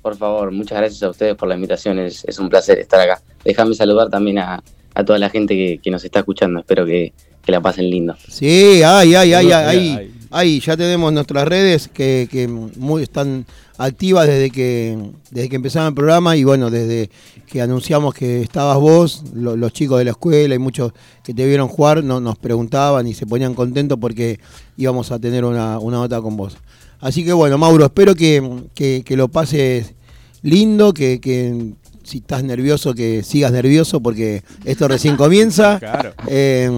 Por 0.00 0.16
favor, 0.16 0.50
muchas 0.50 0.78
gracias 0.78 1.02
a 1.02 1.10
ustedes 1.10 1.34
por 1.36 1.46
la 1.46 1.56
invitación. 1.56 1.98
Es, 1.98 2.24
es 2.24 2.38
un 2.38 2.48
placer 2.48 2.78
estar 2.78 2.98
acá. 3.00 3.20
Déjame 3.44 3.74
saludar 3.74 4.08
también 4.08 4.38
a, 4.38 4.62
a 4.94 5.04
toda 5.04 5.18
la 5.18 5.30
gente 5.30 5.54
que, 5.54 5.78
que 5.82 5.90
nos 5.90 6.04
está 6.04 6.20
escuchando. 6.20 6.60
Espero 6.60 6.84
que, 6.86 7.12
que 7.44 7.52
la 7.52 7.60
pasen 7.60 7.88
lindo. 7.90 8.16
Sí, 8.28 8.82
ay, 8.84 9.14
ay, 9.14 9.32
ay, 9.32 9.52
Ay, 9.52 10.12
ay, 10.30 10.60
ya 10.60 10.76
tenemos 10.76 11.12
nuestras 11.12 11.46
redes 11.48 11.88
que, 11.88 12.28
que 12.30 12.46
muy 12.48 13.02
están 13.02 13.46
activas 13.78 14.26
desde 14.26 14.50
que 14.50 14.98
desde 15.30 15.48
que 15.48 15.56
empezaba 15.56 15.88
el 15.88 15.94
programa 15.94 16.36
y 16.36 16.44
bueno, 16.44 16.70
desde 16.70 17.08
que 17.46 17.60
anunciamos 17.62 18.14
que 18.14 18.42
estabas 18.42 18.78
vos, 18.78 19.24
lo- 19.34 19.56
los 19.56 19.72
chicos 19.72 19.98
de 19.98 20.04
la 20.04 20.10
escuela 20.12 20.54
y 20.54 20.58
muchos 20.58 20.92
que 21.24 21.32
te 21.34 21.46
vieron 21.46 21.66
jugar 21.66 22.04
no, 22.04 22.20
nos 22.20 22.36
preguntaban 22.38 23.06
y 23.06 23.14
se 23.14 23.26
ponían 23.26 23.54
contentos 23.54 23.98
porque 24.00 24.38
íbamos 24.76 25.10
a 25.10 25.18
tener 25.18 25.44
una, 25.44 25.78
una 25.78 25.96
nota 25.96 26.20
con 26.20 26.36
vos. 26.36 26.56
Así 27.00 27.24
que 27.24 27.32
bueno, 27.32 27.56
Mauro, 27.58 27.86
espero 27.86 28.14
que, 28.14 28.64
que- 28.74 29.02
que 29.04 29.16
lo 29.16 29.28
pases 29.28 29.94
lindo, 30.42 30.92
que, 30.92 31.20
que 31.20 31.72
si 32.10 32.18
estás 32.18 32.42
nervioso, 32.44 32.94
que 32.94 33.22
sigas 33.22 33.52
nervioso 33.52 34.00
porque 34.02 34.42
esto 34.64 34.88
recién 34.88 35.16
comienza. 35.16 35.78
Claro. 35.80 36.12
Eh, 36.28 36.70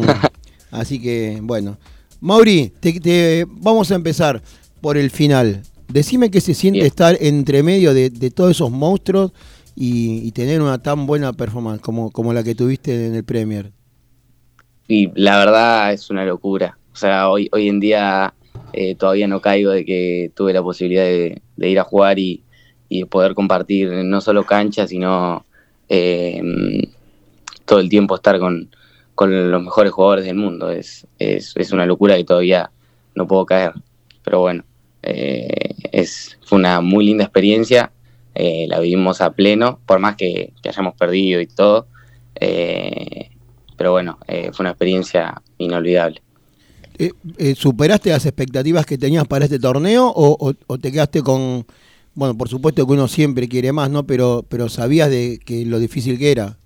así 0.70 1.01
que, 1.01 1.39
bueno. 1.43 1.78
Mauri, 2.20 2.72
te, 2.80 3.01
te- 3.01 3.47
vamos 3.49 3.91
a 3.91 3.97
empezar 3.97 4.43
por 4.80 4.97
el 4.97 5.11
final. 5.11 5.62
Decime 5.89 6.30
qué 6.30 6.41
se 6.41 6.55
siente 6.55 6.78
Bien. 6.78 6.87
estar 6.87 7.16
entre 7.20 7.62
medio 7.62 7.93
de, 7.95 8.11
de 8.11 8.30
todos 8.30 8.53
esos 8.53 8.70
monstruos 8.70 9.33
y, 9.74 10.18
y 10.26 10.33
tener 10.33 10.61
una 10.62 10.80
tan 10.80 11.07
buena 11.07 11.33
performance 11.33 11.80
como, 11.80 12.11
como 12.12 12.33
la 12.33 12.43
que 12.45 12.55
tuviste 12.55 13.07
en 13.07 13.14
el 13.14 13.24
Premier. 13.24 13.72
Y 14.89 15.11
la 15.20 15.39
verdad 15.39 15.93
es 15.93 16.11
una 16.11 16.24
locura. 16.24 16.78
O 16.93 16.97
sea, 16.97 17.28
hoy, 17.28 17.49
hoy 17.53 17.68
en 17.68 17.80
día 17.80 18.35
eh, 18.72 18.95
todavía 18.95 19.26
no 19.26 19.41
caigo 19.41 19.70
de 19.70 19.85
que 19.85 20.30
tuve 20.35 20.53
la 20.53 20.62
posibilidad 20.62 21.05
de, 21.05 21.43
de 21.57 21.68
ir 21.70 21.78
a 21.80 21.85
jugar 21.85 22.18
y, 22.18 22.43
y 22.97 23.01
de 23.01 23.07
poder 23.07 23.34
compartir 23.34 23.88
no 24.05 24.20
solo 24.20 24.45
cancha, 24.45 24.86
sino 24.86 25.45
eh, 25.88 26.40
todo 27.64 27.80
el 27.80 27.88
tiempo 27.88 28.14
estar 28.16 28.38
con, 28.38 28.68
con 29.14 29.51
los 29.51 29.62
mejores 29.62 29.93
jugadores 29.93 30.24
del 30.24 30.36
mundo. 30.36 30.70
Es, 30.70 31.07
es, 31.18 31.53
es 31.57 31.72
una 31.72 31.86
locura 31.86 32.16
que 32.16 32.24
todavía 32.24 32.70
no 33.14 33.26
puedo 33.26 33.47
caer. 33.47 33.72
Pero 34.24 34.40
bueno, 34.40 34.64
eh, 35.03 35.74
es, 35.90 36.38
fue 36.45 36.59
una 36.59 36.80
muy 36.80 37.07
linda 37.07 37.24
experiencia. 37.24 37.90
eh, 38.34 38.66
la 38.68 38.78
vivimos 38.80 39.20
a 39.20 39.30
pleno, 39.32 39.78
por 39.86 39.99
más 39.99 40.16
que, 40.16 40.53
que 40.62 40.68
hayamos 40.68 40.95
perdido 40.95 41.40
y 41.40 41.47
todo. 41.47 41.86
Pero 43.76 43.93
bueno, 43.93 44.18
fue 44.53 44.62
una 44.64 44.70
experiencia 44.70 45.40
inolvidable. 45.59 46.22
¿Superaste 47.57 48.11
las 48.11 48.26
expectativas 48.26 48.86
que 48.86 48.99
tenías 48.99 49.26
para 49.26 49.45
este 49.47 49.59
torneo 49.59 50.12
o- 50.14 50.53
o 50.66 50.78
te 50.78 50.93
quedaste 50.93 51.22
con, 51.22 51.64
bueno, 52.15 52.37
por 52.37 52.49
supuesto 52.49 52.87
que 52.87 52.93
uno 52.93 53.09
siempre 53.09 53.49
quiere 53.49 53.73
más, 53.73 53.91
¿no? 53.91 54.05
Pero, 54.07 54.45
pero 54.49 54.69
sabías 54.69 55.11
de 55.11 55.39
que 55.45 55.65
lo 55.65 55.79
difícil 55.79 56.19
que 56.19 56.31
era. 56.33 56.59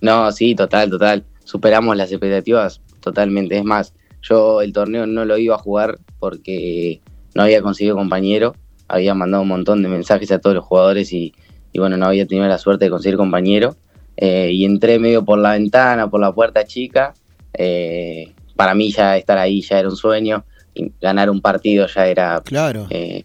No, 0.00 0.30
sí, 0.32 0.54
total, 0.54 0.90
total. 0.90 1.24
Superamos 1.44 1.96
las 1.96 2.10
expectativas 2.10 2.80
totalmente. 3.00 3.56
Es 3.58 3.64
más, 3.64 3.92
yo 4.22 4.62
el 4.62 4.72
torneo 4.72 5.06
no 5.06 5.24
lo 5.24 5.36
iba 5.38 5.54
a 5.54 5.58
jugar 5.58 5.98
porque 6.18 7.00
no 7.34 7.42
había 7.42 7.62
conseguido 7.62 7.96
compañero. 7.96 8.54
Había 8.88 9.14
mandado 9.14 9.42
un 9.42 9.48
montón 9.48 9.82
de 9.82 9.88
mensajes 9.88 10.30
a 10.32 10.38
todos 10.40 10.56
los 10.56 10.64
jugadores 10.64 11.12
y, 11.12 11.34
y 11.72 11.78
bueno, 11.78 11.96
no 11.96 12.06
había 12.06 12.26
tenido 12.26 12.46
la 12.48 12.58
suerte 12.58 12.86
de 12.86 12.90
conseguir 12.90 13.16
compañero. 13.16 13.76
Eh, 14.16 14.50
y 14.52 14.64
entré 14.64 14.98
medio 14.98 15.24
por 15.24 15.38
la 15.38 15.52
ventana, 15.52 16.10
por 16.10 16.20
la 16.20 16.32
puerta 16.32 16.64
chica. 16.64 17.14
Eh, 17.54 18.32
para 18.56 18.74
mí 18.74 18.90
ya 18.92 19.16
estar 19.16 19.38
ahí 19.38 19.60
ya 19.62 19.78
era 19.78 19.88
un 19.88 19.96
sueño. 19.96 20.44
Y 20.74 20.92
ganar 21.00 21.30
un 21.30 21.40
partido 21.40 21.86
ya 21.88 22.06
era 22.06 22.40
Claro. 22.44 22.86
eh, 22.90 23.24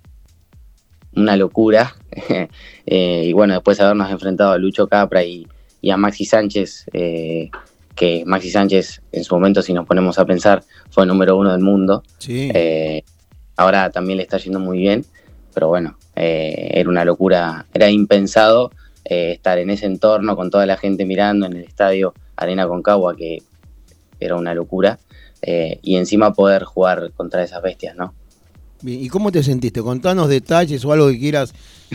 una 1.15 1.35
locura. 1.35 1.95
Eh, 2.87 3.23
y 3.25 3.33
bueno, 3.33 3.55
después 3.55 3.79
de 3.79 3.83
habernos 3.83 4.11
enfrentado 4.11 4.51
a 4.51 4.59
Lucho 4.59 4.87
Capra 4.87 5.23
y, 5.23 5.47
y 5.81 5.89
a 5.89 5.97
Maxi 5.97 6.23
Sánchez, 6.23 6.85
eh, 6.93 7.49
que 7.95 8.23
Maxi 8.27 8.51
Sánchez 8.51 9.01
en 9.11 9.23
su 9.23 9.33
momento, 9.33 9.63
si 9.63 9.73
nos 9.73 9.87
ponemos 9.87 10.19
a 10.19 10.25
pensar, 10.25 10.63
fue 10.91 11.01
el 11.01 11.07
número 11.07 11.35
uno 11.35 11.51
del 11.51 11.61
mundo. 11.61 12.03
Sí. 12.19 12.51
Eh, 12.53 13.03
ahora 13.57 13.89
también 13.89 14.17
le 14.17 14.23
está 14.23 14.37
yendo 14.37 14.59
muy 14.59 14.77
bien, 14.77 15.03
pero 15.51 15.67
bueno, 15.67 15.97
era 16.13 16.87
una 16.87 17.03
locura, 17.05 17.65
era 17.73 17.89
impensado 17.89 18.69
estar 19.03 19.57
en 19.57 19.71
ese 19.71 19.87
entorno 19.87 20.35
con 20.35 20.51
toda 20.51 20.67
la 20.67 20.77
gente 20.77 21.05
mirando 21.05 21.47
en 21.47 21.53
el 21.53 21.63
estadio 21.63 22.13
Arena 22.35 22.67
Concagua, 22.67 23.15
que 23.15 23.41
era 24.19 24.35
una 24.35 24.53
locura, 24.53 24.99
y 25.41 25.95
encima 25.95 26.33
poder 26.33 26.65
jugar 26.65 27.11
contra 27.13 27.41
esas 27.41 27.63
bestias, 27.63 27.95
¿no? 27.95 28.13
¿Y 28.85 29.07
cómo 29.09 29.31
te 29.31 29.43
sentiste? 29.43 29.81
Contanos 29.81 30.29
detalles 30.29 30.83
o 30.85 30.91
algo 30.91 31.09
que 31.09 31.19
quieras 31.19 31.53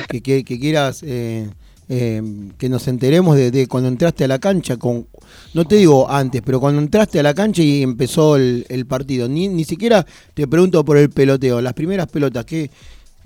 que, 0.09 0.45
quieras 0.45 1.03
eh, 1.03 1.49
eh, 1.88 2.22
que 2.59 2.68
nos 2.68 2.88
enteremos 2.88 3.36
de, 3.36 3.66
cuando 3.68 3.88
entraste 3.88 4.24
a 4.24 4.28
la 4.28 4.38
cancha. 4.38 4.76
Con, 4.76 5.07
no 5.55 5.64
te 5.64 5.76
digo 5.76 6.11
antes, 6.11 6.43
pero 6.45 6.61
cuando 6.61 6.80
entraste 6.80 7.20
a 7.20 7.22
la 7.22 7.34
cancha 7.34 7.62
y 7.62 7.82
empezó 7.82 8.36
el, 8.36 8.66
el 8.68 8.86
partido. 8.86 9.28
Ni, 9.28 9.49
ni 9.49 9.64
siquiera 9.64 10.05
te 10.34 10.47
pregunto 10.47 10.84
por 10.84 10.97
el 10.97 11.11
peloteo. 11.11 11.61
Las 11.61 11.74
primeras 11.74 12.09
pelotas, 12.09 12.45
¿qué, 12.45 12.70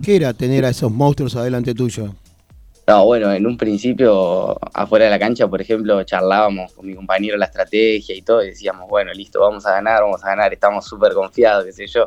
qué 0.03 0.17
era 0.17 0.35
tener 0.35 0.65
a 0.65 0.71
esos 0.71 0.91
monstruos 0.91 1.37
adelante 1.37 1.75
tuyo? 1.75 2.15
No, 2.87 3.07
bueno, 3.07 3.33
en 3.33 3.47
un 3.47 3.57
principio, 3.57 4.59
afuera 4.75 5.07
de 5.07 5.11
la 5.11 5.19
cancha, 5.19 5.49
por 5.49 5.59
ejemplo, 5.59 6.03
charlábamos 6.03 6.73
con 6.75 6.87
mi 6.87 6.95
compañero 6.95 7.39
la 7.39 7.47
estrategia 7.47 8.15
y 8.15 8.21
todo, 8.21 8.45
y 8.45 8.49
decíamos, 8.49 8.91
bueno, 8.91 9.11
listo, 9.15 9.41
vamos 9.41 9.65
a 9.65 9.71
ganar, 9.71 10.03
vamos 10.03 10.23
a 10.23 10.29
ganar, 10.29 10.53
estamos 10.53 10.85
súper 10.85 11.15
confiados, 11.15 11.65
qué 11.65 11.73
sé 11.73 11.87
yo. 11.87 12.07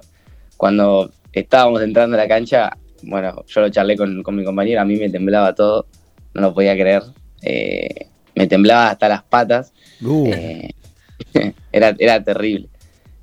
Cuando 0.55 1.10
estábamos 1.39 1.81
entrando 1.81 2.15
a 2.15 2.19
la 2.19 2.27
cancha, 2.27 2.77
bueno, 3.03 3.43
yo 3.47 3.61
lo 3.61 3.69
charlé 3.69 3.95
con, 3.97 4.23
con 4.23 4.35
mi 4.35 4.43
compañero, 4.43 4.81
a 4.81 4.85
mí 4.85 4.95
me 4.97 5.09
temblaba 5.09 5.53
todo, 5.53 5.85
no 6.33 6.41
lo 6.41 6.53
podía 6.53 6.73
creer, 6.75 7.03
eh, 7.41 8.07
me 8.35 8.47
temblaba 8.47 8.89
hasta 8.91 9.09
las 9.09 9.23
patas, 9.23 9.73
Uh, 10.01 10.27
eh, 10.31 10.69
era, 11.71 11.95
era 11.97 12.23
terrible. 12.23 12.69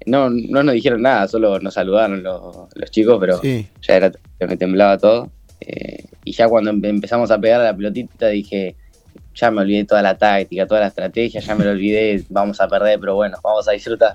No, 0.06 0.28
no 0.28 0.62
nos 0.62 0.74
dijeron 0.74 1.00
nada, 1.02 1.28
solo 1.28 1.58
nos 1.60 1.74
saludaron 1.74 2.22
los, 2.22 2.68
los 2.74 2.90
chicos, 2.90 3.16
pero 3.20 3.38
sí. 3.40 3.66
ya 3.82 3.96
era, 3.96 4.12
me 4.40 4.56
temblaba 4.56 4.98
todo. 4.98 5.30
eh, 5.60 6.04
y 6.24 6.32
ya 6.32 6.48
cuando 6.48 6.72
empe- 6.72 6.88
empezamos 6.88 7.30
a 7.30 7.38
pegar 7.38 7.60
a 7.60 7.64
la 7.64 7.76
pelotita 7.76 8.28
dije, 8.28 8.74
ya 9.34 9.50
me 9.50 9.60
olvidé 9.62 9.84
toda 9.84 10.02
la 10.02 10.16
táctica, 10.18 10.66
toda 10.66 10.80
la 10.80 10.86
estrategia, 10.88 11.40
ya 11.40 11.54
me 11.54 11.64
lo 11.64 11.70
olvidé, 11.70 12.24
vamos 12.28 12.60
a 12.60 12.68
perder, 12.68 12.98
pero 13.00 13.14
bueno, 13.14 13.38
vamos 13.42 13.68
a 13.68 13.72
disfrutar. 13.72 14.14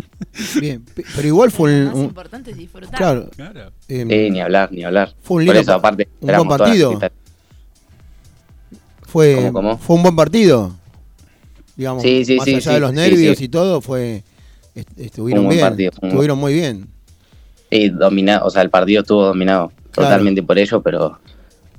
Bien, 0.60 0.82
Pe- 0.84 1.04
pero 1.16 1.26
igual 1.28 1.50
fue 1.50 1.70
Lo 1.72 1.76
un, 1.78 1.84
más 1.86 1.94
un- 1.96 2.04
importante 2.04 2.50
es 2.52 2.56
disfrutar. 2.56 2.94
claro, 2.96 3.28
Claro. 3.36 3.72
eh, 3.88 4.06
Eh, 4.08 4.30
ni 4.30 4.40
hablar, 4.40 4.70
ni 4.72 4.84
hablar. 4.84 5.14
fue 5.22 5.42
un 5.42 5.46
Por 5.46 5.54
lindo 5.54 5.60
eso, 5.60 5.70
pa- 5.72 5.88
aparte, 5.88 6.08
un 6.20 6.26
buen 6.36 6.48
partido. 6.48 6.98
fue, 9.02 9.34
¿Cómo, 9.36 9.52
cómo? 9.52 9.78
fue 9.78 9.96
un 9.96 10.02
buen 10.02 10.16
partido. 10.16 10.72
Digamos, 11.76 12.02
Sí, 12.02 12.24
sí, 12.24 12.36
más 12.36 12.44
sí, 12.44 12.54
allá 12.56 12.60
sí, 12.60 12.74
de 12.74 12.80
los 12.80 12.92
nervios 12.92 13.38
sí. 13.38 13.44
y 13.44 13.48
todo, 13.48 13.80
fue 13.80 14.22
est- 14.74 14.98
estuvieron 14.98 15.48
bien, 15.48 15.60
partido, 15.60 15.92
estuvieron 16.02 16.38
muy 16.38 16.52
bien. 16.54 16.88
Sí, 17.70 17.88
dominado, 17.88 18.46
o 18.46 18.50
sea, 18.50 18.62
el 18.62 18.70
partido 18.70 19.00
estuvo 19.02 19.24
dominado 19.26 19.72
totalmente 19.92 20.42
por 20.42 20.58
ello, 20.58 20.82
pero, 20.82 21.18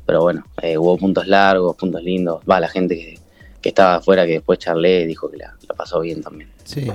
pero 0.06 0.22
bueno, 0.22 0.46
eh, 0.62 0.78
hubo 0.78 0.98
puntos 0.98 1.28
largos, 1.28 1.76
puntos 1.76 2.02
lindos. 2.04 2.42
Va, 2.50 2.60
la 2.60 2.68
gente 2.68 2.96
que, 2.96 3.20
que 3.62 3.70
estaba 3.70 3.96
afuera, 3.96 4.26
que 4.26 4.34
después 4.34 4.58
charlé, 4.60 5.06
dijo 5.06 5.30
que 5.30 5.38
la, 5.38 5.56
la 5.68 5.76
pasó 5.76 6.00
bien 6.02 6.22
también. 6.24 6.50
Sí. 6.64 6.88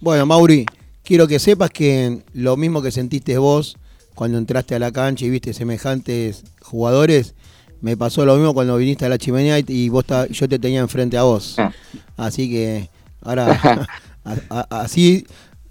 Bueno, 0.00 0.26
Mauri, 0.26 0.66
quiero 1.04 1.26
que 1.28 1.38
sepas 1.38 1.70
que 1.70 2.20
lo 2.32 2.56
mismo 2.56 2.82
que 2.82 2.90
sentiste 2.90 3.36
vos 3.38 3.76
cuando 4.14 4.38
entraste 4.38 4.74
a 4.74 4.78
la 4.78 4.92
cancha 4.92 5.24
y 5.24 5.30
viste 5.30 5.52
semejantes 5.52 6.44
jugadores, 6.62 7.34
me 7.80 7.96
pasó 7.96 8.24
lo 8.26 8.34
mismo 8.36 8.52
cuando 8.54 8.76
viniste 8.76 9.06
a 9.06 9.08
la 9.08 9.18
chimenea 9.18 9.58
y- 9.66 9.88
vos 9.88 10.04
ta- 10.04 10.26
yo 10.28 10.48
te 10.48 10.58
tenía 10.58 10.80
enfrente 10.80 11.16
a 11.16 11.22
vos. 11.22 11.54
Ah. 11.58 11.72
Así 12.16 12.50
que 12.50 12.88
ahora 13.22 13.88
a- 14.24 14.36
a- 14.50 14.80
así 14.82 15.26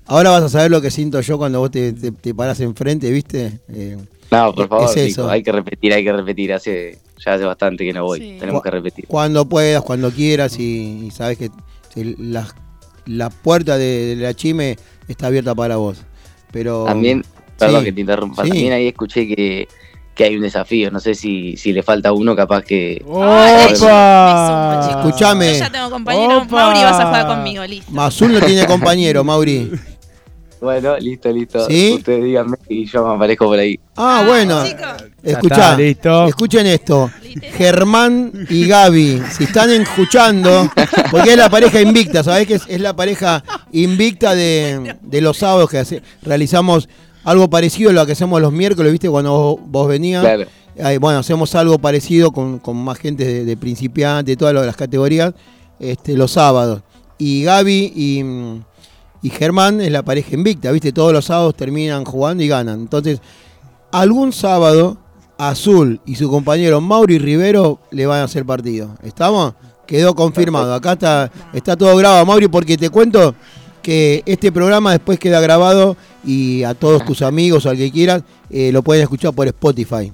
ahora 0.05 0.31
vas 0.31 0.43
a 0.43 0.49
saber 0.49 0.71
lo 0.71 0.81
que 0.81 0.89
siento 0.91 1.21
yo 1.21 1.37
cuando 1.37 1.59
vos 1.59 1.69
te, 1.71 1.93
te, 1.93 2.11
te 2.11 2.33
parás 2.33 2.59
enfrente, 2.61 3.11
¿viste? 3.11 3.59
Eh, 3.69 3.97
No, 4.31 4.53
por 4.53 4.63
Es 4.63 4.69
favor, 4.69 4.97
eso. 4.97 5.21
Nico, 5.21 5.29
hay 5.29 5.43
que 5.43 5.51
repetir, 5.51 5.93
hay 5.93 6.03
que 6.03 6.13
repetir. 6.13 6.53
Hace, 6.53 6.97
ya 7.23 7.33
hace 7.35 7.45
bastante 7.45 7.83
que 7.85 7.93
no 7.93 8.03
voy, 8.05 8.19
Sí. 8.19 8.37
tenemos 8.39 8.61
que 8.63 8.71
repetir. 8.71 9.05
cuando 9.07 9.45
puedas, 9.47 9.83
cuando 9.83 10.09
quieras 10.11 10.57
y, 10.59 11.05
y 11.07 11.11
sabes 11.11 11.37
que 11.37 11.49
que 11.93 12.15
la, 12.19 12.47
la 13.05 13.29
puerta 13.29 13.77
de, 13.77 14.15
de 14.15 14.23
la 14.23 14.33
chime 14.33 14.77
está 15.07 15.27
abierta 15.27 15.55
para 15.55 15.77
vos. 15.77 16.03
Pero 16.51 16.85
También, 16.85 17.23
perdón 17.57 17.79
sí, 17.81 17.85
que 17.85 17.91
te 17.93 18.01
interrumpa, 18.01 18.43
sí. 18.43 18.49
también 18.49 18.73
ahí 18.73 18.87
escuché 18.87 19.27
que, 19.27 19.67
que 20.15 20.23
hay 20.23 20.35
un 20.35 20.41
desafío. 20.41 20.91
No 20.91 20.99
sé 20.99 21.15
si, 21.15 21.55
si 21.57 21.71
le 21.71 21.83
falta 21.83 22.11
uno, 22.11 22.35
capaz 22.35 22.63
que. 22.63 23.03
Ah, 23.13 23.67
eso, 23.69 23.85
¡Opa! 23.85 24.87
chicos. 24.87 25.05
Escuchame. 25.05 25.53
Yo 25.53 25.59
ya 25.59 25.71
tengo 25.71 25.89
compañero. 25.89 26.37
Opa. 26.39 26.55
Mauri, 26.55 26.79
vas 26.83 26.99
a 26.99 27.05
jugar 27.05 27.27
conmigo, 27.27 27.65
listo. 27.65 27.91
Mazul 27.91 28.33
no 28.33 28.41
tiene 28.41 28.65
compañero, 28.65 29.23
Mauri. 29.23 29.71
Bueno, 30.61 30.97
listo, 30.97 31.31
listo. 31.31 31.65
¿Sí? 31.67 31.93
Ustedes 31.97 32.23
díganme 32.23 32.57
y 32.67 32.85
yo 32.85 33.07
me 33.07 33.15
aparezco 33.15 33.45
por 33.45 33.59
ahí. 33.59 33.79
Ah, 33.95 34.23
bueno. 34.27 34.65
chicos. 34.65 35.03
Escuchá, 35.23 35.55
está, 35.55 35.77
listo. 35.77 36.27
escuchen 36.27 36.65
esto. 36.67 37.09
Germán 37.57 38.31
y 38.49 38.65
Gaby, 38.67 39.21
si 39.31 39.43
están 39.45 39.69
escuchando, 39.69 40.69
porque 41.11 41.31
es 41.31 41.37
la 41.37 41.49
pareja 41.49 41.81
invicta, 41.81 42.23
¿sabés 42.23 42.47
que 42.47 42.55
es, 42.55 42.63
es 42.67 42.79
la 42.81 42.95
pareja 42.95 43.43
invicta 43.71 44.33
de, 44.35 44.95
de 45.01 45.21
los 45.21 45.37
sábados 45.37 45.69
que 45.69 45.77
hace- 45.79 46.01
realizamos 46.21 46.87
algo 47.23 47.49
parecido 47.49 47.89
a 47.89 47.93
lo 47.93 48.05
que 48.05 48.13
hacemos 48.13 48.41
los 48.41 48.51
miércoles, 48.51 48.91
¿viste? 48.91 49.09
Cuando 49.09 49.31
vos, 49.31 49.59
vos 49.65 49.87
venías. 49.87 50.23
Claro. 50.23 50.45
Ahí, 50.81 50.97
bueno, 50.97 51.19
hacemos 51.19 51.53
algo 51.55 51.77
parecido 51.79 52.31
con, 52.31 52.59
con 52.59 52.77
más 52.77 52.97
gente 52.97 53.25
de, 53.25 53.43
de 53.43 53.57
principiante, 53.57 54.37
todas 54.37 54.53
las 54.53 54.75
categorías, 54.77 55.33
este, 55.79 56.13
los 56.13 56.31
sábados. 56.31 56.81
Y 57.17 57.43
Gaby 57.43 57.91
y, 57.95 58.23
mm, 58.23 58.63
y 59.21 59.29
Germán 59.29 59.81
es 59.81 59.91
la 59.91 60.03
pareja 60.03 60.33
invicta, 60.33 60.71
¿viste? 60.71 60.91
Todos 60.91 61.11
los 61.13 61.25
sábados 61.25 61.55
terminan 61.55 62.05
jugando 62.05 62.43
y 62.43 62.47
ganan. 62.47 62.79
Entonces, 62.79 63.21
algún 63.91 64.31
sábado, 64.31 64.97
Azul 65.37 66.01
y 66.05 66.15
su 66.15 66.29
compañero 66.29 66.81
Mauri 66.81 67.17
Rivero 67.19 67.79
le 67.91 68.05
van 68.05 68.21
a 68.21 68.23
hacer 68.25 68.45
partido. 68.45 68.95
¿Estamos? 69.03 69.53
Quedó 69.85 70.13
confirmado. 70.15 70.73
Acá 70.73 70.93
está, 70.93 71.31
está 71.53 71.75
todo 71.75 71.95
grabado, 71.97 72.25
Mauri, 72.25 72.47
porque 72.47 72.77
te 72.77 72.89
cuento 72.89 73.35
que 73.81 74.21
este 74.25 74.51
programa 74.51 74.91
después 74.91 75.17
queda 75.19 75.39
grabado 75.39 75.95
y 76.25 76.63
a 76.63 76.73
todos 76.73 77.05
tus 77.05 77.21
amigos 77.21 77.65
o 77.65 77.69
al 77.69 77.77
que 77.77 77.91
quieras 77.91 78.23
eh, 78.49 78.71
lo 78.71 78.83
pueden 78.83 79.03
escuchar 79.03 79.33
por 79.33 79.47
Spotify. 79.47 80.11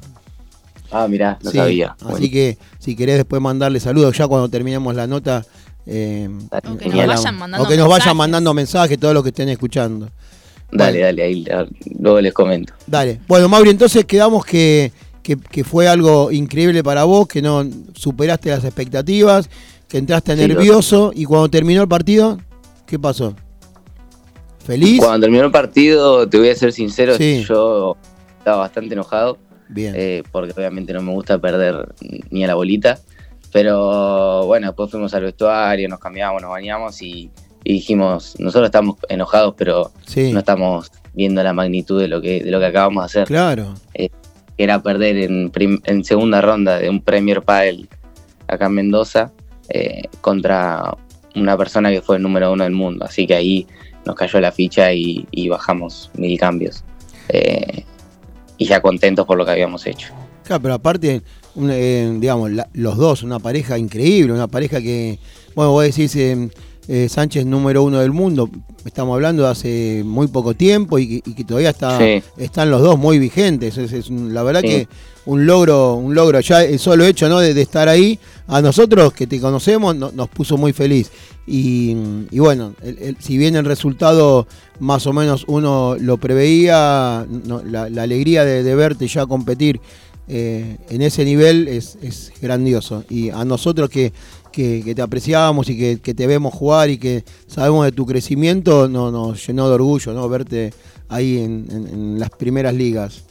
Ah, 0.91 1.07
mirá, 1.07 1.37
no 1.43 1.51
Sí, 1.51 1.57
sabía. 1.57 1.95
Así 2.05 2.29
que 2.31 2.57
si 2.79 2.95
querés 2.95 3.17
después 3.17 3.41
mandarle 3.41 3.79
saludos 3.79 4.15
ya 4.17 4.27
cuando 4.27 4.49
terminemos 4.49 4.95
la 4.95 5.07
nota. 5.07 5.43
Eh, 5.85 6.29
O 6.51 6.77
que 6.77 6.89
nos 6.89 7.05
vayan 7.07 7.37
mandando 7.37 7.65
o 7.65 7.69
que 7.69 7.77
nos 7.77 7.87
vayan 7.87 7.97
mensajes. 7.99 8.15
mandando 8.15 8.53
mensajes 8.53 8.99
todos 8.99 9.13
los 9.13 9.23
que 9.23 9.29
estén 9.29 9.49
escuchando. 9.49 10.09
Dale, 10.71 10.91
Bueno. 10.99 11.05
dale, 11.05 11.23
ahí 11.23 11.45
luego 11.99 12.21
les 12.21 12.33
comento. 12.33 12.73
Dale. 12.87 13.19
Bueno, 13.27 13.47
Mauri, 13.47 13.69
entonces 13.69 14.03
quedamos 14.05 14.43
que, 14.45 14.91
que- 15.21 15.37
que 15.37 15.63
fue 15.63 15.87
algo 15.87 16.31
increíble 16.31 16.83
para 16.83 17.03
vos, 17.03 17.27
que 17.27 17.41
no 17.41 17.63
superaste 17.93 18.49
las 18.49 18.63
expectativas, 18.63 19.49
que 19.87 19.97
entraste 19.99 20.35
Sí, 20.35 20.47
nervioso 20.47 21.11
y 21.15 21.25
cuando 21.25 21.49
terminó 21.49 21.81
el 21.83 21.87
partido, 21.87 22.39
¿qué 22.87 22.97
pasó? 22.99 23.35
¿Feliz? 24.65 24.99
Cuando 24.99 25.19
terminó 25.21 25.45
el 25.45 25.51
partido, 25.51 26.27
te 26.27 26.37
voy 26.39 26.49
a 26.49 26.55
ser 26.55 26.73
sincero, 26.73 27.15
Sí. 27.17 27.45
yo 27.47 27.95
estaba 28.39 28.57
bastante 28.57 28.95
enojado, 28.95 29.37
Bien. 29.69 29.93
eh, 29.95 30.23
porque 30.31 30.53
obviamente 30.57 30.91
no 30.93 31.01
me 31.03 31.11
gusta 31.11 31.37
perder 31.37 31.93
ni 32.31 32.43
a 32.43 32.47
la 32.47 32.55
bolita. 32.55 32.99
Pero 33.55 34.45
bueno, 34.47 34.67
después 34.67 34.91
fuimos 34.91 35.13
al 35.13 35.23
vestuario, 35.23 35.87
nos 35.87 35.97
cambiamos, 36.01 36.41
nos 36.41 36.51
bañamos 36.51 37.01
y, 37.01 37.31
y 37.63 37.71
dijimos, 37.71 38.35
nosotros 38.37 38.65
estamos 38.65 38.97
enojados, 39.07 39.53
pero 39.57 39.93
sí, 40.05 40.33
no 40.33 40.39
estamos 40.39 40.91
viendo 41.13 41.41
la 41.41 41.53
magnitud 41.53 42.01
de 42.01 42.09
lo 42.09 42.19
que, 42.19 42.43
de 42.43 42.51
lo 42.51 42.59
que 42.59 42.65
acabamos 42.65 43.03
de 43.03 43.05
hacer. 43.05 43.27
claro. 43.29 43.73
que 43.93 44.11
era 44.57 44.83
perder 44.83 45.15
en, 45.19 45.51
prim- 45.51 45.79
en 45.85 46.03
segunda 46.03 46.41
ronda 46.41 46.79
de 46.79 46.89
un 46.89 46.99
Premier 47.01 47.43
Padel 47.43 47.87
acá 48.45 48.65
en 48.65 48.73
Mendoza 48.73 49.31
eh, 49.69 50.03
contra 50.19 50.93
una 51.33 51.57
persona 51.57 51.91
que 51.91 52.01
fue 52.01 52.17
el 52.17 52.23
número 52.23 52.51
uno 52.51 52.65
del 52.65 52.73
mundo. 52.73 53.05
Así 53.05 53.25
que 53.25 53.35
ahí 53.35 53.65
nos 54.05 54.15
cayó 54.15 54.41
la 54.41 54.51
ficha 54.51 54.91
y, 54.91 55.25
y 55.31 55.47
bajamos 55.47 56.11
mil 56.15 56.37
cambios. 56.37 56.83
Eh, 57.29 57.85
y 58.57 58.65
ya 58.65 58.81
contentos 58.81 59.25
por 59.25 59.37
lo 59.37 59.45
que 59.45 59.51
habíamos 59.51 59.87
hecho. 59.87 60.13
Claro, 60.43 60.61
pero 60.61 60.73
aparte, 60.73 61.21
un, 61.55 61.69
eh, 61.71 62.15
digamos, 62.19 62.51
la- 62.51 62.67
los 62.73 62.97
dos, 62.97 63.23
una 63.23 63.39
pareja 63.39 63.77
increíble, 63.77 64.33
una 64.33 64.47
pareja 64.47 64.81
que, 64.81 65.19
bueno, 65.55 65.71
vos 65.71 65.83
decís 65.83 66.15
eh, 66.15 66.49
eh, 66.87 67.07
Sánchez 67.09 67.45
número 67.45 67.81
uno 67.83 67.99
del 67.99 68.11
mundo, 68.11 68.49
estamos 68.85 69.15
hablando 69.15 69.43
de 69.43 69.49
hace 69.49 70.03
muy 70.05 70.27
poco 70.27 70.53
tiempo 70.53 70.99
y, 70.99 71.07
que- 71.21 71.29
y 71.31 71.33
que 71.33 71.43
todavía 71.43 71.71
está, 71.71 71.97
Sí. 71.97 72.21
están 72.37 72.69
los 72.69 72.81
dos 72.81 72.97
muy 72.99 73.17
vigentes. 73.19 73.77
Es, 73.77 74.09
la 74.11 74.43
verdad 74.43 74.61
Sí. 74.61 74.67
que 74.67 74.87
un 75.25 75.47
logro, 75.47 75.95
un 75.95 76.13
logro, 76.13 76.39
ya 76.41 76.63
el 76.63 76.77
solo 76.77 77.03
hecho 77.05 77.27
¿no? 77.27 77.39
de, 77.39 77.55
de 77.55 77.61
estar 77.63 77.87
ahí, 77.89 78.19
a 78.47 78.61
nosotros 78.61 79.11
que 79.13 79.25
te 79.25 79.39
conocemos 79.41 79.95
no- 79.95 80.11
nos 80.11 80.29
puso 80.29 80.57
muy 80.57 80.73
feliz. 80.73 81.09
Y, 81.47 81.95
y 82.31 82.37
bueno, 82.39 82.73
el- 82.83 82.97
el- 82.99 83.17
si 83.19 83.37
bien 83.37 83.55
el 83.55 83.65
resultado 83.65 84.45
más 84.79 85.07
o 85.07 85.13
menos 85.13 85.43
uno 85.47 85.95
lo 85.99 86.17
preveía, 86.17 87.25
no, 87.45 87.63
la, 87.63 87.89
la 87.89 88.03
alegría 88.03 88.45
de, 88.45 88.61
de 88.61 88.75
verte 88.75 89.07
ya 89.07 89.25
competir 89.25 89.79
eh, 90.27 90.77
en 90.89 91.01
ese 91.01 91.23
nivel 91.25 91.67
es, 91.67 91.97
es 92.01 92.31
grandioso. 92.41 93.03
Y 93.09 93.29
a 93.29 93.45
nosotros 93.45 93.89
que, 93.89 94.11
que, 94.51 94.81
que 94.83 94.95
te 94.95 95.01
apreciamos 95.01 95.69
y 95.69 95.77
que, 95.77 95.99
que 96.01 96.13
te 96.13 96.27
vemos 96.27 96.53
jugar 96.53 96.89
y 96.89 96.97
que 96.97 97.23
sabemos 97.47 97.85
de 97.85 97.91
tu 97.91 98.05
crecimiento, 98.05 98.87
no, 98.87 99.11
nos 99.11 99.45
llenó 99.45 99.67
de 99.69 99.75
orgullo 99.75 100.13
¿no? 100.13 100.27
verte 100.29 100.73
ahí 101.09 101.37
en, 101.39 101.67
en- 101.69 101.87
en 101.87 102.19
las 102.19 102.29
primeras 102.31 102.73
ligas. 102.73 103.23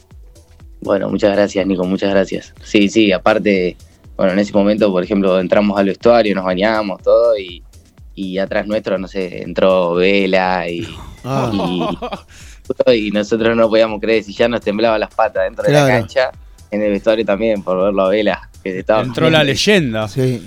Bueno, 0.81 1.09
muchas 1.09 1.31
gracias, 1.35 1.65
Nico, 1.65 1.83
muchas 1.83 2.11
gracias. 2.11 2.53
Sí, 2.63 2.89
sí, 2.89 3.11
aparte, 3.11 3.75
bueno, 4.17 4.33
en 4.33 4.39
ese 4.39 4.53
momento, 4.53 4.91
por 4.91 5.03
ejemplo, 5.03 5.39
entramos 5.39 5.77
al 5.79 5.87
vestuario, 5.87 6.35
nos 6.35 6.45
bañamos, 6.45 7.01
todo, 7.01 7.35
y, 7.37 7.63
y 8.13 8.37
atrás 8.37 8.67
nuestro, 8.67 8.97
no 8.99 9.07
sé, 9.07 9.41
entró 9.41 9.95
Vela 9.95 10.69
y, 10.69 10.87
Ah, 11.23 11.51
y, 12.87 13.07
y 13.07 13.11
nosotros 13.11 13.55
no 13.57 13.67
podíamos 13.67 13.99
creer 13.99 14.23
si 14.23 14.31
ya 14.33 14.47
nos 14.47 14.61
temblaban 14.61 14.99
las 14.99 15.13
patas 15.13 15.43
dentro 15.45 15.63
de 15.65 15.71
la 15.73 15.87
cancha, 15.87 16.31
en 16.75 16.83
el 16.83 16.91
vestuario 16.91 17.25
también, 17.25 17.63
por 17.63 17.81
verlo 17.81 18.03
a 18.03 18.09
Vela, 18.09 18.49
que 18.63 18.71
se 18.71 18.79
estaba 18.79 19.01
Entró 19.01 19.29
la 19.29 19.43
leyenda. 19.43 20.07
sí. 20.07 20.41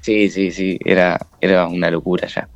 Sí, 0.00 0.30
sí, 0.30 0.50
sí, 0.50 0.78
era, 0.84 1.18
era 1.40 1.66
una 1.66 1.90
locura 1.90 2.26
ya. 2.28 2.48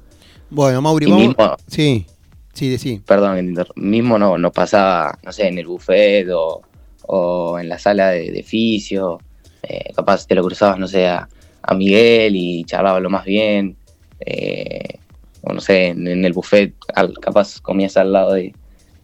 Bueno, 0.48 0.80
Mauri, 0.80 1.06
Y 1.06 1.10
vamos. 1.10 1.26
mismo, 1.28 1.56
Sí, 1.66 2.06
sí, 2.54 2.78
sí. 2.78 3.00
perdón, 3.04 3.54
mismo 3.76 4.18
no, 4.18 4.38
nos 4.38 4.52
pasaba, 4.52 5.18
no 5.22 5.32
sé, 5.32 5.48
en 5.48 5.58
el 5.58 5.66
buffet 5.66 6.28
o, 6.30 6.62
o 7.02 7.58
en 7.58 7.68
la 7.68 7.78
sala 7.78 8.10
de, 8.10 8.30
de 8.30 8.42
fisio, 8.42 9.20
eh, 9.62 9.92
capaz 9.94 10.26
te 10.26 10.34
lo 10.34 10.42
cruzabas, 10.42 10.78
no 10.78 10.86
sé, 10.88 11.06
a, 11.08 11.28
a 11.62 11.74
Miguel 11.74 12.36
y 12.36 12.64
charlaba 12.64 13.00
lo 13.00 13.10
más 13.10 13.24
bien, 13.24 13.76
eh, 14.20 14.98
o 15.42 15.52
no 15.52 15.60
sé, 15.60 15.88
en, 15.88 16.06
en 16.06 16.24
el 16.24 16.32
buffet 16.32 16.74
al- 16.94 17.18
capaz 17.18 17.60
comías 17.60 17.96
al 17.96 18.12
lado 18.12 18.32
de, 18.34 18.54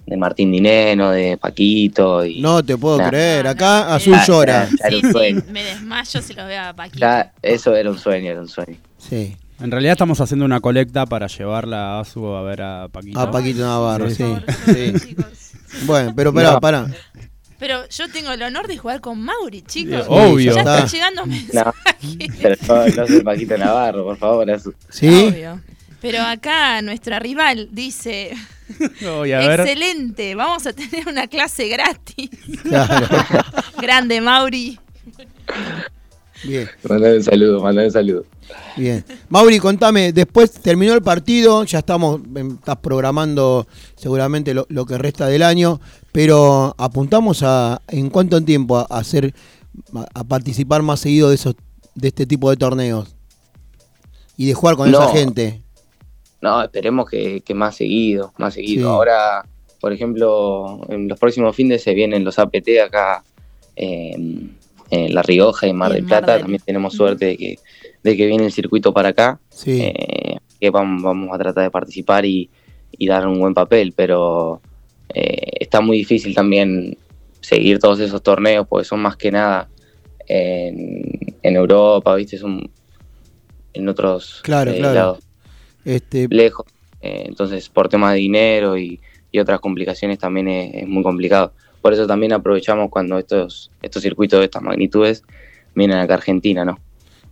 de 0.08 0.16
Martín 0.16 0.50
Dineno, 0.52 1.10
de 1.10 1.36
Paquito, 1.36 2.24
y 2.24 2.40
No 2.40 2.62
te 2.64 2.76
puedo 2.76 2.98
Nah. 2.98 3.08
creer. 3.08 3.44
No, 3.44 3.50
Acá 3.50 3.84
no, 3.88 3.94
Azul 3.94 4.14
Ah, 4.14 4.24
llora. 4.26 4.66
Sí, 4.68 5.00
sí, 5.02 5.42
me 5.52 5.62
desmayo 5.64 6.22
si 6.22 6.34
los 6.34 6.46
veo 6.46 6.62
a 6.62 6.72
Paquito. 6.74 6.98
ya 7.00 7.32
eso 7.42 7.74
era 7.76 7.90
un 7.90 7.98
sueño, 7.98 8.30
era 8.30 8.40
un 8.40 8.48
sueño. 8.48 8.76
Sí. 8.98 9.36
En 9.60 9.70
realidad 9.72 9.92
estamos 9.92 10.20
haciendo 10.20 10.44
una 10.44 10.60
colecta 10.60 11.04
para 11.06 11.26
llevarla 11.26 11.96
a 11.96 12.00
Asu 12.00 12.24
a 12.26 12.42
ver 12.42 12.62
a 12.62 12.88
Paquito. 12.88 13.18
A 13.20 13.30
Paquito 13.30 13.60
Navarro, 13.60 14.08
Sí. 14.10 14.24
Bueno, 15.86 16.12
pero 16.16 16.32
pará, 16.32 16.52
No. 16.52 16.60
pará. 16.60 16.86
Pero 17.58 17.88
yo 17.88 18.08
tengo 18.08 18.30
el 18.30 18.40
honor 18.42 18.68
de 18.68 18.78
jugar 18.78 19.00
con 19.00 19.20
Mauri, 19.20 19.62
chicos. 19.62 20.04
Obvio. 20.08 20.52
Ya 20.54 20.60
Está. 20.60 20.74
están 20.78 20.88
llegando 20.90 21.26
mensajes. 21.26 21.74
Pero 22.40 22.56
no, 22.68 22.86
no 22.86 23.06
soy 23.08 23.20
Paquito 23.22 23.58
Navarro, 23.58 24.04
por 24.04 24.16
favor. 24.16 24.46
¿Sí? 24.90 25.08
Obvio. 25.32 25.60
Pero 26.00 26.22
acá 26.22 26.80
nuestra 26.82 27.18
rival 27.18 27.68
dice, 27.72 28.30
Voy 29.02 29.32
a 29.32 29.38
ver. 29.38 29.60
excelente, 29.60 30.34
vamos 30.34 30.66
a 30.66 30.72
tener 30.72 31.08
una 31.08 31.26
clase 31.26 31.68
gratis. 31.68 32.30
Claro. 32.62 33.06
Grande, 33.80 34.20
Mauri. 34.20 34.78
Bien, 36.44 36.68
Mandale 36.88 37.16
un 37.16 37.24
saludo, 37.24 37.60
mandale 37.60 37.88
un 37.88 37.92
saludo. 37.92 38.24
bien. 38.76 39.04
Mauri, 39.28 39.58
contame, 39.58 40.12
después 40.12 40.52
terminó 40.52 40.94
el 40.94 41.02
partido, 41.02 41.64
ya 41.64 41.80
estamos, 41.80 42.20
em, 42.36 42.54
estás 42.54 42.76
programando 42.76 43.66
seguramente 43.96 44.54
lo, 44.54 44.64
lo 44.68 44.86
que 44.86 44.98
resta 44.98 45.26
del 45.26 45.42
año, 45.42 45.80
pero 46.12 46.74
apuntamos 46.78 47.42
a 47.42 47.82
en 47.88 48.08
cuánto 48.10 48.40
tiempo 48.40 48.78
a, 48.78 48.86
a 48.88 48.98
hacer 48.98 49.34
a, 49.94 50.06
a 50.14 50.24
participar 50.24 50.82
más 50.82 51.00
seguido 51.00 51.28
de 51.30 51.34
esos 51.34 51.56
de 51.96 52.08
este 52.08 52.24
tipo 52.26 52.48
de 52.50 52.56
torneos 52.56 53.16
y 54.36 54.46
de 54.46 54.54
jugar 54.54 54.76
con 54.76 54.88
No. 54.92 55.02
esa 55.02 55.12
gente. 55.12 55.60
No, 56.40 56.62
esperemos 56.62 57.08
que, 57.10 57.40
que 57.40 57.54
más 57.54 57.76
seguido, 57.76 58.32
más 58.38 58.54
seguido. 58.54 58.88
Sí. 58.88 58.94
Ahora, 58.94 59.44
por 59.80 59.92
ejemplo, 59.92 60.80
en 60.88 61.08
los 61.08 61.18
próximos 61.18 61.54
fines 61.56 61.82
se 61.82 61.94
vienen 61.94 62.24
los 62.24 62.38
APT 62.38 62.68
acá 62.84 63.24
en, 63.76 64.56
en 64.90 65.14
La 65.14 65.22
Rioja 65.22 65.66
y 65.66 65.70
en 65.70 65.76
Mar 65.76 65.92
del 65.92 66.02
Mar 66.02 66.08
Plata. 66.08 66.32
del- 66.32 66.42
También 66.42 66.62
tenemos 66.64 66.94
suerte 66.94 67.26
de 67.26 67.36
que, 67.36 67.58
de 68.02 68.16
que 68.16 68.26
viene 68.26 68.44
el 68.46 68.52
circuito 68.52 68.92
para 68.92 69.10
acá. 69.10 69.40
Sí. 69.50 69.80
Eh, 69.82 70.36
que 70.60 70.70
vamos, 70.70 71.02
vamos 71.02 71.30
a 71.34 71.38
tratar 71.38 71.64
de 71.64 71.70
participar 71.70 72.24
y, 72.24 72.50
y 72.92 73.06
dar 73.06 73.26
un 73.26 73.38
buen 73.40 73.54
papel, 73.54 73.92
pero 73.94 74.60
eh, 75.14 75.50
está 75.60 75.80
muy 75.80 75.98
difícil 75.98 76.34
también 76.34 76.96
seguir 77.40 77.78
todos 77.78 78.00
esos 78.00 78.22
torneos 78.22 78.66
porque 78.68 78.84
son 78.84 79.00
más 79.00 79.16
que 79.16 79.30
nada 79.30 79.68
en, 80.26 81.36
en 81.42 81.56
Europa, 81.56 82.14
¿viste? 82.16 82.38
Son 82.38 82.68
en 83.72 83.88
otros 83.88 84.40
Claro, 84.42 84.72
eh, 84.72 84.78
claro. 84.78 84.94
lados 84.94 85.18
Este, 85.88 86.28
lejos. 86.28 86.66
Eh, 87.00 87.24
entonces, 87.26 87.68
por 87.70 87.88
temas 87.88 88.12
de 88.12 88.18
dinero 88.18 88.76
y, 88.76 89.00
y 89.32 89.38
otras 89.38 89.60
complicaciones 89.60 90.18
también 90.18 90.48
es, 90.48 90.74
es 90.82 90.86
muy 90.86 91.02
complicado. 91.02 91.52
Por 91.80 91.92
eso 91.94 92.06
también 92.06 92.32
aprovechamos 92.32 92.90
cuando 92.90 93.18
estos, 93.18 93.70
estos 93.80 94.02
circuitos 94.02 94.38
de 94.38 94.44
estas 94.44 94.62
magnitudes 94.62 95.22
vienen 95.74 95.98
acá 95.98 96.14
a 96.14 96.16
Argentina, 96.18 96.64
¿no? 96.64 96.78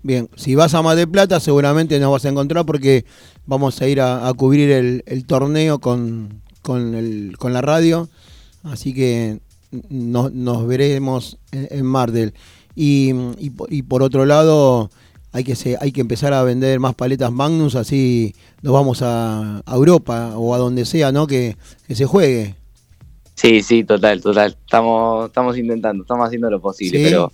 Bien, 0.03 0.29
si 0.37 0.55
vas 0.55 0.73
a 0.75 0.83
Mar 0.83 0.97
del 0.97 1.09
Plata 1.09 1.41
seguramente 1.41 1.99
nos 1.99 2.13
vas 2.13 2.25
a 2.25 2.29
encontrar 2.29 2.65
porque 2.65 3.05
vamos 3.45 3.83
a 3.83 3.89
ir 3.89 4.01
a, 4.01 4.29
a 4.29 4.33
cubrir 4.35 4.71
el, 4.71 5.03
el 5.07 5.27
torneo 5.27 5.81
con, 5.81 6.43
con, 6.63 6.95
el, 6.95 7.37
con 7.39 7.53
la 7.53 7.61
radio, 7.61 8.09
así 8.63 8.95
que 8.95 9.41
nos, 9.91 10.33
nos 10.33 10.67
veremos 10.67 11.39
en, 11.51 11.69
en. 11.71 12.33
Y, 12.77 13.13
y, 13.39 13.51
po- 13.51 13.67
y 13.69 13.83
por 13.83 14.03
otro 14.03 14.27
lado, 14.27 14.91
hay 15.37 15.45
que, 15.45 15.55
se, 15.55 15.77
hay 15.81 15.93
que 15.93 16.01
empezar 16.01 16.33
a 16.33 16.43
vender 16.43 16.81
más 16.81 16.95
paletas 16.95 17.31
Magnus, 17.31 17.75
así 17.75 18.35
nos 18.63 18.73
vamos 18.73 19.03
a, 19.03 19.59
a 19.67 19.75
Europa 19.75 20.33
o 20.35 20.55
a 20.55 20.59
donde 20.59 20.87
sea, 20.87 21.13
¿no? 21.13 21.27
Que, 21.27 21.57
que 21.87 21.95
se 21.95 22.07
juegue. 22.07 22.55
Sí, 23.35 23.63
sí, 23.63 23.85
total, 23.85 24.23
total. 24.23 24.57
Estamos, 24.65 25.27
estamos 25.27 25.59
intentando, 25.59 26.05
estamos 26.05 26.27
haciendo 26.27 26.49
lo 26.51 26.59
posible, 26.61 26.99
Sí. 26.99 27.05
pero, 27.05 27.31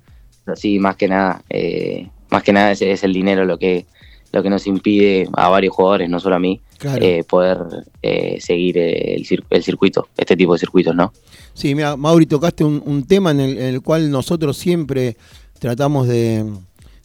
sí, 0.56 0.80
más 0.80 0.96
que 0.96 1.06
nada, 1.06 1.42
eh, 1.48 2.08
más 2.28 2.42
que 2.42 2.52
nada 2.52 2.72
es, 2.72 2.82
es 2.82 3.04
el 3.04 3.12
dinero 3.12 3.44
lo 3.44 3.56
que, 3.56 3.86
lo 4.32 4.42
que 4.42 4.50
nos 4.50 4.66
impide 4.66 5.28
a 5.34 5.48
varios 5.48 5.72
jugadores, 5.72 6.10
no 6.10 6.18
solo 6.18 6.34
a 6.34 6.40
mí, 6.40 6.60
Claro. 6.78 7.04
eh, 7.04 7.22
poder 7.22 7.58
eh, 8.02 8.38
seguir 8.40 8.76
el 8.78 9.24
circuito, 9.62 10.08
este 10.16 10.36
tipo 10.36 10.54
de 10.54 10.58
circuitos, 10.58 10.96
¿no? 10.96 11.12
Sí, 11.54 11.76
mira, 11.76 11.96
Mauri, 11.96 12.26
tocaste 12.26 12.64
un, 12.64 12.82
un 12.84 13.04
tema 13.06 13.30
en 13.30 13.38
el, 13.38 13.58
en 13.58 13.66
el 13.74 13.80
cual 13.80 14.10
nosotros 14.10 14.56
siempre 14.56 15.16
tratamos 15.60 16.08
de, 16.08 16.44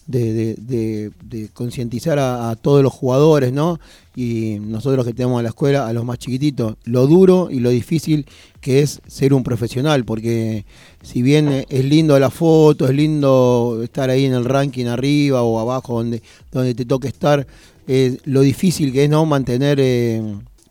de- 0.07 1.49
concientizar 1.53 2.17
a, 2.19 2.55
todos 2.55 2.81
los 2.81 2.93
jugadores, 2.93 3.51
¿no? 3.51 3.79
Y 4.15 4.57
nosotros 4.61 5.05
que 5.05 5.13
tenemos 5.13 5.39
a 5.39 5.43
la 5.43 5.49
escuela, 5.49 5.87
a 5.87 5.93
los 5.93 6.05
más 6.05 6.17
chiquititos, 6.17 6.75
lo 6.85 7.05
duro 7.05 7.49
y 7.51 7.59
lo 7.59 7.69
difícil 7.69 8.25
que 8.61 8.81
es 8.81 9.01
ser 9.07 9.33
un 9.33 9.43
profesional, 9.43 10.05
porque 10.05 10.65
si 11.03 11.21
bien 11.21 11.65
es 11.69 11.85
lindo 11.85 12.17
la 12.19 12.29
foto, 12.29 12.85
es 12.85 12.95
lindo 12.95 13.79
estar 13.83 14.09
ahí 14.09 14.25
en 14.25 14.33
el 14.33 14.45
ranking 14.45 14.85
arriba 14.85 15.43
o 15.43 15.59
abajo 15.59 15.97
donde, 15.97 16.23
donde 16.51 16.73
te 16.73 16.85
toque 16.85 17.07
estar, 17.07 17.45
eh, 17.87 18.17
lo 18.25 18.41
difícil 18.41 18.91
que 18.91 19.03
es 19.03 19.09
no 19.09 19.25
mantener, 19.25 19.79
eh, 19.79 20.21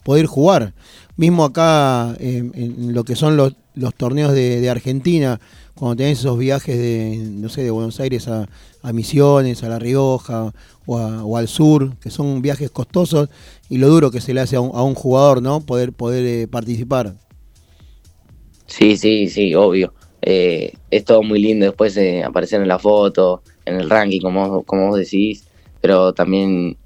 poder 0.03 0.27
jugar. 0.27 0.75
Mismo 1.17 1.45
acá 1.45 2.15
eh, 2.19 2.51
en 2.53 2.93
lo 2.93 3.05
que 3.05 3.17
son 3.17 3.37
los, 3.37 3.55
los 3.75 3.95
torneos 3.95 4.33
de 4.35 4.69
Argentina, 4.69 5.41
cuando 5.77 5.97
tenés 5.97 6.21
esos 6.21 6.39
viajes 6.39 6.77
de, 6.79 7.19
no 7.19 7.49
sé, 7.51 7.63
de 7.63 7.71
Buenos 7.71 8.01
Aires 8.01 8.29
a, 8.29 8.49
a 8.83 8.93
Misiones, 8.93 9.63
a 9.63 9.69
La 9.69 9.79
Rioja 9.79 10.53
o, 10.87 10.99
a- 10.99 11.39
al 11.39 11.49
sur, 11.49 11.97
que 11.99 12.11
son 12.11 12.41
viajes 12.43 12.71
costosos 12.71 13.29
y 13.69 13.79
lo 13.79 13.89
duro 13.89 14.11
que 14.11 14.21
se 14.21 14.33
le 14.35 14.41
hace 14.41 14.57
a 14.57 14.61
un, 14.61 14.95
jugador, 14.95 15.43
¿no? 15.43 15.61
Poder, 15.61 15.93
poder 15.93 16.25
eh, 16.25 16.49
participar. 16.49 17.15
Sí, 18.67 18.97
sí, 18.97 19.29
sí, 19.29 19.55
obvio. 19.55 19.93
Eh, 20.23 20.73
es 20.91 21.05
todo 21.05 21.23
muy 21.23 21.39
lindo 21.41 21.67
después 21.67 21.95
de 21.95 22.25
aparecer 22.25 22.61
en 22.63 22.69
la 22.69 22.79
foto, 22.79 23.43
en 23.65 23.77
el 23.81 23.91
ranking, 23.91 24.21
como, 24.21 24.63
como 24.65 24.89
vos 24.89 24.99
decís, 24.99 25.45
pero 25.81 26.13
también 26.15 26.77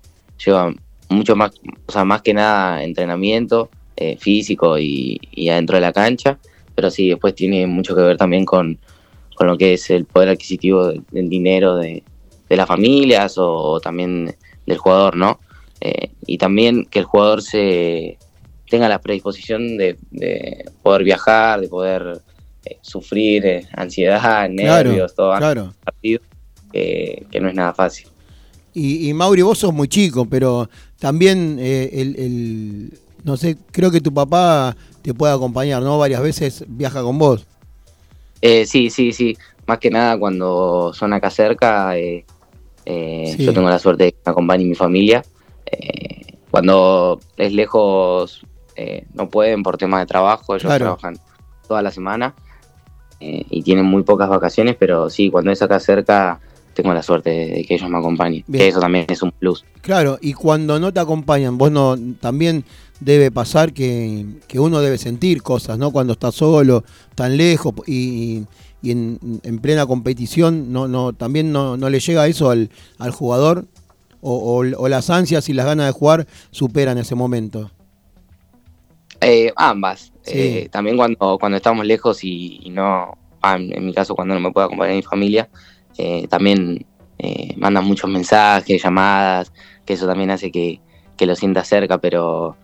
lleva 0.45 0.75
mucho 1.09 1.37
más, 1.37 1.53
o 1.87 1.93
sea, 1.93 2.05
más 2.05 2.23
que 2.23 2.35
nada 2.35 2.83
entrenamiento 2.83 3.71
eh, 3.97 4.17
físico 4.19 4.79
y, 4.79 5.21
y 5.33 5.49
adentro 5.49 5.77
de 5.77 5.81
la 5.83 5.93
cancha, 5.93 6.39
pero 6.81 6.91
sí, 6.91 7.11
después 7.11 7.35
tiene 7.35 7.67
mucho 7.67 7.95
que 7.95 8.01
ver 8.01 8.17
también 8.17 8.47
con, 8.47 8.79
con 9.37 9.47
lo 9.47 9.59
que 9.59 9.75
es 9.75 9.91
el 9.91 10.07
poder 10.07 10.31
adquisitivo 10.31 10.87
del, 10.87 11.03
del 11.11 11.29
dinero 11.29 11.77
de, 11.77 12.03
de 12.49 12.57
las 12.57 12.67
familias 12.67 13.35
o, 13.37 13.79
también 13.81 14.35
del 14.67 14.79
jugador, 14.79 15.15
¿no? 15.15 15.39
Eh, 15.83 16.09
y 16.27 16.39
también 16.39 16.87
que 16.87 17.01
el 17.01 17.05
jugador 17.05 17.43
se 17.43 18.17
tenga 18.71 18.89
la 18.89 18.99
predisposición 18.99 19.77
de, 19.77 19.99
de 20.11 20.65
poder 20.83 21.05
viajar, 21.05 21.61
de 21.61 21.69
poder 21.69 22.23
eh, 22.65 22.79
sufrir 22.81 23.45
eh, 23.45 23.67
ansiedad, 23.75 24.49
nervios, 24.49 25.15
todo 25.15 25.37
claro. 25.37 25.75
partido, 25.85 26.23
que- 26.73 27.27
no 27.43 27.49
es 27.51 27.55
nada 27.55 27.75
fácil. 27.75 28.07
Y, 28.73 29.07
y 29.07 29.13
Mauri, 29.13 29.43
vos 29.43 29.59
sos 29.59 29.75
muy 29.75 29.89
chico, 29.89 30.25
pero 30.25 30.71
también 30.99 31.59
el, 31.61 32.17
el- 32.17 32.99
no 33.25 33.37
sé, 33.37 33.57
creo 33.73 33.91
que 33.91 34.01
tu 34.01 34.13
papá 34.13 34.77
te 35.03 35.15
puede 35.15 35.33
acompañar, 35.33 35.83
¿no? 35.83 35.99
Varias 35.99 36.23
veces 36.23 36.65
viaja 36.69 37.03
con 37.03 37.19
vos. 37.19 37.47
Eh, 38.41 38.65
sí, 38.67 38.91
sí, 38.91 39.13
sí. 39.13 39.37
Más 39.67 39.79
que 39.79 39.91
nada 39.91 40.19
cuando 40.19 40.93
son 40.95 41.13
acá 41.13 41.31
cerca, 41.31 41.97
eh, 41.97 42.25
eh, 42.87 43.35
Sí. 43.37 43.45
yo 43.45 43.53
tengo 43.53 43.69
la 43.69 43.79
suerte 43.79 44.05
de 44.05 44.13
que 44.13 44.19
me 44.25 44.33
acompañe 44.33 44.65
mi 44.65 44.75
familia. 44.75 45.23
Cuando 46.51 47.21
es 47.37 47.53
lejos, 47.53 48.45
no 49.15 49.29
pueden 49.29 49.63
por 49.63 49.77
temas 49.77 50.01
de 50.01 50.07
trabajo, 50.07 50.55
ellos 50.55 50.65
Claro. 50.65 50.85
trabajan 50.87 51.19
toda 51.69 51.83
la 51.83 51.91
semana 51.91 52.35
y 53.21 53.63
tienen 53.63 53.85
muy 53.85 54.03
pocas 54.03 54.29
vacaciones, 54.29 54.77
pero 54.79 55.11
sí, 55.11 55.31
cuando 55.31 55.53
es 55.53 55.63
acá 55.63 55.79
cerca, 55.79 56.41
tengo 56.75 56.93
la 56.95 57.03
suerte 57.03 57.31
de, 57.31 57.47
de 57.51 57.65
que 57.65 57.75
ellos 57.75 57.89
me 57.91 57.99
acompañen. 57.99 58.43
Bien. 58.47 58.63
Que 58.63 58.69
eso 58.69 58.81
también 58.81 59.05
es 59.09 59.23
un 59.23 59.31
plus. 59.33 59.65
Claro, 59.83 60.19
y 60.23 60.33
cuando 60.33 60.81
no 60.81 60.93
te 60.93 60.99
acompañan, 61.01 61.59
vos 61.59 61.71
no 61.71 61.97
también 62.21 62.65
debe 63.01 63.31
pasar 63.31 63.73
que, 63.73 64.27
que 64.47 64.61
uno 64.61 64.81
debe 64.81 64.99
sentir 64.99 65.43
cosas, 65.43 65.79
¿no? 65.79 65.91
Cuando 65.91 66.13
está 66.13 66.31
solo, 66.33 66.85
tan 67.15 67.37
lejos 67.37 67.75
y, 67.87 68.45
y 68.83 68.91
en, 68.91 69.19
en 69.43 69.59
plena 69.59 69.87
competición, 69.87 70.73
no, 70.73 70.87
no, 70.89 71.13
también 71.13 71.53
no, 71.53 71.77
no 71.77 71.89
le 71.91 72.01
llega 72.01 72.27
eso 72.27 72.51
al, 72.51 72.71
al 72.99 73.11
jugador 73.11 73.67
o, 74.21 74.35
o- 74.35 74.83
o 74.83 74.89
las 74.89 75.09
ansias 75.11 75.49
y 75.49 75.55
las 75.55 75.67
ganas 75.67 75.87
de 75.87 75.93
jugar 75.93 76.27
superan 76.51 76.99
ese 76.99 77.15
momento. 77.15 77.71
Eh, 79.21 79.53
ambas. 79.57 80.13
Sí. 80.23 80.33
Eh, 80.39 80.69
también 80.71 80.97
cuando, 80.97 81.39
cuando 81.39 81.57
estamos 81.57 81.85
lejos 81.87 82.25
y, 82.25 82.61
y 82.63 82.71
no, 82.71 83.17
ah, 83.43 83.57
en, 83.59 83.85
mi 83.87 83.93
caso 83.93 84.15
cuando 84.15 84.35
no 84.35 84.41
me 84.41 84.53
puede 84.53 84.67
acompañar 84.67 84.95
mi 84.97 85.03
familia, 85.03 85.49
eh, 85.99 86.27
también 86.29 86.87
mandan 87.59 87.85
muchos 87.85 88.09
mensajes, 88.09 88.83
llamadas, 88.83 89.53
que 89.85 89.93
eso 89.93 90.07
también 90.07 90.31
hace 90.31 90.51
que, 90.51 90.81
que 91.19 91.27
lo 91.27 91.37
sienta 91.37 91.65
cerca, 91.65 91.99
pero 91.99 92.57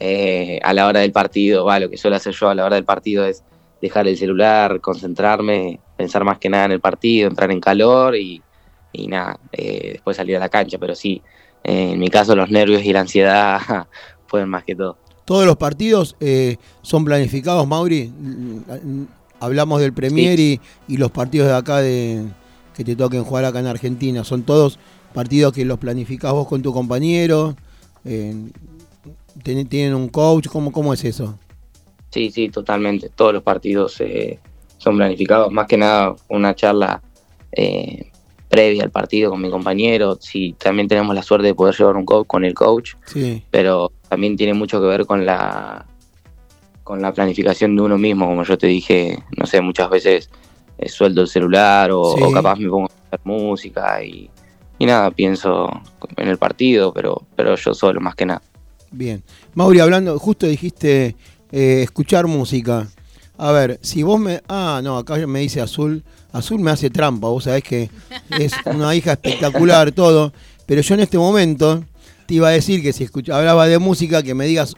eh, 0.00 0.60
a 0.62 0.72
la 0.72 0.86
hora 0.86 1.00
del 1.00 1.12
partido, 1.12 1.64
va, 1.64 1.78
lo 1.78 1.90
que 1.90 1.96
suelo 1.96 2.16
hacer 2.16 2.34
yo 2.34 2.48
a 2.48 2.54
la 2.54 2.64
hora 2.64 2.76
del 2.76 2.84
partido 2.84 3.24
es 3.24 3.42
dejar 3.80 4.08
el 4.08 4.16
celular, 4.16 4.80
concentrarme, 4.80 5.78
pensar 5.96 6.24
más 6.24 6.38
que 6.38 6.48
nada 6.48 6.66
en 6.66 6.72
el 6.72 6.80
partido, 6.80 7.28
entrar 7.28 7.50
en 7.50 7.60
calor 7.60 8.16
y, 8.16 8.42
y 8.92 9.08
nada, 9.08 9.38
eh, 9.52 9.90
después 9.92 10.16
salir 10.16 10.36
a 10.36 10.40
la 10.40 10.48
cancha, 10.48 10.78
pero 10.78 10.94
sí, 10.94 11.22
eh, 11.62 11.92
en 11.92 11.98
mi 11.98 12.08
caso 12.08 12.34
los 12.34 12.50
nervios 12.50 12.82
y 12.84 12.92
la 12.92 13.00
ansiedad 13.00 13.60
pueden 14.28 14.48
más 14.48 14.64
que 14.64 14.74
todo. 14.74 14.96
Todos 15.24 15.46
los 15.46 15.56
partidos 15.56 16.16
eh, 16.20 16.56
son 16.82 17.04
planificados, 17.04 17.66
Mauri. 17.66 18.12
Hablamos 19.40 19.80
del 19.80 19.92
Premier 19.92 20.38
y, 20.38 20.60
y 20.86 20.96
los 20.96 21.10
partidos 21.10 21.48
de 21.48 21.54
acá 21.54 21.78
de, 21.78 22.24
que 22.74 22.84
te 22.84 22.94
toquen 22.94 23.24
jugar 23.24 23.46
acá 23.46 23.60
en 23.60 23.66
Argentina. 23.66 24.22
Son 24.24 24.42
todos 24.42 24.78
partidos 25.14 25.52
que 25.54 25.64
los 25.64 25.78
planificás 25.78 26.32
vos 26.32 26.46
con 26.46 26.60
tu 26.60 26.72
compañero. 26.74 27.56
Tienen 29.44 29.94
un 29.94 30.08
coach. 30.08 30.48
¿Cómo, 30.48 30.72
¿Cómo 30.72 30.92
es 30.92 31.04
eso? 31.04 31.38
Sí, 32.10 32.30
sí, 32.30 32.48
totalmente. 32.48 33.08
Todos 33.08 33.32
los 33.34 33.42
partidos 33.42 34.00
eh, 34.00 34.38
son 34.78 34.96
planificados. 34.96 35.52
Más 35.52 35.66
que 35.66 35.76
nada 35.76 36.14
una 36.28 36.54
charla 36.54 37.02
eh, 37.52 38.10
previa 38.48 38.84
al 38.84 38.90
partido 38.90 39.30
con 39.30 39.40
mi 39.40 39.50
compañero. 39.50 40.16
Sí, 40.20 40.54
también 40.58 40.88
tenemos 40.88 41.14
la 41.14 41.22
suerte 41.22 41.48
de 41.48 41.54
poder 41.54 41.74
llevar 41.76 41.96
un 41.96 42.04
coach 42.04 42.26
con 42.26 42.44
el 42.44 42.54
coach, 42.54 42.94
Sí, 43.06 43.42
pero 43.50 43.92
también 44.08 44.36
tiene 44.36 44.54
mucho 44.54 44.80
que 44.80 44.86
ver 44.86 45.06
con 45.06 45.26
la 45.26 45.86
con 46.84 47.00
la 47.00 47.12
planificación 47.14 47.74
de 47.76 47.82
uno 47.82 47.96
mismo, 47.96 48.26
como 48.26 48.44
yo 48.44 48.58
te 48.58 48.66
dije, 48.66 49.18
no 49.38 49.46
sé, 49.46 49.62
muchas 49.62 49.88
veces 49.88 50.28
eh, 50.76 50.88
suelto 50.88 51.22
el 51.22 51.28
celular 51.28 51.90
o, 51.90 52.14
Sí. 52.14 52.22
o 52.22 52.30
capaz 52.30 52.56
me 52.56 52.68
pongo 52.68 52.84
a 52.84 52.92
escuchar 52.92 53.20
música 53.24 54.04
y, 54.04 54.28
y 54.78 54.84
nada, 54.84 55.10
pienso 55.10 55.70
en 56.18 56.28
el 56.28 56.36
partido, 56.36 56.92
pero, 56.92 57.22
pero 57.36 57.56
yo 57.56 57.72
solo 57.72 58.00
más 58.02 58.14
que 58.14 58.26
nada. 58.26 58.42
Bien. 58.94 59.22
Mauri, 59.54 59.80
hablando, 59.80 60.18
justo 60.18 60.46
dijiste 60.46 61.16
eh, 61.52 61.82
escuchar 61.82 62.26
música. 62.26 62.88
A 63.36 63.50
ver, 63.52 63.78
si 63.82 64.02
vos 64.02 64.18
me... 64.20 64.42
Ah, 64.48 64.80
no, 64.82 64.96
acá 64.98 65.16
me 65.26 65.40
dice 65.40 65.60
Azul. 65.60 66.02
Azul 66.32 66.60
me 66.60 66.70
hace 66.70 66.90
trampa, 66.90 67.28
vos 67.28 67.44
sabés 67.44 67.62
que 67.64 67.90
es 68.38 68.52
una 68.66 68.94
hija 68.94 69.12
espectacular, 69.12 69.92
todo. 69.92 70.32
Pero 70.66 70.80
yo 70.80 70.94
en 70.94 71.00
este 71.00 71.18
momento 71.18 71.84
te 72.26 72.34
iba 72.34 72.48
a 72.48 72.52
decir 72.52 72.82
que 72.82 72.92
si 72.92 73.04
escucha- 73.04 73.36
hablaba 73.36 73.66
de 73.66 73.78
música, 73.78 74.22
que 74.22 74.34
me 74.34 74.46
digas, 74.46 74.74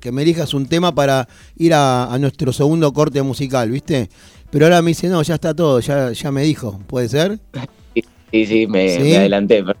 que 0.00 0.10
me 0.12 0.22
elijas 0.22 0.52
un 0.52 0.66
tema 0.66 0.94
para 0.94 1.28
ir 1.56 1.74
a, 1.74 2.12
a 2.12 2.18
nuestro 2.18 2.52
segundo 2.52 2.92
corte 2.92 3.22
musical, 3.22 3.70
¿viste? 3.70 4.10
Pero 4.50 4.66
ahora 4.66 4.82
me 4.82 4.90
dice, 4.90 5.08
no, 5.08 5.22
ya 5.22 5.34
está 5.36 5.54
todo, 5.54 5.80
ya, 5.80 6.12
ya 6.12 6.30
me 6.30 6.42
dijo, 6.42 6.78
¿puede 6.86 7.08
ser? 7.08 7.38
Sí, 8.30 8.46
sí, 8.46 8.66
me, 8.66 8.96
¿Sí? 8.96 9.02
me 9.02 9.16
adelanté. 9.18 9.62
pero- 9.62 9.78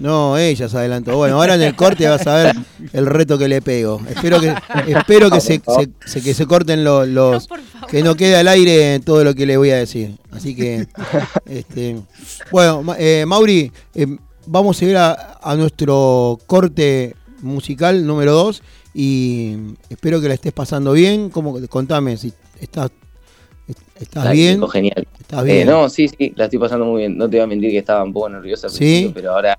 No, 0.00 0.38
ella 0.38 0.68
se 0.68 0.76
adelantó. 0.78 1.14
Bueno, 1.16 1.36
ahora 1.36 1.54
en 1.56 1.62
el 1.62 1.76
corte 1.76 2.08
vas 2.08 2.26
a 2.26 2.34
ver 2.36 2.56
el 2.94 3.04
reto 3.06 3.36
que 3.38 3.48
le 3.48 3.60
pego. 3.60 4.00
Espero 4.08 4.40
que, 4.40 4.54
espero 4.88 5.30
que 5.30 5.40
se, 5.40 5.60
se- 5.60 5.90
se- 6.06 6.22
que 6.22 6.32
se 6.34 6.46
corten 6.46 6.82
lo- 6.84 7.04
los, 7.04 7.46
favor. 7.46 7.64
que 7.88 8.02
no 8.02 8.14
quede 8.16 8.36
al 8.36 8.48
aire 8.48 8.98
todo 9.00 9.22
lo 9.24 9.34
que 9.34 9.44
le 9.46 9.56
voy 9.58 9.70
a 9.70 9.76
decir. 9.76 10.16
Así 10.32 10.56
que, 10.56 10.86
este, 11.46 12.00
bueno, 12.50 12.82
Ma- 12.82 12.96
eh, 12.98 13.24
Mauri, 13.26 13.70
eh, 13.94 14.06
vamos 14.46 14.80
a 14.80 14.84
ir 14.86 14.96
a, 14.96 15.38
a 15.42 15.54
nuestro 15.56 16.38
corte 16.46 17.14
musical 17.42 18.06
número 18.06 18.32
2 18.32 18.62
y 18.94 19.56
espero 19.90 20.20
que 20.22 20.28
la 20.28 20.34
estés 20.34 20.52
pasando 20.54 20.92
bien. 20.92 21.28
¿Cómo, 21.28 21.58
contame 21.68 22.16
si 22.16 22.32
estás, 22.58 22.90
estás 24.00 24.32
bien. 24.32 24.66
Genial. 24.68 25.06
¿Estás 25.20 25.42
Eh, 25.42 25.52
bien? 25.52 25.66
no, 25.68 25.88
sí, 25.90 26.08
sí, 26.08 26.32
la 26.36 26.44
estoy 26.44 26.58
pasando 26.58 26.86
muy 26.86 27.00
bien. 27.02 27.18
No 27.18 27.28
te 27.28 27.36
voy 27.36 27.44
a 27.44 27.46
mentir 27.46 27.70
que 27.70 27.78
estaba 27.78 28.02
un 28.02 28.12
poco 28.14 28.30
nerviosa 28.30 28.66
al 28.66 28.72
¿Sí? 28.72 28.78
principio, 28.78 29.12
pero 29.14 29.32
ahora 29.34 29.58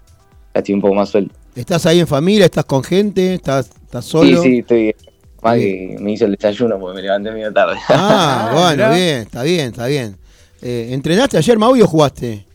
ya 0.53 0.59
estoy 0.59 0.75
un 0.75 0.81
poco 0.81 0.95
más 0.95 1.09
suelto. 1.09 1.33
¿Estás 1.55 1.85
ahí 1.85 1.99
en 1.99 2.07
familia? 2.07 2.45
¿Estás 2.45 2.65
con 2.65 2.83
gente? 2.83 3.33
¿Estás, 3.35 3.69
estás 3.83 4.05
Sí, 4.05 4.11
solo? 4.11 4.41
sí, 4.41 4.59
estoy 4.59 4.95
Más 5.41 5.57
que 5.57 5.97
me 5.99 6.11
hizo 6.13 6.25
el 6.25 6.33
desayuno 6.35 6.79
porque 6.79 6.95
me 6.97 7.01
levanté 7.01 7.31
medio 7.31 7.51
tarde. 7.51 7.77
Ah, 7.89 8.51
bueno, 8.53 8.89
bien, 8.93 9.17
está 9.21 9.43
bien, 9.43 9.67
está 9.67 9.87
bien. 9.87 10.15
Eh, 10.61 10.89
¿Entrenaste 10.91 11.37
ayer, 11.37 11.57
Mauri, 11.57 11.81
o 11.81 11.87
jugaste? 11.87 12.45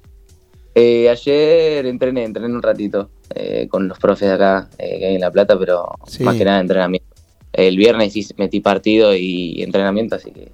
Eh, 0.75 1.09
ayer 1.09 1.87
entrené, 1.87 2.25
entrené 2.25 2.55
un 2.55 2.63
ratito 2.63 3.11
eh, 3.35 3.67
con 3.69 3.89
los 3.89 3.99
profes 3.99 4.29
de 4.29 4.35
acá 4.35 4.69
eh, 4.79 4.99
que 4.99 5.07
hay 5.07 5.15
en 5.17 5.21
La 5.21 5.31
Plata, 5.31 5.59
pero 5.59 5.89
Sí. 6.07 6.23
más 6.23 6.37
que 6.37 6.45
nada 6.45 6.61
entrenamiento. 6.61 7.07
El 7.53 7.77
viernes 7.77 8.13
sí 8.13 8.27
metí 8.37 8.61
partido 8.61 9.15
y 9.17 9.63
entrenamiento, 9.63 10.17
así 10.17 10.31
que 10.31 10.53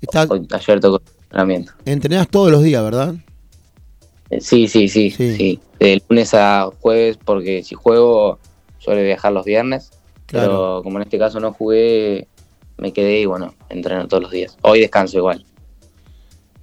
Está, 0.00 0.26
hoy- 0.28 0.46
ayer 0.52 0.80
tocó 0.80 1.02
entrenamiento. 1.24 1.72
entrenás 1.84 2.28
todos 2.28 2.50
los 2.50 2.62
días, 2.62 2.82
¿verdad? 2.82 3.14
Eh, 4.30 4.40
sí, 4.40 4.68
sí, 4.68 4.88
sí, 4.88 5.10
Sí. 5.10 5.36
sí, 5.36 5.60
De 5.78 6.02
lunes 6.08 6.32
a 6.34 6.70
jueves, 6.80 7.18
porque 7.22 7.62
si 7.62 7.74
juego 7.74 8.38
suelo 8.78 9.02
viajar 9.02 9.32
los 9.32 9.44
viernes, 9.44 9.90
Claro. 10.26 10.46
pero 10.48 10.80
como 10.82 10.98
en 10.98 11.02
este 11.02 11.18
caso 11.18 11.38
no 11.40 11.52
jugué, 11.52 12.26
me 12.78 12.92
quedé 12.92 13.20
y 13.20 13.26
bueno, 13.26 13.54
entreno 13.68 14.08
todos 14.08 14.22
los 14.24 14.32
días. 14.32 14.56
Hoy 14.62 14.80
descanso 14.80 15.18
igual. 15.18 15.44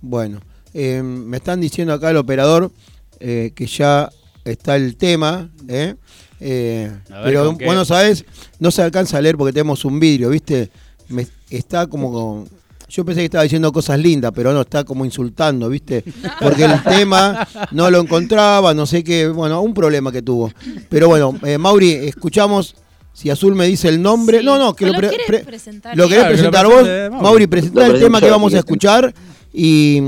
Bueno, 0.02 0.42
eh, 0.74 1.02
me 1.04 1.38
están 1.38 1.62
diciendo 1.62 1.94
acá 1.94 2.10
el 2.10 2.18
operador 2.18 2.72
eh, 3.20 3.52
que 3.56 3.66
ya 3.68 4.10
está 4.44 4.76
el 4.76 4.98
tema, 4.98 5.50
¿eh? 5.70 5.96
Eh, 6.42 6.92
pero 7.24 7.54
bueno, 7.54 7.86
sabes, 7.86 8.26
no 8.60 8.70
se 8.70 8.82
alcanza 8.82 9.18
a 9.18 9.22
leer 9.22 9.38
porque 9.38 9.54
tenemos 9.54 9.86
un 9.86 9.98
vidrio, 10.00 10.30
¿viste? 10.30 10.70
Me, 11.08 11.26
está 11.50 11.88
como 11.88 12.12
con- 12.12 12.50
Yo 12.96 13.04
pensé 13.04 13.22
que 13.22 13.26
estaba 13.26 13.44
diciendo 13.44 13.72
cosas 13.72 13.98
lindas, 13.98 14.32
pero 14.36 14.54
no, 14.54 14.62
está 14.62 14.84
como 14.84 15.04
insultando, 15.04 15.68
¿viste? 15.68 16.04
Porque 16.40 16.66
el 16.66 16.84
tema 16.84 17.48
no 17.72 17.90
lo 17.90 18.00
encontraba, 18.00 18.76
no 18.76 18.86
sé 18.86 19.04
qué, 19.04 19.28
bueno, 19.30 19.62
un 19.62 19.74
problema 19.74 20.12
que 20.12 20.22
tuvo. 20.22 20.52
Pero 20.90 21.08
bueno, 21.08 21.36
eh, 21.44 21.58
Mauri, 21.58 21.92
escuchamos 21.92 22.76
si 23.12 23.32
Azul 23.32 23.56
me 23.56 23.66
dice 23.66 23.90
el 23.90 24.00
nombre. 24.00 24.42
Sí. 24.42 24.46
No, 24.46 24.60
no, 24.60 24.76
que 24.76 24.86
¿O 24.86 24.88
lo, 24.90 24.94
lo 24.94 25.00
pre- 25.00 25.40
presentar 25.44 25.98
lo 25.98 26.08
querés 26.08 26.24
Claro, 26.24 26.36
que 26.36 26.44
lo 26.44 26.52
presentar 26.52 26.66
vos. 26.68 26.84
Mauri. 27.12 27.24
Mauri, 27.24 27.48
presentá 27.48 27.88
el 27.88 28.00
tema 28.00 28.22
que 28.22 28.30
vamos 28.30 28.54
a 28.54 28.60
escuchar 28.60 29.12
y, 29.52 30.00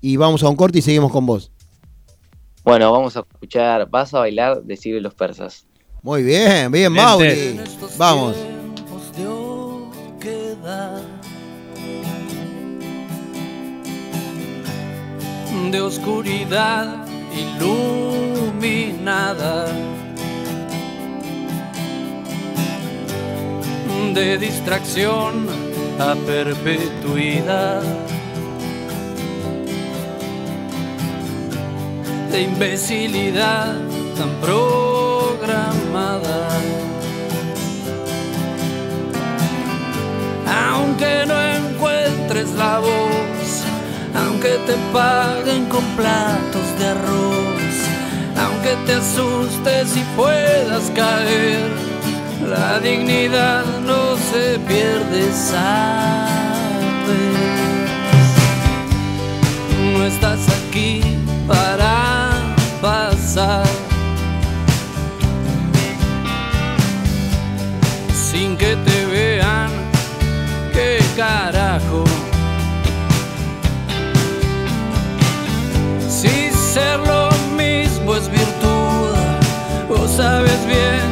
y 0.00 0.16
vamos 0.16 0.42
a 0.42 0.48
un 0.48 0.56
corte 0.56 0.80
y 0.80 0.82
seguimos 0.82 1.12
con 1.12 1.24
vos. 1.24 1.52
Bueno, 2.64 2.90
vamos 2.90 3.16
a 3.16 3.20
escuchar 3.20 3.88
Vas 3.88 4.14
a 4.14 4.18
bailar 4.18 4.62
de 4.64 5.00
los 5.00 5.14
persas. 5.14 5.64
Muy 6.02 6.24
bien, 6.24 6.72
bien. 6.72 6.92
Mauri. 6.92 7.60
Vamos. 7.96 8.34
De 15.70 15.80
oscuridad 15.80 17.06
iluminada, 17.34 18.86
de 24.14 24.38
distracción 24.38 25.46
a 25.98 26.14
perpetuidad. 26.26 27.82
de 32.32 32.42
imbecilidad 32.42 33.74
tan 34.16 34.30
programada. 34.40 34.88
Aunque 40.46 41.26
no 41.26 41.38
encuentres 41.42 42.50
la 42.52 42.78
voz, 42.78 43.64
aunque 44.14 44.58
te 44.66 44.74
paguen 44.92 45.66
con 45.66 45.84
platos 45.96 46.78
de 46.78 46.86
arroz, 46.88 47.74
aunque 48.36 48.76
te 48.86 48.94
asustes 48.94 49.96
y 49.96 50.04
puedas 50.16 50.90
caer, 50.94 51.70
la 52.48 52.78
dignidad 52.80 53.64
no 53.86 54.16
se 54.16 54.58
pierde, 54.60 55.32
sabes. 55.32 56.32
No 59.94 60.04
estás 60.04 60.40
aquí 60.68 61.02
para 61.46 62.30
pasar 62.80 63.66
sin 68.32 68.56
que 68.56 68.76
te 68.76 69.01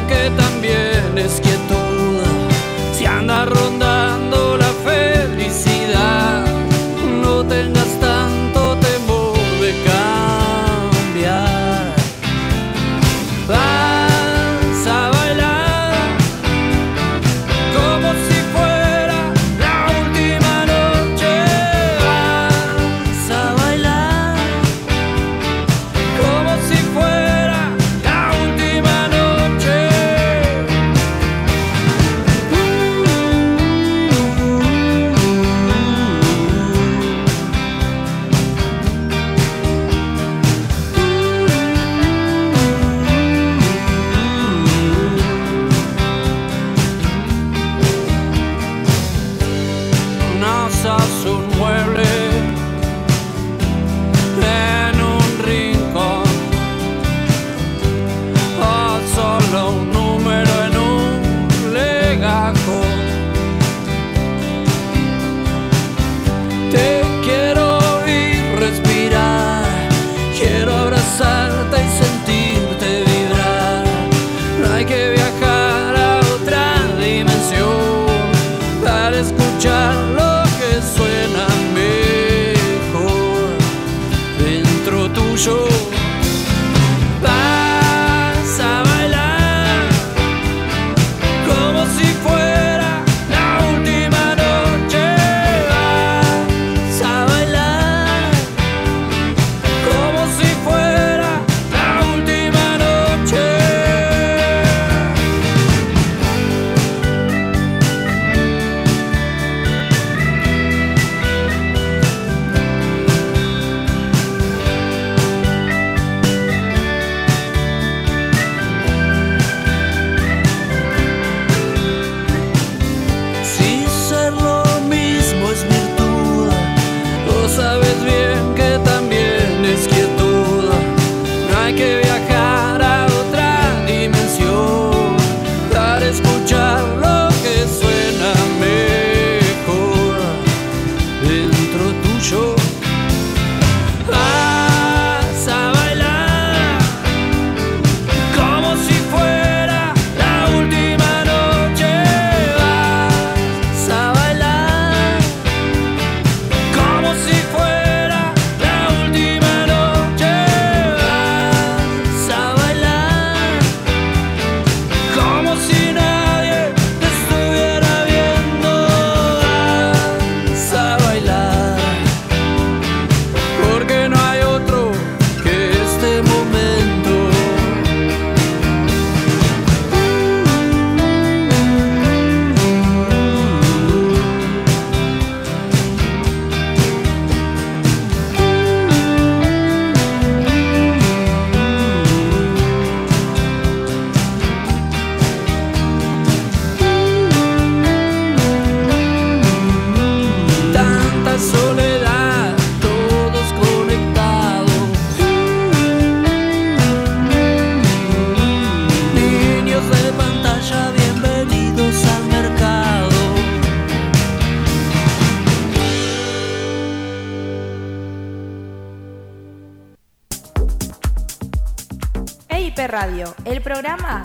que 0.07 0.29
también 0.37 1.17
es 1.17 1.39
quietud. 1.41 2.23
Si 2.97 3.05
anda 3.05 3.45
rondando 3.45 4.00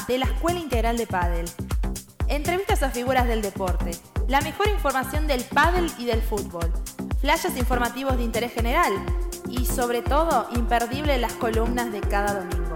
de 0.09 0.19
la 0.19 0.27
Escuela 0.27 0.61
Integral 0.61 0.97
de 0.97 1.07
Padel. 1.07 1.51
Entrevistas 2.29 2.83
a 2.83 2.91
figuras 2.91 3.27
del 3.27 3.43
deporte, 3.43 3.93
la 4.29 4.41
mejor 4.41 4.69
información 4.69 5.27
del 5.27 5.45
pádel 5.45 5.91
y 5.99 6.05
del 6.05 6.23
fútbol, 6.23 6.73
flashes 7.21 7.57
informativos 7.57 8.17
de 8.17 8.25
interés 8.25 8.53
general 8.53 8.93
y 9.49 9.65
sobre 9.67 10.03
todo 10.03 10.49
imperdible 10.55 11.19
las 11.19 11.33
columnas 11.35 11.93
de 11.93 12.01
cada 12.01 12.35
domingo. 12.35 12.75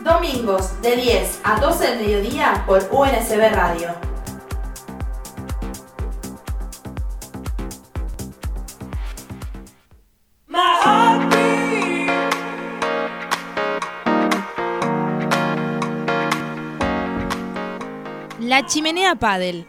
Domingos 0.00 0.80
de 0.82 0.96
10 0.96 1.40
a 1.44 1.60
12 1.60 1.86
del 1.86 1.98
mediodía 2.00 2.64
por 2.66 2.88
UNSB 2.92 3.52
Radio. 3.52 4.05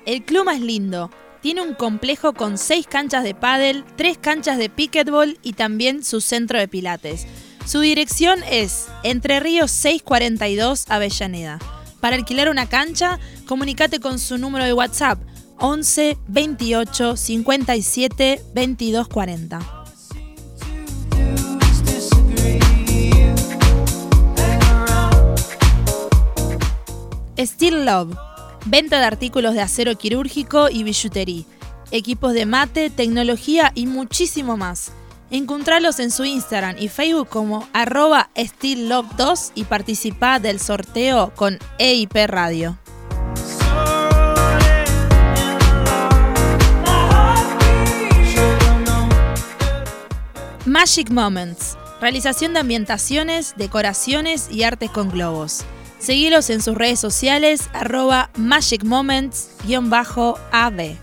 El 0.07 0.25
club 0.25 0.45
más 0.45 0.59
lindo. 0.59 1.11
Tiene 1.41 1.61
un 1.61 1.75
complejo 1.75 2.33
con 2.33 2.57
6 2.57 2.87
canchas 2.87 3.23
de 3.23 3.35
pádel, 3.35 3.85
3 3.95 4.17
canchas 4.17 4.57
de 4.57 4.69
pickleball 4.69 5.37
y 5.43 5.53
también 5.53 6.03
su 6.03 6.21
centro 6.21 6.57
de 6.57 6.67
pilates. 6.67 7.27
Su 7.63 7.81
dirección 7.81 8.39
es 8.49 8.87
Entre 9.03 9.39
Ríos 9.39 9.69
642 9.69 10.85
Avellaneda. 10.89 11.59
Para 11.99 12.15
alquilar 12.15 12.49
una 12.49 12.67
cancha, 12.67 13.19
comunícate 13.45 13.99
con 13.99 14.17
su 14.17 14.39
número 14.39 14.65
de 14.65 14.73
WhatsApp 14.73 15.19
11 15.59 16.17
28 16.27 17.15
57 17.15 18.41
22 18.55 19.07
40. 19.07 19.59
Steel 27.39 27.85
Love. 27.85 28.17
Venta 28.65 28.99
de 28.99 29.05
artículos 29.05 29.53
de 29.53 29.61
acero 29.61 29.97
quirúrgico 29.97 30.69
y 30.69 30.83
billutería. 30.83 31.43
Equipos 31.91 32.33
de 32.33 32.45
mate, 32.45 32.89
tecnología 32.89 33.71
y 33.75 33.85
muchísimo 33.87 34.57
más. 34.57 34.91
Encontralos 35.29 35.99
en 35.99 36.11
su 36.11 36.25
Instagram 36.25 36.75
y 36.79 36.87
Facebook 36.87 37.29
como 37.29 37.67
arroba 37.73 38.29
SteelLove2 38.35 39.51
y 39.55 39.63
participa 39.65 40.39
del 40.39 40.59
sorteo 40.59 41.33
con 41.35 41.59
EIP 41.79 42.15
Radio. 42.27 42.77
Magic 50.65 51.09
Moments. 51.09 51.77
Realización 51.99 52.53
de 52.53 52.59
ambientaciones, 52.59 53.55
decoraciones 53.57 54.49
y 54.51 54.63
artes 54.63 54.91
con 54.91 55.09
globos. 55.09 55.65
Seguilos 55.99 56.49
en 56.51 56.61
sus 56.61 56.75
redes 56.75 56.99
sociales 56.99 57.69
arroba 57.73 58.29
Magic 58.37 58.83
Moments-AB. 58.83 60.97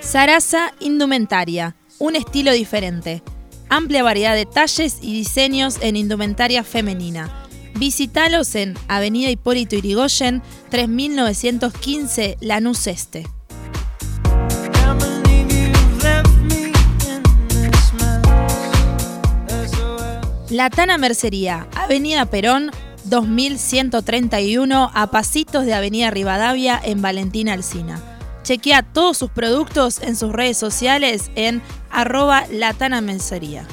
Sarasa 0.00 0.72
Indumentaria, 0.80 1.76
un 1.98 2.16
estilo 2.16 2.52
diferente. 2.52 3.22
Amplia 3.68 4.02
variedad 4.02 4.34
de 4.34 4.46
talles 4.46 4.98
y 5.00 5.12
diseños 5.12 5.78
en 5.80 5.96
indumentaria 5.96 6.62
femenina. 6.62 7.32
Visítalos 7.76 8.54
en 8.54 8.74
Avenida 8.86 9.30
Hipólito 9.30 9.76
Irigoyen, 9.76 10.42
3915 10.70 12.36
Lanús 12.40 12.86
Este. 12.86 13.26
La 20.50 20.68
Tana 20.68 20.98
Mercería, 20.98 21.66
Avenida 21.74 22.26
Perón, 22.26 22.70
2131, 23.04 24.90
a 24.92 25.06
pasitos 25.10 25.64
de 25.64 25.72
Avenida 25.72 26.10
Rivadavia 26.10 26.78
en 26.84 27.00
Valentina 27.00 27.54
Alsina. 27.54 28.02
Chequea 28.42 28.82
todos 28.82 29.16
sus 29.16 29.30
productos 29.30 30.02
en 30.02 30.16
sus 30.16 30.32
redes 30.32 30.58
sociales 30.58 31.30
en 31.34 31.62
arroba 31.90 32.44
Latana 32.50 33.00
Mercería. 33.00 33.66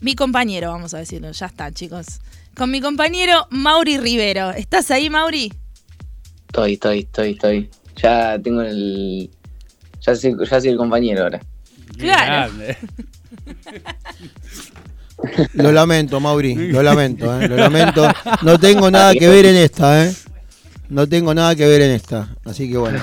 mi 0.00 0.14
compañero, 0.14 0.70
vamos 0.70 0.94
a 0.94 0.98
decirlo, 0.98 1.30
ya 1.32 1.46
está, 1.46 1.72
chicos. 1.72 2.20
Con 2.56 2.70
mi 2.70 2.80
compañero 2.80 3.46
Mauri 3.50 3.98
Rivero. 3.98 4.50
¿Estás 4.50 4.90
ahí, 4.90 5.10
Mauri? 5.10 5.52
Estoy, 6.48 6.74
estoy, 6.74 7.00
estoy, 7.00 7.30
estoy. 7.32 7.70
Ya 7.96 8.38
tengo 8.38 8.62
el. 8.62 9.30
Ya 10.00 10.14
soy, 10.14 10.36
ya 10.48 10.60
soy 10.60 10.70
el 10.70 10.76
compañero 10.76 11.24
ahora. 11.24 11.40
Claro. 11.98 12.52
Lo 15.54 15.72
lamento, 15.72 16.20
Mauri, 16.20 16.54
lo 16.72 16.82
lamento, 16.82 17.40
¿eh? 17.40 17.48
lo 17.48 17.56
lamento. 17.56 18.06
No 18.42 18.58
tengo 18.58 18.90
nada 18.90 19.14
que 19.14 19.28
ver 19.28 19.46
en 19.46 19.56
esta, 19.56 20.04
¿eh? 20.04 20.14
No 20.88 21.08
tengo 21.08 21.32
nada 21.32 21.54
que 21.54 21.66
ver 21.66 21.82
en 21.82 21.92
esta. 21.92 22.28
Así 22.44 22.70
que 22.70 22.76
bueno. 22.76 23.00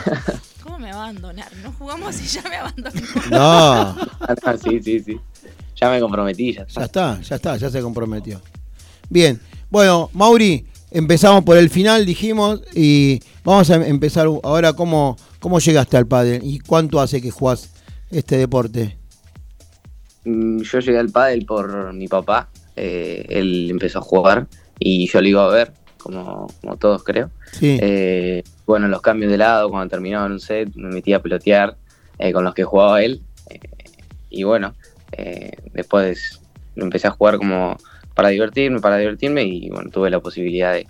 ¿Cómo 0.61 0.77
me 0.77 0.91
va 0.91 0.99
a 0.99 1.03
abandonar? 1.05 1.47
No 1.63 1.71
jugamos 1.71 2.21
y 2.21 2.27
ya 2.27 2.43
me 2.43 2.57
abandonó. 2.57 3.01
No, 3.31 3.97
Ah, 4.21 4.55
sí, 4.61 4.81
sí, 4.83 4.99
sí. 4.99 5.19
Ya 5.81 5.89
me 5.89 5.99
comprometí, 5.99 6.53
ya 6.53 6.59
ya 6.59 6.63
está. 6.67 6.83
está, 6.83 7.21
ya 7.21 7.35
está, 7.37 7.57
ya 7.57 7.69
se 7.69 7.81
comprometió. 7.81 8.39
Bien, 9.09 9.39
bueno, 9.69 10.09
Mauri, 10.13 10.65
empezamos 10.91 11.43
por 11.43 11.57
el 11.57 11.69
final, 11.71 12.05
dijimos, 12.05 12.61
y 12.75 13.19
vamos 13.43 13.69
a 13.71 13.75
empezar 13.87 14.27
ahora 14.43 14.73
cómo, 14.73 15.17
cómo 15.39 15.59
llegaste 15.59 15.97
al 15.97 16.05
pádel 16.05 16.41
y 16.43 16.59
cuánto 16.59 16.99
hace 17.01 17.19
que 17.21 17.31
jugás 17.31 17.71
este 18.11 18.37
deporte. 18.37 18.97
Mm, 20.23 20.61
Yo 20.61 20.79
llegué 20.79 20.99
al 20.99 21.09
pádel 21.09 21.45
por 21.45 21.93
mi 21.93 22.07
papá. 22.07 22.49
eh, 22.75 23.25
él 23.29 23.67
empezó 23.71 23.99
a 23.99 24.01
jugar 24.03 24.47
y 24.79 25.07
yo 25.07 25.19
lo 25.21 25.27
iba 25.27 25.45
a 25.45 25.49
ver, 25.49 25.73
como, 25.97 26.47
como 26.61 26.77
todos 26.77 27.03
creo. 27.03 27.31
Sí, 27.53 27.77
Eh, 27.81 28.43
bueno, 28.67 28.87
los 28.87 29.01
cambios 29.01 29.31
de 29.31 29.37
lado, 29.39 29.69
cuando 29.69 29.89
terminaba 29.89 30.25
un 30.27 30.39
set, 30.39 30.69
me 30.75 30.89
metía 30.89 31.17
a 31.17 31.21
pelotear 31.21 31.75
eh, 32.19 32.31
con 32.31 32.43
los 32.43 32.53
que 32.53 32.63
jugaba 32.63 33.01
él. 33.03 33.21
eh, 33.49 33.59
y 34.29 34.43
bueno, 34.43 34.73
eh, 35.13 35.51
después 35.73 36.41
lo 36.75 36.83
empecé 36.85 37.07
a 37.07 37.11
jugar 37.11 37.37
como 37.37 37.77
para 38.15 38.29
divertirme, 38.29 38.79
para 38.79 38.97
divertirme 38.97 39.43
y 39.43 39.69
bueno, 39.69 39.89
tuve 39.89 40.09
la 40.09 40.19
posibilidad 40.19 40.73
de, 40.73 40.87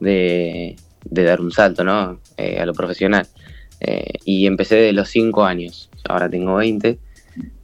de, 0.00 0.76
de 1.04 1.24
dar 1.24 1.40
un 1.40 1.50
salto, 1.52 1.84
¿no? 1.84 2.18
Eh, 2.36 2.58
a 2.60 2.66
lo 2.66 2.72
profesional. 2.74 3.26
Eh, 3.80 4.12
y 4.24 4.46
empecé 4.46 4.76
de 4.76 4.92
los 4.92 5.08
5 5.08 5.44
años, 5.44 5.88
ahora 6.08 6.28
tengo 6.28 6.56
20, 6.56 6.98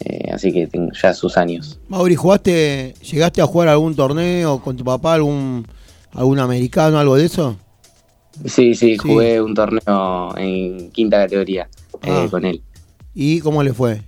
eh, 0.01 0.31
así 0.33 0.53
que 0.53 0.67
tengo 0.67 0.91
ya 0.93 1.13
sus 1.13 1.37
años. 1.37 1.79
Mauri, 1.89 2.15
¿jugaste, 2.15 2.95
llegaste 3.03 3.43
a 3.43 3.47
jugar 3.47 3.69
algún 3.69 3.95
torneo 3.95 4.61
con 4.63 4.77
tu 4.77 4.85
papá, 4.85 5.15
algún, 5.15 5.67
algún 6.13 6.39
americano, 6.39 6.99
algo 6.99 7.17
de 7.17 7.27
eso? 7.27 7.57
Sí, 8.45 8.75
sí, 8.75 8.97
jugué 8.97 9.41
un 9.41 9.55
torneo 9.55 10.37
en 10.37 10.91
quinta 10.91 11.19
categoría 11.19 11.69
Ah. 12.03 12.27
con 12.31 12.45
él. 12.45 12.63
¿Y 13.15 13.41
cómo 13.41 13.63
le 13.63 13.73
fue? 13.73 14.03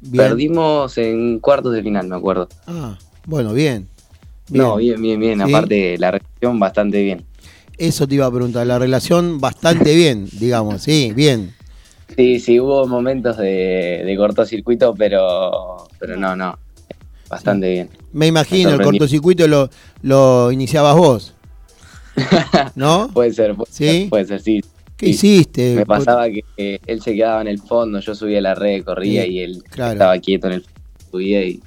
Bien. 0.00 0.28
Perdimos 0.28 0.96
en 0.98 1.38
cuartos 1.40 1.72
de 1.74 1.82
final, 1.82 2.06
me 2.08 2.16
acuerdo. 2.16 2.48
Ah, 2.66 2.96
bueno, 3.26 3.52
bien. 3.52 3.88
No, 4.50 4.76
bien, 4.76 5.00
bien, 5.02 5.20
bien. 5.20 5.42
Sí. 5.44 5.52
Aparte, 5.52 5.98
la 5.98 6.12
relación 6.12 6.58
bastante 6.58 7.02
bien. 7.02 7.24
Eso 7.76 8.06
te 8.08 8.14
iba 8.14 8.26
a 8.26 8.30
preguntar, 8.30 8.66
la 8.66 8.78
relación 8.78 9.40
bastante 9.40 9.94
bien, 9.96 10.28
digamos, 10.32 10.82
sí, 10.82 11.12
bien. 11.14 11.54
Sí, 12.16 12.40
sí, 12.40 12.58
hubo 12.58 12.86
momentos 12.86 13.36
de, 13.36 14.02
de 14.04 14.16
cortocircuito, 14.16 14.94
pero, 14.94 15.86
pero 15.98 16.16
no, 16.16 16.34
no. 16.34 16.58
Bastante 17.28 17.70
bien. 17.70 17.90
Me 18.12 18.26
imagino, 18.26 18.70
el 18.70 18.80
cortocircuito 18.80 19.46
lo, 19.46 19.68
lo 20.02 20.50
iniciabas 20.50 20.96
vos. 20.96 21.34
¿No? 22.74 23.10
Puede 23.12 23.32
ser, 23.32 23.54
puede 23.54 23.70
¿Sí? 23.70 23.84
ser, 23.86 24.08
puede 24.08 24.24
ser, 24.24 24.40
sí. 24.40 24.64
¿Qué 24.98 25.06
Sí. 25.06 25.10
hiciste? 25.36 25.74
Me 25.76 25.86
pasaba 25.86 26.28
que 26.28 26.44
eh, 26.58 26.80
él 26.86 27.00
se 27.00 27.14
quedaba 27.14 27.40
en 27.40 27.48
el 27.48 27.58
fondo, 27.60 28.00
yo 28.00 28.14
subía 28.14 28.40
la 28.42 28.54
red, 28.54 28.84
corría 28.84 29.22
Sí, 29.24 29.30
y 29.30 29.38
él 29.40 29.62
claro. 29.70 29.92
estaba 29.92 30.18
quieto 30.18 30.48
en 30.48 30.54
el 30.54 30.62
fondo, 30.62 30.80
subía 31.10 31.42
y, 31.44 31.62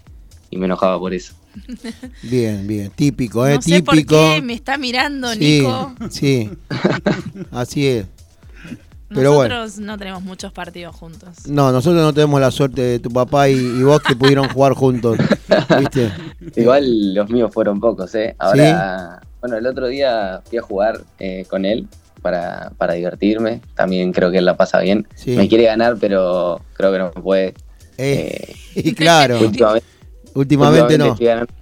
y 0.51 0.57
me 0.57 0.65
enojaba 0.65 0.99
por 0.99 1.13
eso. 1.13 1.33
Bien, 2.23 2.65
bien, 2.67 2.91
típico, 2.95 3.45
¿eh? 3.47 3.55
no 3.55 3.61
sé 3.61 3.81
por 3.83 3.95
típico. 3.95 4.15
qué 4.15 4.41
me 4.41 4.53
está 4.53 4.77
mirando 4.77 5.31
sí, 5.33 5.59
Nico. 5.61 5.95
sí. 6.09 6.49
Así 7.51 7.87
es. 7.87 8.05
Pero 9.13 9.33
bueno. 9.33 9.55
Nosotros 9.55 9.85
no 9.85 9.97
tenemos 9.97 10.23
muchos 10.23 10.53
partidos 10.53 10.95
juntos. 10.95 11.45
No, 11.47 11.73
nosotros 11.73 12.01
no 12.01 12.13
tenemos 12.13 12.39
la 12.39 12.49
suerte 12.51 12.81
de 12.81 12.99
tu 12.99 13.09
papá 13.09 13.49
y, 13.49 13.55
y 13.55 13.83
vos 13.83 14.01
que 14.01 14.15
pudieron 14.15 14.47
jugar 14.47 14.71
juntos. 14.73 15.17
¿Viste? 15.79 16.11
Igual 16.55 17.13
los 17.15 17.29
míos 17.29 17.51
fueron 17.53 17.81
pocos, 17.81 18.15
¿eh? 18.15 18.33
Ahora, 18.39 19.21
bueno, 19.41 19.57
el 19.57 19.67
otro 19.67 19.87
día 19.89 20.41
fui 20.49 20.59
a 20.59 20.61
jugar 20.61 21.01
eh, 21.19 21.45
con 21.49 21.65
él 21.65 21.87
para, 22.21 22.71
para 22.77 22.93
divertirme. 22.93 23.61
También 23.75 24.11
creo 24.11 24.31
que 24.31 24.37
él 24.39 24.45
la 24.45 24.57
pasa 24.57 24.79
bien. 24.79 25.07
Sí. 25.15 25.31
Me 25.35 25.47
quiere 25.47 25.65
ganar, 25.65 25.97
pero 25.99 26.61
creo 26.73 26.91
que 26.91 26.99
no 26.99 27.11
puede. 27.11 27.53
Eh, 27.97 28.53
y 28.75 28.93
claro, 28.93 29.39
Últimamente, 29.39 29.85
últimamente 30.33 30.97
no. 30.97 31.05
estoy 31.13 31.25
ganando 31.27 31.53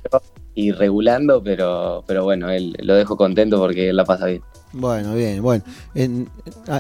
y 0.56 0.72
regulando, 0.72 1.41
pero, 1.41 2.03
pero 2.06 2.23
bueno, 2.26 2.49
él 2.49 2.76
lo 2.81 2.94
dejo 2.95 3.15
contento 3.15 3.57
porque 3.60 3.90
él 3.90 3.95
la 3.95 4.03
pasa 4.03 4.26
bien. 4.26 4.41
Bueno, 4.73 5.15
bien, 5.15 5.41
bueno. 5.41 5.64
En- 5.95 6.30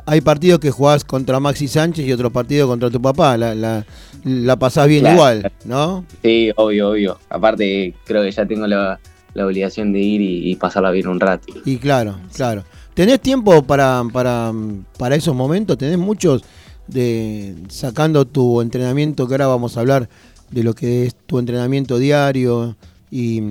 hay 0.05 0.21
partidos 0.21 0.59
que 0.59 0.69
jugás 0.69 1.03
contra 1.03 1.39
Maxi 1.39 1.67
Sánchez 1.67 2.05
y 2.05 2.11
otros 2.11 2.31
partidos 2.31 2.67
contra 2.69 2.89
tu 2.89 3.01
papá. 3.01 3.37
La, 3.37 3.55
la, 3.55 3.85
la 4.25 4.55
pasás 4.57 4.87
bien 4.87 5.01
Claro. 5.01 5.15
igual, 5.15 5.51
¿no? 5.65 6.05
Sí, 6.21 6.51
obvio, 6.57 6.89
obvio. 6.89 7.17
Aparte, 7.29 7.95
creo 8.05 8.21
que 8.21 8.31
ya 8.31 8.45
tengo 8.45 8.67
la, 8.67 8.99
la 9.33 9.45
obligación 9.45 9.91
de 9.93 9.99
ir 9.99 10.21
y, 10.21 10.51
y 10.51 10.55
pasarla 10.57 10.91
bien 10.91 11.07
un 11.07 11.19
rato. 11.19 11.47
Y 11.65 11.77
claro, 11.77 12.19
claro. 12.35 12.63
¿Tenés 12.93 13.21
tiempo 13.21 13.63
para, 13.63 14.03
para, 14.11 14.51
para 14.97 15.15
esos 15.15 15.35
momentos? 15.35 15.77
¿Tenés 15.77 15.97
muchos 15.97 16.43
de 16.87 17.55
sacando 17.69 18.25
tu 18.25 18.61
entrenamiento, 18.61 19.27
que 19.27 19.35
ahora 19.35 19.47
vamos 19.47 19.77
a 19.77 19.81
hablar 19.81 20.09
de 20.51 20.63
lo 20.63 20.73
que 20.73 21.05
es 21.05 21.15
tu 21.15 21.39
entrenamiento 21.39 21.97
diario 21.97 22.75
y, 23.09 23.41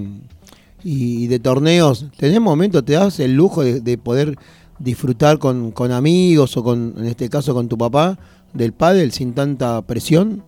y 0.84 1.26
de 1.28 1.38
torneos? 1.38 2.06
¿Tenés 2.16 2.40
momentos, 2.40 2.84
te 2.84 2.94
das 2.94 3.20
el 3.20 3.34
lujo 3.34 3.62
de, 3.62 3.80
de 3.80 3.96
poder 3.96 4.36
disfrutar 4.78 5.38
con, 5.38 5.72
con 5.72 5.92
amigos 5.92 6.56
o 6.56 6.62
con, 6.62 6.94
en 6.98 7.06
este 7.06 7.28
caso 7.28 7.54
con 7.54 7.68
tu 7.68 7.78
papá, 7.78 8.18
del 8.52 8.72
pádel 8.72 9.12
sin 9.12 9.34
tanta 9.34 9.82
presión? 9.82 10.42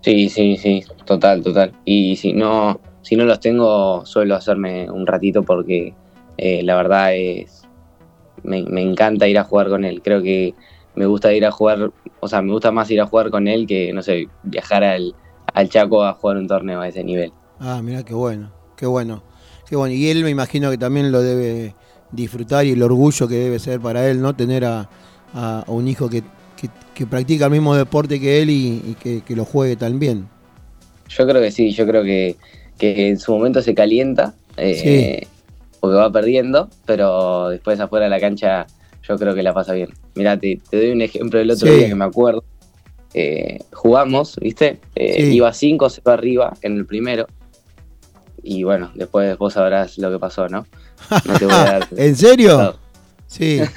Sí, 0.00 0.28
sí, 0.28 0.56
sí, 0.56 0.84
total, 1.06 1.42
total. 1.42 1.72
Y 1.84 2.16
si 2.16 2.32
no, 2.32 2.78
si 3.02 3.16
no 3.16 3.24
los 3.24 3.40
tengo, 3.40 4.04
suelo 4.04 4.34
hacerme 4.34 4.90
un 4.90 5.06
ratito 5.06 5.42
porque 5.42 5.94
eh, 6.36 6.62
la 6.62 6.76
verdad 6.76 7.14
es, 7.14 7.63
me, 8.44 8.64
me 8.64 8.82
encanta 8.82 9.28
ir 9.28 9.38
a 9.38 9.44
jugar 9.44 9.68
con 9.68 9.84
él. 9.84 10.02
Creo 10.02 10.22
que 10.22 10.56
me 10.94 11.06
gusta 11.06 11.32
ir 11.34 11.44
a 11.46 11.50
jugar, 11.52 11.92
o 12.20 12.28
sea, 12.28 12.42
me 12.42 12.52
gusta 12.52 12.72
más 12.72 12.90
ir 12.90 13.00
a 13.00 13.06
jugar 13.06 13.30
con 13.30 13.48
él 13.48 13.66
que, 13.66 13.92
no 13.92 14.02
sé, 14.02 14.32
viajar 14.42 14.84
al, 14.84 15.16
al 15.54 15.68
Chaco 15.70 16.04
a 16.04 16.14
jugar 16.14 16.36
un 16.38 16.48
torneo 16.48 16.80
a 16.80 16.88
ese 16.88 17.04
nivel. 17.04 17.34
Ah, 17.60 17.80
mira 17.82 18.02
qué 18.04 18.14
bueno, 18.14 18.52
qué 18.76 18.86
bueno, 18.86 19.22
qué 19.68 19.76
bueno. 19.76 19.94
Y 19.94 20.08
él 20.08 20.24
me 20.24 20.30
imagino 20.30 20.70
que 20.70 20.78
también 20.78 21.12
lo 21.12 21.22
debe 21.22 21.76
disfrutar 22.10 22.66
y 22.66 22.72
el 22.72 22.82
orgullo 22.82 23.28
que 23.28 23.34
debe 23.36 23.58
ser 23.58 23.80
para 23.80 24.08
él, 24.08 24.20
¿no? 24.20 24.34
Tener 24.34 24.64
a, 24.64 24.88
a- 25.32 25.64
un 25.68 25.88
hijo 25.88 26.08
que, 26.08 26.22
que- 26.56 26.70
que 26.94 27.06
practica 27.06 27.46
el 27.46 27.50
mismo 27.52 27.74
deporte 27.74 28.20
que 28.20 28.42
él 28.42 28.50
y, 28.50 28.82
y 28.86 28.96
que, 29.00 29.22
que 29.22 29.36
lo 29.36 29.44
juegue 29.44 29.76
tan 29.76 29.98
bien. 29.98 30.28
Yo 31.08 31.26
creo 31.26 31.42
que 31.42 31.50
sí, 31.50 31.72
yo 31.72 31.86
creo 31.86 32.02
que, 32.02 32.38
que 32.78 33.08
en 33.08 33.18
su 33.18 33.32
momento 33.32 33.62
se 33.62 33.74
calienta, 33.74 34.38
eh, 34.56 35.30
porque 35.84 35.96
va 35.96 36.10
perdiendo, 36.10 36.68
pero 36.86 37.48
después 37.48 37.78
afuera 37.80 38.04
de 38.06 38.10
la 38.10 38.20
cancha 38.20 38.66
yo 39.06 39.18
creo 39.18 39.34
que 39.34 39.42
la 39.42 39.52
pasa 39.52 39.74
bien. 39.74 39.90
Mirá, 40.14 40.38
te, 40.38 40.58
te 40.70 40.78
doy 40.78 40.90
un 40.92 41.02
ejemplo 41.02 41.38
del 41.38 41.50
otro 41.50 41.68
Sí. 41.68 41.74
día 41.74 41.88
que 41.88 41.94
me 41.94 42.06
acuerdo. 42.06 42.42
Eh, 43.12 43.58
jugamos, 43.72 44.36
¿viste? 44.40 44.80
Eh, 44.94 45.24
Sí. 45.26 45.34
Iba 45.36 45.52
5-0 45.52 46.10
arriba 46.10 46.54
en 46.62 46.76
el 46.78 46.86
primero. 46.86 47.26
Y 48.42 48.62
bueno, 48.64 48.90
después 48.94 49.36
vos 49.38 49.52
sabrás 49.52 49.98
lo 49.98 50.10
que 50.10 50.18
pasó, 50.18 50.48
¿no? 50.48 50.66
No 51.26 51.34
te 51.38 51.44
voy 51.44 51.54
a 51.54 51.64
dar. 51.64 51.88
¿En 51.96 52.16
serio? 52.16 52.76
Sí. 53.26 53.60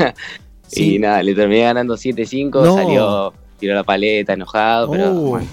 Y 0.70 0.76
Sí. 0.76 1.00
nada, 1.00 1.24
le 1.24 1.34
terminé 1.34 1.62
ganando 1.62 1.96
7-5, 1.96 2.62
No. 2.62 2.76
salió, 2.76 3.34
tiró 3.58 3.74
la 3.74 3.84
paleta, 3.86 4.34
enojado, 4.34 4.92
pero 4.92 5.14
bueno, 5.14 5.48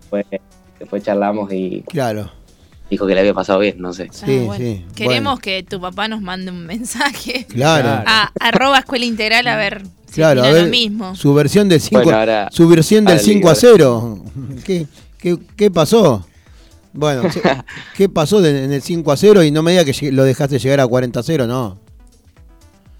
después, 0.00 0.24
después 0.78 1.02
charlamos 1.02 1.52
y 1.52 1.82
claro. 1.82 2.30
Dijo 2.90 3.06
que 3.06 3.14
le 3.14 3.20
había 3.20 3.34
pasado 3.34 3.58
bien, 3.60 3.76
no 3.78 3.92
sé. 3.92 4.08
Sí, 4.12 4.38
Ah, 4.42 4.44
bueno. 4.46 4.64
sí, 4.64 4.84
Queremos 4.94 5.34
bueno. 5.34 5.38
que 5.42 5.62
tu 5.62 5.80
papá 5.80 6.08
nos 6.08 6.20
mande 6.20 6.50
un 6.50 6.66
mensaje 6.66 7.46
Claro. 7.48 8.02
a 8.06 8.30
arroba 8.40 8.78
escuela 8.80 9.04
integral 9.04 9.46
a 9.48 9.56
ver 9.56 9.82
si 10.08 10.14
Claro, 10.16 10.44
a 10.44 10.50
ver, 10.50 10.64
lo 10.64 10.70
mismo. 10.70 11.14
su 11.16 11.34
versión 11.34 11.68
del 11.68 11.80
5 11.80 12.02
Bueno, 12.04 12.18
ahora- 12.18 12.48
su 12.52 12.68
versión 12.68 13.04
del 13.04 13.14
ahora 13.18 13.24
5 13.24 13.48
a 13.48 13.54
digo- 13.54 13.60
0. 13.60 14.24
¿Qué, 14.64 14.86
qué, 15.18 15.36
qué 15.56 15.70
pasó? 15.70 16.26
Bueno, 16.92 17.22
¿qué 17.96 18.08
pasó 18.08 18.44
en 18.44 18.72
el 18.72 18.80
5 18.82 19.10
a 19.10 19.16
0 19.16 19.42
y 19.42 19.50
no 19.50 19.62
me 19.62 19.72
diga 19.72 19.84
que 19.84 20.12
lo 20.12 20.22
dejaste 20.24 20.58
llegar 20.60 20.78
a 20.80 20.86
40 20.86 21.18
a 21.18 21.22
0? 21.24 21.46
No. 21.48 21.78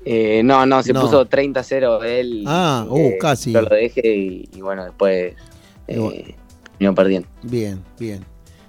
Eh, 0.06 0.42
no, 0.44 0.66
no, 0.66 0.82
se 0.82 0.92
No. 0.92 1.00
puso 1.02 1.24
30-0 1.26 2.02
él. 2.04 2.44
Ah, 2.46 2.84
uh, 2.88 2.98
eh, 2.98 3.16
casi. 3.20 3.52
Yo 3.52 3.62
lo 3.62 3.68
dejé 3.74 4.02
y, 4.16 4.48
y 4.54 4.60
bueno, 4.60 4.84
después 4.84 5.34
Y 5.88 5.96
bueno. 5.96 6.10
eh, 6.12 6.34
terminó 6.72 6.94
perdiendo. 6.94 7.28
Bien, 7.42 7.80
bien. 7.98 8.24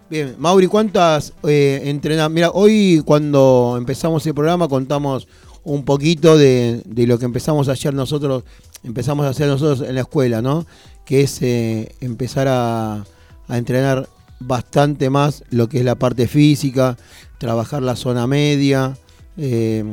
Bien, 0.07 0.35
Mauri, 0.37 0.67
¿cuántas 0.67 1.33
eh, 1.47 1.81
entrenas? 1.85 2.29
Mira, 2.29 2.51
hoy 2.51 3.01
cuando 3.03 3.73
empezamos 3.75 4.23
el 4.27 4.35
programa 4.35 4.67
contamos 4.67 5.27
un 5.63 5.83
poquito 5.83 6.37
de, 6.37 6.83
lo 6.85 7.17
que 7.17 7.25
empezamos 7.25 7.69
ayer 7.69 7.91
nosotros, 7.91 8.43
empezamos 8.83 9.25
a 9.25 9.29
hacer 9.29 9.47
nosotros 9.47 9.87
en 9.87 9.95
la 9.95 10.01
escuela, 10.01 10.43
¿no? 10.43 10.67
Que 11.05 11.21
es 11.21 11.41
eh, 11.41 11.95
empezar 12.01 12.47
a, 12.47 13.03
entrenar 13.49 14.07
bastante 14.39 15.09
más 15.09 15.43
lo 15.49 15.69
que 15.69 15.79
es 15.79 15.85
la 15.85 15.95
parte 15.95 16.27
física, 16.27 16.97
trabajar 17.39 17.81
la 17.81 17.95
zona 17.95 18.27
media, 18.27 18.95
eh, 19.37 19.83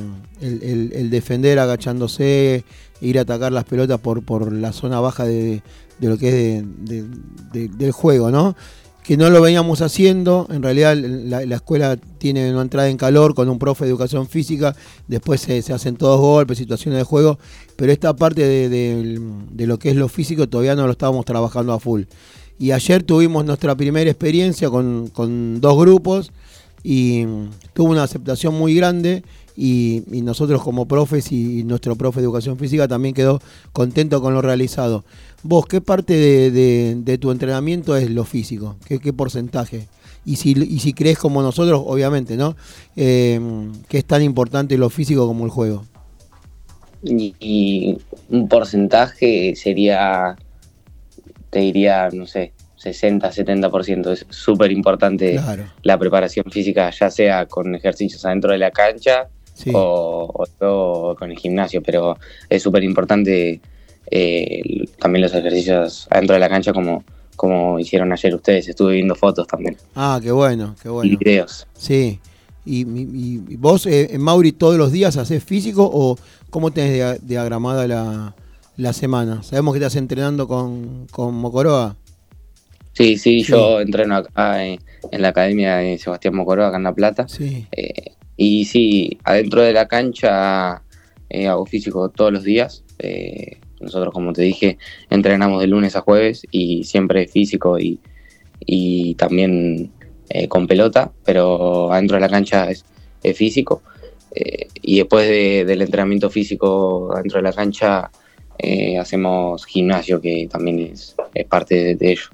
el, 0.42 1.08
defender 1.08 1.58
agachándose, 1.58 2.66
ir 3.00 3.18
a 3.18 3.22
atacar 3.22 3.50
las 3.50 3.64
pelotas 3.64 3.98
por, 4.00 4.22
por 4.22 4.52
la 4.52 4.74
zona 4.74 5.00
baja 5.00 5.24
de, 5.24 5.62
de 5.98 6.08
lo 6.08 6.18
que 6.18 6.58
es 6.58 6.64
de- 6.84 7.68
del 7.68 7.92
juego, 7.92 8.30
¿no? 8.30 8.54
Que 9.02 9.16
no 9.16 9.28
lo 9.30 9.40
veníamos 9.42 9.80
haciendo, 9.82 10.46
en 10.48 10.62
realidad 10.62 10.96
la, 10.96 11.44
la 11.44 11.56
escuela 11.56 11.96
tiene 11.96 12.52
una 12.52 12.62
entrada 12.62 12.88
en 12.88 12.96
calor 12.96 13.34
con 13.34 13.48
un 13.48 13.58
profe 13.58 13.84
de 13.84 13.90
educación 13.90 14.28
física, 14.28 14.76
después 15.08 15.40
se, 15.40 15.60
se 15.62 15.72
hacen 15.72 15.96
todos 15.96 16.20
golpes, 16.20 16.58
situaciones 16.58 16.98
de 16.98 17.04
juego, 17.04 17.36
pero 17.74 17.90
esta 17.90 18.14
parte 18.14 18.42
de, 18.46 18.68
de- 18.68 19.20
de 19.50 19.66
lo 19.66 19.78
que 19.80 19.90
es 19.90 19.96
lo 19.96 20.08
físico 20.08 20.48
todavía 20.48 20.76
no 20.76 20.86
lo 20.86 20.92
estábamos 20.92 21.24
trabajando 21.24 21.72
a 21.72 21.80
full. 21.80 22.02
Y 22.60 22.70
ayer 22.70 23.02
tuvimos 23.02 23.44
nuestra 23.44 23.74
primera 23.74 24.08
experiencia 24.08 24.70
con, 24.70 25.08
con 25.08 25.60
dos 25.60 25.76
grupos 25.76 26.30
y 26.84 27.24
mm, 27.26 27.48
tuvo 27.74 27.90
una 27.90 28.04
aceptación 28.04 28.54
muy 28.54 28.72
grande 28.74 29.24
y, 29.56 30.02
y 30.10 30.22
nosotros 30.22 30.62
como 30.62 30.86
profes 30.86 31.30
y 31.32 31.64
nuestro 31.64 31.96
profe 31.96 32.20
de 32.20 32.24
educación 32.24 32.56
física 32.58 32.88
también 32.88 33.14
quedó 33.14 33.40
contento 33.72 34.20
con 34.22 34.34
lo 34.34 34.42
realizado. 34.42 35.04
Vos, 35.42 35.66
¿qué 35.66 35.80
parte 35.80 36.14
de, 36.14 36.50
de- 36.50 36.94
de 36.96 37.18
tu 37.18 37.30
entrenamiento 37.30 37.96
es 37.96 38.10
lo 38.10 38.24
físico? 38.24 38.76
¿Qué, 38.86 38.98
qué 38.98 39.12
porcentaje? 39.12 39.88
Y 40.24 40.36
si, 40.36 40.52
y 40.52 40.78
si 40.78 40.92
crees 40.92 41.18
como 41.18 41.42
nosotros, 41.42 41.82
obviamente, 41.84 42.36
¿no? 42.36 42.54
Eh, 42.96 43.40
que 43.88 43.98
es 43.98 44.04
tan 44.04 44.22
importante 44.22 44.78
lo 44.78 44.88
físico 44.88 45.26
como 45.26 45.44
el 45.44 45.50
juego. 45.50 45.84
Y, 47.02 47.34
y 47.40 47.98
un 48.30 48.46
porcentaje 48.48 49.54
sería, 49.56 50.36
te 51.50 51.58
diría, 51.58 52.08
no 52.12 52.26
sé, 52.28 52.52
60-70%. 52.80 54.12
Es 54.12 54.26
súper 54.30 54.70
importante 54.70 55.32
Claro. 55.32 55.64
la 55.82 55.98
preparación 55.98 56.44
física, 56.50 56.90
ya 56.90 57.10
sea 57.10 57.46
con 57.46 57.74
ejercicios 57.74 58.24
adentro 58.24 58.52
de 58.52 58.58
la 58.58 58.70
cancha 58.70 59.28
sí. 59.54 59.70
o, 59.74 60.46
o, 60.60 61.16
con 61.18 61.30
el 61.30 61.38
gimnasio, 61.38 61.82
pero 61.82 62.16
es 62.48 62.62
súper 62.62 62.84
importante 62.84 63.60
eh, 64.10 64.84
también 64.98 65.22
los 65.22 65.34
ejercicios 65.34 66.06
adentro 66.10 66.34
de 66.34 66.40
la 66.40 66.48
cancha 66.48 66.72
como, 66.72 67.04
como 67.36 67.78
hicieron 67.78 68.12
ayer 68.12 68.34
ustedes. 68.34 68.68
Estuve 68.68 68.94
viendo 68.94 69.14
fotos 69.14 69.46
también. 69.46 69.76
Ah, 69.94 70.20
qué 70.22 70.32
bueno, 70.32 70.74
qué 70.82 70.88
bueno. 70.88 71.10
Y 71.10 71.16
videos. 71.16 71.66
Sí. 71.74 72.20
¿Y, 72.64 73.56
vos, 73.56 73.86
eh, 73.86 74.16
Mauri, 74.18 74.52
todos 74.52 74.76
los 74.76 74.92
días 74.92 75.16
haces 75.16 75.42
físico 75.42 75.90
o 75.92 76.16
cómo 76.50 76.70
tenés 76.70 77.26
diagramada 77.26 77.88
la, 77.88 78.36
la 78.76 78.92
semana? 78.92 79.42
Sabemos 79.42 79.74
que 79.74 79.78
estás 79.78 79.96
entrenando 79.96 80.46
con, 80.46 81.06
con 81.10 81.34
Mocoroa. 81.34 81.96
Sí, 82.92 83.16
sí, 83.16 83.42
yo 83.42 83.80
entreno 83.80 84.16
acá 84.16 84.64
en, 84.64 84.78
la 85.10 85.28
academia 85.28 85.78
de 85.78 85.98
Sebastián 85.98 86.36
Mocoroa, 86.36 86.68
acá 86.68 86.76
en 86.76 86.82
La 86.84 86.94
Plata. 86.94 87.26
Sí. 87.26 87.66
Eh, 87.72 88.12
y 88.44 88.64
sí, 88.64 89.18
adentro 89.22 89.62
de 89.62 89.72
la 89.72 89.86
cancha 89.86 90.82
eh, 91.30 91.46
hago 91.46 91.64
físico 91.64 92.08
todos 92.08 92.32
los 92.32 92.42
días. 92.42 92.82
Eh, 92.98 93.58
nosotros, 93.80 94.12
como 94.12 94.32
te 94.32 94.42
dije, 94.42 94.78
entrenamos 95.10 95.60
de 95.60 95.68
lunes 95.68 95.94
a 95.94 96.00
jueves 96.00 96.44
y 96.50 96.82
siempre 96.82 97.28
físico 97.28 97.78
y, 97.78 98.00
y 98.58 99.14
también 99.14 99.92
con 100.48 100.66
pelota, 100.66 101.12
pero 101.24 101.92
adentro 101.92 102.16
de 102.16 102.22
la 102.22 102.28
cancha 102.28 102.68
es, 102.70 102.84
físico. 103.36 103.82
y 104.82 104.96
después 104.96 105.28
del 105.28 105.82
entrenamiento 105.82 106.30
físico 106.30 107.12
dentro 107.16 107.38
de 107.38 107.42
la 107.42 107.52
cancha 107.52 108.10
hacemos 108.98 109.66
gimnasio, 109.66 110.20
que 110.20 110.48
también 110.50 110.80
es, 110.80 111.14
parte 111.48 111.94
de 111.94 112.12
ello. 112.12 112.30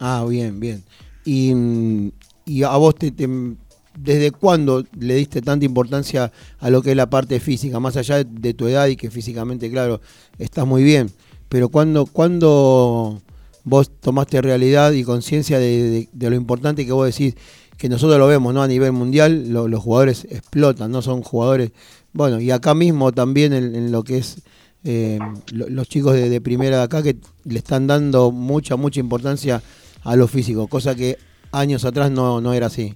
Ah, 0.00 0.24
bien, 0.28 0.58
bien. 0.58 0.82
Y, 1.24 2.62
a 2.62 2.76
vos, 2.76 2.94
te, 2.96 3.12
¿desde 3.96 4.30
cuándo 4.30 4.84
le 4.98 5.14
diste 5.14 5.42
tanta 5.42 5.64
importancia 5.64 6.32
a 6.58 6.70
lo 6.70 6.82
que 6.82 6.90
es 6.90 6.96
la 6.96 7.08
parte 7.08 7.40
física? 7.40 7.80
Más 7.80 7.96
allá 7.96 8.24
de, 8.24 8.54
tu 8.54 8.66
edad 8.66 8.86
y 8.86 8.96
que 8.96 9.10
físicamente, 9.10 9.70
claro, 9.70 10.00
estás 10.38 10.66
muy 10.66 10.82
bien. 10.82 11.10
Pero 11.48 11.68
¿cuándo, 11.68 12.06
cuándo 12.06 13.22
vos 13.64 13.90
tomaste 14.00 14.42
realidad 14.42 14.92
y 14.92 15.04
conciencia 15.04 15.58
de, 15.58 16.08
lo 16.18 16.34
importante 16.34 16.84
que 16.84 16.92
vos 16.92 17.06
decís? 17.06 17.34
Que 17.78 17.88
nosotros 17.88 18.18
lo 18.18 18.26
vemos, 18.26 18.54
¿no? 18.54 18.62
A 18.62 18.68
nivel 18.68 18.92
mundial, 18.92 19.48
los 19.50 19.82
jugadores 19.82 20.26
explotan, 20.30 20.92
¿no? 20.92 21.02
Son 21.02 21.22
jugadores. 21.22 21.72
Bueno, 22.12 22.40
y 22.40 22.50
acá 22.50 22.74
mismo 22.74 23.12
también 23.12 23.52
en, 23.52 23.90
lo 23.90 24.04
que 24.04 24.18
es 24.18 24.38
eh, 24.84 25.18
los 25.50 25.88
chicos 25.88 26.14
de, 26.14 26.40
primera 26.40 26.78
de 26.78 26.82
acá 26.84 27.02
que 27.02 27.16
le 27.44 27.58
están 27.58 27.86
dando 27.86 28.30
mucha, 28.30 28.76
mucha 28.76 29.00
importancia 29.00 29.62
a 30.02 30.14
lo 30.14 30.28
físico, 30.28 30.68
cosa 30.68 30.94
que 30.94 31.18
años 31.50 31.84
atrás 31.84 32.10
no, 32.10 32.40
no 32.40 32.52
era 32.52 32.66
así. 32.66 32.94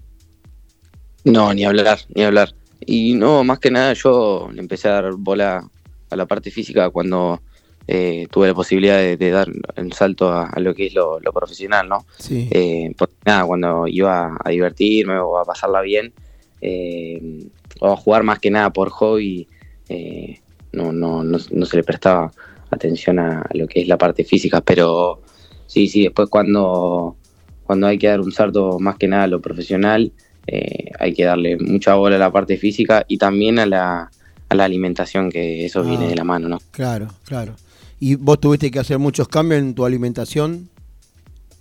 No, 1.31 1.53
ni 1.55 1.65
hablar, 1.65 1.99
ni 2.15 2.23
hablar. 2.23 2.55
Y 2.81 3.15
no, 3.15 3.45
más 3.45 3.59
que 3.59 3.71
nada 3.71 3.93
yo 3.93 4.49
le 4.53 4.61
empecé 4.61 4.89
a 4.89 5.03
dar 5.03 5.13
bola 5.15 5.69
a 6.11 6.17
la 6.17 6.27
parte 6.27 6.51
física 6.51 6.91
cuando 6.91 7.43
eh, 7.87 8.27
tuve 8.31 8.49
la 8.49 8.55
posibilidad 8.55 8.99
de, 8.99 9.31
dar 9.31 9.49
el 9.77 9.93
salto 9.93 10.31
a, 10.31 10.53
lo 10.59 10.75
que 10.75 10.87
es 10.87 10.95
lo, 10.95 11.21
profesional, 11.33 11.89
¿no? 11.89 12.05
Sí. 12.19 12.49
Eh, 12.51 12.95
porque 12.97 13.15
nada, 13.25 13.47
cuando 13.47 13.87
iba 13.87 14.37
a 14.43 14.51
divertirme 14.51 15.19
o 15.19 15.39
a 15.39 15.45
pasarla 15.45 15.81
bien, 15.81 16.13
eh, 16.61 17.47
o 17.81 17.93
a 17.93 17.97
jugar 17.97 18.23
más 18.23 18.39
que 18.39 18.51
nada 18.51 18.71
por 18.71 18.91
hobby, 18.91 19.49
no, 20.73 20.93
no, 20.93 21.25
no, 21.25 21.39
no, 21.51 21.67
se 21.67 21.77
le 21.77 21.83
prestaba 21.83 22.31
atención 22.71 23.19
a, 23.19 23.47
lo 23.55 23.67
que 23.67 23.81
es 23.81 23.89
la 23.89 23.97
parte 23.97 24.25
física, 24.25 24.61
pero 24.61 25.23
sí, 25.67 25.89
sí, 25.89 26.03
después 26.03 26.29
cuando, 26.29 27.17
cuando 27.65 27.87
hay 27.87 27.97
que 27.99 28.09
dar 28.09 28.21
un 28.21 28.33
salto 28.33 28.79
más 28.79 28.97
que 28.97 29.09
nada 29.09 29.25
a 29.25 29.29
lo 29.29 29.41
profesional, 29.41 30.13
eh, 30.49 30.91
hay 30.99 31.15
que 31.15 31.25
darle 31.25 31.57
mucha 31.59 31.95
bola 31.95 32.17
a 32.17 32.19
la 32.19 32.33
parte 32.33 32.57
física 32.57 33.05
y 33.09 33.19
también 33.19 33.59
a 33.59 33.67
la, 33.67 34.11
a 34.49 34.55
la 34.55 34.65
alimentación, 34.65 35.31
que 35.31 35.65
eso 35.65 35.83
viene 35.83 36.07
ah, 36.07 36.09
de 36.09 36.17
la 36.17 36.25
mano, 36.25 36.49
¿no? 36.49 36.61
Claro, 36.71 37.09
claro. 37.25 37.55
¿Y 38.01 38.15
vos 38.15 38.41
tuviste 38.41 38.71
que 38.71 38.79
hacer 38.79 38.99
muchos 38.99 39.29
cambios 39.29 39.61
en 39.61 39.75
tu 39.75 39.85
alimentación? 39.85 40.69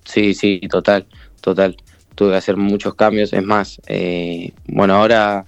Sí, 0.06 0.34
sí, 0.34 0.62
total, 0.70 1.06
total. 1.42 1.78
Tuve 2.16 2.32
que 2.32 2.38
hacer 2.38 2.58
muchos 2.58 2.96
cambios. 2.96 3.34
Es 3.34 3.44
más, 3.44 3.82
eh, 3.88 4.52
bueno, 4.68 4.96
ahora 4.96 5.46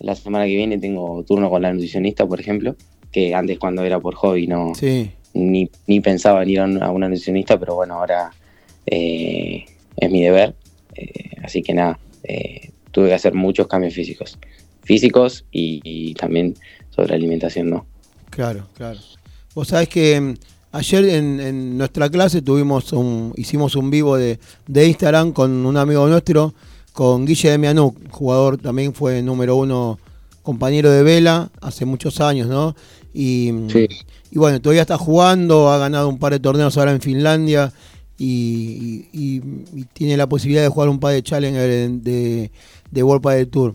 la 0.00 0.14
semana 0.14 0.44
que 0.44 0.56
viene 0.56 0.78
tengo 0.78 1.24
turno 1.24 1.48
con 1.48 1.62
la 1.62 1.72
nutricionista, 1.72 2.26
por 2.26 2.40
ejemplo, 2.40 2.76
que 3.10 3.34
antes 3.34 3.58
cuando 3.58 3.82
era 3.82 4.00
por 4.00 4.14
hobby 4.14 4.46
no, 4.46 4.74
sí 4.74 5.12
ni, 5.34 5.70
ni 5.86 6.00
pensaba 6.00 6.42
en 6.42 6.50
ir 6.50 6.60
a 6.60 6.90
una 6.90 7.08
nutricionista, 7.08 7.58
pero 7.58 7.74
bueno, 7.74 7.94
ahora 7.94 8.30
eh, 8.86 9.64
es 9.96 10.10
mi 10.10 10.22
deber. 10.22 10.54
Eh, 10.94 11.36
así 11.42 11.62
que 11.62 11.74
nada, 11.74 11.98
eh, 12.24 12.70
tuve 12.92 13.08
que 13.08 13.14
hacer 13.14 13.34
muchos 13.34 13.66
cambios 13.66 13.94
físicos. 13.94 14.38
Físicos 14.82 15.44
y, 15.50 16.14
también 16.14 16.54
sobre 16.90 17.14
alimentación, 17.14 17.70
¿no? 17.70 17.86
Claro, 18.30 18.68
claro. 18.74 18.98
Vos 19.54 19.68
sabés 19.68 19.88
que 19.88 20.20
mm, 20.20 20.34
ayer 20.72 21.04
en, 21.08 21.76
nuestra 21.76 22.08
clase 22.08 22.42
tuvimos 22.42 22.92
un, 22.92 23.32
hicimos 23.36 23.74
un 23.76 23.90
vivo 23.90 24.16
de, 24.16 24.38
de 24.66 24.86
Instagram 24.86 25.32
con 25.32 25.66
un 25.66 25.76
amigo 25.76 26.06
nuestro, 26.06 26.54
con 26.92 27.26
Guille 27.26 27.50
de 27.50 27.58
Mianuk, 27.58 27.96
jugador 28.10 28.58
también 28.58 28.94
fue 28.94 29.22
número 29.22 29.56
uno 29.56 29.98
compañero 30.42 30.90
de 30.90 31.02
Vela 31.02 31.50
hace 31.60 31.84
muchos 31.84 32.20
años, 32.20 32.48
¿no? 32.48 32.74
Y, 33.14 33.52
mm, 33.52 33.70
sí. 33.70 33.88
Y 34.32 34.38
bueno, 34.38 34.62
todavía 34.62 34.80
está 34.80 34.96
jugando, 34.96 35.70
ha 35.70 35.76
ganado 35.76 36.08
un 36.08 36.18
par 36.18 36.32
de 36.32 36.40
torneos 36.40 36.78
ahora 36.78 36.92
en 36.92 37.02
Finlandia 37.02 37.70
y, 38.16 39.40
tiene 39.92 40.16
la 40.16 40.26
posibilidad 40.26 40.62
de 40.62 40.68
jugar 40.68 40.88
un 40.88 40.98
par 40.98 41.12
de 41.12 41.22
Challenger 41.22 41.68
de, 41.68 41.88
de 41.98 42.50
World 43.00 43.22
Padel 43.22 43.48
Tour. 43.48 43.74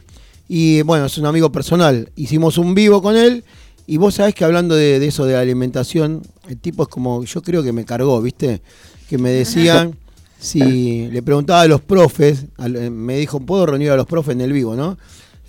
Y 0.50 0.82
bueno, 0.84 1.06
es 1.06 1.18
un 1.18 1.26
amigo 1.26 1.52
personal. 1.52 2.12
Hicimos 2.16 2.58
un 2.58 2.76
vivo 2.76 3.02
con 3.02 3.16
él 3.16 3.44
y 3.86 3.98
vos 3.98 4.16
sabés 4.16 4.36
que 4.36 4.44
hablando 4.44 4.76
de, 4.76 5.06
eso 5.06 5.26
de 5.26 5.34
la 5.34 5.40
alimentación, 5.40 6.22
el 6.50 6.58
tipo 6.58 6.84
es 6.84 6.90
como, 6.90 7.24
yo 7.24 7.42
creo 7.42 7.64
que 7.64 7.72
me 7.72 7.86
cargó, 7.86 8.22
¿viste? 8.22 8.62
Que 9.10 9.18
me 9.18 9.30
decían, 9.32 9.96
si 10.40 11.08
le 11.08 11.22
preguntaba 11.22 11.62
a 11.62 11.68
los 11.68 11.82
profes, 11.82 12.46
me 12.92 13.18
dijo, 13.18 13.40
¿puedo 13.40 13.66
reunir 13.66 13.92
a 13.92 13.96
los 13.96 14.06
profes 14.06 14.34
en 14.34 14.42
el 14.42 14.52
vivo, 14.52 14.76
no? 14.76 14.98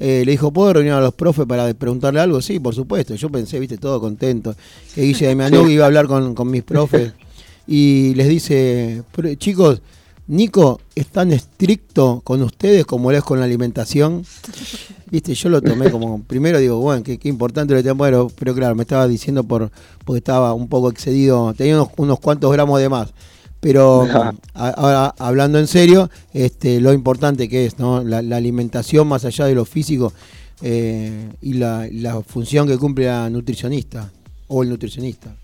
Eh, 0.00 0.22
le 0.24 0.30
dijo, 0.32 0.52
¿puedo 0.52 0.74
reunir 0.74 0.92
a 0.92 1.00
los 1.00 1.14
profes 1.14 1.46
para 1.46 1.72
preguntarle 1.74 2.20
algo? 2.20 2.40
Sí, 2.40 2.60
por 2.60 2.74
supuesto. 2.74 3.16
Yo 3.16 3.30
pensé, 3.30 3.58
viste, 3.58 3.78
todo 3.78 4.00
contento. 4.00 4.54
Que 4.94 5.02
Guille 5.02 5.26
de 5.26 5.34
Mianug 5.34 5.68
iba 5.68 5.84
a 5.84 5.86
hablar 5.88 6.06
con, 6.06 6.50
mis 6.50 6.62
profes. 6.62 7.12
Y 7.70 8.14
les 8.14 8.28
dice, 8.28 9.02
chicos, 9.36 9.82
Nico 10.28 10.78
es 10.94 11.06
tan 11.06 11.32
estricto 11.32 12.20
con 12.22 12.42
ustedes 12.42 12.84
como 12.84 13.10
él 13.10 13.16
es 13.16 13.24
con 13.24 13.38
la 13.40 13.46
alimentación. 13.46 14.24
Viste, 15.10 15.34
yo 15.34 15.48
lo 15.48 15.62
tomé 15.62 15.90
como, 15.90 16.22
primero 16.22 16.58
digo, 16.58 16.78
bueno, 16.80 17.02
qué, 17.02 17.18
importante 17.24 17.72
lo 17.72 17.82
tengo, 17.82 17.96
pero, 17.96 18.30
pero 18.38 18.54
claro, 18.54 18.74
me 18.74 18.82
estaba 18.82 19.08
diciendo 19.08 19.42
por 19.42 19.70
porque 20.04 20.18
estaba 20.18 20.52
un 20.52 20.68
poco 20.68 20.90
excedido, 20.90 21.54
tenía 21.54 21.76
unos, 21.76 21.88
unos 21.96 22.20
cuantos 22.20 22.52
gramos 22.52 22.78
de 22.78 22.90
más. 22.90 23.14
Pero 23.60 24.06
ahora, 24.54 25.14
hablando 25.18 25.58
en 25.58 25.66
serio, 25.66 26.10
este, 26.34 26.78
lo 26.80 26.92
importante 26.92 27.48
que 27.48 27.64
es 27.64 27.78
¿no? 27.78 28.04
la, 28.04 28.18
alimentación 28.36 29.08
más 29.08 29.24
allá 29.24 29.46
de 29.46 29.54
lo 29.54 29.64
físico 29.64 30.12
eh, 30.60 31.30
y 31.40 31.54
la, 31.54 32.22
función 32.26 32.68
que 32.68 32.76
cumple 32.76 33.06
la 33.06 33.30
nutricionista 33.30 34.12
o 34.46 34.62
el 34.62 34.68
nutricionista. 34.68 35.34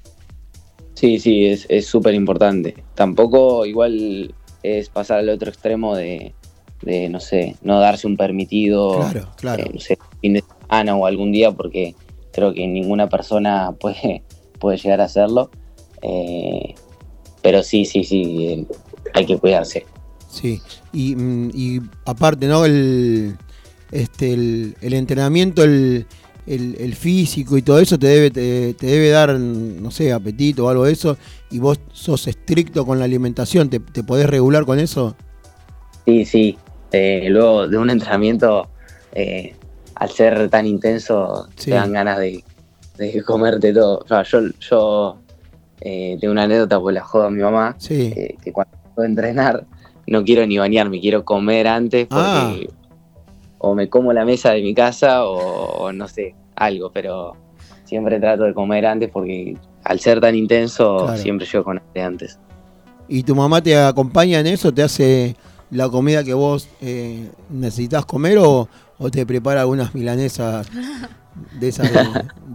Sí, 0.92 1.18
sí, 1.18 1.46
es 1.46 1.86
súper 1.86 2.14
importante. 2.14 2.74
Tampoco 2.94 3.64
igual 3.64 4.32
es 4.64 4.88
pasar 4.88 5.18
al 5.18 5.28
otro 5.28 5.50
extremo 5.50 5.94
de, 5.94 6.34
no 7.10 7.20
sé, 7.20 7.56
no 7.62 7.78
darse 7.78 8.06
un 8.06 8.16
permitido, 8.16 8.96
claro, 8.96 9.28
claro. 9.36 9.62
Eh, 9.64 9.70
no 9.72 9.80
sé, 9.80 9.98
fin 10.20 10.32
de 10.32 10.44
semana 10.60 10.96
o 10.96 11.06
algún 11.06 11.32
día, 11.32 11.52
porque 11.52 11.94
creo 12.32 12.52
que 12.54 12.66
ninguna 12.66 13.08
persona 13.08 13.72
puede, 13.78 14.22
puede 14.58 14.78
llegar 14.78 15.00
a 15.00 15.04
hacerlo. 15.04 15.50
Eh, 16.02 16.74
pero 17.42 17.62
sí, 17.62 17.84
sí, 17.84 18.04
sí, 18.04 18.66
hay 19.12 19.26
que 19.26 19.36
cuidarse. 19.38 19.84
Sí, 20.30 20.60
y, 20.92 21.14
mm, 21.14 21.50
y 21.54 21.80
aparte, 22.06 22.46
¿no? 22.46 22.64
El, 22.64 23.36
este, 23.92 24.32
el, 24.32 24.74
entrenamiento, 24.80 25.62
el, 25.62 26.06
el, 26.46 26.94
físico 26.94 27.56
y 27.56 27.62
todo 27.62 27.78
eso 27.78 27.98
te 27.98 28.06
debe, 28.06 28.30
te, 28.30 28.86
debe 28.86 29.10
dar, 29.10 29.38
no 29.38 29.90
sé, 29.90 30.12
apetito 30.12 30.64
o 30.64 30.68
algo 30.68 30.84
de 30.84 30.92
eso, 30.92 31.16
y 31.54 31.60
vos 31.60 31.80
sos 31.92 32.26
estricto 32.26 32.84
con 32.84 32.98
la 32.98 33.04
alimentación, 33.04 33.70
¿te, 33.70 33.78
te 33.78 34.02
podés 34.02 34.28
regular 34.28 34.64
con 34.64 34.80
eso? 34.80 35.14
Sí, 36.04 36.24
sí. 36.24 36.58
Eh, 36.90 37.28
luego 37.30 37.68
de 37.68 37.78
un 37.78 37.90
entrenamiento, 37.90 38.68
eh, 39.12 39.54
al 39.94 40.10
ser 40.10 40.50
tan 40.50 40.66
intenso, 40.66 41.48
te 41.62 41.70
dan 41.70 41.92
ganas 41.92 42.18
de, 42.18 42.42
de 42.98 43.22
comerte 43.22 43.72
todo. 43.72 43.98
O 43.98 44.08
sea, 44.08 44.24
yo, 44.24 44.40
yo 44.58 45.18
eh, 45.80 46.18
tengo 46.20 46.32
una 46.32 46.42
anécdota, 46.42 46.80
pues 46.80 46.92
la 46.92 47.02
jodo 47.02 47.26
a 47.26 47.30
mi 47.30 47.40
mamá, 47.40 47.76
eh, 47.88 48.34
que 48.42 48.52
cuando 48.52 48.76
puedo 48.92 49.06
entrenar 49.06 49.64
no 50.08 50.24
quiero 50.24 50.44
ni 50.46 50.58
bañarme, 50.58 51.00
quiero 51.00 51.24
comer 51.24 51.68
antes 51.68 52.08
porque 52.08 52.20
ah. 52.20 52.56
o 53.58 53.76
me 53.76 53.88
como 53.88 54.12
la 54.12 54.24
mesa 54.24 54.50
de 54.50 54.62
mi 54.62 54.74
casa 54.74 55.24
o, 55.24 55.92
no 55.92 56.08
sé, 56.08 56.34
algo, 56.56 56.90
pero 56.90 57.36
siempre 57.84 58.18
trato 58.18 58.42
de 58.42 58.54
comer 58.54 58.86
antes 58.86 59.08
porque 59.08 59.56
al 59.84 60.00
ser 60.00 60.20
tan 60.20 60.34
intenso 60.34 61.14
siempre 61.16 61.46
yo 61.46 61.62
con 61.64 61.80
antes. 61.96 62.38
¿Y 63.08 63.22
tu 63.22 63.34
mamá 63.34 63.62
te 63.62 63.76
acompaña 63.76 64.40
en 64.40 64.46
eso? 64.46 64.72
¿Te 64.72 64.82
hace 64.82 65.36
la 65.70 65.88
comida 65.88 66.24
que 66.24 66.34
vos 66.34 66.68
eh, 66.80 67.28
necesitas 67.50 68.06
comer 68.06 68.38
o, 68.38 68.68
o 68.98 69.10
te 69.10 69.26
prepara 69.26 69.60
algunas 69.62 69.94
milanesas 69.94 70.66
de 71.60 71.68
esas 71.68 71.90
de, 71.92 71.98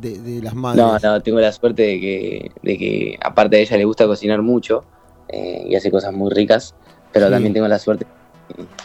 de- 0.10 0.20
de 0.20 0.42
las 0.42 0.56
madres. 0.56 0.84
No, 0.84 0.98
no, 1.00 1.22
tengo 1.22 1.40
la 1.40 1.52
suerte 1.52 1.84
de 1.84 2.00
que, 2.00 2.52
de 2.64 2.78
que 2.78 3.18
aparte 3.22 3.58
de 3.58 3.64
ella 3.64 3.78
le 3.78 3.86
gusta 3.86 4.08
cocinar 4.08 4.42
mucho 4.42 4.84
eh, 5.28 5.66
y 5.70 5.76
hace 5.76 5.92
cosas 5.92 6.14
muy 6.14 6.32
ricas, 6.32 6.74
pero 7.12 7.26
Sí. 7.28 7.32
también 7.34 7.54
tengo 7.54 7.68
la 7.68 7.78
suerte 7.80 8.06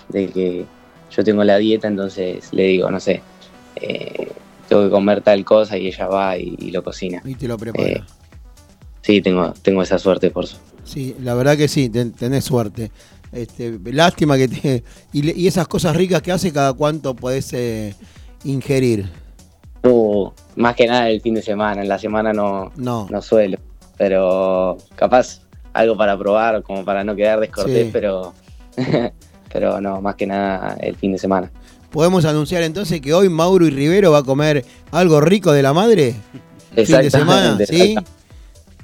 de 0.09 0.27
que 0.29 0.65
yo 1.11 1.25
tengo 1.25 1.45
la 1.45 1.57
dieta, 1.59 1.87
entonces 1.89 2.49
le 2.53 2.65
digo, 2.65 2.91
no 2.91 2.99
sé, 3.01 3.23
eh, 3.77 4.33
tengo 4.69 4.83
que 4.85 4.91
comer 4.91 5.21
tal 5.21 5.45
cosa 5.45 5.79
y 5.79 5.87
ella 5.87 6.09
va 6.09 6.37
y, 6.37 6.57
y 6.59 6.71
lo 6.73 6.83
cocina. 6.83 7.23
Y 7.25 7.35
te 7.37 7.47
lo 7.47 7.57
prepara. 7.57 8.05
Sí, 9.05 9.21
tengo, 9.21 9.53
tengo 9.61 9.83
esa 9.83 9.99
suerte 9.99 10.31
por 10.31 10.45
eso. 10.45 10.57
Sí, 10.83 11.15
la 11.21 11.35
verdad 11.35 11.59
que 11.59 11.69
sí, 11.69 11.91
ten- 11.91 12.13
tenés 12.13 12.45
suerte. 12.45 12.91
Este, 13.33 13.79
lástima 13.93 14.39
que 14.39 14.49
te. 14.49 14.85
Y, 15.13 15.47
esas 15.47 15.69
cosas 15.69 15.95
ricas 15.95 16.23
que 16.23 16.33
hace, 16.33 16.53
cada 16.53 16.73
cuánto 16.73 17.15
podés 17.15 17.53
eh, 17.53 17.95
ingerir. 18.45 19.11
Uh, 19.83 20.31
más 20.57 20.75
que 20.75 20.87
nada 20.87 21.11
el 21.11 21.21
fin 21.21 21.35
de 21.35 21.43
semana, 21.43 21.83
en 21.83 21.89
la 21.89 21.99
semana 21.99 22.33
no, 22.33 22.73
No. 22.77 23.07
no 23.11 23.21
suelo, 23.21 23.59
pero 23.99 24.79
capaz 24.95 25.41
algo 25.75 25.97
para 25.99 26.17
probar, 26.17 26.63
como 26.63 26.83
para 26.85 27.05
no 27.05 27.15
quedar 27.15 27.41
descortés, 27.41 27.87
Sí. 27.87 27.91
pero, 27.93 28.33
pero 29.53 29.81
no, 29.83 30.01
más 30.01 30.15
que 30.15 30.27
nada 30.27 30.79
el 30.81 30.97
fin 30.97 31.13
de 31.13 31.19
semana. 31.19 31.51
¿Podemos 31.91 32.25
anunciar 32.25 32.63
entonces 32.63 33.03
que 33.03 33.13
hoy 33.13 33.29
Mauro 33.29 33.67
y 33.67 33.71
Rivero 33.71 34.13
va 34.13 34.19
a 34.19 34.23
comer 34.25 34.65
algo 34.93 35.21
rico 35.21 35.53
de 35.53 35.63
la 35.63 35.75
madre? 35.75 36.15
Fin 36.75 36.87
de 37.03 37.11
semana, 37.11 37.59
¿sí? 37.67 37.95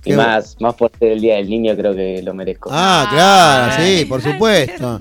Y 0.04 0.12
más, 0.14 0.56
más 0.60 0.74
por 0.74 0.90
ser 0.98 1.12
el 1.12 1.20
Día 1.20 1.36
del 1.36 1.48
Niño 1.50 1.76
creo 1.76 1.94
que 1.94 2.22
lo 2.22 2.32
merezco. 2.34 2.70
Ah, 2.72 3.06
claro, 3.10 3.82
sí, 3.84 4.04
por 4.06 4.22
supuesto. 4.22 5.00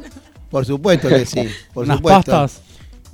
Por 0.49 0.65
supuesto 0.65 1.07
que 1.07 1.26
sí, 1.26 1.47
por 1.73 1.85
Unas 1.85 1.97
supuesto. 1.97 2.31
pastas. 2.31 2.61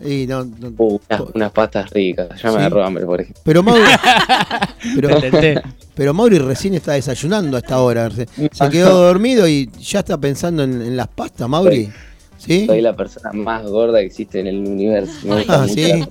Y 0.04 0.26
no- 0.28 0.44
no- 0.44 0.74
Uh, 0.78 1.00
unas, 1.10 1.22
unas 1.36 1.52
pastas 1.54 1.90
ricas, 1.92 2.28
ya 2.42 2.50
Sí. 2.50 2.56
me 2.56 2.62
agarró 2.62 2.84
hambre, 2.84 3.06
por 3.06 3.22
ejemplo. 3.22 3.42
pero 3.46 3.64
Mauri, 3.64 3.82
pero, 4.96 5.62
pero 5.96 6.14
Mauri 6.14 6.38
recién 6.40 6.74
está 6.74 6.94
desayunando 6.94 7.56
a 7.56 7.60
esta 7.62 7.80
hora. 7.80 8.10
Se, 8.12 8.28
se 8.52 8.70
quedó 8.70 8.98
dormido 9.06 9.48
y 9.48 9.70
ya 9.80 10.00
está 10.00 10.18
pensando 10.18 10.64
en, 10.64 10.82
en 10.82 10.98
las 10.98 11.08
pastas, 11.08 11.48
Mauri. 11.48 11.90
¿Sí? 12.38 12.66
Soy 12.66 12.82
la 12.82 12.94
persona 12.96 13.32
más 13.32 13.64
gorda 13.66 14.00
que 14.00 14.06
existe 14.06 14.40
en 14.42 14.48
el 14.48 14.58
universo. 14.58 15.14
Ah, 15.48 15.66
sí. 15.68 16.04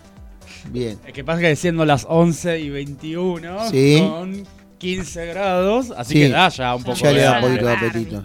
Bien. 0.70 0.98
Es 1.06 1.12
que 1.12 1.24
pasa 1.24 1.40
que 1.40 1.56
siendo 1.56 1.84
las 1.84 2.06
11 2.08 2.60
y 2.60 2.70
21, 2.70 3.70
Sí. 3.70 3.98
con 4.08 4.44
15 4.78 5.26
grados, 5.26 5.92
así 5.96 6.14
Sí. 6.14 6.20
que 6.20 6.28
da 6.30 6.48
ya 6.48 6.74
un 6.74 6.82
poco 6.84 6.98
Ya 6.98 7.12
le 7.12 7.20
da 7.22 7.36
un 7.38 7.40
poquito 7.42 7.66
de 7.66 7.72
apetito. 7.72 8.22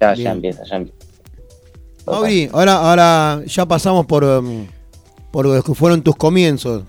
Ya, 0.00 0.14
ya 0.14 0.32
empieza, 0.32 0.62
ya 0.68 0.76
empieza. 0.76 0.98
Mauri, 2.06 2.48
ahora, 2.52 2.74
ahora 2.74 3.42
ya 3.46 3.64
pasamos 3.66 4.06
por, 4.06 4.24
um, 4.24 4.66
por 5.30 5.46
los 5.46 5.64
que 5.64 5.74
fueron 5.74 6.02
tus 6.02 6.16
comienzos. 6.16 6.82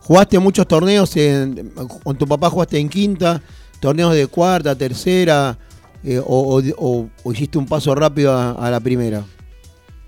Jugaste 0.00 0.38
muchos 0.38 0.66
torneos, 0.66 1.16
en- 1.16 1.70
con 2.02 2.16
tu 2.18 2.26
papá 2.26 2.50
jugaste 2.50 2.78
en 2.78 2.88
quinta, 2.88 3.40
torneos 3.80 4.12
de 4.14 4.26
cuarta, 4.26 4.74
tercera, 4.76 5.56
eh, 6.02 6.18
o, 6.18 6.58
o- 6.58 6.62
o- 6.76 7.08
o 7.22 7.32
hiciste 7.32 7.56
un 7.56 7.66
paso 7.66 7.94
rápido 7.94 8.32
a, 8.36 8.50
a 8.52 8.70
la 8.70 8.80
primera. 8.80 9.22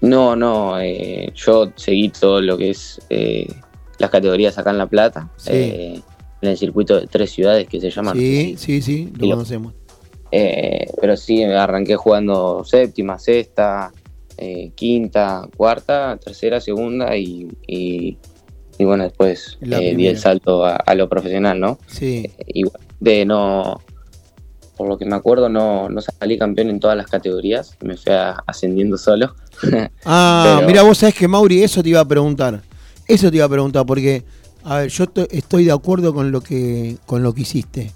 No, 0.02 0.36
no, 0.36 0.78
eh, 0.78 1.32
yo 1.34 1.72
seguí 1.76 2.10
todo 2.10 2.40
lo 2.42 2.58
que 2.58 2.70
es 2.70 3.00
eh, 3.08 3.46
las 3.98 4.10
categorías 4.10 4.58
acá 4.58 4.70
en 4.70 4.78
La 4.78 4.86
Plata, 4.86 5.30
Sí. 5.36 6.02
En 6.42 6.48
el 6.50 6.56
circuito 6.58 7.00
de 7.00 7.06
tres 7.06 7.30
ciudades 7.30 7.66
que 7.68 7.80
se 7.80 7.90
llaman. 7.90 8.16
Sí, 8.18 8.54
sí, 8.58 8.82
sí, 8.82 9.12
lo 9.18 9.30
conocemos. 9.30 9.72
Eh, 10.32 10.86
pero 11.00 11.16
sí, 11.16 11.42
arranqué 11.44 11.96
jugando 11.96 12.62
séptima, 12.64 13.18
sexta, 13.18 13.92
eh, 14.36 14.70
quinta, 14.74 15.48
cuarta, 15.56 16.18
tercera, 16.22 16.60
segunda 16.60 17.16
y, 17.16 17.48
y, 17.66 18.18
y 18.78 18.84
bueno, 18.84 19.04
después 19.04 19.56
eh, 19.62 19.94
di 19.96 20.08
el 20.08 20.18
salto 20.18 20.64
a, 20.64 20.76
a 20.76 20.94
lo 20.94 21.08
profesional, 21.08 21.58
¿no? 21.60 21.78
Sí, 21.86 22.30
Igual 22.48 22.80
de 23.00 23.24
no, 23.24 23.80
por 24.76 24.88
lo 24.88 24.98
que 24.98 25.04
me 25.06 25.14
acuerdo, 25.16 25.48
no, 25.48 25.88
no 25.88 26.00
salí 26.00 26.36
campeón 26.38 26.70
en 26.70 26.80
todas 26.80 26.96
las 26.96 27.06
categorías, 27.06 27.76
me 27.82 27.96
fui 27.96 28.12
a- 28.12 28.36
ascendiendo 28.46 28.98
solo. 28.98 29.34
Ah, 30.04 30.56
Pero- 30.56 30.66
mira, 30.66 30.82
vos 30.82 30.98
sabés 30.98 31.14
que 31.14 31.26
Mauri, 31.28 31.62
eso 31.62 31.82
te 31.82 31.88
iba 31.90 32.00
a 32.00 32.04
preguntar. 32.08 32.60
Eso 33.08 33.30
te 33.30 33.36
iba 33.36 33.46
a 33.46 33.48
preguntar, 33.48 33.86
porque, 33.86 34.24
a 34.66 34.78
ver, 34.78 34.90
yo 34.90 35.06
to- 35.06 35.28
estoy 35.30 35.64
de 35.64 35.72
acuerdo 35.72 36.12
con 36.14 36.30
lo 36.32 36.40
que, 36.40 36.97
con 37.06 37.22
lo 37.22 37.32
que 37.32 37.43
hiciste. 37.43 37.93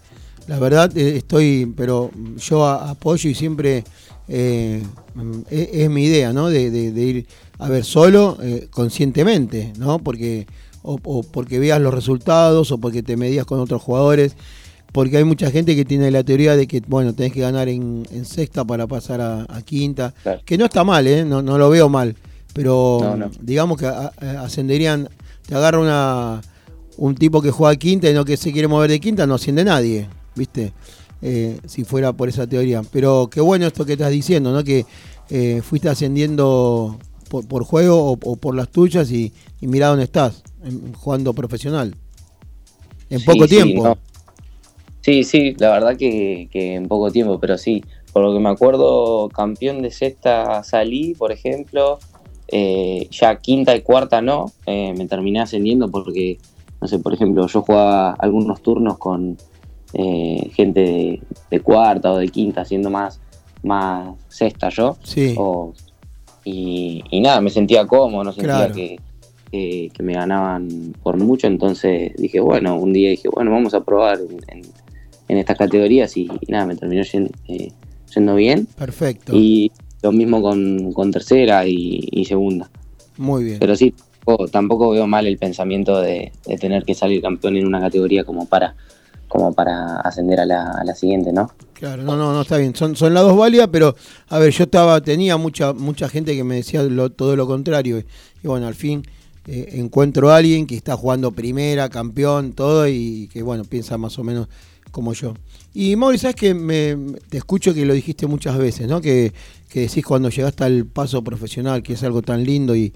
La 0.46 0.58
verdad, 0.58 0.96
eh, 0.96 1.16
estoy, 1.16 1.72
pero 1.76 2.10
yo 2.38 2.64
apoyo 2.66 3.28
y 3.30 3.34
siempre 3.34 3.84
eh, 4.28 4.82
es, 5.50 5.68
es 5.72 5.90
mi 5.90 6.04
idea, 6.04 6.32
¿no? 6.32 6.48
De, 6.48 6.70
de- 6.70 6.92
de 6.92 7.02
ir 7.02 7.26
a 7.58 7.68
ver 7.68 7.84
solo, 7.84 8.38
eh, 8.42 8.68
conscientemente, 8.70 9.72
¿no? 9.78 9.98
Porque, 9.98 10.46
o, 10.82 10.98
o 11.04 11.22
porque 11.22 11.58
veas 11.58 11.80
los 11.80 11.92
resultados, 11.92 12.70
o 12.72 12.78
porque 12.78 13.02
te 13.02 13.16
medías 13.16 13.44
con 13.46 13.60
otros 13.60 13.82
jugadores. 13.82 14.34
Porque 14.92 15.18
hay 15.18 15.24
mucha 15.24 15.50
gente 15.52 15.76
que 15.76 15.84
tiene 15.84 16.10
la 16.10 16.24
teoría 16.24 16.56
de 16.56 16.66
que, 16.66 16.82
bueno, 16.88 17.12
tenés 17.14 17.32
que 17.32 17.40
ganar 17.40 17.68
en, 17.68 18.04
en 18.10 18.24
sexta 18.24 18.64
para 18.64 18.88
pasar 18.88 19.20
a, 19.20 19.42
a 19.48 19.62
quinta. 19.62 20.12
Claro. 20.24 20.40
Que 20.44 20.58
no 20.58 20.64
está 20.64 20.82
mal, 20.82 21.06
¿eh? 21.06 21.24
No, 21.24 21.42
no 21.42 21.58
lo 21.58 21.70
veo 21.70 21.88
mal. 21.88 22.16
Pero 22.54 22.98
No, 23.00 23.16
no. 23.16 23.30
digamos 23.40 23.78
que 23.78 23.86
a- 23.86 24.10
a- 24.20 24.42
ascenderían, 24.44 25.08
te 25.46 25.54
agarra 25.54 25.78
una, 25.78 26.40
un 27.00 27.14
tipo 27.14 27.40
que 27.40 27.50
juega 27.50 27.74
quinta 27.76 28.10
y 28.10 28.14
no 28.14 28.24
que 28.26 28.36
se 28.36 28.52
quiere 28.52 28.68
mover 28.68 28.90
de 28.90 29.00
quinta, 29.00 29.26
no 29.26 29.34
asciende 29.34 29.64
nadie, 29.64 30.06
¿viste? 30.36 30.72
Eh, 31.22 31.58
si 31.66 31.84
fuera 31.84 32.12
por 32.12 32.28
esa 32.28 32.46
teoría. 32.46 32.82
Pero 32.92 33.28
qué 33.30 33.40
bueno 33.40 33.66
esto 33.66 33.84
que 33.86 33.92
estás 33.94 34.10
diciendo, 34.10 34.52
¿no? 34.52 34.62
Que 34.62 34.84
eh, 35.30 35.62
fuiste 35.62 35.88
ascendiendo 35.88 36.98
por, 37.30 37.48
por 37.48 37.64
juego 37.64 38.12
o, 38.12 38.18
o 38.22 38.36
por 38.36 38.54
las 38.54 38.68
tuyas 38.68 39.10
y, 39.10 39.32
y 39.60 39.66
mirá 39.66 39.88
dónde 39.88 40.04
estás, 40.04 40.42
en- 40.62 40.92
jugando 40.92 41.32
profesional. 41.32 41.94
En 43.08 43.18
Sí, 43.18 43.26
poco 43.26 43.46
sí, 43.46 43.48
tiempo. 43.48 43.84
no. 43.84 43.98
Sí, 45.00 45.24
sí, 45.24 45.54
la 45.58 45.70
verdad 45.70 45.96
que, 45.96 46.48
que 46.52 46.74
en 46.74 46.86
poco 46.86 47.10
tiempo, 47.10 47.40
pero 47.40 47.56
sí, 47.56 47.82
por 48.12 48.22
lo 48.22 48.34
que 48.34 48.40
me 48.40 48.50
acuerdo, 48.50 49.30
campeón 49.30 49.80
de 49.80 49.90
sexta 49.90 50.62
salí, 50.62 51.14
por 51.14 51.32
ejemplo, 51.32 51.98
eh, 52.48 53.08
ya 53.10 53.36
quinta 53.36 53.74
y 53.74 53.80
cuarta 53.80 54.20
no, 54.20 54.52
me 54.66 55.06
terminé 55.08 55.40
ascendiendo 55.40 55.90
porque, 55.90 56.38
no 56.80 56.88
sé, 56.88 56.98
por 56.98 57.12
ejemplo, 57.14 57.46
yo 57.46 57.62
jugaba 57.62 58.12
algunos 58.12 58.62
turnos 58.62 58.98
con 58.98 59.36
eh, 59.92 60.50
gente 60.54 60.80
de, 60.80 61.22
de 61.50 61.60
cuarta 61.60 62.12
o 62.12 62.18
de 62.18 62.28
quinta, 62.28 62.64
siendo 62.64 62.90
más, 62.90 63.20
más 63.62 64.14
sexta 64.28 64.68
yo, 64.68 64.96
Sí. 65.02 65.34
o- 65.36 65.72
y, 66.44 67.02
y 67.10 67.20
nada, 67.20 67.40
me 67.40 67.50
sentía 67.50 67.86
cómodo, 67.86 68.24
no 68.24 68.32
sentía 68.32 68.54
Claro. 68.54 68.74
que, 68.74 68.98
que- 69.50 69.90
que 69.92 70.02
me 70.02 70.14
ganaban 70.14 70.94
por 71.02 71.16
mucho, 71.18 71.46
entonces 71.48 72.12
dije, 72.16 72.40
bueno, 72.40 72.76
un 72.78 72.92
día 72.92 73.10
dije, 73.10 73.28
bueno, 73.28 73.50
vamos 73.50 73.74
a 73.74 73.82
probar 73.84 74.18
en, 74.20 74.38
en- 74.58 74.70
en 75.28 75.38
estas 75.38 75.58
categorías 75.58 76.16
y, 76.16 76.28
y 76.40 76.50
nada, 76.52 76.66
me 76.66 76.76
terminó 76.76 77.02
eh, 77.48 77.72
yendo 78.14 78.34
bien. 78.34 78.66
Perfecto. 78.76 79.32
Y 79.36 79.70
lo 80.02 80.10
mismo 80.12 80.40
con, 80.42 80.92
con 80.92 81.10
tercera 81.12 81.66
y, 81.66 82.08
y 82.10 82.24
segunda. 82.24 82.68
Muy 83.18 83.44
bien. 83.44 83.58
Pero 83.60 83.76
sí, 83.76 83.94
tampoco, 84.50 84.90
veo 84.90 85.06
mal 85.06 85.26
el 85.26 85.38
pensamiento 85.38 86.00
de, 86.00 86.32
tener 86.60 86.84
que 86.84 86.94
salir 86.94 87.22
campeón 87.22 87.56
en 87.56 87.66
una 87.66 87.80
categoría 87.80 88.24
como 88.24 88.46
para 88.46 88.74
como 89.28 89.52
para 89.52 90.00
ascender 90.00 90.40
a 90.40 90.44
la, 90.44 90.94
siguiente, 90.96 91.32
¿no? 91.32 91.52
Claro, 91.74 92.02
no, 92.02 92.16
no, 92.16 92.32
no, 92.32 92.40
está 92.40 92.56
bien. 92.56 92.74
Son, 92.74 92.96
son 92.96 93.14
las 93.14 93.22
dos 93.22 93.36
válidas, 93.36 93.68
pero 93.70 93.94
a 94.28 94.40
ver, 94.40 94.52
yo 94.52 94.64
estaba, 94.64 95.00
tenía 95.00 95.36
mucha, 95.36 95.72
mucha 95.72 96.08
gente 96.08 96.34
que 96.34 96.42
me 96.42 96.56
decía 96.56 96.82
todo 97.16 97.36
lo 97.36 97.46
contrario. 97.46 98.02
Y 98.42 98.48
bueno, 98.48 98.66
al 98.66 98.74
fin 98.74 99.04
eh, 99.46 99.74
encuentro 99.74 100.30
a 100.30 100.36
alguien 100.36 100.66
que 100.66 100.74
está 100.74 100.96
jugando 100.96 101.30
primera, 101.30 101.88
campeón, 101.88 102.54
todo, 102.54 102.88
y 102.88 103.28
que 103.32 103.42
bueno, 103.42 103.64
piensa 103.64 103.96
más 103.98 104.18
o 104.18 104.24
menos 104.24 104.48
como 104.90 105.12
yo. 105.12 105.34
Y 105.72 105.94
Mauri, 105.94 106.18
sabes 106.18 106.36
que 106.36 106.52
te 107.28 107.38
escucho 107.38 107.72
que 107.72 107.84
lo 107.84 107.94
dijiste 107.94 108.26
muchas 108.26 108.58
veces, 108.58 108.88
¿no? 108.88 109.00
Que, 109.00 109.32
que 109.70 109.80
decís 109.80 110.04
cuando 110.04 110.28
llegaste 110.28 110.64
al 110.64 110.84
paso 110.84 111.22
profesional, 111.22 111.82
que 111.82 111.94
es 111.94 112.02
algo 112.02 112.20
tan 112.22 112.44
lindo 112.44 112.74
y, 112.74 112.92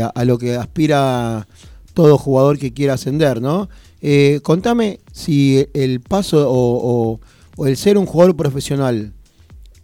a, 0.00 0.24
lo 0.24 0.38
que 0.38 0.54
aspira 0.54 1.46
todo 1.92 2.16
jugador 2.16 2.58
que 2.58 2.72
quiera 2.72 2.94
ascender, 2.94 3.42
¿no? 3.42 3.68
Eh, 4.00 4.40
contame 4.42 5.00
si 5.12 5.66
el 5.74 6.00
paso 6.00 6.46
o, 6.48 7.20
el 7.66 7.76
ser 7.76 7.98
un 7.98 8.06
jugador 8.06 8.36
profesional 8.36 9.12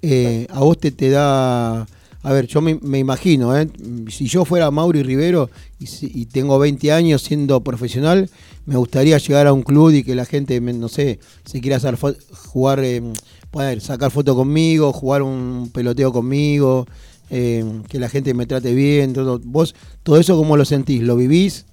eh, 0.02 0.46
a 0.50 0.60
vos 0.60 0.78
te, 0.78 0.90
te 0.92 1.10
da... 1.10 1.86
A 2.22 2.32
ver, 2.34 2.46
yo 2.46 2.60
me, 2.60 2.78
me 2.82 2.98
imagino, 2.98 3.56
¿eh? 3.58 3.66
si 4.08 4.26
yo 4.26 4.44
fuera 4.44 4.70
Mauri 4.70 5.02
Rivero 5.02 5.48
y, 5.78 5.86
si- 5.86 6.10
y 6.14 6.26
tengo 6.26 6.58
20 6.58 6.92
años 6.92 7.22
siendo 7.22 7.62
profesional, 7.62 8.28
me 8.66 8.76
gustaría 8.76 9.16
llegar 9.16 9.46
a 9.46 9.54
un 9.54 9.62
club 9.62 9.90
y 9.92 10.04
que 10.04 10.14
la 10.14 10.26
gente, 10.26 10.60
no 10.60 10.88
sé, 10.90 11.18
se 11.46 11.62
quiera 11.62 11.78
hacer 11.78 11.96
jugar, 12.50 12.80
eh, 12.84 13.02
poder 13.50 13.80
sacar 13.80 14.10
foto 14.10 14.34
conmigo, 14.36 14.92
jugar 14.92 15.22
un 15.22 15.70
peloteo 15.72 16.12
conmigo, 16.12 16.86
eh, 17.30 17.64
que 17.88 17.98
la 17.98 18.08
gente 18.08 18.34
me 18.34 18.46
trate 18.46 18.74
bien. 18.74 19.12
Todo. 19.12 19.40
¿Vos 19.44 19.74
todo 20.02 20.18
eso 20.18 20.36
cómo 20.36 20.56
lo 20.56 20.64
sentís? 20.64 21.02
¿Lo 21.02 21.16
vivís? 21.16 21.66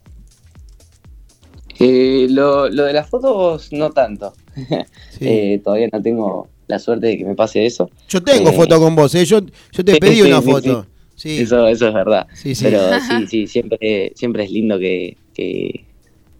Eh, 1.80 2.28
lo, 2.30 2.70
lo 2.70 2.84
de 2.86 2.94
las 2.94 3.10
fotos 3.10 3.72
no 3.72 3.92
tanto. 3.92 4.34
Sí. 5.10 5.26
Eh, 5.26 5.62
todavía 5.64 5.88
no 5.92 6.02
tengo 6.02 6.48
la 6.68 6.78
suerte 6.80 7.08
de 7.08 7.18
que 7.18 7.26
me 7.26 7.36
pase 7.36 7.66
eso. 7.66 7.90
Yo 8.08 8.22
tengo 8.24 8.52
Eh, 8.52 8.54
foto 8.54 8.80
con 8.80 8.96
vos, 8.96 9.16
¿eh? 9.16 9.26
yo, 9.26 9.40
yo 9.72 9.84
te 9.86 9.96
pedí 10.00 10.22
sí, 10.22 10.22
una 10.22 10.42
sí, 10.42 10.48
foto. 10.52 10.86
Sí. 11.16 11.40
Eso, 11.40 11.68
eso 11.68 11.88
es 11.88 11.94
verdad. 11.94 12.28
Sí, 12.34 12.54
sí. 12.56 12.64
Pero 12.66 13.00
sí, 13.00 13.26
sí, 13.28 13.48
siempre, 13.48 14.12
siempre 14.16 14.44
es 14.44 14.52
lindo 14.52 14.78
que, 14.78 15.18
que 15.34 15.86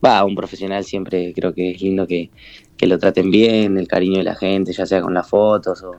va, 0.06 0.24
un 0.26 0.36
profesional 0.36 0.84
siempre 0.84 1.34
creo 1.34 1.54
que 1.54 1.72
es 1.72 1.82
lindo 1.82 2.06
que, 2.08 2.30
que 2.78 2.88
lo 2.88 3.00
traten 3.00 3.32
bien, 3.32 3.78
el 3.78 3.88
cariño 3.88 4.20
de 4.20 4.24
la 4.24 4.36
gente, 4.36 4.72
ya 4.72 4.86
sea 4.86 5.02
con 5.02 5.14
las 5.14 5.28
fotos 5.28 5.84
o, 5.84 5.96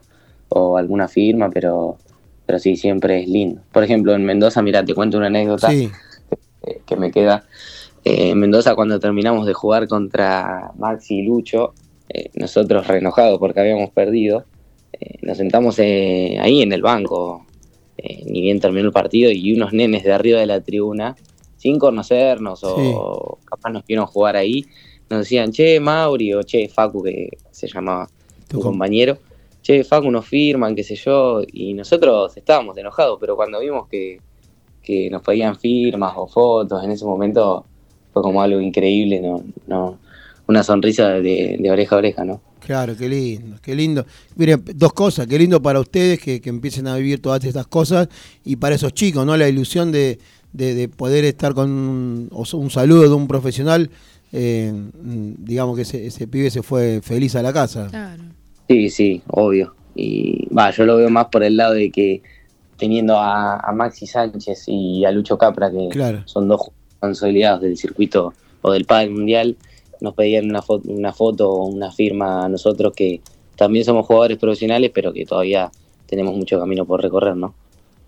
o 0.48 0.76
alguna 0.76 1.08
firma, 1.08 1.50
pero, 1.50 1.98
pero 2.46 2.58
sí, 2.58 2.76
siempre 2.76 3.22
es 3.22 3.28
lindo. 3.28 3.60
Por 3.72 3.82
ejemplo, 3.82 4.14
en 4.14 4.24
Mendoza, 4.24 4.62
mira, 4.62 4.84
te 4.84 4.94
cuento 4.94 5.18
una 5.18 5.26
anécdota 5.26 5.70
Sí, 5.70 5.90
que 6.86 6.96
me 6.96 7.10
queda. 7.10 7.44
Eh, 8.04 8.30
en 8.30 8.38
Mendoza, 8.38 8.74
cuando 8.74 9.00
terminamos 9.00 9.46
de 9.46 9.54
jugar 9.54 9.88
contra 9.88 10.72
Maxi 10.76 11.18
y 11.18 11.22
Lucho, 11.22 11.74
eh, 12.08 12.30
nosotros 12.34 12.86
re 12.86 12.98
enojados 12.98 13.38
porque 13.38 13.60
habíamos 13.60 13.90
perdido, 13.90 14.44
eh, 14.92 15.18
nos 15.22 15.36
sentamos 15.36 15.78
eh, 15.78 16.38
ahí 16.40 16.62
en 16.62 16.72
el 16.72 16.82
banco, 16.82 17.44
ni 18.26 18.42
bien 18.42 18.60
terminó 18.60 18.86
el 18.86 18.92
partido, 18.92 19.30
y 19.32 19.52
unos 19.52 19.72
nenes 19.72 20.04
de 20.04 20.12
arriba 20.12 20.38
de 20.38 20.46
la 20.46 20.60
tribuna, 20.60 21.16
sin 21.56 21.80
conocernos 21.80 22.60
o 22.62 23.38
capaz 23.44 23.70
nos 23.70 23.84
vieron 23.84 24.06
jugar 24.06 24.36
ahí, 24.36 24.64
nos 25.10 25.20
decían, 25.20 25.50
che, 25.52 25.80
Mauri, 25.80 26.34
o 26.34 26.42
che, 26.42 26.68
Facu, 26.68 27.02
que 27.02 27.30
se 27.50 27.66
llamaba 27.66 28.06
Tu 28.48 28.56
tu 28.56 28.60
com- 28.60 28.72
compañero, 28.72 29.18
che, 29.62 29.84
Facu, 29.84 30.10
nos 30.10 30.26
firman, 30.26 30.74
qué 30.74 30.82
sé 30.84 30.96
yo, 30.96 31.42
y 31.52 31.74
nosotros 31.74 32.36
estábamos 32.36 32.76
enojados, 32.78 33.18
pero 33.20 33.36
cuando 33.36 33.60
vimos 33.60 33.88
que, 33.88 34.20
que 34.82 35.10
nos 35.10 35.22
pedían 35.22 35.56
firmas 35.56 36.12
o 36.16 36.26
fotos, 36.26 36.82
en 36.84 36.90
ese 36.90 37.04
momento 37.04 37.64
fue 38.12 38.22
como 38.22 38.40
algo 38.42 38.60
increíble, 38.60 39.20
no, 39.20 39.42
no, 39.66 39.98
una 40.46 40.62
sonrisa 40.62 41.08
de, 41.20 41.56
de 41.58 41.70
oreja 41.70 41.94
a 41.96 41.98
oreja, 41.98 42.24
¿no? 42.24 42.40
claro, 42.60 42.94
qué 42.98 43.08
lindo, 43.08 43.56
qué 43.62 43.74
lindo. 43.74 44.04
Miren, 44.36 44.62
dos 44.74 44.92
cosas, 44.92 45.26
qué 45.26 45.38
lindo 45.38 45.62
para 45.62 45.80
ustedes 45.80 46.18
que, 46.20 46.40
que 46.40 46.50
empiecen 46.50 46.86
a 46.86 46.96
vivir 46.96 47.22
todas 47.22 47.42
estas 47.44 47.66
cosas 47.66 48.08
y 48.44 48.56
para 48.56 48.74
esos 48.74 48.92
chicos, 48.92 49.24
¿no? 49.24 49.36
La 49.38 49.48
ilusión 49.48 49.90
de, 49.92 50.18
de- 50.52 50.74
de 50.74 50.88
poder 50.88 51.24
estar 51.24 51.54
con 51.54 51.70
un, 51.70 52.28
un 52.30 52.70
saludo 52.70 53.02
de 53.02 53.14
un 53.14 53.26
profesional, 53.26 53.90
eh, 54.32 54.72
digamos 55.02 55.76
que 55.76 55.82
ese, 55.82 56.06
ese 56.06 56.26
pibe 56.26 56.50
se 56.50 56.62
fue 56.62 57.00
feliz 57.02 57.34
a 57.36 57.42
la 57.42 57.52
casa. 57.52 57.88
Claro. 57.90 58.22
Sí, 58.68 58.90
sí, 58.90 59.22
obvio. 59.28 59.74
Y 59.94 60.46
va, 60.54 60.70
yo 60.70 60.84
lo 60.84 60.96
veo 60.96 61.10
más 61.10 61.26
por 61.26 61.42
el 61.42 61.56
lado 61.56 61.74
de 61.74 61.90
que 61.90 62.22
teniendo 62.76 63.18
a, 63.18 63.56
a 63.58 63.72
Maxi 63.72 64.06
Sánchez 64.06 64.64
y 64.68 65.04
a 65.04 65.10
Lucho 65.10 65.36
Capra, 65.36 65.70
que 65.70 65.88
Claro. 65.90 66.22
son 66.26 66.46
dos 66.48 66.70
consolidados 67.00 67.62
del 67.62 67.76
circuito 67.76 68.34
o 68.62 68.72
del 68.72 68.84
pádel 68.84 69.10
mundial, 69.10 69.56
nos 70.00 70.14
pedían 70.14 70.48
una 70.48 70.62
foto, 70.62 70.88
una 70.90 71.12
foto 71.12 71.50
o 71.50 71.66
una 71.66 71.90
firma 71.90 72.44
a 72.44 72.48
nosotros 72.48 72.92
que 72.94 73.20
también 73.56 73.84
somos 73.84 74.06
jugadores 74.06 74.38
profesionales, 74.38 74.92
pero 74.94 75.12
que 75.12 75.24
todavía 75.24 75.70
tenemos 76.06 76.36
mucho 76.36 76.58
camino 76.60 76.84
por 76.86 77.02
recorrer, 77.02 77.36
¿no? 77.36 77.54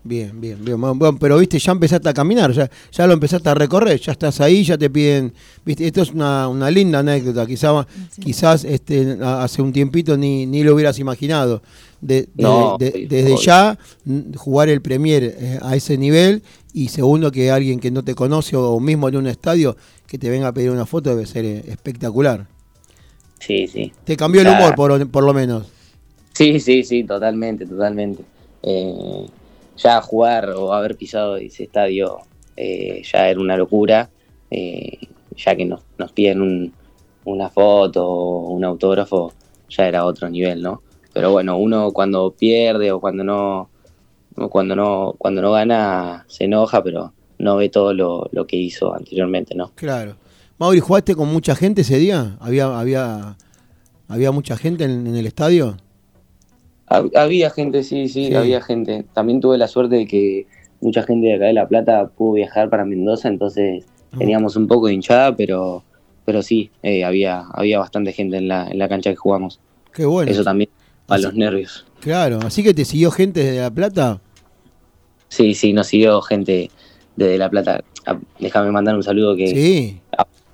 Bien, 0.03 0.41
bien, 0.41 0.57
bien. 0.65 0.81
Bueno, 0.81 0.95
bueno, 0.95 1.17
pero 1.19 1.37
viste, 1.37 1.59
ya 1.59 1.73
empezaste 1.73 2.09
a 2.09 2.13
caminar, 2.13 2.51
ya, 2.53 2.67
ya 2.91 3.05
lo 3.05 3.13
empezaste 3.13 3.49
a 3.49 3.53
recorrer, 3.53 3.99
ya 3.99 4.13
estás 4.13 4.41
ahí, 4.41 4.63
ya 4.63 4.75
te 4.75 4.89
piden, 4.89 5.31
viste, 5.63 5.85
esto 5.85 6.01
es 6.01 6.09
una, 6.11 6.47
una 6.47 6.71
linda 6.71 6.99
anécdota, 6.99 7.45
quizá, 7.45 7.85
quizás 8.19 8.63
este, 8.65 9.19
hace 9.23 9.61
un 9.61 9.71
tiempito 9.71 10.17
ni, 10.17 10.47
ni 10.47 10.63
lo 10.63 10.73
hubieras 10.73 10.97
imaginado. 10.97 11.61
De, 12.01 12.21
de- 12.21 12.27
No, 12.43 12.77
de- 12.79 12.91
sí, 12.91 13.05
desde 13.05 13.35
ya 13.37 13.77
jugar 14.37 14.69
el 14.69 14.81
Premier 14.81 15.23
eh, 15.37 15.59
a 15.61 15.75
ese 15.75 15.99
nivel 15.99 16.41
y 16.73 16.87
segundo 16.87 17.31
que 17.31 17.51
alguien 17.51 17.79
que 17.79 17.91
no 17.91 18.03
te 18.03 18.15
conoce 18.15 18.55
o 18.55 18.79
mismo 18.79 19.07
en 19.07 19.17
un 19.17 19.27
estadio 19.27 19.77
que 20.07 20.17
te 20.17 20.31
venga 20.31 20.47
a 20.47 20.51
pedir 20.51 20.71
una 20.71 20.87
foto 20.87 21.11
debe 21.11 21.27
ser 21.27 21.45
eh, 21.45 21.63
espectacular. 21.67 22.47
Sí, 23.39 23.67
sí. 23.67 23.91
Te 24.03 24.17
cambió 24.17 24.41
el 24.41 24.47
humor 24.49 24.73
por, 24.73 25.07
por 25.11 25.23
lo 25.23 25.33
menos. 25.33 25.67
Sí, 26.33 26.59
sí, 26.59 26.83
sí, 26.83 27.03
totalmente, 27.03 27.67
totalmente. 27.67 28.23
Eh, 28.63 29.27
ya 29.81 30.01
jugar 30.01 30.49
o 30.51 30.73
haber 30.73 30.95
pisado 30.97 31.37
ese 31.37 31.63
estadio 31.63 32.19
eh, 32.57 33.01
ya 33.11 33.29
era 33.29 33.39
una 33.39 33.57
locura, 33.57 34.09
eh, 34.49 34.97
ya 35.35 35.55
que 35.55 35.65
nos, 35.65 35.81
nos 35.97 36.11
piden 36.11 36.41
un- 36.41 36.73
una 37.25 37.49
foto 37.49 38.05
o 38.07 38.49
un 38.49 38.63
autógrafo, 38.65 39.33
ya 39.69 39.87
era 39.87 40.05
otro 40.05 40.29
nivel, 40.29 40.61
¿no? 40.61 40.81
Pero 41.13 41.31
bueno, 41.31 41.57
uno 41.57 41.91
cuando 41.91 42.31
pierde 42.31 42.91
o 42.91 42.99
cuando 42.99 43.23
no, 43.23 43.69
cuando 44.49 44.75
no, 44.75 45.15
cuando 45.17 45.41
no 45.41 45.51
gana 45.51 46.25
se 46.27 46.45
enoja, 46.45 46.83
pero 46.83 47.13
no 47.37 47.55
ve 47.57 47.69
todo 47.69 47.93
lo, 47.93 48.27
lo 48.31 48.45
que 48.47 48.55
hizo 48.57 48.93
anteriormente, 48.95 49.55
¿no? 49.55 49.71
Claro. 49.75 50.15
Mauri, 50.57 50.79
¿jugaste 50.79 51.15
con 51.15 51.27
mucha 51.27 51.55
gente 51.55 51.81
ese 51.81 51.97
día? 51.97 52.37
¿Había, 52.39 52.77
había, 52.79 53.35
había 54.07 54.31
mucha 54.31 54.57
gente 54.57 54.83
en, 54.83 55.07
en 55.07 55.15
el 55.15 55.25
estadio? 55.25 55.77
Hab- 56.91 57.15
Había 57.15 57.49
gente, 57.49 57.83
sí, 57.83 58.07
sí, 58.09 58.27
Sí. 58.27 58.35
había 58.35 58.61
gente. 58.61 59.05
También 59.13 59.39
tuve 59.39 59.57
la 59.57 59.67
suerte 59.67 59.95
de 59.95 60.05
que 60.07 60.45
mucha 60.81 61.03
gente 61.03 61.27
de 61.27 61.35
acá 61.35 61.45
de 61.45 61.53
La 61.53 61.67
Plata 61.67 62.07
pudo 62.07 62.33
viajar 62.33 62.69
para 62.69 62.83
Mendoza, 62.85 63.27
entonces 63.29 63.85
Ah. 64.11 64.17
teníamos 64.19 64.55
un 64.57 64.67
poco 64.67 64.87
de 64.87 64.93
hinchada, 64.95 65.35
pero, 65.35 65.83
pero 66.25 66.41
sí, 66.41 66.69
eh, 66.83 67.03
había, 67.05 67.45
había 67.53 67.79
bastante 67.79 68.11
gente 68.11 68.37
en 68.37 68.47
la, 68.49 68.67
en 68.67 68.77
la 68.77 68.89
cancha 68.89 69.09
que 69.09 69.15
jugamos. 69.15 69.59
Qué 69.93 70.05
bueno. 70.05 70.29
Eso 70.31 70.43
también 70.43 70.69
a 71.07 71.15
Así- 71.15 71.23
los 71.23 71.33
nervios. 71.33 71.85
Claro, 72.01 72.39
así 72.45 72.61
que 72.63 72.73
te 72.73 72.83
siguió 72.83 73.11
gente 73.11 73.41
desde 73.43 73.61
La 73.61 73.69
Plata. 73.71 74.19
Sí, 75.29 75.53
sí, 75.53 75.71
nos 75.71 75.87
siguió 75.87 76.21
gente 76.21 76.71
desde 77.15 77.37
La 77.37 77.49
Plata. 77.49 77.83
Ah, 78.05 78.19
Déjame 78.39 78.71
mandar 78.71 78.95
un 78.95 79.03
saludo 79.03 79.35
que 79.35 79.47
Sí, 79.47 80.01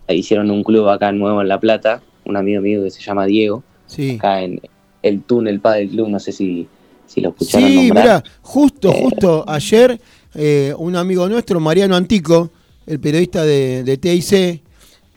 hicieron 0.09 0.51
un 0.51 0.63
club 0.63 0.87
acá 0.89 1.11
nuevo 1.11 1.41
en 1.41 1.47
La 1.47 1.59
Plata, 1.59 2.01
un 2.25 2.35
amigo 2.37 2.61
mío 2.61 2.83
que 2.83 2.91
se 2.91 3.01
llama 3.01 3.25
Diego, 3.25 3.63
sí. 3.87 4.15
acá 4.17 4.41
en 4.43 4.59
el 5.07 5.21
túnel 5.23 5.59
Padel 5.59 5.89
Club, 5.89 6.09
no 6.09 6.19
sé 6.19 6.31
si, 6.31 6.67
si 7.05 7.21
lo 7.21 7.29
escucharon 7.29 7.67
Sí, 7.69 7.89
mira, 7.93 8.23
justo, 8.41 8.89
Eh. 8.91 8.99
justo 9.03 9.43
ayer 9.47 9.99
eh, 10.35 10.73
un 10.77 10.95
amigo 10.95 11.27
nuestro, 11.29 11.59
Mariano 11.59 11.95
Antico, 11.95 12.49
el 12.85 12.99
periodista 12.99 13.43
de, 13.43 13.83
de 13.83 13.97
TIC, 13.97 14.61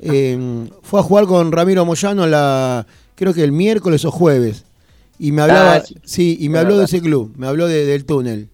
eh, 0.03 0.67
fue 0.83 1.01
a 1.01 1.03
jugar 1.03 1.27
con 1.27 1.53
Ramiro 1.53 1.85
Moyano 1.85 2.27
la, 2.27 2.87
creo 3.15 3.35
que 3.35 3.45
el 3.45 3.53
miércoles 3.53 4.05
o 4.05 4.11
jueves. 4.11 4.65
Y 5.19 5.33
me 5.33 5.43
hablaba, 5.43 5.75
Ah, 5.75 5.81
sí, 5.83 5.95
sí. 6.05 6.37
y 6.41 6.49
me 6.49 6.59
habló 6.59 6.79
de 6.79 6.87
ese 6.87 7.01
club, 7.03 7.35
me 7.37 7.47
habló 7.47 7.67
de- 7.69 7.85
del 7.85 8.07
túnel. 8.07 8.49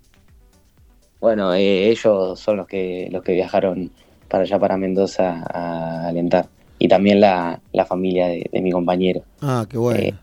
Bueno, 1.20 1.54
eh, 1.54 1.88
ellos 1.90 2.38
son 2.38 2.56
los 2.58 2.66
que 2.66 3.08
los 3.10 3.22
que 3.22 3.32
viajaron 3.32 3.90
para 4.28 4.42
allá, 4.42 4.58
para 4.58 4.76
Mendoza, 4.76 5.44
a 5.52 6.08
alentar. 6.08 6.48
Y 6.78 6.88
también 6.88 7.20
la, 7.20 7.60
la 7.72 7.84
familia 7.86 8.26
de, 8.26 8.48
de 8.52 8.60
mi 8.60 8.70
compañero. 8.70 9.22
Ah, 9.40 9.64
qué 9.68 9.78
bueno. 9.78 10.18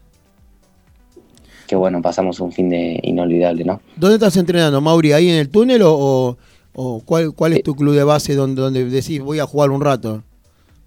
Eh. 1.74 1.76
Que 1.76 1.78
bueno, 1.78 2.04
pasamos 2.04 2.40
un 2.40 2.52
fin 2.52 2.70
de 2.70 3.00
inolvidable, 3.02 3.64
¿no? 3.64 3.82
¿Dónde 3.96 4.16
estás 4.18 4.38
entrenando, 4.38 4.80
Mauri? 4.80 5.12
¿Ahí 5.14 5.28
en 5.30 5.36
el 5.36 5.50
túnel 5.50 5.82
o, 5.84 6.38
cuál, 7.06 7.34
cuál 7.34 7.54
es 7.54 7.64
tu 7.64 7.74
club 7.76 7.96
de 7.96 8.04
base 8.04 8.36
donde, 8.36 8.62
donde 8.62 8.86
decís 8.86 9.20
voy 9.20 9.40
a 9.40 9.48
jugar 9.48 9.72
un 9.72 9.82
rato? 9.82 10.22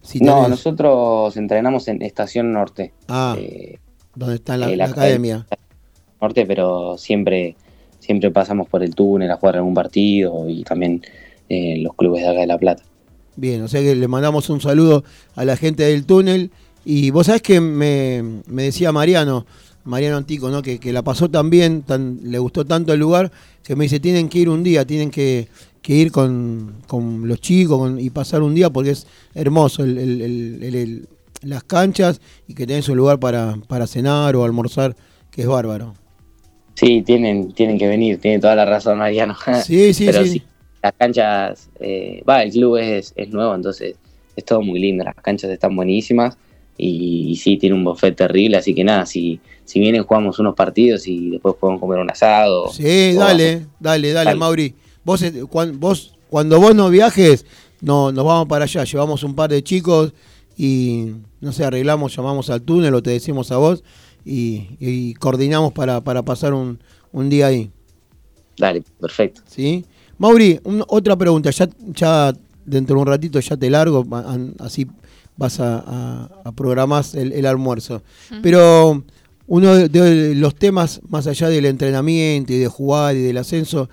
Si 0.02 0.20
no, 0.20 0.44
tenés- 0.44 0.48
nosotros 0.50 1.36
entrenamos 1.36 1.88
en 1.88 2.02
Estación 2.02 2.52
Norte. 2.52 2.92
Ah, 3.08 3.34
eh, 3.36 3.78
donde 4.14 4.36
está 4.36 4.56
la, 4.56 4.70
eh, 4.70 4.76
la 4.76 4.86
la 4.86 4.92
academia. 4.92 5.46
Norte, 6.20 6.46
pero 6.46 6.96
siempre, 6.98 7.56
siempre 7.98 8.30
pasamos 8.30 8.68
por 8.68 8.84
el 8.84 8.94
túnel 8.94 9.28
a 9.32 9.36
jugar 9.36 9.56
algún 9.56 9.74
partido 9.74 10.48
y 10.48 10.62
también 10.62 11.02
eh, 11.48 11.78
los 11.78 11.94
clubes 11.94 12.22
de 12.22 12.28
acá 12.28 12.40
de 12.40 12.46
La 12.46 12.58
Plata. 12.58 12.84
Bien, 13.34 13.60
o 13.62 13.68
sea 13.68 13.80
que 13.82 13.96
le 13.96 14.06
mandamos 14.08 14.48
un 14.50 14.60
saludo 14.60 15.02
a 15.34 15.44
la 15.44 15.56
gente 15.56 15.82
del 15.82 16.06
túnel. 16.06 16.52
Y 16.88 17.10
vos 17.10 17.26
sabés 17.26 17.42
que 17.42 17.60
me, 17.60 18.22
me 18.46 18.62
decía 18.62 18.92
Mariano, 18.92 19.44
Mariano 19.86 20.16
Antico, 20.16 20.50
¿no? 20.50 20.62
Que, 20.62 20.78
que 20.78 20.92
la 20.92 21.02
pasó 21.02 21.30
tan 21.30 21.48
bien, 21.50 21.82
tan, 21.82 22.20
le 22.22 22.38
gustó 22.38 22.64
tanto 22.64 22.92
el 22.92 23.00
lugar, 23.00 23.30
que 23.62 23.74
me 23.76 23.84
dice, 23.84 24.00
tienen 24.00 24.28
que 24.28 24.38
ir 24.40 24.48
un 24.48 24.62
día, 24.62 24.84
tienen 24.86 25.10
que, 25.10 25.48
que 25.82 25.94
ir 25.94 26.12
con, 26.12 26.74
con 26.86 27.26
los 27.26 27.40
chicos 27.40 27.78
con- 27.78 27.98
y 28.00 28.10
pasar 28.10 28.42
un 28.42 28.54
día 28.54 28.70
porque 28.70 28.90
es 28.90 29.06
hermoso 29.34 29.84
el- 29.84 29.98
el- 29.98 30.62
el- 30.74 31.08
las 31.42 31.64
canchas 31.64 32.20
y 32.48 32.54
que 32.54 32.66
tenés 32.66 32.88
un 32.88 32.96
lugar 32.96 33.18
para, 33.20 33.56
para 33.68 33.86
cenar 33.86 34.34
o 34.36 34.44
almorzar, 34.44 34.96
que 35.30 35.42
es 35.42 35.48
bárbaro. 35.48 35.94
Sí, 36.74 37.02
tienen, 37.02 37.52
tienen 37.52 37.78
que 37.78 37.86
venir, 37.88 38.18
tiene 38.20 38.38
toda 38.38 38.54
la 38.56 38.64
razón 38.64 38.98
Mariano. 38.98 39.34
Sí, 39.64 39.94
sí, 39.94 40.06
Pero 40.06 40.24
sí. 40.24 40.30
sí, 40.30 40.42
las 40.82 40.92
canchas, 40.98 41.68
eh, 41.80 42.22
va, 42.28 42.42
el 42.42 42.50
club 42.52 42.76
es, 42.76 43.12
es 43.16 43.28
nuevo, 43.30 43.54
entonces 43.54 43.96
es 44.34 44.44
todo 44.44 44.60
muy 44.62 44.78
lindo, 44.78 45.04
las 45.04 45.14
canchas 45.16 45.50
están 45.50 45.74
buenísimas 45.76 46.36
y, 46.78 47.30
y 47.30 47.36
sí, 47.36 47.56
tiene 47.56 47.74
un 47.74 47.84
buffet 47.84 48.14
terrible, 48.16 48.56
así 48.56 48.74
que 48.74 48.84
nada, 48.84 49.06
si, 49.06 49.40
si 49.64 49.80
vienen 49.80 50.02
jugamos 50.04 50.38
unos 50.38 50.54
partidos 50.54 51.06
y 51.06 51.30
después 51.30 51.54
podemos 51.58 51.80
comer 51.80 51.98
un 51.98 52.10
asado. 52.10 52.68
Sí, 52.72 53.14
dale, 53.14 53.66
dale, 53.80 54.12
dale, 54.12 54.12
Dale. 54.12 54.34
Mauri. 54.34 54.74
Vos, 55.04 55.22
eh, 55.22 55.32
vos, 55.74 56.14
cuando 56.28 56.60
vos 56.60 56.74
no 56.74 56.90
viajes, 56.90 57.46
no, 57.80 58.10
nos 58.12 58.24
vamos 58.24 58.46
para 58.48 58.64
allá, 58.64 58.84
llevamos 58.84 59.22
un 59.22 59.34
par 59.34 59.50
de 59.50 59.62
chicos 59.62 60.12
y, 60.56 61.12
no 61.40 61.52
sé, 61.52 61.64
arreglamos, 61.64 62.14
llamamos 62.16 62.50
al 62.50 62.62
túnel 62.62 62.94
o 62.94 63.02
te 63.02 63.10
decimos 63.10 63.52
a 63.52 63.56
vos 63.58 63.84
y, 64.24 64.66
y 64.80 65.14
coordinamos 65.14 65.72
para, 65.72 66.00
para 66.02 66.22
pasar 66.24 66.52
un, 66.54 66.78
un 67.12 67.28
día 67.30 67.46
ahí, 67.46 67.70
Dale, 68.58 68.82
perfecto. 68.98 69.42
¿sí? 69.46 69.84
Mauri, 70.18 70.58
un- 70.64 70.82
otra 70.88 71.14
pregunta, 71.14 71.50
ya, 71.50 71.68
ya 71.94 72.32
dentro 72.64 72.96
de 72.96 73.02
un 73.02 73.06
ratito 73.06 73.38
ya 73.38 73.56
te 73.56 73.68
largo, 73.70 74.04
así 74.58 74.86
vas 75.36 75.60
a, 75.60 75.78
a- 75.86 76.30
a 76.44 76.52
programar 76.52 77.04
el, 77.14 77.32
el 77.32 77.46
almuerzo. 77.46 78.02
Pero 78.42 79.02
uno 79.46 79.74
de, 79.74 79.88
de 79.88 80.34
los 80.34 80.54
temas, 80.54 81.00
más 81.08 81.26
allá 81.26 81.48
del 81.48 81.66
entrenamiento 81.66 82.52
y 82.52 82.58
de 82.58 82.68
jugar 82.68 83.14
y 83.16 83.22
del 83.22 83.38
ascenso, 83.38 83.88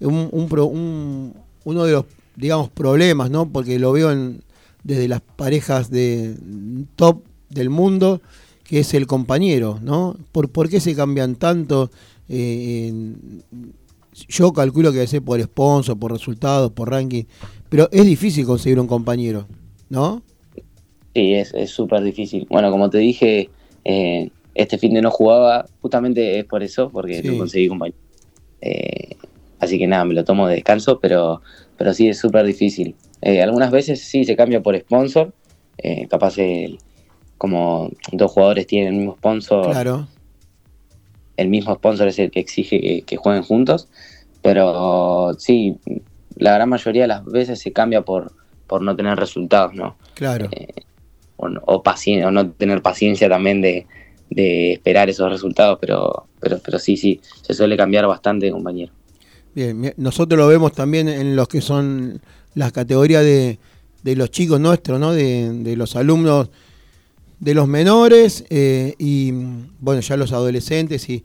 un, 0.00 0.28
un 0.30 0.48
pro- 0.48 0.66
un- 0.66 1.34
uno 1.64 1.84
de 1.84 1.92
los, 1.92 2.04
digamos, 2.36 2.68
problemas, 2.70 3.30
¿no? 3.30 3.48
Porque 3.48 3.78
lo 3.78 3.92
veo 3.92 4.10
en, 4.12 4.42
desde 4.84 5.08
las 5.08 5.20
parejas 5.20 5.90
de 5.90 6.36
top 6.96 7.22
del 7.50 7.70
mundo, 7.70 8.20
que 8.64 8.80
es 8.80 8.94
el 8.94 9.06
compañero, 9.06 9.78
¿no? 9.82 10.16
¿Por, 10.32 10.48
por 10.50 10.68
qué 10.68 10.80
se 10.80 10.94
cambian 10.94 11.36
tanto? 11.36 11.90
Eh, 12.28 12.88
en- 12.88 13.42
yo 14.28 14.52
calculo 14.52 14.90
que 14.90 14.96
debe 14.98 15.06
ser 15.06 15.22
por 15.22 15.40
sponsor, 15.42 15.98
por 15.98 16.12
resultados, 16.12 16.70
por 16.72 16.90
ranking, 16.90 17.24
pero 17.68 17.88
es 17.92 18.04
difícil 18.04 18.44
conseguir 18.44 18.78
un 18.78 18.86
compañero, 18.86 19.46
¿no? 19.88 20.22
Sí, 21.14 21.34
es 21.34 21.52
es 21.54 21.70
súper 21.70 22.02
difícil. 22.02 22.46
Bueno, 22.50 22.70
como 22.70 22.88
te 22.90 22.98
dije, 22.98 23.50
eh, 23.84 24.30
este 24.54 24.78
fin 24.78 24.94
de 24.94 25.02
no 25.02 25.10
jugaba, 25.10 25.66
justamente 25.80 26.38
es 26.38 26.44
por 26.44 26.62
eso, 26.62 26.90
porque 26.90 27.20
Sí. 27.22 27.26
no 27.28 27.36
conseguí 27.38 27.68
compañero. 27.68 27.98
Eh, 28.60 29.16
así 29.58 29.78
que 29.78 29.86
nada, 29.86 30.04
me 30.04 30.14
lo 30.14 30.24
tomo 30.24 30.46
de 30.48 30.54
descanso, 30.54 30.98
pero, 31.00 31.42
pero 31.76 31.92
sí 31.94 32.08
es 32.08 32.18
súper 32.18 32.46
difícil. 32.46 32.94
Eh, 33.20 33.42
algunas 33.42 33.70
veces 33.70 34.02
sí 34.02 34.24
se 34.24 34.36
cambia 34.36 34.62
por 34.62 34.76
sponsor, 34.78 35.32
eh, 35.78 36.06
capaz 36.08 36.38
el- 36.38 36.78
como 37.38 37.90
dos 38.12 38.30
jugadores 38.30 38.66
tienen 38.66 38.94
el 38.94 38.98
mismo 39.00 39.14
sponsor, 39.16 39.70
Claro. 39.72 40.06
el 41.36 41.48
mismo 41.48 41.74
sponsor 41.74 42.08
es 42.08 42.18
el 42.18 42.30
que 42.30 42.40
exige 42.40 42.80
que, 42.80 43.02
que 43.02 43.16
jueguen 43.16 43.42
juntos, 43.42 43.88
pero 44.42 45.34
sí, 45.38 45.76
la 46.36 46.54
gran 46.54 46.68
mayoría 46.68 47.02
de 47.02 47.08
las 47.08 47.24
veces 47.24 47.58
se 47.60 47.72
cambia 47.72 48.02
por, 48.02 48.32
por 48.66 48.82
no 48.82 48.94
tener 48.96 49.18
resultados, 49.18 49.74
¿no? 49.74 49.96
Claro. 50.14 50.48
O, 51.42 51.74
o, 51.76 51.82
o 51.82 52.30
no 52.30 52.50
tener 52.52 52.82
paciencia 52.82 53.28
también 53.28 53.60
de, 53.60 53.86
de 54.30 54.72
esperar 54.74 55.10
esos 55.10 55.30
resultados, 55.30 55.78
pero, 55.80 56.26
pero, 56.40 56.58
pero 56.64 56.78
sí, 56.78 56.96
sí, 56.96 57.20
se 57.42 57.54
suele 57.54 57.76
cambiar 57.76 58.06
bastante 58.06 58.50
compañero. 58.50 58.92
Bien, 59.54 59.92
nosotros 59.96 60.38
lo 60.38 60.46
vemos 60.48 60.72
también 60.72 61.08
en 61.08 61.36
los 61.36 61.48
que 61.48 61.60
son 61.60 62.20
las 62.54 62.72
categorías 62.72 63.22
de, 63.22 63.58
de 64.02 64.16
los 64.16 64.30
chicos 64.30 64.58
nuestros, 64.60 64.98
¿no? 64.98 65.12
De, 65.12 65.52
de 65.52 65.76
los 65.76 65.94
alumnos 65.96 66.48
de 67.38 67.54
los 67.54 67.66
menores 67.66 68.44
eh, 68.50 68.94
y, 68.98 69.32
bueno, 69.80 70.00
ya 70.00 70.16
los 70.16 70.32
adolescentes 70.32 71.08
y 71.08 71.24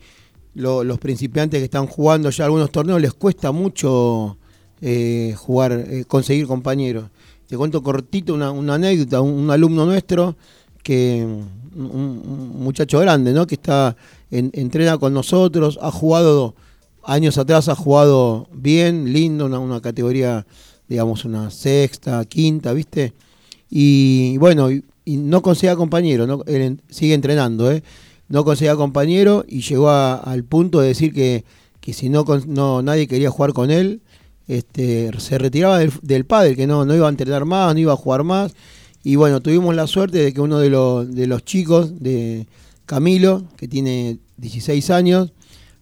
lo- 0.56 0.84
los 0.84 0.98
principiantes 1.00 1.60
que 1.60 1.66
están 1.66 1.86
jugando 1.86 2.30
ya 2.32 2.46
algunos 2.46 2.72
torneos 2.72 3.00
les 3.00 3.14
cuesta 3.14 3.52
mucho 3.52 4.38
eh, 4.82 5.34
jugar, 5.38 5.72
eh, 5.88 6.06
conseguir 6.08 6.48
compañeros. 6.48 7.06
Te 7.48 7.58
cuento 7.58 7.82
cortito 7.82 8.34
una, 8.34 8.50
anécdota, 8.74 9.22
un, 9.22 9.50
alumno 9.50 9.86
nuestro 9.86 10.36
que 10.84 11.26
un, 11.76 12.52
muchacho 12.60 13.00
grande, 13.00 13.32
¿no? 13.32 13.48
Que 13.48 13.56
está 13.56 13.96
en- 14.32 14.52
entrena 14.54 14.98
con 14.98 15.14
nosotros, 15.14 15.80
ha 15.82 15.92
jugado 15.92 16.56
años 17.04 17.38
atrás 17.38 17.70
ha 17.70 17.76
jugado 17.76 18.50
bien, 18.52 19.14
lindo, 19.14 19.46
una, 19.46 19.60
una 19.60 19.80
categoría, 19.80 20.46
digamos, 20.90 21.24
una 21.24 21.50
sexta, 21.50 22.24
quinta, 22.26 22.74
¿viste? 22.74 23.14
Y 23.70 24.38
bueno, 24.38 24.70
y, 24.70 24.84
no 25.06 25.42
conseguía 25.42 25.78
compañero, 25.78 26.28
¿no? 26.28 26.44
Sigue 26.90 27.14
entrenando, 27.14 27.72
¿eh? 27.72 27.82
No 28.28 28.44
conseguía 28.44 28.76
compañero 28.76 29.46
y 29.48 29.62
llegó 29.62 29.90
al 29.90 30.44
punto 30.44 30.82
de 30.82 30.90
decir 30.90 31.14
que, 31.14 31.46
que 31.80 31.94
si 31.94 32.10
no, 32.10 32.26
no 32.46 32.82
nadie 32.82 33.08
quería 33.08 33.32
jugar 33.32 33.54
con 33.54 33.72
él, 33.72 34.02
este, 34.48 35.12
se 35.20 35.38
retiraba 35.38 35.80
del, 35.80 35.92
del 36.02 36.26
pádel, 36.26 36.56
que 36.56 36.68
no, 36.68 36.86
no 36.86 36.96
iba 36.96 37.08
a 37.08 37.10
entrenar 37.10 37.46
más, 37.46 37.74
no 37.74 37.80
iba 37.80 37.94
a 37.94 37.98
jugar 37.98 38.24
más. 38.24 38.54
Y 39.04 39.16
bueno, 39.16 39.42
tuvimos 39.42 39.76
la 39.76 39.88
suerte 39.88 40.20
de 40.20 40.34
que 40.34 40.42
uno 40.42 40.60
de 40.60 40.70
los, 40.70 41.14
de 41.14 41.28
los 41.28 41.44
chicos, 41.46 42.02
de 42.02 42.48
Camilo, 42.86 43.44
que 43.58 43.68
tiene 43.68 44.20
16 44.38 44.90
años, 44.90 45.32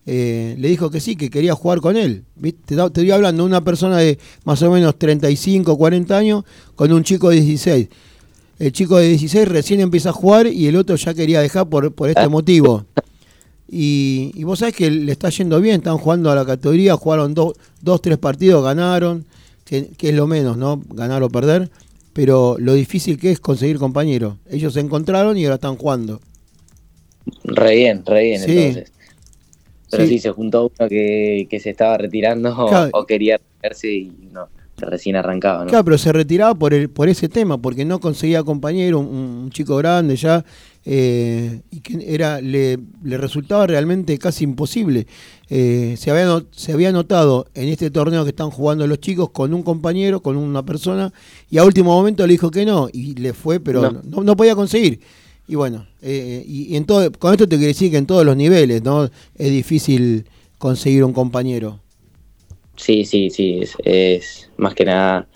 eh, 0.08 0.56
le 0.60 0.68
dijo 0.68 0.92
que 0.92 1.00
sí, 1.00 1.16
que 1.16 1.30
quería 1.30 1.56
jugar 1.56 1.82
con 1.82 1.98
él. 1.98 2.24
¿Viste? 2.36 2.60
Te, 2.66 2.76
te 2.76 2.84
estoy 2.86 3.12
hablando 3.12 3.44
de 3.44 3.48
una 3.48 3.64
persona 3.64 3.98
de 3.98 4.20
más 4.44 4.62
o 4.62 4.72
menos 4.72 4.98
35, 5.00 5.78
40 5.78 6.18
años 6.18 6.44
con 6.76 6.92
un 6.92 7.04
chico 7.04 7.30
de 7.30 7.42
16. 7.42 7.88
El 8.58 8.72
chico 8.72 8.98
de 8.98 9.10
16 9.10 9.48
recién 9.48 9.82
empieza 9.82 10.10
a 10.10 10.14
jugar 10.14 10.48
y 10.48 10.68
el 10.68 10.76
otro 10.76 10.96
ya 10.96 11.14
quería 11.14 11.42
dejar 11.42 11.68
por, 11.68 11.94
por 11.94 12.10
este 12.10 12.28
motivo. 12.28 12.86
Y, 13.68 14.32
y 14.36 14.44
vos 14.44 14.60
sabés 14.60 14.76
que 14.76 14.90
le 14.92 15.12
está 15.12 15.30
yendo 15.30 15.60
bien, 15.60 15.78
están 15.78 15.98
jugando 15.98 16.30
a 16.32 16.36
la 16.36 16.46
categoría, 16.46 16.96
jugaron 16.96 17.34
dos, 17.34 17.54
dos 17.82 18.02
tres 18.02 18.18
partidos, 18.18 18.64
ganaron, 18.64 19.26
que, 19.64 19.88
que 19.98 20.10
es 20.10 20.16
lo 20.16 20.28
menos, 20.28 20.56
¿no? 20.58 20.82
Ganar 20.90 21.24
o 21.24 21.30
perder. 21.30 21.70
Pero 22.14 22.56
lo 22.60 22.74
difícil 22.76 23.18
que 23.20 23.32
es 23.32 23.40
conseguir 23.40 23.78
compañeros. 23.78 24.36
Ellos 24.50 24.74
se 24.74 24.80
encontraron 24.80 25.38
y 25.38 25.44
ahora 25.46 25.56
están 25.56 25.76
jugando. 25.76 26.22
Re 27.44 27.76
bien, 27.76 28.04
re 28.06 28.24
bien, 28.24 28.42
Sí. 28.42 28.52
entonces. 28.58 28.92
Pero 29.92 30.04
Sí. 30.06 30.10
sí. 30.10 30.20
se 30.20 30.30
juntó 30.32 30.72
uno 30.80 30.88
que, 30.90 31.48
que 31.50 31.60
se 31.60 31.72
estaba 31.72 31.98
retirando 31.98 32.56
o- 32.58 32.68
Claro. 32.70 32.90
o, 32.94 33.06
quería 33.06 33.38
retirarse 33.38 33.92
y 33.92 34.30
no, 34.32 34.48
recién 34.78 35.16
arrancaba, 35.16 35.64
¿no? 35.64 35.70
Claro, 35.70 35.86
pero 35.86 35.98
se 35.98 36.12
retiraba 36.12 36.54
por 36.56 36.74
el, 36.74 36.90
por 36.90 37.08
ese 37.10 37.30
tema, 37.30 37.58
porque 37.58 37.86
no 37.86 38.00
conseguía 38.00 38.44
compañero, 38.44 39.00
un, 39.00 39.08
un 39.08 39.50
chico 39.52 39.78
grande 39.78 40.16
ya, 40.16 40.44
eh, 40.84 41.62
y 41.72 41.80
que 41.80 42.14
era, 42.14 42.42
le, 42.42 42.78
le 43.04 43.18
resultaba 43.18 43.66
realmente 43.68 44.18
casi 44.20 44.44
imposible. 44.44 45.08
Eh, 45.50 45.96
se, 45.98 46.12
había, 46.12 46.44
se 46.52 46.74
había 46.74 46.92
notado 46.92 47.48
en 47.54 47.70
este 47.70 47.90
torneo 47.90 48.24
que 48.24 48.30
están 48.32 48.52
jugando 48.52 48.86
los 48.86 49.00
chicos 49.00 49.30
con 49.32 49.54
un 49.54 49.64
compañero, 49.64 50.20
con 50.22 50.36
una 50.38 50.64
persona, 50.64 51.12
y 51.50 51.58
a 51.58 51.64
último 51.64 51.92
momento 51.94 52.26
le 52.28 52.34
dijo 52.34 52.52
que 52.52 52.66
no, 52.66 52.90
y 52.92 53.16
le 53.16 53.34
fue, 53.34 53.60
pero 53.60 53.82
no, 53.82 54.02
No. 54.04 54.24
no 54.24 54.36
podía 54.38 54.56
conseguir. 54.56 55.00
Y 55.48 55.56
bueno, 55.56 55.86
eh, 56.02 56.44
y, 56.48 56.74
y 56.74 56.76
en 56.76 56.86
todo, 56.86 57.12
con 57.14 57.32
esto 57.32 57.48
te 57.48 57.56
quiero 57.58 57.68
decir 57.68 57.92
que 57.92 57.98
en 57.98 58.08
todos 58.08 58.26
los 58.26 58.36
niveles, 58.36 58.84
¿no? 58.84 59.06
Es 59.36 59.52
difícil 59.52 60.26
conseguir 60.58 61.04
un 61.04 61.14
compañero. 61.14 61.80
Sí, 62.76 63.06
sí, 63.06 63.30
sí, 63.30 63.60
es, 63.62 63.76
es 63.84 64.52
más 64.58 64.74
que 64.76 64.86
nada, 64.86 65.28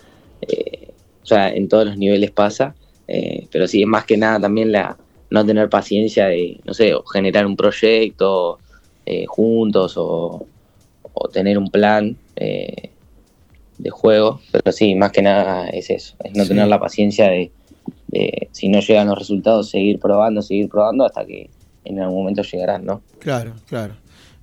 eh, 0.42 0.88
o 1.22 1.26
sea, 1.26 1.48
en 1.50 1.68
todos 1.68 1.86
los 1.86 1.96
niveles 1.96 2.30
pasa, 2.30 2.74
eh, 3.08 3.46
pero 3.50 3.66
sí, 3.66 3.82
es 3.82 3.88
más 3.88 4.04
que 4.04 4.16
nada 4.16 4.40
también 4.40 4.72
la 4.72 4.96
no 5.30 5.46
tener 5.46 5.68
paciencia 5.68 6.26
de, 6.26 6.60
no 6.64 6.74
sé, 6.74 6.92
o 6.94 7.04
generar 7.04 7.46
un 7.46 7.56
proyecto 7.56 8.58
eh, 9.06 9.26
juntos 9.26 9.94
o, 9.96 10.44
o 11.12 11.28
tener 11.28 11.56
un 11.56 11.70
plan 11.70 12.16
eh, 12.36 12.90
de 13.78 13.90
juego, 13.90 14.40
pero 14.52 14.72
sí, 14.72 14.94
más 14.94 15.12
que 15.12 15.22
nada 15.22 15.68
es 15.70 15.88
eso, 15.90 16.16
es 16.24 16.34
no 16.34 16.42
Sí. 16.42 16.48
tener 16.50 16.66
la 16.68 16.80
paciencia 16.80 17.28
de, 17.30 17.50
de, 18.08 18.48
si 18.52 18.68
no 18.68 18.80
llegan 18.80 19.06
los 19.08 19.18
resultados, 19.18 19.70
seguir 19.70 19.98
probando, 20.00 20.42
seguir 20.42 20.68
probando 20.68 21.04
hasta 21.06 21.24
que 21.24 21.48
en 21.84 22.00
algún 22.00 22.18
momento 22.18 22.42
llegarán, 22.42 22.84
¿no? 22.84 23.02
Claro, 23.20 23.54
claro. 23.68 23.94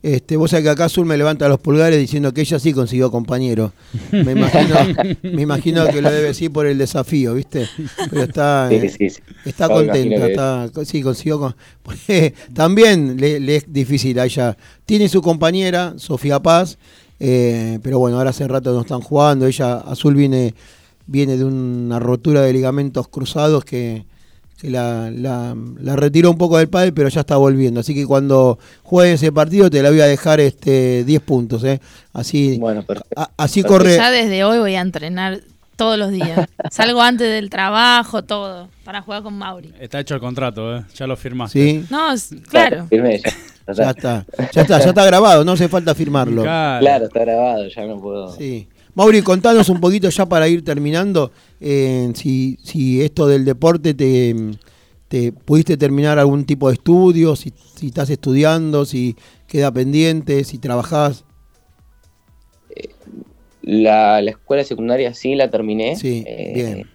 Este, 0.04 0.38
vos 0.38 0.52
sabés 0.52 0.64
que 0.64 0.70
acá 0.70 0.86
Azul 0.86 1.06
me 1.06 1.18
levanta 1.18 1.50
los 1.50 1.60
pulgares 1.60 2.00
diciendo 2.00 2.32
que 2.34 2.42
ella 2.42 2.60
sí 2.60 2.72
consiguió 2.72 3.10
compañero. 3.12 3.74
Me 4.12 4.32
imagino, 4.34 4.76
me 5.24 5.42
imagino 5.42 5.88
que 5.88 6.02
lo 6.02 6.12
debe 6.12 6.28
decir 6.28 6.52
por 6.52 6.68
el 6.68 6.78
desafío, 6.78 7.34
¿viste? 7.34 7.68
Pero 8.10 8.24
está, 8.24 8.68
Sí, 8.70 8.76
eh, 8.76 8.90
sí, 8.90 9.10
sí. 9.10 9.22
está 9.44 9.68
contenta, 9.68 10.28
está, 10.28 10.70
sí, 10.86 11.02
consiguió. 11.02 11.40
con- 11.40 11.56
porque 11.82 12.34
también 12.54 13.18
le, 13.20 13.40
le 13.40 13.56
es 13.58 13.66
difícil 13.74 14.20
a 14.20 14.26
ella. 14.26 14.56
Tiene 14.86 15.10
su 15.10 15.22
compañera, 15.22 15.96
Sofía 15.98 16.40
Paz, 16.42 16.78
eh, 17.20 17.80
pero 17.82 17.98
bueno, 18.00 18.18
ahora 18.18 18.30
hace 18.30 18.48
rato 18.48 18.74
no 18.74 18.82
están 18.82 19.02
jugando. 19.02 19.48
Ella, 19.48 19.78
Azul 19.80 20.14
viene, 20.16 20.54
viene 21.08 21.38
de 21.38 21.44
una 21.44 21.98
rotura 22.00 22.42
de 22.44 22.54
ligamentos 22.54 23.08
cruzados 23.08 23.66
que, 23.66 24.06
que 24.60 24.70
la, 24.70 25.12
la, 25.12 25.56
la 25.80 25.96
retiró 25.96 26.32
un 26.32 26.38
poco 26.38 26.58
del 26.58 26.68
pádel, 26.68 26.94
pero 26.94 27.10
ya 27.10 27.22
está 27.22 27.38
volviendo. 27.38 27.80
Así 27.80 27.94
que 27.94 28.06
cuando 28.06 28.58
juegue 28.84 29.14
ese 29.14 29.32
partido 29.32 29.70
te 29.70 29.82
la 29.84 29.90
voy 29.90 30.02
a 30.02 30.06
dejar 30.08 30.40
este 30.40 31.04
10 31.04 31.22
puntos. 31.22 31.64
¿eh? 31.64 31.80
Así, 32.14 32.58
Bueno, 32.58 32.84
perfecto. 32.84 33.20
a- 33.22 33.30
así 33.38 33.64
corre. 33.64 33.96
Ya 33.96 34.10
desde 34.12 34.44
hoy 34.44 34.58
voy 34.60 34.76
a 34.76 34.82
entrenar 34.82 35.42
todos 35.76 36.00
los 36.00 36.10
días. 36.12 36.48
Salgo 36.72 37.02
antes 37.02 37.28
del 37.32 37.52
trabajo, 37.52 38.24
todo, 38.24 38.68
para 38.84 39.02
jugar 39.04 39.22
con 39.22 39.36
Mauri. 39.38 39.74
Está 39.80 40.00
hecho 40.00 40.16
el 40.16 40.22
contrato, 40.22 40.76
¿eh? 40.76 40.84
ya 40.96 41.06
lo 41.06 41.16
firmaste. 41.16 41.60
Sí, 41.60 41.86
No, 41.92 42.12
es- 42.12 42.30
claro. 42.50 42.88
Firme 42.88 43.22
ya. 43.24 43.30
Está, 43.68 44.26
ya 44.54 44.62
está, 44.62 44.80
ya 44.80 44.90
está 44.90 45.06
grabado, 45.06 45.44
no 45.44 45.52
hace 45.52 45.68
falta 45.68 45.94
firmarlo. 45.94 46.42
Claro. 46.44 46.80
Claro, 46.80 47.06
está 47.06 47.20
grabado, 47.20 47.68
ya 47.68 47.86
no 47.86 48.00
puedo. 48.00 48.34
Sí. 48.36 48.68
Mauri, 48.98 49.22
contanos 49.22 49.70
un 49.70 49.80
poquito 49.80 50.10
ya 50.10 50.26
para 50.26 50.48
ir 50.48 50.66
terminando, 50.66 51.32
eh, 51.62 52.12
si, 52.16 52.58
si 52.64 53.04
esto 53.04 53.28
del 53.28 53.46
deporte 53.46 53.94
te, 53.94 54.36
te 55.08 55.32
pudiste 55.32 55.78
terminar 55.78 56.18
algún 56.18 56.46
tipo 56.46 56.68
de 56.68 56.74
estudio, 56.74 57.36
si, 57.36 57.54
si 57.76 57.88
estás 57.90 58.10
estudiando, 58.10 58.86
si 58.86 59.16
queda 59.48 59.72
pendiente, 59.72 60.44
si 60.44 60.58
trabajás. 60.58 61.26
La, 63.62 64.20
la 64.20 64.32
escuela 64.32 64.64
secundaria 64.64 65.14
sí 65.14 65.36
la 65.36 65.52
terminé. 65.52 65.96
Sí, 65.96 66.24
Eh, 66.26 66.52
bien. 66.56 66.90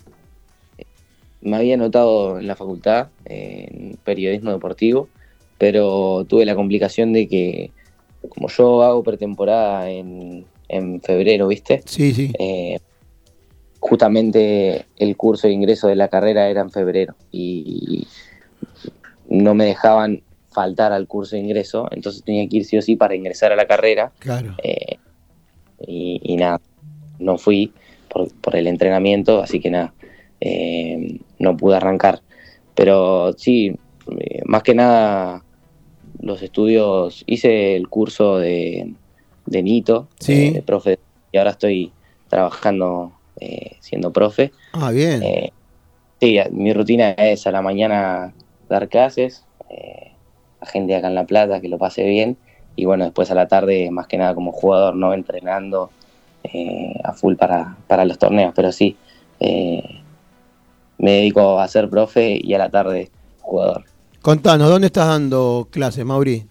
Me 1.41 1.57
había 1.57 1.75
anotado 1.75 2.41
en 2.41 2.49
la 2.49 2.57
facultad 2.57 3.11
eh, 3.27 3.69
en 3.71 3.97
periodismo 4.03 4.51
deportivo, 4.51 5.09
pero 5.57 6.25
tuve 6.29 6.47
la 6.47 6.57
complicación 6.57 7.13
de 7.13 7.29
que, 7.29 7.71
como 8.29 8.49
yo 8.49 8.83
hago 8.83 9.05
pretemporada 9.05 9.89
en, 9.89 10.47
en 10.73 11.01
febrero, 11.01 11.49
¿viste? 11.49 11.83
Sí, 11.85 12.13
sí. 12.13 12.33
Eh, 12.39 12.79
justamente 13.81 14.87
el 14.97 15.17
curso 15.17 15.49
de 15.49 15.53
ingreso 15.53 15.89
de 15.89 15.97
la 15.97 16.09
carrera 16.09 16.49
era 16.49 16.61
en 16.61 16.71
febrero 16.71 17.15
y 17.31 18.07
no 19.29 19.55
me 19.55 19.65
dejaban 19.65 20.23
faltar 20.51 20.93
al 20.93 21.07
curso 21.07 21.37
de 21.37 21.43
ingreso, 21.43 21.89
entonces 21.91 22.23
tenía 22.23 22.47
que 22.49 22.59
ir 22.59 22.65
sí 22.65 22.77
o 22.77 22.83
sí 22.83 22.97
para 22.97 23.15
ingresar 23.15 23.53
a 23.53 23.57
la 23.57 23.67
carrera 23.67 24.13
Claro. 24.19 24.55
eh, 24.63 24.99
y, 25.87 26.21
y 26.23 26.37
nada, 26.37 26.61
no 27.19 27.39
fui 27.39 27.73
por, 28.09 28.33
por 28.35 28.55
el 28.57 28.67
entrenamiento, 28.67 29.43
así 29.43 29.59
que 29.61 29.71
nada, 29.71 29.95
eh, 30.41 31.19
no 31.39 31.57
pude 31.57 31.77
arrancar. 31.77 32.21
Pero 32.75 33.33
sí, 33.37 33.77
más 34.45 34.63
que 34.63 34.75
nada 34.75 35.45
los 36.21 36.43
estudios, 36.43 37.25
hice 37.27 37.77
el 37.77 37.89
curso 37.89 38.39
de, 38.39 38.95
de 39.47 39.63
Nito, 39.63 40.09
Sí. 40.21 40.49
eh, 40.49 40.53
de 40.53 40.63
profe, 40.63 40.99
y 41.33 41.39
ahora 41.39 41.51
estoy 41.51 41.93
trabajando 42.29 43.13
eh, 43.41 43.77
siendo 43.81 44.13
profe. 44.13 44.53
Ah, 44.73 44.91
bien. 44.91 45.23
Eh, 45.23 45.53
sí, 46.21 46.39
mi 46.53 46.73
rutina 46.73 47.11
es 47.13 47.47
a 47.47 47.51
la 47.51 47.63
mañana 47.63 48.33
dar 48.69 48.89
clases, 48.89 49.45
eh, 49.71 50.13
a 50.61 50.67
gente 50.67 50.95
acá 50.95 51.09
en 51.09 51.15
La 51.15 51.27
Plata 51.27 51.61
que 51.61 51.69
lo 51.69 51.79
pase 51.79 52.05
bien, 52.05 52.37
y 52.77 52.85
bueno, 52.85 53.05
después 53.05 53.31
a 53.31 53.35
la 53.35 53.49
tarde, 53.49 53.91
más 53.91 54.07
que 54.07 54.17
nada 54.19 54.35
como 54.35 54.53
jugador, 54.53 54.95
no 54.97 55.13
entrenando 55.13 55.91
a 57.05 57.13
full 57.13 57.37
para, 57.37 57.77
para 57.87 58.05
los 58.05 58.19
torneos, 58.19 58.53
pero 58.57 58.73
sí, 58.73 58.97
me 60.99 61.11
dedico 61.13 61.59
a 61.59 61.69
ser 61.69 61.89
profe 61.91 62.39
y 62.43 62.55
a 62.55 62.59
la 62.59 62.71
tarde 62.71 63.11
jugador. 63.41 63.85
Contanos, 64.21 64.69
¿dónde 64.69 64.87
estás 64.87 65.09
dando 65.09 65.69
clases, 65.71 66.05
Mauri? 66.05 66.45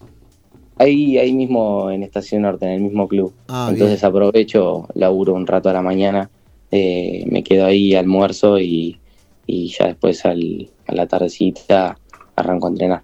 Ahí, 0.77 1.18
ahí 1.18 1.34
mismo 1.34 1.91
en 1.91 2.02
Estación 2.03 2.41
Norte, 2.43 2.65
en 2.65 2.72
el 2.72 2.81
mismo 2.81 3.07
club. 3.07 3.34
Ah, 3.48 3.68
Entonces 3.72 4.03
aprovecho, 4.03 4.88
laburo 4.95 5.34
un 5.34 5.45
rato 5.45 5.69
a 5.69 5.73
la 5.73 5.81
mañana, 5.81 6.30
eh, 6.72 7.23
me 7.30 7.43
quedo 7.43 7.65
ahí, 7.65 7.93
almuerzo 7.93 8.60
y, 8.60 8.98
y 9.45 9.68
ya 9.68 9.88
después 9.88 10.26
al- 10.26 10.69
a 10.88 10.95
la 10.95 11.06
tardecita 11.07 11.98
arranco 12.35 12.68
a 12.68 12.69
entrenar. 12.72 13.02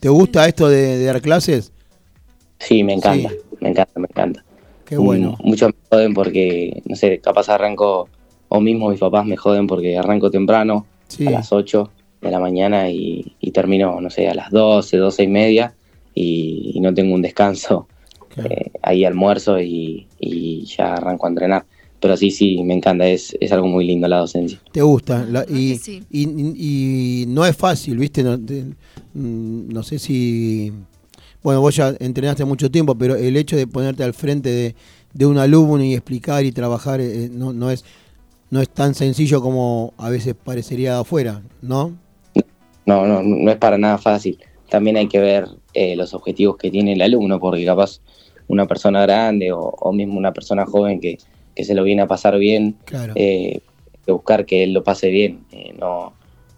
¿Te 0.00 0.08
gusta 0.08 0.46
esto 0.48 0.68
de, 0.68 0.98
de 0.98 1.04
dar 1.04 1.20
clases? 1.22 1.72
Sí, 2.58 2.82
me 2.82 2.94
encanta, 2.94 3.28
Sí. 3.28 3.36
me 3.60 3.68
encanta, 3.70 4.00
me 4.00 4.06
encanta. 4.10 4.44
Qué 4.84 4.96
bueno. 4.96 5.36
Mm, 5.42 5.48
Muchos 5.48 5.68
me 5.68 5.74
joden 5.90 6.14
porque, 6.14 6.82
no 6.86 6.96
sé, 6.96 7.18
capaz 7.20 7.48
arranco, 7.48 8.08
o 8.48 8.60
mismo 8.60 8.88
mis 8.90 8.98
papás 9.00 9.24
me 9.24 9.36
joden 9.36 9.66
porque 9.66 9.96
arranco 9.96 10.30
temprano, 10.30 10.86
Sí. 11.08 11.26
a 11.26 11.30
las 11.30 11.52
8 11.52 11.90
de 12.20 12.30
la 12.30 12.40
mañana 12.40 12.90
y, 12.90 13.36
y 13.38 13.50
termino, 13.52 14.00
no 14.00 14.10
sé, 14.10 14.28
a 14.28 14.34
las 14.34 14.50
12, 14.50 14.96
12 14.96 15.22
y 15.24 15.28
media 15.28 15.74
y, 16.14 16.72
y 16.74 16.80
no 16.80 16.92
tengo 16.94 17.14
un 17.14 17.22
descanso. 17.22 17.88
Eh, 18.36 18.72
ahí 18.82 19.04
almuerzo 19.04 19.60
y, 19.60 20.08
y 20.18 20.64
ya 20.64 20.94
arranco 20.94 21.26
a 21.26 21.28
entrenar. 21.30 21.66
Pero 22.00 22.16
sí, 22.16 22.30
sí, 22.30 22.62
me 22.64 22.74
encanta, 22.74 23.06
es, 23.06 23.34
es 23.40 23.50
algo 23.52 23.66
muy 23.66 23.86
lindo 23.86 24.06
la 24.08 24.18
docencia. 24.18 24.60
¿Te 24.72 24.82
gusta? 24.82 25.24
La- 25.24 25.46
y, 25.48 25.76
sí. 25.76 26.02
y, 26.10 26.28
y- 26.28 27.22
y 27.22 27.26
no 27.28 27.46
es 27.46 27.56
fácil, 27.56 27.96
¿viste? 27.96 28.22
No, 28.22 28.38
te- 28.38 28.64
mm, 29.14 29.68
no 29.72 29.82
sé 29.82 29.98
si... 29.98 30.72
Bueno, 31.42 31.60
vos 31.60 31.76
ya 31.76 31.94
entrenaste 32.00 32.44
mucho 32.44 32.70
tiempo, 32.70 32.94
pero 32.94 33.14
el 33.16 33.36
hecho 33.36 33.56
de 33.56 33.66
ponerte 33.66 34.02
al 34.02 34.14
frente 34.14 34.50
de, 34.50 34.74
de 35.12 35.26
un 35.26 35.38
alumno 35.38 35.82
y 35.84 35.94
explicar 35.94 36.44
y 36.44 36.52
trabajar 36.52 37.00
eh, 37.00 37.28
no, 37.32 37.52
no, 37.52 37.70
es, 37.70 37.84
no 38.50 38.60
es 38.60 38.68
tan 38.68 38.94
sencillo 38.94 39.40
como 39.40 39.92
a 39.96 40.10
veces 40.10 40.34
parecería 40.42 40.98
afuera, 40.98 41.42
¿no? 41.62 41.92
No, 42.86 43.06
no, 43.06 43.22
no 43.22 43.50
es 43.50 43.56
para 43.58 43.78
nada 43.78 43.96
fácil. 43.98 44.38
También 44.68 44.96
hay 44.96 45.08
que 45.08 45.20
ver 45.20 45.46
eh, 45.74 45.96
los 45.96 46.14
objetivos 46.14 46.56
que 46.56 46.70
tiene 46.70 46.92
el 46.94 47.02
alumno, 47.02 47.38
porque 47.40 47.64
capaz 47.64 48.00
una 48.48 48.66
persona 48.66 49.02
grande 49.02 49.52
o, 49.52 49.60
o 49.60 49.92
mismo 49.92 50.16
una 50.18 50.32
persona 50.32 50.64
joven 50.66 51.00
que, 51.00 51.18
que 51.54 51.64
se 51.64 51.74
lo 51.74 51.82
viene 51.84 52.02
a 52.02 52.06
pasar 52.06 52.38
bien, 52.38 52.76
Claro. 52.84 53.12
eh, 53.16 53.60
que 54.06 54.12
buscar 54.12 54.44
que 54.46 54.62
él 54.64 54.72
lo 54.72 54.82
pase 54.84 55.08
bien, 55.08 55.44
eh, 55.52 55.72
no, 55.78 56.12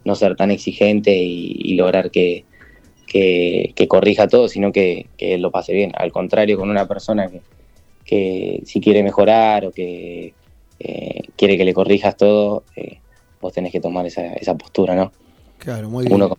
no 0.04 0.14
ser 0.14 0.36
tan 0.36 0.50
exigente 0.50 1.16
y, 1.16 1.56
y 1.58 1.74
lograr 1.74 2.10
que, 2.10 2.44
que, 3.06 3.72
que 3.76 3.88
corrija 3.88 4.26
todo, 4.28 4.48
sino 4.48 4.72
que, 4.72 5.06
que 5.16 5.34
él 5.34 5.42
lo 5.42 5.50
pase 5.50 5.72
bien. 5.72 5.92
Al 5.96 6.10
contrario, 6.12 6.58
con 6.58 6.70
una 6.70 6.88
persona 6.88 7.28
que, 7.30 7.40
que 8.04 8.62
si 8.64 8.80
quiere 8.80 9.02
mejorar 9.02 9.66
o 9.66 9.70
que 9.70 10.34
eh, 10.80 11.20
quiere 11.36 11.56
que 11.56 11.64
le 11.64 11.72
corrijas 11.72 12.16
todo, 12.16 12.64
vos 13.40 13.52
tenés 13.52 13.70
que 13.70 13.80
tomar 13.80 14.06
esa, 14.06 14.32
esa 14.34 14.56
postura, 14.56 14.94
¿no? 14.96 15.12
Claro, 15.58 15.88
muy 15.88 16.04
bien. 16.04 16.14
Uno 16.14 16.36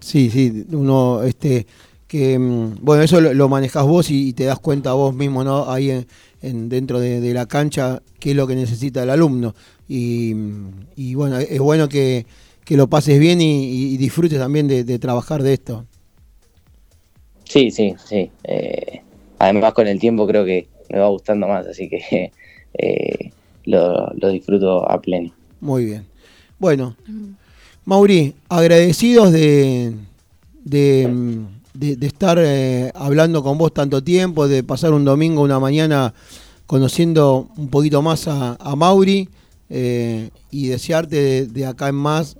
Sí, 0.00 0.30
sí, 0.30 0.64
uno, 0.72 1.22
este, 1.22 1.66
que, 2.08 2.38
mm, 2.38 2.76
bueno, 2.80 3.02
eso 3.02 3.20
lo, 3.20 3.34
lo 3.34 3.48
manejás 3.48 3.84
vos 3.86 4.10
y, 4.10 4.28
y 4.28 4.32
te 4.32 4.44
das 4.44 4.58
cuenta 4.58 4.92
vos 4.94 5.14
mismo, 5.14 5.44
¿no? 5.44 5.70
Ahí 5.70 5.90
en, 5.90 6.06
en- 6.42 6.68
dentro 6.68 6.98
de, 7.00 7.20
de 7.20 7.34
la 7.34 7.46
cancha, 7.46 8.02
qué 8.18 8.30
es 8.30 8.36
lo 8.36 8.46
que 8.46 8.54
necesita 8.56 9.02
el 9.02 9.10
alumno. 9.10 9.54
Y, 9.88 10.34
y 10.96 11.14
bueno, 11.14 11.38
es 11.38 11.58
bueno 11.60 11.88
que, 11.88 12.26
que 12.64 12.76
lo 12.76 12.88
pases 12.88 13.18
bien 13.18 13.40
y, 13.40 13.92
y 13.92 13.96
disfrutes 13.96 14.38
también 14.38 14.68
de, 14.68 14.84
de 14.84 14.98
trabajar 14.98 15.42
de 15.42 15.52
esto. 15.54 15.84
Sí, 17.44 17.70
sí, 17.70 17.94
sí. 18.04 18.30
Eh, 18.44 19.00
además 19.38 19.72
con 19.74 19.86
el 19.86 19.98
tiempo 19.98 20.26
creo 20.26 20.44
que 20.44 20.68
me 20.90 20.98
va 20.98 21.08
gustando 21.08 21.48
más, 21.48 21.66
así 21.66 21.88
que 21.88 22.32
eh, 22.74 23.30
lo, 23.64 24.08
lo 24.14 24.28
disfruto 24.28 24.88
a 24.90 25.00
pleno. 25.00 25.32
Muy 25.60 25.84
bien. 25.84 26.06
Bueno, 26.58 26.96
Mauri, 27.94 28.36
agradecidos 28.48 29.32
de, 29.32 29.94
de, 30.62 31.42
de- 31.74 32.06
estar 32.06 32.38
eh, 32.40 32.92
hablando 32.94 33.42
con 33.42 33.58
vos 33.58 33.74
tanto 33.74 34.00
tiempo, 34.04 34.46
de 34.46 34.62
pasar 34.62 34.92
un 34.92 35.04
domingo, 35.04 35.42
una 35.42 35.58
mañana 35.58 36.14
conociendo 36.68 37.48
un 37.56 37.66
poquito 37.66 38.00
más 38.00 38.28
a, 38.28 38.54
a 38.60 38.76
Mauri 38.76 39.28
eh, 39.70 40.30
y 40.52 40.68
desearte 40.68 41.46
de, 41.48 41.66
acá 41.66 41.88
en 41.88 41.96
más 41.96 42.36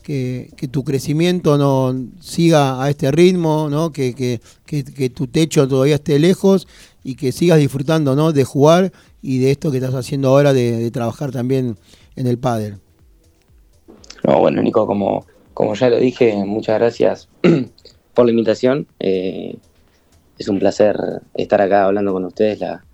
que, 0.00 0.52
tu 0.70 0.84
crecimiento 0.84 1.58
no 1.58 1.92
siga 2.20 2.80
a 2.80 2.88
este 2.88 3.10
ritmo, 3.10 3.66
¿no? 3.68 3.90
que, 3.90 4.14
que- 4.14 4.40
que- 4.64 4.84
que 4.84 5.10
tu 5.10 5.26
techo 5.26 5.66
todavía 5.66 5.96
esté 5.96 6.20
lejos 6.20 6.68
y 7.02 7.16
que 7.16 7.32
sigas 7.32 7.58
disfrutando 7.58 8.14
¿no? 8.14 8.30
de 8.30 8.44
jugar 8.44 8.92
y 9.22 9.38
de 9.38 9.50
esto 9.50 9.72
que 9.72 9.78
estás 9.78 9.94
haciendo 9.96 10.28
ahora 10.28 10.52
de, 10.52 10.76
de 10.78 10.90
trabajar 10.92 11.32
también 11.32 11.76
en 12.14 12.28
el 12.28 12.38
pádel. 12.38 12.83
No, 14.26 14.38
bueno, 14.40 14.62
Nico, 14.62 14.86
como, 14.86 15.26
como 15.52 15.74
ya 15.74 15.90
lo 15.90 15.98
dije, 15.98 16.34
muchas 16.46 16.78
gracias 16.78 17.28
por 18.14 18.24
la 18.26 18.30
invitación. 18.32 18.86
Eh, 19.00 19.56
es 20.38 20.48
un 20.48 20.58
placer 20.58 20.96
estar 21.34 21.60
acá 21.60 21.84
hablando 21.84 22.12
con 22.12 22.24
ustedes. 22.24 22.60
La, 22.60 22.84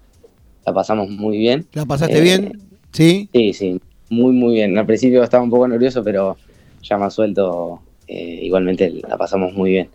la 0.66 0.73
pasamos 0.74 1.09
muy 1.09 1.39
bien. 1.39 1.66
¿La 1.73 1.86
pasaste 1.86 2.19
Eh, 2.19 2.20
bien? 2.23 2.61
¿Sí? 2.93 3.28
Sí, 3.32 3.52
sí, 3.52 3.81
muy, 4.11 4.32
muy 4.32 4.55
bien. 4.55 4.77
Al 4.77 4.86
principio 4.86 5.23
estaba 5.23 5.43
un 5.44 5.51
poco 5.51 5.69
nervioso, 5.69 6.02
pero 6.02 6.36
ya 6.82 6.98
más 6.98 7.15
suelto. 7.15 7.81
eh, 8.09 8.40
igualmente 8.43 8.90
la 9.09 9.16
pasamos 9.16 9.55
muy 9.55 9.70
bien. 9.70 9.89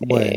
Bueno. 0.00 0.30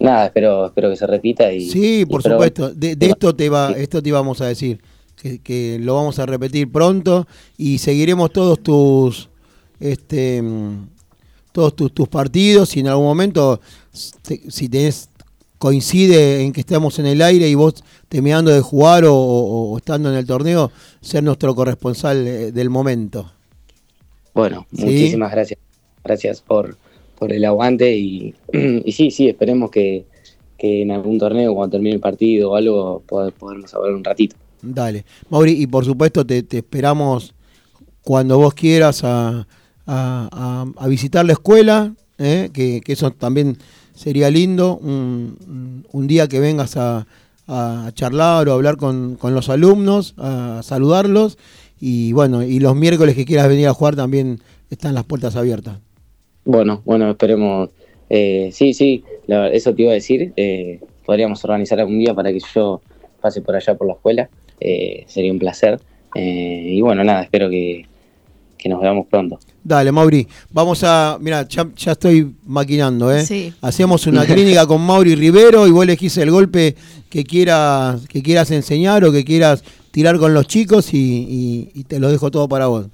Nada, 0.00 0.26
espero, 0.26 0.66
espero 0.66 0.88
que 0.90 0.96
se 0.96 1.06
repita. 1.06 1.52
Y, 1.52 1.60
Sí, 1.68 2.06
por 2.06 2.22
supuesto. 2.22 2.70
De, 2.74 2.96
de 2.96 3.06
esto 3.06 3.36
te 3.36 3.48
va, 3.50 3.70
esto 3.72 4.02
te 4.02 4.08
íbamos 4.08 4.40
a 4.40 4.46
decir. 4.46 4.80
Que, 5.20 5.38
que 5.38 5.78
lo 5.80 5.94
vamos 5.94 6.18
a 6.18 6.26
repetir 6.26 6.72
pronto 6.72 7.28
y 7.56 7.78
seguiremos 7.78 8.32
todos 8.32 8.58
tus 8.60 9.28
este 9.82 10.40
mm, 10.42 10.88
todos 11.52 11.74
tus, 11.76 11.92
tus 11.92 12.08
partidos 12.08 12.76
y 12.76 12.80
en 12.80 12.88
algún 12.88 13.04
momento 13.04 13.60
te- 14.22 14.50
si 14.50 14.68
tenés 14.68 15.08
coincide 15.58 16.42
en 16.42 16.52
que 16.52 16.60
estamos 16.60 16.98
en 16.98 17.06
el 17.06 17.22
aire 17.22 17.48
y 17.48 17.54
vos 17.54 17.84
terminando 18.08 18.50
de 18.50 18.60
jugar 18.60 19.04
o, 19.04 19.14
o- 19.14 19.72
o 19.72 19.76
estando 19.78 20.10
en 20.10 20.16
el 20.16 20.26
torneo, 20.26 20.72
ser 21.00 21.22
nuestro 21.22 21.54
corresponsal 21.54 22.26
eh, 22.26 22.52
del 22.52 22.68
momento. 22.70 23.30
Bueno, 24.34 24.66
Sí. 24.74 24.84
muchísimas 24.84 25.30
gracias. 25.30 25.60
Gracias 26.04 26.40
por, 26.40 26.76
por 27.18 27.32
el 27.32 27.44
aguante 27.44 27.96
y, 27.96 28.34
y 28.84 28.90
sí, 28.92 29.10
sí, 29.12 29.28
esperemos 29.28 29.70
que, 29.70 30.04
que 30.58 30.82
en 30.82 30.90
algún 30.90 31.18
torneo, 31.18 31.54
cuando 31.54 31.72
termine 31.76 31.94
el 31.94 32.00
partido 32.00 32.50
o 32.52 32.56
algo, 32.56 33.02
pod- 33.06 33.32
podamos 33.32 33.72
hablar 33.74 33.92
un 33.94 34.02
ratito. 34.02 34.34
Dale. 34.62 35.04
Mauri, 35.28 35.52
y 35.62 35.66
por 35.66 35.84
supuesto 35.84 36.26
te, 36.26 36.42
te 36.42 36.58
esperamos 36.58 37.34
cuando 38.02 38.38
vos 38.38 38.54
quieras 38.54 39.04
a, 39.04 39.46
a- 39.92 40.88
visitar 40.88 41.24
la 41.24 41.32
escuela, 41.32 41.94
¿eh? 42.18 42.50
que, 42.52 42.80
eso 42.86 43.10
también 43.12 43.56
sería 43.94 44.30
lindo, 44.30 44.76
un, 44.78 46.06
día 46.06 46.28
que 46.28 46.40
vengas 46.40 46.76
a, 46.76 47.06
charlar 47.94 48.48
o 48.48 48.52
hablar 48.52 48.76
con, 48.76 49.18
los 49.22 49.48
alumnos, 49.48 50.14
a 50.16 50.60
saludarlos, 50.62 51.38
y 51.80 52.12
bueno, 52.12 52.42
y 52.42 52.60
los 52.60 52.76
miércoles 52.76 53.14
que 53.14 53.24
quieras 53.24 53.48
venir 53.48 53.66
a 53.66 53.74
jugar 53.74 53.96
también 53.96 54.40
están 54.70 54.94
las 54.94 55.04
puertas 55.04 55.36
abiertas. 55.36 55.78
Bueno, 56.44 56.82
bueno, 56.84 57.10
esperemos. 57.10 57.70
eh, 58.08 58.50
sí, 58.52 58.72
sí, 58.72 59.04
la- 59.26 59.48
eso 59.48 59.74
te 59.74 59.82
iba 59.82 59.90
a 59.90 59.94
decir. 59.94 60.32
eh, 60.36 60.80
podríamos 61.04 61.44
organizar 61.44 61.80
algún 61.80 61.98
día 61.98 62.14
para 62.14 62.32
que 62.32 62.38
yo 62.54 62.80
pase 63.20 63.40
por 63.42 63.56
allá 63.56 63.74
por 63.74 63.86
la 63.86 63.94
escuela. 63.94 64.30
sería 65.06 65.32
un 65.32 65.38
placer. 65.38 65.80
y 66.14 66.80
bueno, 66.80 67.02
nada, 67.04 67.22
espero 67.22 67.50
que, 67.50 67.86
que 68.62 68.68
nos 68.68 68.80
veamos 68.80 69.06
pronto. 69.08 69.38
Dale, 69.64 69.90
Mauri, 69.90 70.26
vamos 70.52 70.84
a, 70.84 71.18
mira, 71.20 71.46
ya, 71.48 71.66
ya 71.76 71.92
estoy 71.92 72.32
maquinando, 72.46 73.12
¿eh? 73.12 73.24
Sí. 73.26 73.52
Hacemos 73.60 74.06
una 74.06 74.24
clínica 74.26 74.66
con 74.66 74.80
Mauri 74.82 75.14
Rivero 75.16 75.66
y 75.66 75.70
vos 75.72 75.82
elegís 75.82 76.16
el 76.18 76.30
golpe 76.30 76.76
que 77.10 77.24
quieras, 77.24 78.06
que 78.08 78.22
quieras 78.22 78.50
enseñar 78.52 79.04
o 79.04 79.10
que 79.12 79.24
quieras 79.24 79.64
tirar 79.90 80.18
con 80.18 80.32
los 80.32 80.46
chicos 80.46 80.94
y, 80.94 80.98
y- 80.98 81.70
y 81.80 81.84
te 81.84 81.98
lo 81.98 82.10
dejo 82.10 82.30
todo 82.30 82.48
para 82.48 82.66
vos. 82.68 82.86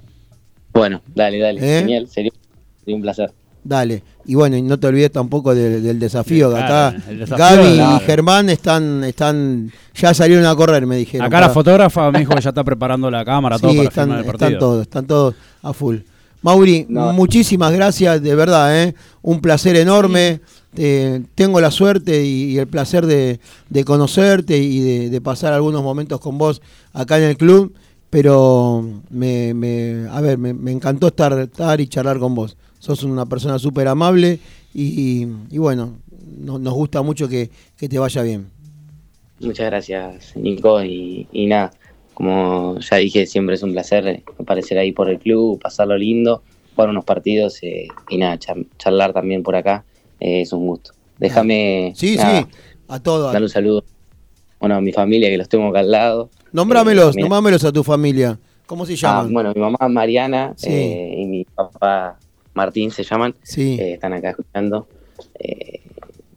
Bueno, 0.73 1.01
dale, 1.13 1.37
dale. 1.39 1.59
¿Eh? 1.61 1.79
Genial, 1.81 2.07
sería, 2.07 2.31
sería 2.79 2.95
un 2.95 3.01
placer. 3.01 3.31
Dale. 3.63 4.03
Y 4.25 4.35
bueno, 4.35 4.55
y 4.57 4.61
no 4.61 4.79
te 4.79 4.87
olvides 4.87 5.11
tampoco 5.11 5.53
del, 5.53 5.83
del 5.83 5.99
desafío, 5.99 6.49
que 6.53 6.57
acá 6.59 6.91
desafío, 6.91 7.37
Gaby 7.37 7.73
claro. 7.75 7.95
y 7.97 7.99
Germán 8.05 8.49
están, 8.49 9.03
están, 9.03 9.71
ya 9.95 10.13
salieron 10.13 10.45
a 10.45 10.55
correr, 10.55 10.85
me 10.85 10.95
dijeron. 10.97 11.27
Acá 11.27 11.41
la 11.41 11.49
fotógrafa 11.49 12.11
me 12.11 12.19
dijo 12.19 12.33
que 12.35 12.41
ya 12.41 12.49
está 12.49 12.63
preparando 12.63 13.09
la 13.11 13.25
cámara, 13.25 13.59
todo 13.59 13.71
Sí, 13.71 13.77
para 13.77 13.89
están, 13.89 14.11
el 14.11 14.19
están 14.19 14.31
partido. 14.37 14.59
todos, 14.59 14.81
están 14.83 15.05
todos 15.07 15.35
a 15.61 15.73
full. 15.73 15.97
Mauri, 16.41 16.85
No. 16.87 17.11
muchísimas 17.11 17.73
gracias, 17.73 18.21
de 18.21 18.33
verdad, 18.33 18.81
¿eh? 18.83 18.95
un 19.21 19.41
placer 19.41 19.75
enorme. 19.75 20.39
Eh, 20.77 21.23
tengo 21.35 21.59
la 21.59 21.71
suerte 21.71 22.23
y, 22.23 22.51
y 22.51 22.59
el 22.59 22.67
placer 22.67 23.05
de, 23.07 23.39
de 23.69 23.83
conocerte 23.83 24.57
y 24.57 24.79
de, 24.79 25.09
de 25.09 25.21
pasar 25.21 25.51
algunos 25.51 25.83
momentos 25.83 26.19
con 26.21 26.37
vos 26.37 26.61
acá 26.93 27.17
en 27.17 27.23
el 27.25 27.35
club, 27.37 27.73
pero 28.09 28.87
me, 29.09 29.53
me- 29.53 30.07
a 30.11 30.21
ver, 30.21 30.37
me, 30.37 30.53
me 30.53 30.71
encantó 30.71 31.07
estar, 31.07 31.37
estar 31.39 31.81
y 31.81 31.87
charlar 31.87 32.19
con 32.19 32.35
vos. 32.35 32.55
Sos 32.79 33.03
una 33.03 33.25
persona 33.25 33.59
súper 33.59 33.87
amable 33.87 34.39
y, 34.73 35.27
y 35.51 35.57
bueno, 35.57 35.97
no- 36.37 36.59
nos 36.59 36.73
gusta 36.73 37.01
mucho 37.01 37.27
que, 37.27 37.49
que 37.77 37.89
te 37.89 37.99
vaya 37.99 38.21
bien. 38.23 38.47
Muchas 39.39 39.67
gracias, 39.67 40.35
Nico. 40.35 40.83
Y, 40.83 41.27
y 41.31 41.45
nada, 41.47 41.71
como 42.13 42.77
ya 42.79 42.97
dije, 42.97 43.25
siempre 43.25 43.55
es 43.55 43.63
un 43.63 43.71
placer 43.73 44.23
aparecer 44.39 44.77
ahí 44.77 44.91
por 44.91 45.09
el 45.09 45.19
club, 45.19 45.59
pasarlo 45.61 45.97
lindo, 45.97 46.41
jugar 46.75 46.89
unos 46.89 47.05
partidos 47.05 47.61
eh, 47.63 47.87
y 48.09 48.17
nada, 48.17 48.37
char- 48.37 48.65
charlar 48.77 49.13
también 49.13 49.43
por 49.43 49.55
acá. 49.55 49.83
eh, 50.19 50.41
es 50.41 50.51
un 50.53 50.65
gusto. 50.67 50.91
Déjame 51.17 51.93
Sí, 51.95 52.15
nada, 52.17 52.41
sí, 52.43 52.47
a 52.87 52.99
todos. 53.01 53.31
dar 53.33 53.41
un 53.41 53.49
saludo 53.49 53.83
bueno, 54.59 54.75
a 54.75 54.81
mi 54.81 54.91
familia 54.91 55.29
que 55.29 55.37
los 55.37 55.47
tengo 55.47 55.67
acá 55.69 55.79
al 55.79 55.91
lado. 55.91 56.29
Nombrámelos, 56.51 57.15
Eh, 57.15 57.21
nombrámelos 57.21 57.63
a 57.63 57.71
tu 57.71 57.83
familia. 57.83 58.37
¿Cómo 58.65 58.85
se 58.85 58.93
Ah, 58.93 58.97
llaman? 59.23 59.33
bueno, 59.33 59.53
mi 59.55 59.61
mamá 59.61 59.87
Mariana 59.89 60.53
Sí. 60.57 60.67
eh, 60.69 61.15
y 61.17 61.25
mi 61.25 61.45
papá 61.45 62.19
Martín 62.59 62.91
se 62.91 63.03
llaman. 63.03 63.35
Sí. 63.43 63.77
eh, 63.79 63.93
están 63.93 64.13
acá 64.13 64.31
escuchando. 64.31 64.87
Eh, 65.39 65.81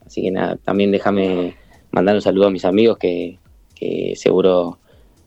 así 0.07 0.23
que 0.23 0.31
nada, 0.31 0.57
también 0.57 0.91
déjame 0.93 1.55
mandar 1.91 2.15
un 2.15 2.23
saludo 2.23 2.47
a 2.47 2.51
mis 2.51 2.65
amigos 2.65 2.97
que, 2.99 3.39
que 3.75 4.15
seguro 4.17 4.79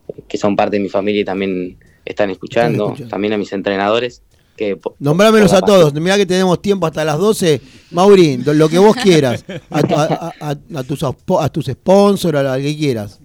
eh, 0.08 0.22
que 0.28 0.38
son 0.38 0.56
parte 0.56 0.78
de 0.78 0.84
mi 0.84 0.90
familia 0.90 1.22
y 1.22 1.26
también 1.26 1.78
están 2.06 2.30
escuchando. 2.30 2.86
escuchando. 2.86 3.10
También 3.10 3.34
a 3.34 3.38
mis 3.38 3.52
entrenadores. 3.54 4.22
Que 4.58 4.78
Nombrámelos 5.00 5.52
a 5.52 5.60
todos. 5.60 5.94
Mirá 5.96 6.16
que 6.16 6.26
tenemos 6.26 6.62
tiempo 6.62 6.88
hasta 6.88 7.04
las 7.04 7.18
12. 7.20 7.60
Mauri, 7.92 8.38
lo 8.38 8.70
que 8.70 8.78
vos 8.80 8.96
quieras. 8.96 9.44
A, 9.70 9.82
tu- 9.84 9.96
a- 9.96 10.32
a- 10.40 10.58
a 10.80 10.84
tus, 10.84 11.04
a 11.04 11.50
tus 11.50 11.66
sponsors, 11.66 12.38
a 12.38 12.56
lo 12.58 12.64
que 12.64 12.78
quieras. 12.78 13.20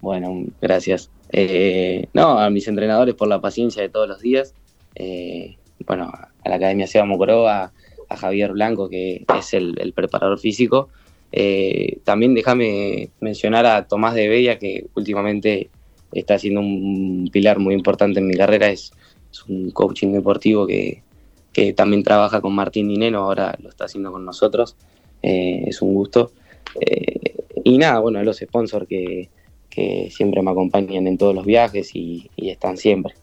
Bueno, 0.00 0.44
gracias. 0.60 1.08
Eh, 1.30 2.06
no, 2.14 2.38
a 2.40 2.50
mis 2.50 2.66
entrenadores 2.68 3.14
por 3.14 3.28
la 3.28 3.40
paciencia 3.40 3.80
de 3.82 3.88
todos 3.90 4.08
los 4.08 4.20
días. 4.20 4.54
Eh, 4.96 5.56
bueno, 5.86 6.10
a 6.46 6.48
la 6.48 6.56
Academia 6.56 6.86
Seba 6.86 7.04
Mocoró, 7.04 7.48
a, 7.48 7.72
Javier 8.08 8.52
Blanco, 8.52 8.88
que 8.88 9.24
es 9.36 9.52
el, 9.52 9.92
preparador 9.92 10.38
físico. 10.38 10.88
Eh, 11.32 11.98
también 12.04 12.34
déjame 12.34 13.10
mencionar 13.20 13.66
a 13.66 13.88
Tomás 13.88 14.14
de 14.14 14.28
Bella, 14.28 14.60
que 14.60 14.86
últimamente 14.94 15.70
está 16.12 16.38
siendo 16.38 16.60
un 16.60 17.28
pilar 17.32 17.58
muy 17.58 17.74
importante 17.74 18.20
en 18.20 18.28
mi 18.28 18.36
carrera. 18.36 18.70
Es, 18.70 18.92
un 19.48 19.70
coaching 19.70 20.12
deportivo 20.12 20.66
que, 20.66 21.02
también 21.74 22.02
trabaja 22.02 22.40
con 22.40 22.54
Martín 22.54 22.88
Dineno, 22.88 23.18
ahora 23.24 23.56
lo 23.60 23.70
está 23.70 23.86
haciendo 23.86 24.12
con 24.12 24.24
nosotros. 24.24 24.76
Eh, 25.22 25.64
es 25.66 25.82
un 25.82 25.94
gusto. 25.94 26.30
Eh, 26.80 27.34
y 27.64 27.76
nada, 27.76 27.98
bueno, 27.98 28.22
los 28.22 28.38
sponsors 28.38 28.86
que, 28.86 29.28
que 29.68 30.10
siempre 30.10 30.42
me 30.42 30.52
acompañan 30.52 31.06
en 31.06 31.18
todos 31.18 31.34
los 31.34 31.44
viajes 31.44 31.94
y, 31.94 32.30
y 32.36 32.50
están 32.50 32.76
siempre. 32.76 33.14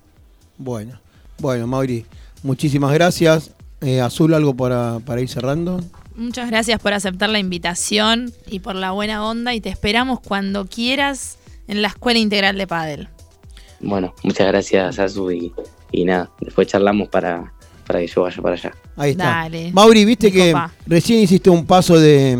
Bueno, 0.57 0.99
bueno, 1.39 1.67
Mauri, 1.67 2.05
muchísimas 2.43 2.93
gracias. 2.93 3.51
Eh, 3.81 3.99
Azul, 3.99 4.33
algo 4.33 4.55
para, 4.55 4.99
para 5.05 5.19
ir 5.21 5.27
cerrando. 5.29 5.81
Muchas 6.15 6.49
gracias 6.49 6.79
por 6.79 6.93
aceptar 6.93 7.29
la 7.29 7.39
invitación 7.39 8.31
y 8.47 8.59
por 8.59 8.75
la 8.75 8.91
buena 8.91 9.25
onda 9.25 9.53
y 9.55 9.61
te 9.61 9.69
esperamos 9.69 10.19
cuando 10.21 10.67
quieras 10.67 11.37
en 11.67 11.81
la 11.81 11.87
Escuela 11.89 12.19
Integral 12.19 12.57
de 12.57 12.67
Padel. 12.67 13.09
Bueno, 13.81 14.13
muchas 14.23 14.47
gracias, 14.47 14.99
Azu, 14.99 15.31
y, 15.31 15.51
y 15.91 16.05
nada, 16.05 16.29
después 16.39 16.67
charlamos 16.67 17.09
para, 17.09 17.51
para 17.85 17.99
que 17.99 18.07
yo 18.07 18.21
vaya 18.21 18.41
para 18.41 18.55
allá. 18.55 18.71
Ahí 18.95 19.11
está. 19.11 19.23
Dale. 19.25 19.71
Mauri, 19.73 20.05
viste 20.05 20.27
Mi 20.27 20.33
que 20.33 20.51
copa. 20.53 20.71
recién 20.85 21.19
hiciste 21.19 21.49
un 21.49 21.65
paso 21.65 21.99
de, 21.99 22.37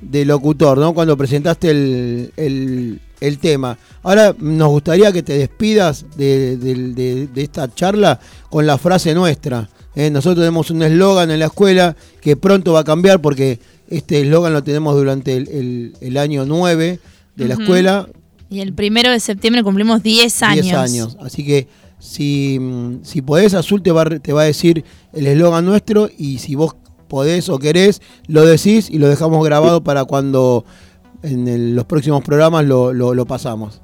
de 0.00 0.24
locutor, 0.24 0.78
¿no? 0.78 0.92
Cuando 0.94 1.16
presentaste 1.16 1.70
el, 1.70 2.32
el- 2.36 3.00
el 3.20 3.38
tema. 3.38 3.78
Ahora 4.02 4.34
nos 4.38 4.68
gustaría 4.68 5.12
que 5.12 5.22
te 5.22 5.38
despidas 5.38 6.04
de, 6.16 6.56
de- 6.56 6.74
de- 6.92 7.26
de 7.28 7.42
esta 7.42 7.72
charla 7.74 8.18
con 8.50 8.66
la 8.66 8.76
frase 8.78 9.14
nuestra. 9.14 9.68
¿eh? 9.94 10.10
Nosotros 10.10 10.36
tenemos 10.42 10.70
un 10.70 10.82
eslogan 10.82 11.30
en 11.30 11.38
la 11.38 11.46
escuela 11.46 11.96
que 12.20 12.36
pronto 12.36 12.72
va 12.72 12.80
a 12.80 12.84
cambiar 12.84 13.20
porque 13.20 13.58
este 13.88 14.20
eslogan 14.22 14.52
lo 14.52 14.62
tenemos 14.64 14.94
durante 14.96 15.36
el, 15.36 15.48
el- 15.48 15.96
el 16.00 16.16
año 16.16 16.44
9 16.44 16.98
de 17.36 17.48
la 17.48 17.54
escuela, 17.54 18.08
Y 18.50 18.60
el 18.60 18.72
primero 18.74 19.10
de 19.10 19.18
septiembre 19.20 19.62
cumplimos 19.62 20.02
10 20.02 20.42
años. 20.42 20.64
10 20.64 20.76
años. 20.76 21.16
Así 21.20 21.44
que 21.44 21.66
si, 21.98 22.60
si 23.02 23.22
podés, 23.22 23.54
Azul 23.54 23.82
te 23.82 23.90
va, 23.90 24.04
te 24.04 24.32
va 24.32 24.42
a 24.42 24.44
decir 24.44 24.84
el 25.12 25.26
eslogan 25.26 25.64
nuestro 25.64 26.10
y 26.16 26.38
si 26.38 26.54
vos 26.54 26.76
podés 27.08 27.48
o 27.48 27.58
querés, 27.58 28.00
lo 28.26 28.44
decís 28.44 28.88
y 28.90 28.98
lo 28.98 29.08
dejamos 29.08 29.44
grabado 29.44 29.82
para 29.82 30.04
cuando 30.04 30.64
en 31.24 31.48
el- 31.48 31.74
los 31.74 31.84
próximos 31.86 32.22
programas 32.24 32.64
lo, 32.64 32.92
lo- 32.92 33.14
lo 33.14 33.26
pasamos. 33.26 33.80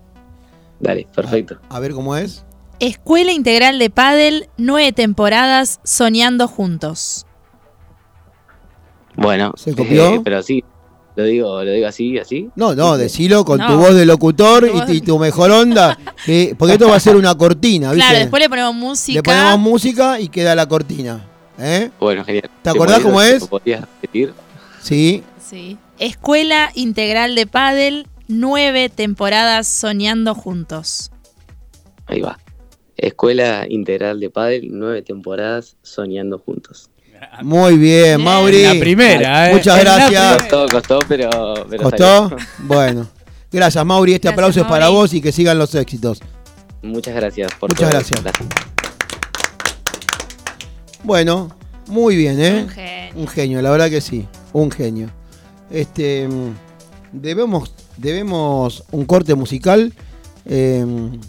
Dale, 0.78 1.06
perfecto. 1.14 1.58
A 1.68 1.80
ver 1.80 1.92
cómo 1.92 2.16
es. 2.16 2.44
Escuela 2.78 3.32
Integral 3.32 3.78
de 3.78 3.90
Padel, 3.90 4.48
nueve 4.56 4.92
temporadas 4.92 5.80
soñando 5.84 6.48
juntos. 6.48 7.26
Bueno, 9.16 9.52
¿Se 9.56 9.74
copió? 9.74 10.14
eh, 10.14 10.20
pero 10.24 10.42
sí, 10.42 10.64
lo 11.16 11.24
digo, 11.24 11.62
lo 11.64 11.70
digo 11.70 11.86
así, 11.88 12.18
así. 12.18 12.48
No, 12.54 12.74
no, 12.74 12.96
decilo 12.96 13.44
con 13.44 13.58
No. 13.58 13.66
tu 13.66 13.76
voz 13.76 13.94
de 13.94 14.06
locutor 14.06 14.66
Tu 14.66 14.72
voz 14.72 14.90
y, 14.90 15.00
tu 15.00 15.18
mejor 15.18 15.50
onda, 15.50 15.98
que- 16.24 16.54
porque 16.58 16.74
esto 16.74 16.88
va 16.88 16.96
a 16.96 17.00
ser 17.00 17.16
una 17.16 17.34
cortina, 17.34 17.92
¿viste? 17.92 18.06
Claro, 18.06 18.18
después 18.20 18.42
le 18.42 18.48
ponemos 18.48 18.74
música. 18.74 19.16
Le 19.18 19.22
ponemos 19.22 19.58
música 19.58 20.20
y 20.20 20.28
queda 20.28 20.54
la 20.54 20.66
cortina. 20.66 21.26
¿eh? 21.58 21.90
Bueno, 22.00 22.24
genial. 22.24 22.48
¿Te 22.62 22.70
acordás 22.70 23.00
cómo 23.00 23.20
es? 23.20 23.42
¿Lo 23.42 23.46
podías 23.48 23.80
repetir? 23.82 24.32
Sí, 24.80 25.22
Sí. 25.44 25.76
Escuela 26.00 26.70
Integral 26.74 27.34
de 27.34 27.46
Padel, 27.46 28.08
nueve 28.26 28.88
temporadas 28.88 29.68
soñando 29.68 30.34
juntos. 30.34 31.12
Ahí 32.06 32.22
va. 32.22 32.38
Escuela 32.96 33.66
Integral 33.68 34.18
de 34.18 34.30
Padel, 34.30 34.68
nueve 34.70 35.02
temporadas 35.02 35.76
soñando 35.82 36.38
juntos. 36.38 36.88
muy 37.42 37.76
bien. 37.76 38.22
Mauri. 38.22 38.62
La 38.62 38.80
primera, 38.80 39.50
¿eh? 39.50 39.52
Muchas 39.54 39.76
En 39.78 39.84
gracias. 39.84 40.36
Costó, 40.38 40.66
costó, 40.68 40.98
pero, 41.06 41.28
pero 41.68 41.82
¿Costó? 41.82 42.28
salió. 42.30 42.36
Bueno. 42.60 43.06
Gracias, 43.52 43.84
Mauri. 43.84 44.14
Este 44.14 44.28
Gracias, 44.28 44.38
aplauso 44.38 44.60
es 44.60 44.66
para 44.66 44.88
vos 44.88 45.12
y 45.12 45.20
que 45.20 45.32
sigan 45.32 45.58
los 45.58 45.74
éxitos. 45.74 46.20
Muchas 46.82 47.14
gracias 47.14 47.52
por 47.60 47.68
Muchas 47.68 47.90
todo. 47.90 48.22
gracias. 48.22 48.22
Bueno, 51.02 51.54
muy 51.88 52.16
bien, 52.16 52.40
¿eh? 52.40 52.62
Un 52.62 52.68
genio. 52.70 53.14
Un 53.16 53.28
genio, 53.28 53.60
la 53.60 53.70
verdad 53.70 53.90
que 53.90 54.00
sí. 54.00 54.26
Un 54.54 54.70
genio. 54.70 55.10
Este. 55.70 56.28
Debemos, 57.12 57.74
debemos 57.96 58.84
un 58.92 59.04
corte 59.04 59.34
musical, 59.34 59.92
eh, 60.46 60.86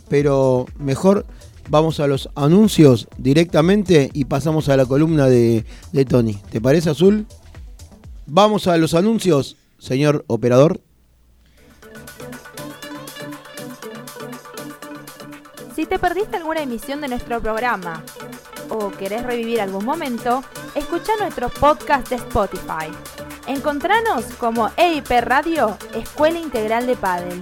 pero 0.10 0.68
mejor 0.78 1.26
vamos 1.70 2.00
a 2.00 2.06
los 2.06 2.30
anuncios 2.36 3.08
directamente 3.18 4.12
y 4.14 4.26
pasamos 4.26 4.70
a 4.70 4.78
la 4.78 4.86
columna 4.86 5.28
de, 5.28 5.66
de 5.92 6.06
Tony. 6.06 6.36
¿Te 6.52 6.62
parece, 6.62 6.92
Azul? 6.92 7.26
Vamos 8.28 8.68
a 8.68 8.78
los 8.78 8.94
anuncios, 8.94 9.58
señor 9.80 10.24
operador. 10.28 10.80
Si 15.76 15.86
te 15.88 15.98
perdiste 15.98 16.38
alguna 16.38 16.62
emisión 16.62 17.02
de 17.02 17.08
nuestro 17.08 17.42
programa 17.42 18.04
o 18.70 18.92
querés 18.92 19.24
revivir 19.24 19.62
algún 19.62 19.84
momento, 19.84 20.44
escucha 20.76 21.11
nuestro 21.19 21.49
podcast 21.49 22.10
de 22.10 22.15
Spotify. 22.15 22.88
Encontranos 23.48 24.26
como 24.38 24.69
EIP 24.77 25.10
Radio, 25.22 25.77
Escuela 25.93 26.39
Integral 26.39 26.88
de 26.88 26.95
Padel. 26.95 27.41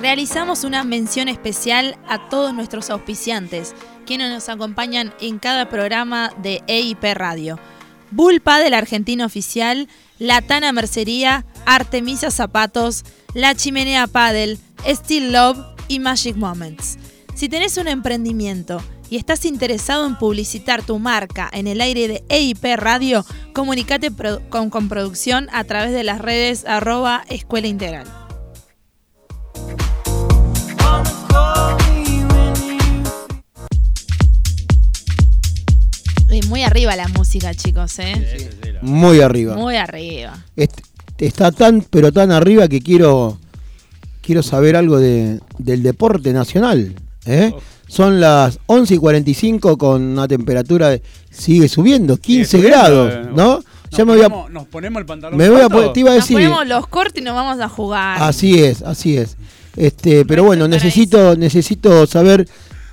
Realizamos 0.00 0.64
una 0.64 0.84
mención 0.84 1.28
especial 1.28 1.96
a 2.06 2.28
todos 2.28 2.52
nuestros 2.52 2.90
auspiciantes, 2.90 3.74
quienes 4.04 4.30
nos 4.30 4.48
acompañan 4.48 5.14
en 5.20 5.38
cada 5.38 5.68
programa 5.68 6.32
de 6.42 6.62
EIP 6.66 7.02
Radio. 7.14 7.58
Bull 8.10 8.40
Padel 8.40 8.74
Argentino 8.74 9.24
Oficial, 9.24 9.88
Latana 10.22 10.70
Mercería, 10.72 11.44
Artemisa 11.66 12.30
Zapatos, 12.30 13.04
La 13.34 13.56
Chimenea 13.56 14.06
Padel, 14.06 14.58
Steel 14.88 15.32
Love 15.32 15.58
y 15.88 15.98
Magic 15.98 16.36
Moments. 16.36 16.96
Si 17.34 17.48
tenés 17.48 17.76
un 17.76 17.88
emprendimiento 17.88 18.80
y 19.10 19.16
estás 19.16 19.44
interesado 19.44 20.06
en 20.06 20.16
publicitar 20.16 20.82
tu 20.84 20.98
marca 21.00 21.50
en 21.52 21.66
el 21.66 21.80
aire 21.80 22.06
de 22.06 22.24
EIP 22.28 22.64
Radio, 22.76 23.26
comunicate 23.52 24.12
pro- 24.12 24.40
con, 24.48 24.70
con 24.70 24.88
producción 24.88 25.48
a 25.52 25.64
través 25.64 25.92
de 25.92 26.04
las 26.04 26.20
redes 26.20 26.64
arroba 26.66 27.24
Escuela 27.28 27.66
Integral. 27.66 28.06
Muy 36.48 36.62
arriba 36.62 36.94
la 36.96 37.08
música, 37.08 37.54
chicos, 37.54 37.98
¿eh? 37.98 38.50
Muy 38.82 39.20
arriba. 39.20 39.54
Muy 39.54 39.76
arriba. 39.76 40.44
Est- 40.56 40.80
está 41.18 41.52
tan, 41.52 41.82
pero 41.88 42.12
tan 42.12 42.30
arriba 42.32 42.68
que 42.68 42.80
quiero, 42.80 43.38
quiero 44.20 44.42
saber 44.42 44.76
algo 44.76 44.98
de, 44.98 45.40
del 45.58 45.82
deporte 45.82 46.32
nacional. 46.32 46.94
¿eh? 47.26 47.52
Son 47.86 48.20
las 48.20 48.58
11 48.66 48.94
y 48.94 48.98
45 48.98 49.76
con 49.78 50.02
una 50.02 50.26
temperatura, 50.26 50.88
de- 50.90 51.02
sigue 51.30 51.68
subiendo, 51.68 52.16
15 52.16 52.50
subiendo, 52.58 52.76
grados, 52.76 53.12
eh. 53.14 53.30
¿no? 53.34 53.54
Nos 53.92 53.98
Ya 53.98 54.04
me 54.06 54.12
voy 54.14 54.22
a, 54.22 54.28
ponemos- 54.30 54.50
nos 54.50 54.66
ponemos 54.68 55.00
el 55.00 55.06
pantalón. 55.06 55.36
me 55.38 55.50
voy 55.50 55.60
a, 55.60 55.92
te 55.92 56.00
iba 56.00 56.10
a 56.10 56.14
Nos 56.14 56.24
decir. 56.24 56.36
ponemos 56.36 56.66
los 56.66 56.86
cortes 56.86 57.20
y 57.20 57.24
nos 57.24 57.34
vamos 57.34 57.60
a 57.62 57.68
jugar. 57.68 58.22
Así 58.22 58.62
es, 58.64 58.80
así 58.82 59.16
es. 59.18 59.36
Este, 59.76 60.24
pero 60.24 60.44
bueno, 60.44 60.66
necesito, 60.68 61.36
necesito 61.36 62.06
saber 62.06 62.48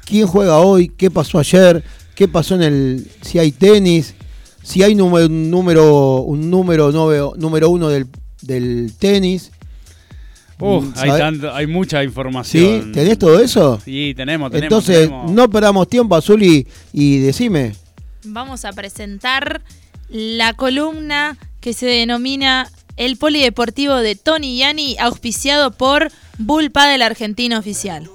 quién 0.06 0.28
juega 0.28 0.60
hoy, 0.60 0.90
qué 0.90 1.10
pasó 1.10 1.40
ayer, 1.40 1.84
qué 2.20 2.28
pasó 2.28 2.56
en 2.56 2.64
el, 2.64 3.08
si 3.22 3.40
hay 3.40 3.54
tenis, 3.54 4.14
si 4.62 4.84
hay 4.84 4.94
número, 4.94 5.28
un 5.28 5.50
número, 5.50 6.18
un 6.24 6.50
número 6.52 6.92
nueve- 6.92 7.32
número 7.38 7.70
uno 7.70 7.88
del, 7.88 8.08
del 8.42 8.92
tenis. 9.00 9.52
Uf, 10.60 10.84
Mm, 10.84 10.94
hay, 10.98 11.10
tanto- 11.12 11.54
hay 11.56 11.66
mucha 11.66 12.00
¿Sí? 12.02 12.06
información. 12.08 12.92
¿Tenés 12.92 13.18
todo 13.18 13.40
eso? 13.40 13.80
Sí, 13.86 14.14
tenemos, 14.18 14.52
tenemos. 14.52 14.66
Entonces, 14.66 15.08
tenemos. 15.08 15.32
no 15.32 15.50
perdamos 15.50 15.88
tiempo, 15.88 16.14
Azul, 16.18 16.44
y, 16.44 16.68
y 16.92 17.20
decime. 17.20 17.74
Vamos 18.26 18.66
a 18.66 18.74
presentar 18.74 19.62
la 20.10 20.52
columna 20.54 21.38
que 21.62 21.72
se 21.72 21.86
denomina 21.86 22.70
El 22.98 23.16
Polideportivo 23.16 23.96
de 23.96 24.16
Tony 24.16 24.58
Yani, 24.58 24.98
auspiciado 25.00 25.72
por 25.72 26.12
Bull 26.38 26.70
Padel 26.70 27.02
Argentino 27.02 27.58
Oficial. 27.58 28.10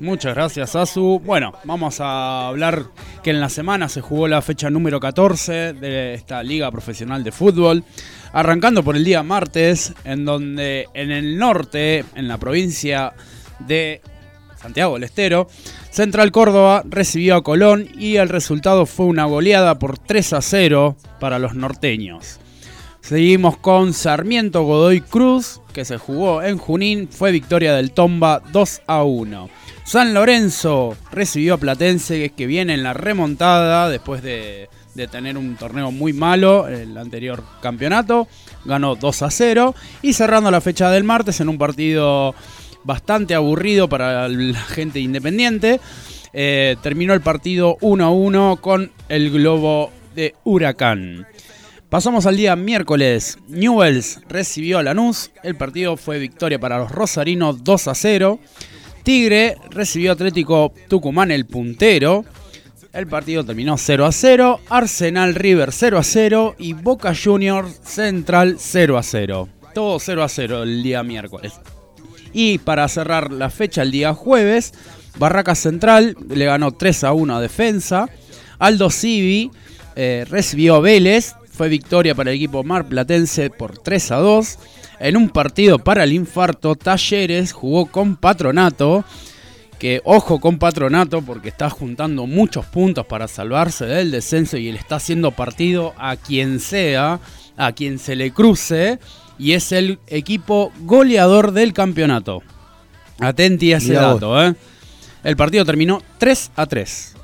Muchas 0.00 0.34
gracias, 0.34 0.76
Asu. 0.76 1.22
Bueno, 1.24 1.54
vamos 1.64 2.00
a 2.00 2.48
hablar 2.48 2.84
que 3.22 3.30
en 3.30 3.40
la 3.40 3.48
semana 3.48 3.88
se 3.88 4.02
jugó 4.02 4.28
la 4.28 4.42
fecha 4.42 4.68
número 4.68 5.00
14 5.00 5.72
de 5.72 6.12
esta 6.14 6.42
Liga 6.42 6.70
Profesional 6.70 7.24
de 7.24 7.32
Fútbol. 7.32 7.82
Arrancando 8.32 8.82
por 8.82 8.96
el 8.96 9.04
día 9.04 9.22
martes, 9.22 9.94
en 10.04 10.26
donde 10.26 10.86
en 10.92 11.10
el 11.10 11.38
norte, 11.38 12.04
en 12.14 12.28
la 12.28 12.36
provincia 12.36 13.14
de 13.60 14.02
Santiago 14.60 14.94
del 14.94 15.04
Estero, 15.04 15.48
Central 15.90 16.30
Córdoba 16.30 16.82
recibió 16.84 17.36
a 17.36 17.42
Colón 17.42 17.88
y 17.96 18.16
el 18.16 18.28
resultado 18.28 18.84
fue 18.84 19.06
una 19.06 19.24
goleada 19.24 19.78
por 19.78 19.98
3 19.98 20.34
a 20.34 20.42
0 20.42 20.96
para 21.18 21.38
los 21.38 21.54
norteños. 21.54 22.38
Seguimos 23.06 23.56
con 23.56 23.92
Sarmiento 23.92 24.64
Godoy 24.64 25.00
Cruz, 25.00 25.60
que 25.72 25.84
se 25.84 25.96
jugó 25.96 26.42
en 26.42 26.58
Junín, 26.58 27.08
fue 27.08 27.30
victoria 27.30 27.72
del 27.72 27.92
Tomba 27.92 28.42
2 28.50 28.82
a 28.88 29.04
1. 29.04 29.48
San 29.84 30.12
Lorenzo 30.12 30.96
recibió 31.12 31.54
a 31.54 31.58
Platense, 31.58 32.30
que 32.30 32.46
viene 32.46 32.74
en 32.74 32.82
la 32.82 32.94
remontada 32.94 33.88
después 33.88 34.24
de, 34.24 34.68
tener 35.12 35.38
un 35.38 35.54
torneo 35.54 35.92
muy 35.92 36.14
malo 36.14 36.66
el 36.66 36.98
anterior 36.98 37.44
campeonato. 37.62 38.26
Ganó 38.64 38.96
2 38.96 39.22
a 39.22 39.30
0. 39.30 39.76
Y 40.02 40.14
cerrando 40.14 40.50
la 40.50 40.60
fecha 40.60 40.90
del 40.90 41.04
martes 41.04 41.38
en 41.38 41.48
un 41.48 41.58
partido 41.58 42.34
bastante 42.82 43.36
aburrido 43.36 43.88
para 43.88 44.26
la 44.26 44.60
gente 44.62 44.98
independiente, 44.98 45.80
eh, 46.32 46.74
terminó 46.82 47.14
el 47.14 47.20
partido 47.20 47.78
1 47.82 48.04
a 48.04 48.10
1 48.10 48.58
con 48.60 48.90
el 49.08 49.30
globo 49.30 49.92
de 50.16 50.34
Huracán. 50.42 51.28
Pasamos 51.90 52.26
al 52.26 52.36
día 52.36 52.56
miércoles. 52.56 53.38
Newells 53.46 54.20
recibió 54.28 54.78
a 54.78 54.82
Lanús. 54.82 55.30
El 55.44 55.54
partido 55.54 55.96
fue 55.96 56.18
victoria 56.18 56.58
para 56.58 56.78
los 56.78 56.90
rosarinos 56.90 57.62
2 57.62 57.88
a 57.88 57.94
0. 57.94 58.40
Tigre 59.04 59.56
recibió 59.70 60.10
a 60.10 60.14
Atlético 60.14 60.74
Tucumán 60.88 61.30
el 61.30 61.46
puntero. 61.46 62.24
El 62.92 63.06
partido 63.06 63.44
terminó 63.44 63.78
0 63.78 64.04
a 64.04 64.10
0. 64.10 64.60
Arsenal 64.68 65.36
River 65.36 65.70
0 65.70 65.98
a 65.98 66.02
0. 66.02 66.56
Y 66.58 66.72
Boca 66.72 67.14
Juniors 67.14 67.78
Central 67.84 68.56
0 68.58 68.98
a 68.98 69.02
0. 69.04 69.48
Todo 69.72 70.00
0 70.00 70.24
a 70.24 70.28
0 70.28 70.62
el 70.64 70.82
día 70.82 71.04
miércoles. 71.04 71.52
Y 72.32 72.58
para 72.58 72.88
cerrar 72.88 73.30
la 73.30 73.48
fecha 73.48 73.82
el 73.82 73.92
día 73.92 74.12
jueves, 74.12 74.74
Barracas 75.18 75.60
Central 75.60 76.16
le 76.28 76.46
ganó 76.46 76.72
3 76.72 77.04
a 77.04 77.12
1 77.12 77.36
a 77.36 77.40
Defensa. 77.40 78.08
Aldo 78.58 78.90
Civi 78.90 79.52
eh, 79.94 80.26
recibió 80.28 80.74
a 80.74 80.80
Vélez. 80.80 81.36
Fue 81.56 81.70
victoria 81.70 82.14
para 82.14 82.30
el 82.30 82.36
equipo 82.36 82.62
marplatense 82.64 83.48
por 83.48 83.78
3 83.78 84.10
a 84.10 84.16
2. 84.16 84.58
En 85.00 85.16
un 85.16 85.30
partido 85.30 85.78
para 85.78 86.04
el 86.04 86.12
infarto, 86.12 86.74
Talleres 86.74 87.52
jugó 87.52 87.86
con 87.86 88.16
Patronato. 88.16 89.04
Que 89.78 90.02
ojo 90.04 90.38
con 90.38 90.58
Patronato 90.58 91.22
porque 91.22 91.48
está 91.48 91.70
juntando 91.70 92.26
muchos 92.26 92.66
puntos 92.66 93.06
para 93.06 93.28
salvarse 93.28 93.86
del 93.86 94.10
descenso 94.10 94.56
y 94.58 94.72
le 94.72 94.78
está 94.78 94.96
haciendo 94.96 95.32
partido 95.32 95.94
a 95.98 96.16
quien 96.16 96.60
sea, 96.60 97.20
a 97.56 97.72
quien 97.72 97.98
se 97.98 98.16
le 98.16 98.32
cruce. 98.32 98.98
Y 99.38 99.52
es 99.52 99.72
el 99.72 99.98
equipo 100.08 100.72
goleador 100.80 101.52
del 101.52 101.72
campeonato. 101.72 102.42
Atenti 103.18 103.72
a 103.72 103.78
ese 103.78 103.94
dato, 103.94 104.42
¿eh? 104.42 104.54
El 105.24 105.36
partido 105.36 105.64
terminó 105.64 106.02
3 106.18 106.52
a 106.54 106.66
3. 106.66 107.14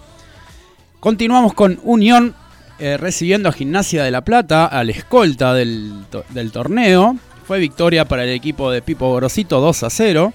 Continuamos 1.01 1.53
con 1.53 1.81
Unión 1.83 2.35
eh, 2.83 2.97
recibiendo 2.97 3.49
a 3.49 3.53
Gimnasia 3.53 4.03
de 4.05 4.11
la 4.11 4.23
Plata, 4.23 4.67
al 4.67 4.91
escolta 4.91 5.55
del, 5.55 5.93
to- 6.11 6.25
del 6.31 6.51
torneo. 6.53 7.17
Fue 7.47 7.59
victoria 7.59 8.05
para 8.05 8.25
el 8.25 8.31
equipo 8.31 8.71
de 8.71 8.83
Pipo 8.83 9.09
Gorosito 9.09 9.61
2 9.61 9.83
a 9.85 9.91
0. 9.91 10.33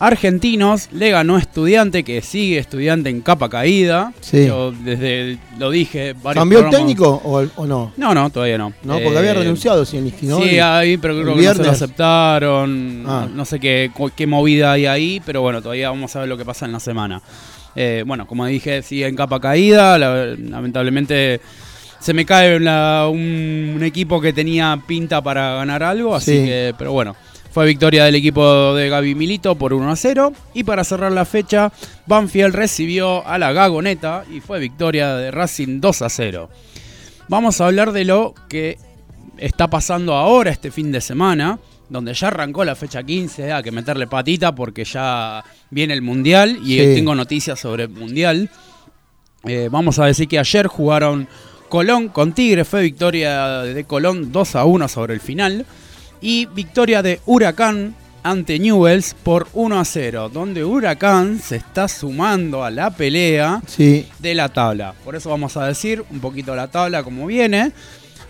Argentinos 0.00 0.88
le 0.92 1.10
ganó 1.10 1.38
Estudiante, 1.38 2.02
que 2.02 2.20
sigue 2.20 2.58
Estudiante 2.58 3.10
en 3.10 3.20
capa 3.20 3.48
caída. 3.48 4.12
Sí. 4.20 4.46
Yo 4.46 4.72
desde 4.72 5.38
lo 5.58 5.70
dije 5.70 6.14
varios 6.20 6.42
¿Cambió 6.42 6.58
el 6.60 6.70
técnico 6.70 7.20
o, 7.24 7.46
o 7.56 7.66
no? 7.66 7.92
No, 7.96 8.12
no, 8.12 8.28
todavía 8.30 8.58
no. 8.58 8.72
No, 8.82 8.98
porque 9.00 9.18
había 9.18 9.30
Eh, 9.30 9.34
renunciado 9.34 9.86
Zielinski, 9.86 10.26
¿no? 10.26 10.42
Sí, 10.42 10.58
ahí, 10.58 10.96
pero 10.96 11.14
creo 11.14 11.36
que 11.36 11.42
no 11.42 11.54
se 11.54 11.62
lo 11.62 11.70
aceptaron. 11.70 13.04
Ah. 13.06 13.28
No 13.32 13.44
sé 13.44 13.60
qué, 13.60 13.90
qué 14.16 14.26
movida 14.26 14.72
hay 14.72 14.86
ahí, 14.86 15.22
pero 15.24 15.42
bueno, 15.42 15.62
todavía 15.62 15.90
vamos 15.90 16.14
a 16.16 16.20
ver 16.20 16.28
lo 16.28 16.36
que 16.36 16.44
pasa 16.44 16.66
en 16.66 16.72
la 16.72 16.80
semana. 16.80 17.22
Eh, 17.76 18.04
bueno, 18.06 18.26
como 18.26 18.46
dije, 18.46 18.82
sigue 18.82 19.06
en 19.06 19.16
capa 19.16 19.40
caída. 19.40 19.98
la- 19.98 20.26
lamentablemente 20.36 21.40
se 22.04 22.12
me 22.12 22.26
cae 22.26 22.60
la- 22.60 23.08
un, 23.10 23.72
un 23.76 23.82
equipo 23.82 24.20
que 24.20 24.34
tenía 24.34 24.78
pinta 24.86 25.22
para 25.22 25.54
ganar 25.54 25.82
algo, 25.82 26.14
así 26.14 26.32
Sí. 26.40 26.44
que, 26.44 26.74
pero 26.76 26.92
bueno. 26.92 27.16
Fue 27.50 27.66
victoria 27.66 28.04
del 28.04 28.16
equipo 28.16 28.74
de 28.74 28.88
Gaby 28.88 29.14
Milito 29.14 29.54
por 29.54 29.72
1 29.72 29.88
a 29.90 29.94
0. 29.94 30.32
Y 30.54 30.64
para 30.64 30.82
cerrar 30.82 31.12
la 31.12 31.24
fecha, 31.24 31.72
Banfield 32.04 32.52
recibió 32.52 33.24
a 33.24 33.38
la 33.38 33.52
Gagoneta 33.52 34.24
y 34.28 34.40
fue 34.40 34.58
victoria 34.58 35.14
de 35.14 35.30
Racing 35.30 35.80
2 35.80 36.02
a 36.02 36.08
0. 36.10 36.50
Vamos 37.28 37.60
a 37.60 37.66
hablar 37.66 37.92
de 37.92 38.04
lo 38.04 38.34
que 38.48 38.76
está 39.38 39.70
pasando 39.70 40.14
ahora 40.14 40.50
este 40.50 40.72
fin 40.72 40.90
de 40.90 41.00
semana, 41.00 41.60
donde 41.88 42.12
ya 42.12 42.26
arrancó 42.26 42.64
la 42.64 42.74
fecha 42.74 43.04
15, 43.04 43.52
hay 43.52 43.62
que 43.62 43.70
meterle 43.70 44.08
patita 44.08 44.52
porque 44.52 44.84
ya 44.84 45.44
viene 45.70 45.94
el 45.94 46.02
Mundial 46.02 46.58
y 46.64 46.78
Sí. 46.80 46.94
tengo 46.96 47.14
noticias 47.14 47.60
sobre 47.60 47.84
el 47.84 47.90
Mundial. 47.90 48.50
Eh, 49.44 49.68
vamos 49.70 50.00
a 50.00 50.06
decir 50.06 50.26
que 50.26 50.40
ayer 50.40 50.66
jugaron 50.66 51.28
Colón 51.74 52.06
con 52.06 52.34
Tigre, 52.34 52.64
fue 52.64 52.82
victoria 52.82 53.62
de 53.62 53.82
Colón 53.82 54.30
2 54.30 54.54
a 54.54 54.64
1 54.64 54.86
sobre 54.86 55.12
el 55.12 55.18
final. 55.18 55.66
Y 56.20 56.46
victoria 56.46 57.02
de 57.02 57.20
Huracán 57.26 57.96
ante 58.22 58.60
Newells 58.60 59.16
por 59.20 59.48
1 59.54 59.80
a 59.80 59.84
0, 59.84 60.30
donde 60.32 60.64
Huracán 60.64 61.40
se 61.40 61.56
está 61.56 61.88
sumando 61.88 62.62
a 62.62 62.70
la 62.70 62.92
pelea 62.92 63.60
Sí, 63.66 64.06
de 64.20 64.36
la 64.36 64.50
tabla. 64.50 64.94
Por 65.04 65.16
eso 65.16 65.30
vamos 65.30 65.56
a 65.56 65.66
decir 65.66 66.04
un 66.10 66.20
poquito 66.20 66.54
la 66.54 66.68
tabla 66.68 67.02
como 67.02 67.26
viene. 67.26 67.72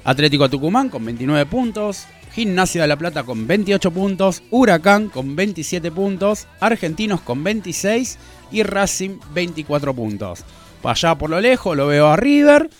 Atlético 0.04 0.48
Tucumán 0.48 0.88
con 0.88 1.04
29 1.04 1.44
puntos, 1.44 2.06
Gimnasia 2.32 2.80
de 2.80 2.88
la 2.88 2.96
Plata 2.96 3.24
con 3.24 3.46
28 3.46 3.90
puntos, 3.90 4.42
Huracán 4.50 5.10
con 5.10 5.36
27 5.36 5.90
puntos, 5.92 6.46
Argentinos 6.60 7.20
con 7.20 7.44
26 7.44 8.16
y 8.52 8.62
Racing 8.62 9.18
24 9.34 9.92
puntos. 9.92 10.44
Para 10.80 10.92
allá 10.92 11.14
por 11.18 11.28
lo 11.28 11.42
lejos 11.42 11.76
lo 11.76 11.88
veo 11.88 12.06
a 12.06 12.16
River 12.16 12.70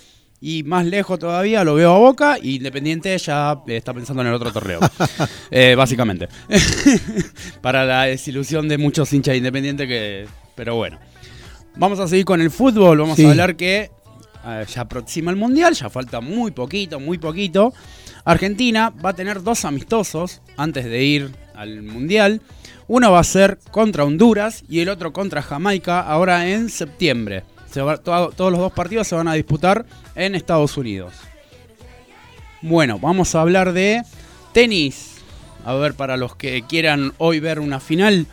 y 0.47 0.63
más 0.63 0.85
lejos 0.85 1.19
todavía 1.19 1.65
lo 1.65 1.75
veo 1.75 1.95
a 1.95 1.99
Boca 1.99 2.37
y 2.41 2.57
Independiente 2.57 3.17
ya 3.17 3.63
eh, 3.67 3.79
está 3.79 3.95
pensando 3.95 4.21
en 4.21 4.29
el 4.29 4.35
otro 4.35 4.53
torneo. 4.53 4.79
Eh, 5.51 5.75
básicamente. 5.75 6.29
Para 7.63 7.85
la 7.87 8.03
desilusión 8.05 8.69
de 8.69 8.77
muchos 8.77 9.11
hinchas 9.13 9.33
de 9.33 9.39
Independiente 9.39 9.87
que... 9.89 10.27
Pero 10.55 10.75
bueno. 10.77 10.99
Vamos 11.77 11.99
a 11.99 12.07
seguir 12.09 12.25
con 12.27 12.43
el 12.43 12.51
fútbol. 12.51 12.99
Vamos 12.99 13.17
Sí. 13.17 13.25
a 13.25 13.31
hablar 13.31 13.57
que 13.57 13.91
eh, 14.47 14.65
ya 14.69 14.83
aproxima 14.83 15.31
el 15.31 15.37
Mundial, 15.39 15.73
ya 15.75 15.89
falta 15.89 16.21
muy 16.21 16.51
poquito, 16.51 17.01
muy 17.01 17.17
poquito. 17.17 17.73
Argentina 18.27 18.91
va 19.03 19.11
a 19.11 19.15
tener 19.15 19.43
dos 19.43 19.65
amistosos 19.65 20.43
antes 20.59 20.85
de 20.85 21.03
ir 21.05 21.31
al 21.55 21.83
Mundial. 21.83 22.43
Uno 22.87 23.11
va 23.13 23.21
a 23.21 23.25
ser 23.25 23.59
contra 23.71 24.05
Honduras 24.05 24.63
y 24.69 24.81
el 24.81 24.91
otro 24.91 25.15
contra 25.15 25.41
Jamaica 25.41 26.01
ahora 26.01 26.49
en 26.51 26.69
septiembre. 26.69 27.45
Se 27.75 27.83
va- 27.83 27.97
to- 27.99 28.33
todos 28.37 28.53
los 28.53 28.61
dos 28.61 28.73
partidos 28.73 29.07
se 29.09 29.17
van 29.17 29.27
a 29.29 29.35
disputar 29.35 29.85
en 30.15 30.35
Estados 30.37 30.77
Unidos. 30.77 31.13
Bueno, 32.63 32.99
vamos 32.99 33.35
a 33.35 33.41
hablar 33.41 33.73
de 33.73 34.03
tenis. 34.53 35.17
A 35.65 35.75
ver, 35.75 35.95
para 35.95 36.17
los 36.17 36.37
que 36.37 36.63
quieran 36.69 37.13
hoy 37.19 37.41
ver 37.41 37.59
una 37.59 37.81
final, 37.81 38.27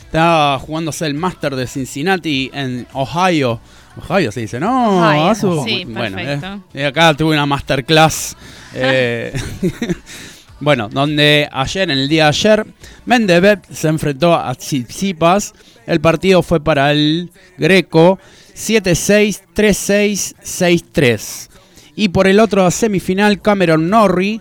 está 0.00 0.58
jugándose 0.60 1.04
el 1.06 1.14
Master 1.14 1.56
de 1.56 1.66
Cincinnati 1.66 2.50
en 2.54 2.86
Ohio. 2.94 3.60
Ohio 3.98 4.30
se 4.32 4.40
dice, 4.40 4.60
no, 4.60 4.98
Ohio, 5.08 5.26
Azu. 5.30 5.64
sí, 5.66 5.84
bueno, 5.84 6.16
perfecto. 6.16 6.46
eh, 6.74 6.82
eh, 6.82 6.86
acá 6.86 7.14
tuve 7.14 7.34
una 7.34 7.46
masterclass. 7.46 8.36
eh, 8.74 9.32
bueno, 10.60 10.88
donde 10.88 11.48
ayer, 11.52 11.90
en 11.90 11.98
el 11.98 12.08
día 12.08 12.24
de 12.24 12.28
ayer, 12.28 12.66
Mendebev 13.04 13.60
se 13.70 13.88
enfrentó 13.88 14.34
a 14.34 14.54
Tsitsipas. 14.54 15.54
El 15.86 16.00
partido 16.00 16.42
fue 16.42 16.60
para 16.62 16.90
el 16.92 17.30
Greco 17.58 18.18
7-6, 18.56 19.42
3-6, 19.54 20.34
6-3. 20.42 21.48
Y 21.94 22.08
por 22.08 22.26
el 22.26 22.40
otro 22.40 22.70
semifinal, 22.70 23.40
Cameron 23.40 23.90
Norrie 23.90 24.40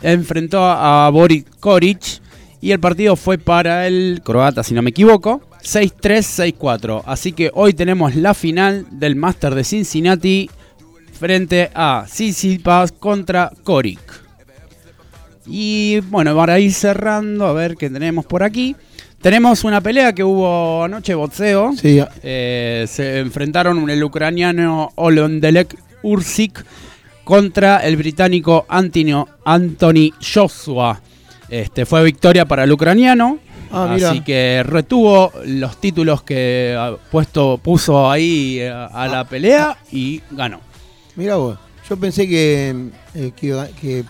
enfrentó 0.00 0.64
a 0.64 1.08
Boris 1.10 1.44
Koric. 1.60 2.20
Y 2.60 2.70
el 2.70 2.80
partido 2.80 3.16
fue 3.16 3.38
para 3.38 3.88
el 3.88 4.20
croata, 4.24 4.62
si 4.62 4.72
no 4.72 4.82
me 4.82 4.90
equivoco, 4.90 5.42
6-3, 5.64 6.54
6-4. 6.58 7.02
Así 7.06 7.32
que 7.32 7.50
hoy 7.54 7.74
tenemos 7.74 8.14
la 8.14 8.34
final 8.34 8.86
del 8.90 9.16
Master 9.16 9.54
de 9.54 9.64
Cincinnati 9.64 10.48
frente 11.18 11.70
a 11.74 12.04
Tsitsipas 12.06 12.92
contra 12.92 13.52
Koric. 13.64 14.00
Y 15.46 16.00
bueno, 16.02 16.36
para 16.36 16.60
ir 16.60 16.72
cerrando, 16.72 17.46
a 17.46 17.52
ver 17.52 17.76
qué 17.76 17.90
tenemos 17.90 18.24
por 18.26 18.44
aquí. 18.44 18.76
Tenemos 19.22 19.62
una 19.62 19.80
pelea 19.80 20.12
que 20.12 20.24
hubo 20.24 20.82
anoche, 20.82 21.14
boxeo. 21.14 21.72
Sí, 21.80 22.02
Eh, 22.24 22.86
se 22.88 23.20
enfrentaron 23.20 23.88
el 23.88 24.02
ucraniano 24.02 24.90
Olondelek 24.96 25.78
Ursik 26.02 26.64
contra 27.22 27.78
el 27.78 27.96
británico 27.96 28.66
Antonio, 28.68 29.28
Anthony 29.44 30.10
Joshua. 30.20 31.00
Este, 31.48 31.86
fue 31.86 32.02
victoria 32.02 32.46
para 32.46 32.64
el 32.64 32.72
ucraniano. 32.72 33.38
Ah, 33.70 33.92
mira. 33.94 34.10
así 34.10 34.22
que 34.22 34.64
retuvo 34.66 35.32
los 35.46 35.80
títulos 35.80 36.22
que 36.24 36.96
puesto, 37.10 37.58
puso 37.62 38.10
ahí 38.10 38.58
eh, 38.58 38.68
a 38.70 39.06
la 39.06 39.24
pelea 39.24 39.78
y 39.92 40.20
ganó. 40.32 40.60
Mira 41.14 41.36
vos. 41.36 41.58
Yo 41.88 41.96
pensé 41.96 42.28
que, 42.28 42.74
eh, 43.14 43.30
que, 43.36 43.66
que 43.80 44.04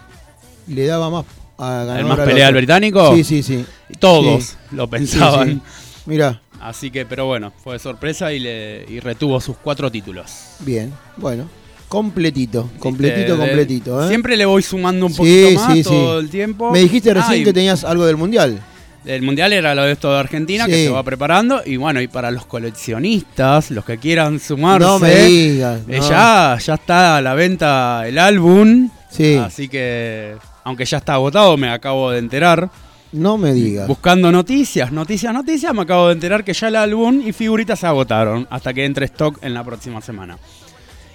le 0.69 0.87
daba 0.87 1.11
más 1.11 1.27
a 1.59 1.85
ganar. 1.85 1.99
¿El 2.01 2.07
más 2.07 2.19
pelea 2.21 2.47
del 2.47 2.55
británico? 2.57 3.15
Sí, 3.15 3.25
sí, 3.25 3.43
sí. 3.43 3.65
Todos 3.99 4.45
Sí. 4.45 4.57
lo 4.73 4.89
pensaban. 4.89 5.49
Sí, 5.49 5.55
sí. 5.55 6.03
Mira, 6.07 6.41
Así 6.61 6.93
que, 6.93 7.05
pero 7.05 7.27
bueno, 7.27 7.53
fue 7.65 7.73
de 7.75 7.79
sorpresa 7.81 8.33
y, 8.33 8.39
le, 8.39 8.85
y 8.89 9.01
retuvo 9.01 9.41
sus 9.41 9.57
cuatro 9.57 9.91
títulos. 9.91 10.31
bien. 10.61 10.93
Bueno, 11.17 11.49
completito, 11.89 12.71
completito, 12.79 13.33
de- 13.37 13.39
completito. 13.47 14.05
¿eh? 14.05 14.09
Siempre 14.09 14.37
le 14.37 14.45
voy 14.47 14.63
sumando 14.63 15.07
un 15.07 15.15
poquito 15.15 15.51
más 15.61 15.73
sí, 15.73 15.83
sí. 15.83 15.91
todo 15.91 16.21
el 16.21 16.31
tiempo. 16.31 16.71
Me 16.71 16.79
dijiste 16.79 17.13
recién 17.13 17.43
Ah, 17.43 17.45
que 17.45 17.53
tenías 17.53 17.83
algo 17.85 18.07
del 18.07 18.17
mundial. 18.17 18.61
El 19.05 19.23
mundial 19.23 19.53
era 19.53 19.75
lo 19.75 19.83
de 19.83 19.91
esto 19.93 20.13
de 20.13 20.21
Argentina 20.21 20.67
que 20.67 20.85
se 20.85 20.89
va 20.89 21.03
preparando. 21.03 21.61
Y 21.67 21.77
bueno, 21.77 22.01
y 22.01 22.07
para 22.07 22.31
los 22.31 22.47
coleccionistas, 22.47 23.73
los 23.73 23.85
que 23.85 23.99
quieran 23.99 24.39
sumarse, 24.39 24.87
No 24.87 24.99
me 25.01 25.15
digas. 25.25 25.81
eh, 25.89 25.99
ya, 26.09 26.57
ya 26.65 26.75
está 26.75 27.17
a 27.17 27.21
la 27.21 27.35
venta 27.35 28.05
el 28.07 28.19
álbum. 28.21 28.89
Sí, 29.11 29.35
Así 29.35 29.69
que, 29.69 30.37
aunque 30.65 30.85
ya 30.85 30.99
está 30.99 31.15
agotado, 31.15 31.57
me 31.57 31.69
acabo 31.71 32.11
de 32.11 32.19
enterar. 32.19 32.71
no 33.13 33.37
me 33.37 33.53
digas. 33.53 33.87
Buscando 33.89 34.33
noticias, 34.33 34.91
noticias, 34.93 35.33
noticias, 35.35 35.75
me 35.75 35.83
acabo 35.83 36.09
de 36.09 36.15
enterar 36.15 36.45
que 36.45 36.53
ya 36.55 36.69
el 36.69 36.77
álbum 36.77 37.21
y 37.25 37.33
figuritas 37.33 37.81
se 37.81 37.87
agotaron 37.87 38.47
hasta 38.51 38.73
que 38.73 38.85
entre 38.85 39.07
stock 39.07 39.39
en 39.43 39.55
la 39.55 39.63
próxima 39.65 40.01
semana. 40.01 40.39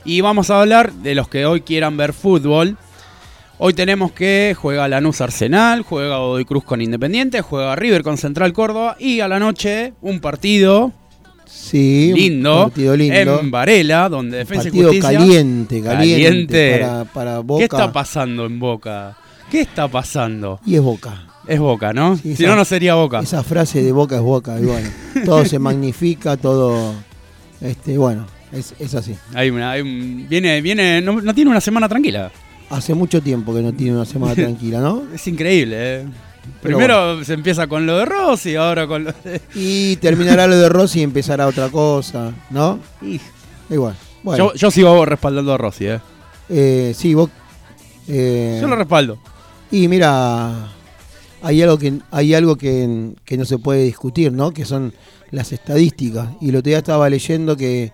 Y 0.06 0.22
vamos 0.22 0.50
a 0.50 0.62
hablar 0.62 0.94
de 0.94 1.16
los 1.16 1.28
que 1.28 1.46
hoy 1.46 1.62
quieran 1.62 1.98
ver 1.98 2.14
fútbol. 2.14 2.78
Hoy 3.60 3.74
tenemos 3.74 4.12
que 4.12 4.56
juega 4.56 4.88
Lanús 4.88 5.20
Arsenal, 5.20 5.82
juega 5.82 6.18
Godoy 6.20 6.46
Cruz 6.46 6.64
con 6.64 6.80
Independiente, 6.82 7.42
juega 7.42 7.76
River 7.76 8.04
con 8.04 8.18
Central 8.18 8.54
Córdoba 8.54 8.96
y 9.00 9.20
a 9.22 9.28
la 9.28 9.40
noche 9.40 9.94
un 10.02 10.20
partido 10.20 10.92
Sí, 11.46 12.10
un 12.14 12.20
lindo, 12.20 12.64
partido 12.66 12.96
lindo. 12.96 13.40
en 13.40 13.50
Varela, 13.50 14.10
donde 14.10 14.38
Defensa 14.40 14.64
partido 14.66 14.94
y 14.94 15.00
Justicia. 15.00 15.18
caliente, 15.20 15.82
caliente, 15.82 16.24
Caliente. 16.24 16.80
Para, 16.82 17.06
para 17.06 17.40
Boca. 17.40 17.60
¿Qué 17.60 17.64
está 17.66 17.92
pasando 17.92 18.46
en 18.46 18.60
Boca? 18.60 19.18
¿Qué 19.52 19.62
está 19.62 19.88
pasando? 19.88 20.60
y 20.66 20.76
es 20.76 20.82
Boca. 20.82 21.24
Es 21.48 21.60
Boca, 21.60 21.94
¿no? 21.94 22.18
Sí, 22.18 22.36
si 22.36 22.44
no, 22.46 22.56
no 22.56 22.66
sería 22.66 22.96
Boca. 22.96 23.20
Esa 23.20 23.42
frase 23.44 23.82
de 23.82 23.92
Boca 23.92 24.16
es 24.18 24.22
Boca. 24.22 24.60
Y 24.60 24.66
bueno, 24.66 24.90
todo 25.26 25.46
se 25.46 25.60
magnifica, 25.60 26.36
todo. 26.36 26.94
Este, 27.62 27.98
bueno, 27.98 28.26
es, 28.52 28.74
es 28.80 28.94
así. 28.96 29.16
Hay 29.34 29.50
una- 29.50 29.72
hay 29.72 29.82
un- 29.82 30.26
viene, 30.30 30.62
viene, 30.62 31.02
no, 31.02 31.22
no 31.22 31.34
tiene 31.34 31.50
una 31.50 31.62
semana 31.62 31.88
tranquila. 31.88 32.32
Hace 32.70 32.94
mucho 32.94 33.22
tiempo 33.22 33.54
que 33.56 33.62
no 33.62 33.72
tiene 33.74 33.94
una 33.96 34.06
semana 34.06 34.36
tranquila, 34.36 34.80
¿no? 34.82 35.04
Es 35.14 35.26
increíble, 35.28 35.76
¿eh? 36.02 36.06
Pero 36.62 36.78
Primero 36.78 37.24
se 37.26 37.34
empieza 37.34 37.68
con 37.68 37.86
lo 37.86 37.98
de 37.98 38.06
Rossi, 38.06 38.56
ahora 38.56 38.88
con 38.88 39.04
lo 39.06 39.12
de... 39.24 39.42
Y 39.56 39.98
terminará 39.98 40.48
lo 40.48 40.58
de 40.58 40.70
Rossi 40.70 41.00
y 41.00 41.04
empezará 41.04 41.46
otra 41.48 41.70
cosa, 41.70 42.32
¿no? 42.50 42.80
Y- 43.02 43.20
Igual. 43.70 43.96
Bueno, 44.24 44.52
Yo, 44.52 44.54
yo 44.56 44.72
sigo 44.72 45.06
respaldando 45.06 45.54
a 45.54 45.58
Rossi, 45.58 45.88
¿eh? 45.88 46.00
eh, 46.50 46.94
sí, 46.96 47.14
vos. 47.14 47.30
eh, 48.08 48.60
Yo 48.62 48.68
lo 48.68 48.76
respaldo. 48.78 49.18
Y 49.72 49.88
mira, 49.88 50.68
hay 51.42 51.62
algo 51.62 51.78
que 51.78 52.00
hay 52.12 52.34
algo 52.34 52.56
que, 52.56 53.14
que 53.26 53.38
no 53.38 53.46
se 53.46 53.58
puede 53.58 53.84
discutir, 53.84 54.32
¿no? 54.32 54.52
Que 54.52 54.66
son 54.66 54.94
las 55.32 55.52
estadísticas. 55.52 56.30
Y 56.40 56.50
otro 56.50 56.62
día 56.62 56.78
estaba 56.80 57.10
leyendo 57.10 57.58
que, 57.58 57.92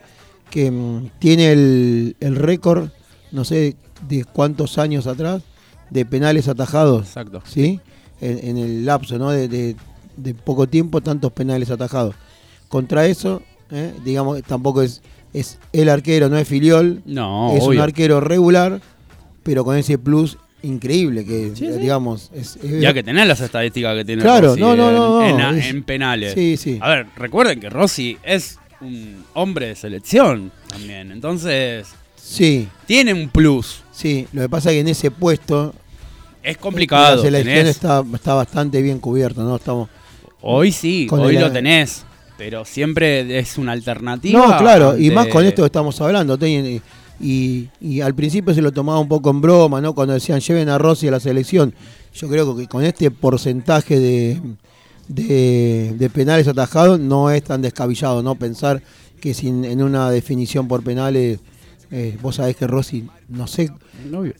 que 0.49 0.69
mm, 0.71 1.09
tiene 1.19 1.51
el, 1.51 2.15
el 2.19 2.35
récord, 2.35 2.89
no 3.31 3.43
sé 3.43 3.75
de 4.07 4.23
cuántos 4.25 4.77
años 4.77 5.07
atrás, 5.07 5.41
de 5.89 6.05
penales 6.05 6.47
atajados, 6.47 7.07
Exacto. 7.07 7.41
¿sí? 7.45 7.79
En, 8.21 8.39
en 8.49 8.57
el 8.57 8.85
lapso, 8.85 9.17
¿no? 9.17 9.31
De, 9.31 9.47
de- 9.47 9.75
de 10.15 10.35
poco 10.35 10.67
tiempo, 10.67 11.01
tantos 11.01 11.31
penales 11.31 11.71
atajados. 11.71 12.13
Contra 12.69 13.07
eso, 13.07 13.41
¿eh? 13.71 13.91
digamos, 14.05 14.43
tampoco 14.43 14.83
es, 14.83 15.01
es 15.33 15.57
el 15.71 15.89
arquero, 15.89 16.29
no 16.29 16.37
es 16.37 16.47
filiol, 16.47 17.01
No, 17.07 17.51
es 17.55 17.63
un 17.63 17.79
arquero 17.79 18.19
regular, 18.19 18.79
pero 19.41 19.65
con 19.65 19.75
ese 19.75 19.97
plus 19.97 20.37
increíble 20.63 21.23
que, 21.25 21.51
Sí, 21.55 21.67
sí. 21.71 21.79
digamos, 21.79 22.31
es, 22.33 22.57
es- 22.57 22.81
Ya 22.81 22.93
que 22.93 23.03
tenés 23.03 23.27
las 23.27 23.39
estadísticas 23.41 23.95
que 23.95 24.05
tiene 24.05 24.21
Claro, 24.23 24.47
Rossi 24.49 24.59
no, 24.61 24.75
no, 24.75 24.89
en, 24.89 24.95
no, 24.95 25.25
en- 25.25 25.37
no, 25.37 25.49
es- 25.59 25.65
en 25.67 25.83
penales. 25.83 26.33
Sí, 26.33 26.57
sí. 26.57 26.79
A 26.81 26.89
ver, 26.89 27.07
recuerden 27.15 27.59
que 27.59 27.69
Rossi 27.69 28.17
es 28.23 28.57
un 28.81 29.23
hombre 29.33 29.67
de 29.67 29.75
selección 29.75 30.51
también. 30.67 31.11
Entonces, 31.11 31.87
Sí, 32.15 32.67
tiene 32.85 33.13
un 33.13 33.29
plus. 33.29 33.81
sí. 33.91 34.27
Lo 34.33 34.41
que 34.41 34.49
pasa 34.49 34.69
es 34.71 34.75
que 34.75 34.79
en 34.79 34.87
ese 34.87 35.11
puesto 35.11 35.73
Es 36.41 36.57
complicado. 36.57 37.17
la 37.17 37.21
selección 37.21 37.55
tenés- 37.65 37.69
está, 37.69 38.03
está 38.13 38.33
bastante 38.33 38.81
bien 38.81 38.99
cubierta, 38.99 39.41
¿no? 39.41 39.55
Estamos. 39.57 39.89
Hoy 40.41 40.71
sí, 40.71 41.07
hoy 41.11 41.35
el- 41.35 41.41
lo 41.41 41.51
tenés. 41.51 42.05
Pero 42.37 42.65
siempre 42.65 43.37
es 43.39 43.57
una 43.57 43.73
alternativa. 43.73 44.47
No, 44.47 44.57
claro, 44.57 44.97
y 44.97 45.11
más 45.11 45.27
con 45.27 45.45
esto 45.45 45.61
que 45.61 45.67
estamos 45.67 45.99
hablando. 46.01 46.37
Y, 47.19 47.69
y 47.79 48.01
al 48.01 48.13
principio 48.15 48.53
se 48.53 48.61
lo 48.61 48.71
tomaba 48.71 48.99
un 48.99 49.07
poco 49.07 49.29
en 49.29 49.39
broma, 49.41 49.79
¿no? 49.81 49.93
Cuando 49.93 50.13
decían 50.13 50.39
lleven 50.39 50.67
a 50.69 50.77
Rossi 50.77 51.07
a 51.07 51.11
la 51.11 51.19
selección. 51.19 51.73
Yo 52.13 52.27
creo 52.27 52.55
que 52.55 52.67
con 52.67 52.83
este 52.83 53.11
porcentaje 53.11 53.99
de, 53.99 54.41
de, 55.07 55.95
de 55.97 56.09
penales 56.09 56.47
atajados 56.47 56.99
no 56.99 57.29
es 57.31 57.43
tan 57.43 57.61
descabellado, 57.61 58.21
¿no? 58.23 58.35
Pensar 58.35 58.81
que 59.21 59.33
sin, 59.33 59.63
en 59.65 59.81
una 59.81 60.09
definición 60.11 60.67
por 60.67 60.83
penales, 60.83 61.39
eh, 61.91 62.17
vos 62.21 62.35
sabés 62.35 62.55
que 62.57 62.67
Rossi, 62.67 63.07
no 63.29 63.47
sé, 63.47 63.71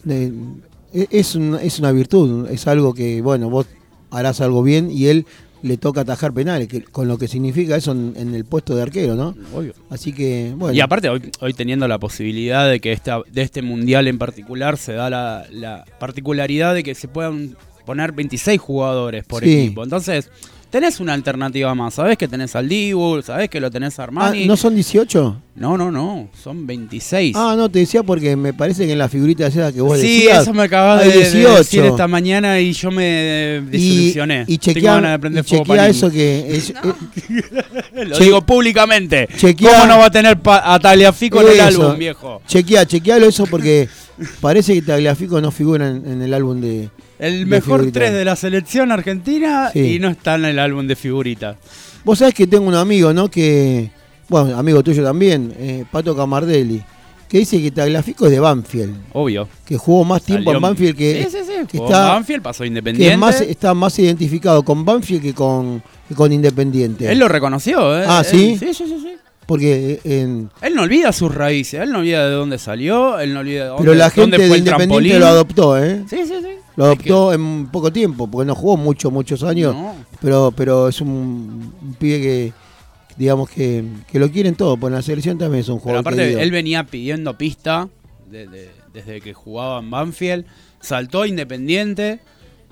eh, 0.10 0.34
es, 1.10 1.36
un- 1.36 1.56
es 1.62 1.80
una 1.80 1.92
virtud, 1.92 2.50
es 2.50 2.68
algo 2.68 2.94
que, 2.94 3.22
bueno, 3.22 3.50
vos 3.50 3.66
harás 4.12 4.42
algo 4.42 4.62
bien 4.62 4.92
y 4.92 5.08
él 5.08 5.26
le 5.64 5.78
toca 5.78 6.02
atajar 6.02 6.32
penales, 6.34 6.68
que, 6.68 6.84
con 6.84 7.08
lo 7.08 7.18
que 7.18 7.28
significa 7.28 7.76
eso 7.76 7.94
en, 7.94 8.14
en 8.16 8.36
el 8.36 8.46
puesto 8.46 8.76
de 8.76 8.84
arquero, 8.84 9.16
¿no? 9.16 9.34
Obvio. 9.56 9.74
Así 9.90 10.14
que, 10.14 10.54
bueno. 10.56 10.76
Y 10.76 10.82
aparte, 10.82 11.10
hoy, 11.10 11.22
hoy 11.40 11.54
teniendo 11.54 11.88
la 11.88 11.98
posibilidad 12.00 12.70
de 12.70 12.80
que 12.80 12.92
esta, 12.92 13.22
de 13.32 13.42
este 13.42 13.62
mundial 13.62 14.08
en 14.08 14.18
particular 14.20 14.78
se 14.78 14.94
da 14.94 15.10
la, 15.10 15.46
la 15.52 15.86
particularidad 16.00 16.76
de 16.76 16.84
que 16.84 16.94
se 16.94 17.08
puedan 17.08 17.56
poner 17.86 18.12
26 18.12 18.60
jugadores 18.62 19.26
por 19.26 19.44
Sí. 19.44 19.54
equipo. 19.64 19.84
Entonces, 19.84 20.30
tenés 20.74 21.00
una 21.00 21.14
alternativa 21.14 21.76
más. 21.76 21.94
Sabés 21.94 22.18
que 22.18 22.28
tenés 22.28 22.56
al 22.56 22.68
Dibu, 22.68 23.22
sabés 23.22 23.48
que 23.48 23.60
lo 23.62 23.70
tenés 23.70 24.00
a 24.00 24.02
Ah, 24.02 24.06
Armani. 24.06 24.48
¿No 24.48 24.58
son 24.58 24.74
18? 24.74 25.38
no, 25.56 25.78
no, 25.78 25.92
no, 25.92 26.30
son 26.44 26.66
26. 26.66 27.36
Ah, 27.38 27.54
no, 27.56 27.70
te 27.70 27.78
decía 27.78 28.02
porque 28.02 28.36
me 28.36 28.54
parece 28.54 28.88
que 28.88 28.94
en 28.94 28.98
la 28.98 29.08
figurita 29.08 29.46
esa 29.46 29.72
que 29.72 29.82
vos 29.82 30.00
sí, 30.00 30.22
decías. 30.24 30.42
eso 30.42 30.52
me 30.52 30.64
acabas 30.64 31.02
de, 31.06 31.10
de 31.12 31.18
18. 31.20 31.58
decir 31.60 31.84
esta 31.86 32.08
mañana 32.08 32.60
y 32.60 32.74
yo 32.74 32.90
me 32.90 33.62
y, 33.68 33.70
desilusioné. 33.70 34.46
y 34.48 34.58
Tengo 34.58 34.74
chequea, 34.74 35.18
de 35.20 35.40
y 35.40 35.44
chequea 35.44 35.88
eso 35.90 36.10
que. 36.10 36.56
es- 36.56 36.70
eh, 37.30 38.06
Lo 38.06 38.18
digo 38.18 38.42
públicamente. 38.42 39.28
chequea- 39.38 39.74
¿Cómo 39.82 39.86
no 39.94 40.00
va 40.00 40.08
a 40.08 40.12
tener 40.12 40.40
a 40.44 40.80
Tagliafico 40.80 41.40
en 41.42 41.48
el 41.50 41.54
Eso. 41.54 41.84
álbum, 41.84 42.00
viejo? 42.00 42.42
chequea, 42.48 42.88
chequealo 42.88 43.28
eso 43.28 43.46
porque 43.46 43.88
parece 44.42 44.74
que 44.74 44.82
Tagliafico 44.82 45.40
no 45.40 45.52
figura 45.52 45.88
en, 45.88 46.04
en 46.08 46.22
el 46.24 46.34
álbum 46.34 46.60
de. 46.62 46.90
El 47.26 47.46
mejor. 47.46 47.92
3 47.92 48.14
de 48.14 48.26
la 48.26 48.36
selección 48.36 48.92
argentina 48.92 49.70
Sí. 49.72 49.96
y 49.96 50.00
no 50.00 50.10
está 50.10 50.36
en 50.36 50.46
el 50.46 50.60
álbum 50.60 50.86
de 50.88 50.96
figuritas. 50.96 51.58
Vos 52.04 52.20
sabés 52.20 52.34
que 52.34 52.48
tengo 52.48 52.68
un 52.68 52.76
amigo, 52.76 53.14
¿no? 53.14 53.30
Que. 53.30 53.90
bueno, 54.30 54.58
amigo 54.58 54.84
tuyo 54.84 55.04
también, 55.04 55.54
eh, 55.58 55.86
Pato 55.92 56.16
Camardelli, 56.16 56.82
que 57.30 57.40
dice 57.40 57.62
que 57.62 57.72
Tagliafico 57.72 58.26
es 58.26 58.32
de 58.32 58.40
Banfield, 58.40 58.96
Obvio. 59.14 59.48
que 59.66 59.78
jugó 59.78 60.04
más 60.04 60.22
tiempo 60.24 60.52
Salió- 60.52 60.58
en 60.58 60.62
Banfield 60.62 60.98
que, 60.98 61.24
sí, 61.24 61.30
sí, 61.38 61.44
sí. 61.46 61.68
que 61.70 61.78
está- 61.78 62.10
Banfield, 62.10 62.42
pasó 62.44 62.64
que 62.64 62.68
Independiente. 62.68 63.14
es 63.14 63.20
más, 63.20 63.42
está 63.42 63.74
más 63.74 63.98
identificado 64.00 64.64
con 64.64 64.84
Banfield 64.86 65.22
que 65.22 65.34
con, 65.34 65.82
que 66.08 66.16
con 66.16 66.32
Independiente. 66.32 67.12
Él 67.12 67.20
lo 67.20 67.28
reconoció, 67.28 67.98
¿eh? 68.00 68.06
Ah, 68.08 68.24
Él- 68.26 68.26
¿sí? 68.30 68.58
Sí, 68.60 68.74
sí, 68.74 68.86
sí, 68.88 68.98
sí. 69.02 69.14
Porque 69.46 70.00
eh, 70.06 70.22
en, 70.22 70.50
Él 70.62 70.74
no 70.76 70.84
olvida 70.84 71.12
sus 71.12 71.34
raíces, 71.36 71.82
él 71.82 71.92
no 71.92 72.00
olvida 72.00 72.26
de 72.28 72.34
dónde 72.34 72.58
salió, 72.58 73.20
él 73.20 73.34
no 73.34 73.42
olvida 73.42 73.64
de 73.64 73.70
dónde, 73.70 73.84
pero 73.84 73.94
la 73.96 74.10
gente 74.10 74.38
de 74.38 74.48
fue 74.48 74.58
Independiente 74.60 75.20
lo 75.20 75.28
adoptó, 75.28 75.78
¿eh? 75.84 76.04
Sí, 76.10 76.20
sí, 76.26 76.34
sí. 76.42 76.48
Lo 76.76 76.86
adoptó 76.86 77.34
en 77.34 77.68
poco 77.68 77.92
tiempo, 77.94 78.28
porque 78.30 78.48
no 78.48 78.56
jugó 78.56 78.78
mucho, 78.78 79.12
muchos 79.12 79.44
años. 79.44 79.76
No. 79.76 79.96
Pero, 80.22 80.52
pero 80.56 80.88
es 80.88 81.00
un, 81.02 81.74
un 81.82 81.94
pibe 82.00 82.20
que, 82.22 82.54
digamos 83.18 83.50
que, 83.50 83.84
que 84.12 84.18
lo 84.20 84.32
quieren 84.32 84.56
todo, 84.56 84.76
porque 84.78 84.94
en 84.94 84.96
la 84.98 85.02
selección 85.04 85.38
también 85.38 85.62
es 85.62 85.70
un 85.70 85.76
Pero 85.76 85.82
jugador 85.84 86.00
aparte, 86.02 86.22
querido. 86.24 86.40
él 86.40 86.52
venía 86.52 86.84
pidiendo 86.86 87.38
pista 87.38 87.90
de- 88.30 88.48
de- 88.48 88.72
desde 88.92 89.22
que 89.22 89.34
jugaba 89.34 89.80
en 89.80 89.92
Banfield, 89.92 90.46
saltó 90.80 91.26
Independiente, 91.26 92.20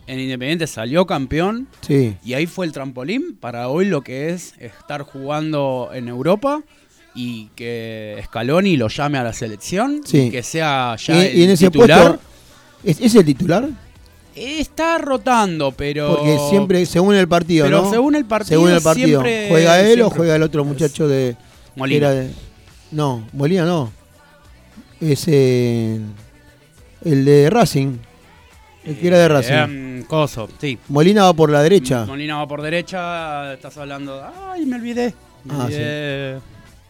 en 0.08 0.20
Independiente 0.20 0.66
salió 0.66 1.06
campeón, 1.06 1.68
Sí, 1.82 2.16
y 2.24 2.34
ahí 2.34 2.48
fue 2.48 2.66
el 2.66 2.72
trampolín 2.72 3.36
para 3.40 3.70
hoy 3.70 3.86
lo 3.86 4.02
que 4.02 4.30
es 4.30 4.54
estar 4.60 5.04
jugando 5.04 5.90
en 5.94 6.08
Europa 6.08 6.62
y 7.14 7.50
que 7.56 8.20
Scaloni 8.26 8.78
lo 8.78 8.88
llame 8.88 9.18
a 9.20 9.24
la 9.24 9.34
selección, 9.34 10.02
Sí. 10.06 10.22
y 10.24 10.30
que 10.32 10.42
sea 10.44 10.96
y, 10.98 11.04
ya 11.06 11.24
y 11.30 11.44
en 11.44 11.50
el 11.50 11.50
ese 11.52 11.70
titular. 11.70 12.08
puesto, 12.08 12.22
¿es, 12.84 13.00
es 13.02 13.16
el 13.16 13.26
titular? 13.26 13.70
Está 14.36 14.98
rotando, 14.98 15.72
pero... 15.72 16.16
Porque 16.16 16.38
siempre, 16.50 16.86
según 16.86 17.16
el 17.16 17.28
partido, 17.28 17.66
Pero 17.66 17.82
¿no? 17.84 17.90
según 17.92 18.16
el 18.16 18.26
partido, 18.26 18.60
Según 18.60 18.72
el 18.72 18.82
partido. 18.82 19.08
siempre- 19.22 19.48
¿Juega 19.50 19.82
él 19.82 20.02
o 20.02 20.10
juega 20.10 20.36
el 20.36 20.44
otro 20.44 20.64
muchacho 20.64 21.08
de. 21.08 21.36
Molina. 21.76 22.12
de- 22.12 22.32
no, 22.92 23.28
Molina 23.34 23.66
no. 23.66 23.92
Es 25.02 25.24
eh, 25.28 26.00
el 27.04 27.26
de 27.26 27.50
Racing. 27.50 27.98
El 28.86 28.98
que 28.98 29.08
era 29.08 29.18
de 29.20 29.28
Racing. 29.28 29.54
Eh, 29.54 30.04
coso, 30.08 30.48
sí. 30.60 30.78
Molina 30.90 31.24
va 31.24 31.34
por 31.34 31.50
la 31.50 31.62
derecha. 31.62 32.06
Molina 32.06 32.38
va 32.38 32.48
por 32.48 32.62
derecha, 32.62 33.54
estás 33.54 33.78
hablando. 33.78 34.24
Ay, 34.50 34.66
me 34.66 34.76
olvidé. 34.78 35.14
Me 35.44 35.54
Ah, 35.56 35.64
olvidé 35.66 36.40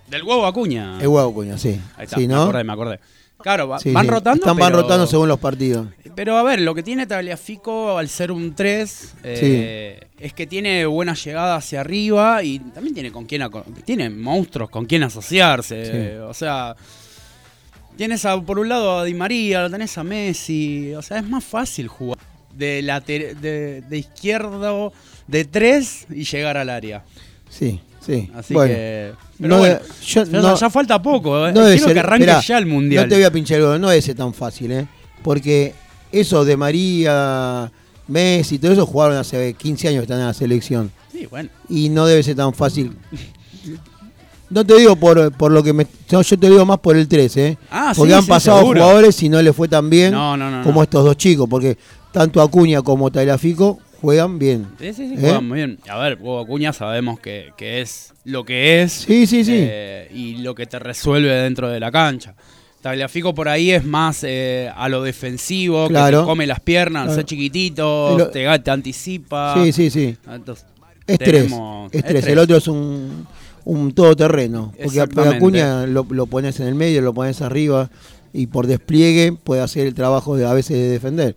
Del 0.09 0.23
huevo 0.23 0.45
Acuña. 0.45 0.99
El 1.01 1.07
huevo, 1.07 1.33
cuña, 1.33 1.57
sí. 1.57 1.79
Ahí 1.97 2.03
está, 2.05 2.17
sí, 2.17 2.27
me 2.27 2.33
¿no? 2.33 2.43
acordé, 2.43 2.63
me 2.65 2.73
acordé. 2.73 2.99
Claro, 3.41 3.67
va- 3.67 3.79
Sí, 3.79 3.91
van 3.91 4.05
sí. 4.05 4.11
rotando. 4.11 4.43
Están, 4.43 4.57
van 4.57 4.73
rotando 4.73 5.07
según 5.07 5.27
los 5.27 5.39
partidos. 5.39 5.87
Pero 6.15 6.37
a 6.37 6.43
ver, 6.43 6.59
lo 6.61 6.75
que 6.75 6.83
tiene 6.83 7.07
Tagliafico 7.07 7.97
al 7.97 8.09
ser 8.09 8.31
un 8.31 8.53
3 8.53 9.13
eh, 9.23 9.99
es 10.19 10.33
que 10.33 10.45
tiene 10.45 10.85
buena 10.85 11.13
llegada 11.13 11.55
hacia 11.55 11.79
arriba 11.79 12.43
y 12.43 12.59
también 12.59 12.93
tiene 12.93 13.11
con 13.11 13.25
quién 13.25 13.43
tiene 13.85 14.09
monstruos 14.09 14.69
con 14.69 14.85
quién 14.85 15.03
asociarse. 15.03 16.19
O 16.19 16.33
sea, 16.33 16.75
tienes 17.97 18.25
a, 18.25 18.39
por 18.41 18.59
un 18.59 18.69
lado 18.69 18.99
a 18.99 19.03
Di 19.05 19.13
María, 19.13 19.61
lo 19.61 19.69
tenés 19.69 19.97
a 19.97 20.03
Messi. 20.03 20.93
O 20.95 21.01
sea, 21.01 21.17
es 21.19 21.27
más 21.27 21.43
fácil 21.43 21.87
jugar 21.87 22.17
de, 22.53 22.81
later- 22.81 23.35
de, 23.37 23.81
de 23.81 23.97
izquierdo 23.97 24.91
de 25.27 25.45
3 25.45 26.07
y 26.09 26.23
llegar 26.25 26.57
al 26.57 26.69
área. 26.69 27.03
Sí, 27.49 27.79
sí. 28.05 28.29
Así 28.35 28.53
bueno, 28.53 28.73
que. 28.73 29.13
Pero 29.41 29.55
no 29.55 29.57
bueno, 29.59 29.75
de- 29.75 29.81
yo- 30.05 30.23
ya, 30.23 30.41
no- 30.41 30.55
ya 30.55 30.69
falta 30.69 31.01
poco. 31.01 31.47
eh. 31.47 31.51
no 31.53 31.61
Quiero 31.61 31.85
ser- 31.85 31.93
que 31.93 31.99
arranque 31.99 32.33
ya 32.47 32.57
el 32.57 32.65
mundial. 32.67 33.03
No 33.05 33.09
te 33.09 33.15
voy 33.15 33.23
a 33.23 33.31
pinchar 33.31 33.59
el 33.59 33.81
no 33.81 33.89
debe 33.89 34.01
ser 34.01 34.15
tan 34.15 34.33
fácil, 34.33 34.71
¿eh? 34.71 34.87
Porque 35.23 35.73
eso 36.11 36.45
de 36.45 36.55
María, 36.57 37.71
Messi, 38.07 38.59
todo 38.59 38.71
eso 38.71 38.85
jugaron 38.85 39.17
hace 39.17 39.53
15 39.53 39.87
años 39.87 39.99
que 40.01 40.03
están 40.03 40.19
en 40.19 40.27
la 40.27 40.33
selección. 40.33 40.91
Sí, 41.11 41.27
bueno. 41.29 41.49
y 41.69 41.89
no 41.89 42.05
debe 42.05 42.23
ser 42.23 42.35
tan 42.35 42.53
fácil. 42.53 42.95
No 44.49 44.65
te 44.65 44.77
digo 44.77 44.95
por, 44.97 45.31
por 45.31 45.51
lo 45.51 45.63
que 45.63 45.71
me. 45.71 45.87
no, 46.11 46.21
yo 46.21 46.37
te 46.37 46.49
digo 46.49 46.65
más 46.65 46.79
por 46.79 46.97
el 46.97 47.07
3, 47.07 47.37
¿eh? 47.37 47.57
Ah, 47.69 47.93
porque 47.95 48.11
sí, 48.11 48.17
han 48.17 48.23
sí, 48.23 48.29
pasado 48.29 48.59
seguro. 48.59 48.81
jugadores 48.81 49.23
y 49.23 49.29
no 49.29 49.41
le 49.41 49.53
fue 49.53 49.67
tan 49.69 49.89
bien 49.89 50.11
No, 50.11 50.35
no, 50.35 50.51
no. 50.51 50.63
como 50.63 50.83
estos 50.83 51.05
dos 51.05 51.15
chicos, 51.15 51.47
porque 51.49 51.77
tanto 52.11 52.41
Acuña 52.41 52.81
como 52.81 53.09
Tagliafico 53.09 53.79
juegan 54.01 54.39
bien. 54.39 54.67
Sí, 54.79 54.93
sí, 54.93 55.07
sí, 55.09 55.13
¿Eh? 55.15 55.17
juegan 55.19 55.47
muy 55.47 55.57
bien. 55.57 55.79
A 55.89 55.97
ver, 55.99 56.17
Hugo 56.19 56.39
Acuña 56.41 56.73
sabemos 56.73 57.19
que, 57.19 57.51
que 57.57 57.81
es 57.81 58.13
lo 58.25 58.43
que 58.43 58.81
es 58.81 58.91
Sí, 58.91 59.27
sí, 59.27 59.43
sí. 59.45 59.53
eh, 59.55 60.09
y 60.13 60.37
lo 60.37 60.55
que 60.55 60.65
te 60.65 60.79
resuelve 60.79 61.29
dentro 61.29 61.69
de 61.69 61.79
la 61.79 61.91
cancha. 61.91 62.35
Tagliafico 62.81 63.35
por 63.35 63.47
ahí 63.47 63.69
es 63.71 63.83
más 63.85 64.23
eh, 64.23 64.71
a 64.75 64.89
lo 64.89 65.03
defensivo, 65.03 65.87
que 65.87 65.93
te 65.93 66.13
come 66.23 66.47
las 66.47 66.59
piernas, 66.59 67.03
Claro. 67.03 67.15
ser 67.15 67.25
chiquitito, 67.25 68.17
Lo- 68.17 68.29
te, 68.29 68.47
te 68.59 68.71
anticipa. 68.71 69.53
sí, 69.63 69.71
sí, 69.71 69.89
sí. 69.91 70.17
Entonces, 70.27 70.65
Es 71.05 71.19
3. 71.19 71.31
tenemos- 71.47 71.91
Es 71.91 71.97
es 71.99 72.05
3. 72.05 72.21
tres. 72.23 72.33
El 72.33 72.39
otro 72.39 72.57
es 72.57 72.67
un, 72.67 73.27
un 73.65 73.91
todoterreno. 73.93 74.73
Porque 74.83 74.99
a. 74.99 75.03
Acuña 75.03 75.85
lo, 75.85 76.07
lo 76.09 76.25
pones 76.25 76.59
en 76.59 76.67
el 76.67 76.73
medio, 76.75 77.01
lo 77.01 77.13
pones 77.13 77.41
arriba 77.43 77.91
y 78.33 78.47
por 78.47 78.65
despliegue 78.65 79.31
puede 79.33 79.61
hacer 79.61 79.85
el 79.85 79.93
trabajo 79.93 80.35
de, 80.35 80.45
a 80.47 80.53
veces 80.53 80.77
de 80.77 80.89
defender. 80.89 81.35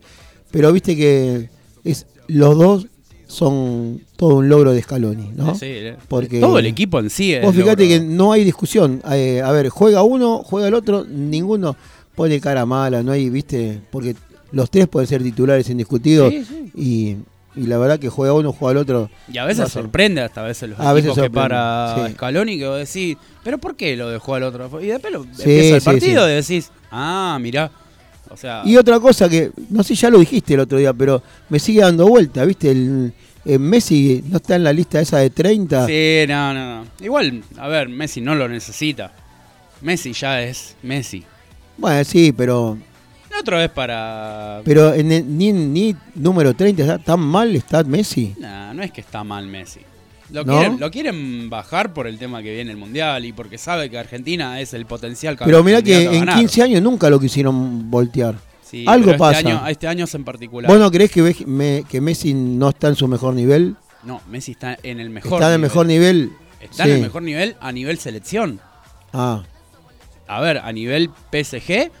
Pero 0.49 0.73
viste 0.73 0.95
que 0.95 1.49
es 1.83 2.07
los 2.27 2.57
dos 2.57 2.87
son 3.27 4.01
todo 4.17 4.35
un 4.35 4.49
logro 4.49 4.71
de 4.71 4.81
Scaloni, 4.81 5.31
¿no? 5.35 5.55
Sí, 5.55 5.65
eh, 5.67 5.95
Porque- 6.07 6.39
todo 6.39 6.59
el 6.59 6.65
equipo 6.67 6.99
en 6.99 7.09
sí 7.09 7.33
es 7.33 7.41
Vos 7.43 7.55
fíjate 7.55 7.87
que 7.87 7.99
no 7.99 8.31
hay 8.31 8.43
discusión. 8.43 9.01
Eh, 9.11 9.41
a 9.43 9.51
ver, 9.51 9.69
juega 9.69 10.03
uno, 10.03 10.43
juega 10.45 10.67
el 10.67 10.73
otro, 10.73 11.05
ninguno 11.05 11.75
pone 12.15 12.39
cara 12.39 12.65
mala, 12.65 13.03
no 13.03 13.11
hay, 13.11 13.29
viste, 13.29 13.81
porque 13.91 14.15
los 14.51 14.69
tres 14.69 14.87
pueden 14.87 15.07
ser 15.07 15.21
titulares 15.23 15.69
indiscutidos 15.69 16.31
Sí, 16.31 16.45
sí. 16.45 16.71
y, 16.75 17.17
y 17.61 17.65
la 17.67 17.77
verdad 17.77 17.99
que 17.99 18.07
juega 18.09 18.31
uno, 18.33 18.53
juega 18.53 18.71
el 18.73 18.77
otro. 18.77 19.09
Y 19.31 19.37
a 19.37 19.45
veces 19.45 19.69
sorprende 19.69 20.21
hasta 20.21 20.41
a 20.41 20.45
veces 20.47 20.69
los 20.69 20.79
A 20.79 20.93
veces 20.93 21.09
equipos 21.09 21.15
que 21.15 21.21
sorprende, 21.27 21.49
para 21.49 22.07
sí. 22.07 22.13
Scaloni 22.13 22.57
que 22.59 22.67
vos 22.67 22.77
decís, 22.77 23.17
pero 23.43 23.57
¿por 23.57 23.75
qué 23.75 23.97
lo 23.97 24.09
dejó 24.09 24.35
al 24.35 24.43
otro? 24.43 24.69
Y 24.81 24.85
después 24.87 25.11
lo, 25.11 25.23
Sí, 25.23 25.29
empieza 25.39 25.75
el 25.75 25.81
sí, 25.81 25.85
partido 25.85 26.29
y 26.29 26.33
decís, 26.33 26.71
ah, 26.91 27.37
mirá. 27.41 27.71
O 28.35 28.37
sea, 28.37 28.61
Y 28.65 28.75
otra 28.77 28.99
cosa 28.99 29.27
que, 29.29 29.51
no 29.69 29.81
sé, 29.83 29.95
ya 29.95 30.09
lo 30.09 30.19
dijiste 30.19 30.53
el 30.53 30.59
otro 30.59 30.77
día, 30.77 30.93
pero 30.93 31.23
me 31.49 31.57
sigue 31.57 31.81
dando 31.81 32.07
vuelta, 32.07 32.43
viste, 32.45 32.69
el, 32.71 33.13
eh, 33.45 33.57
Messi 33.57 34.23
no 34.27 34.37
está 34.37 34.55
en 34.57 34.63
la 34.65 34.73
lista 34.73 34.99
esa 34.99 35.17
de 35.19 35.29
30. 35.29 35.87
sí, 35.87 36.25
no, 36.27 36.53
no, 36.53 36.83
no. 36.83 36.87
Igual, 36.99 37.43
a 37.57 37.67
ver, 37.67 37.87
Messi 37.89 38.19
no 38.21 38.35
lo 38.35 38.47
necesita. 38.47 39.11
Messi 39.81 40.13
ya 40.13 40.41
es 40.41 40.75
Messi. 40.83 41.23
Bueno, 41.77 42.03
sí, 42.03 42.31
pero 42.31 42.77
otro 43.39 43.59
es 43.61 43.69
para... 43.69 44.61
pero 44.63 44.93
en 44.93 45.11
el- 45.11 45.37
ni, 45.37 45.51
ni 45.51 45.95
número 46.15 46.53
30 46.53 46.81
está 46.83 46.97
tan 46.99 47.19
mal 47.19 47.55
está 47.55 47.83
Messi. 47.83 48.33
Nah, 48.39 48.73
no 48.73 48.81
es 48.83 48.91
que 48.91 49.01
está 49.01 49.23
mal 49.23 49.45
Messi. 49.47 49.81
Lo, 50.31 50.43
¿No? 50.43 50.57
quieren, 50.57 50.79
lo 50.79 50.91
quieren 50.91 51.49
bajar 51.49 51.93
por 51.93 52.07
el 52.07 52.17
tema 52.17 52.41
que 52.41 52.53
viene 52.53 52.71
el 52.71 52.77
Mundial 52.77 53.25
y 53.25 53.31
porque 53.33 53.57
sabe 53.59 53.89
que 53.91 53.97
Argentina 53.99 54.59
es 54.59 54.73
el 54.73 54.85
potencial 54.87 55.37
Pero 55.37 55.63
mirá 55.63 55.81
que 55.83 56.03
en 56.05 56.19
ganar. 56.21 56.35
15 56.39 56.63
años 56.63 56.81
nunca 56.81 57.09
lo 57.11 57.19
quisieron 57.19 57.91
voltear. 57.91 58.35
Sí, 58.63 58.85
algo 58.87 59.05
pero 59.07 59.17
pasa. 59.19 59.37
Este 59.39 59.49
año, 59.51 59.67
este 59.67 59.87
año 59.87 60.05
es 60.05 60.15
en 60.15 60.23
particular. 60.23 60.69
¿Vos 60.71 60.79
no 60.79 60.89
creés 60.89 61.11
que, 61.11 61.45
me- 61.45 61.83
que 61.87 62.01
Messi 62.01 62.33
no 62.33 62.69
está 62.69 62.87
en 62.87 62.95
su 62.95 63.07
mejor 63.07 63.35
nivel? 63.35 63.75
No, 64.03 64.19
Messi 64.27 64.53
está 64.53 64.77
en 64.81 64.99
el 64.99 65.11
mejor 65.11 65.33
está 65.41 65.47
en 65.47 65.53
el 65.53 65.59
nivel. 65.59 65.61
mejor 65.61 65.85
nivel. 65.85 66.31
Está 66.59 66.83
en 66.85 66.91
el 66.91 67.01
mejor 67.01 67.21
nivel 67.21 67.55
a 67.59 67.71
nivel 67.71 67.97
selección. 67.99 68.59
Ah, 69.13 69.43
A 70.27 70.41
ver, 70.41 70.57
a 70.57 70.71
nivel 70.71 71.11
PSG 71.31 71.91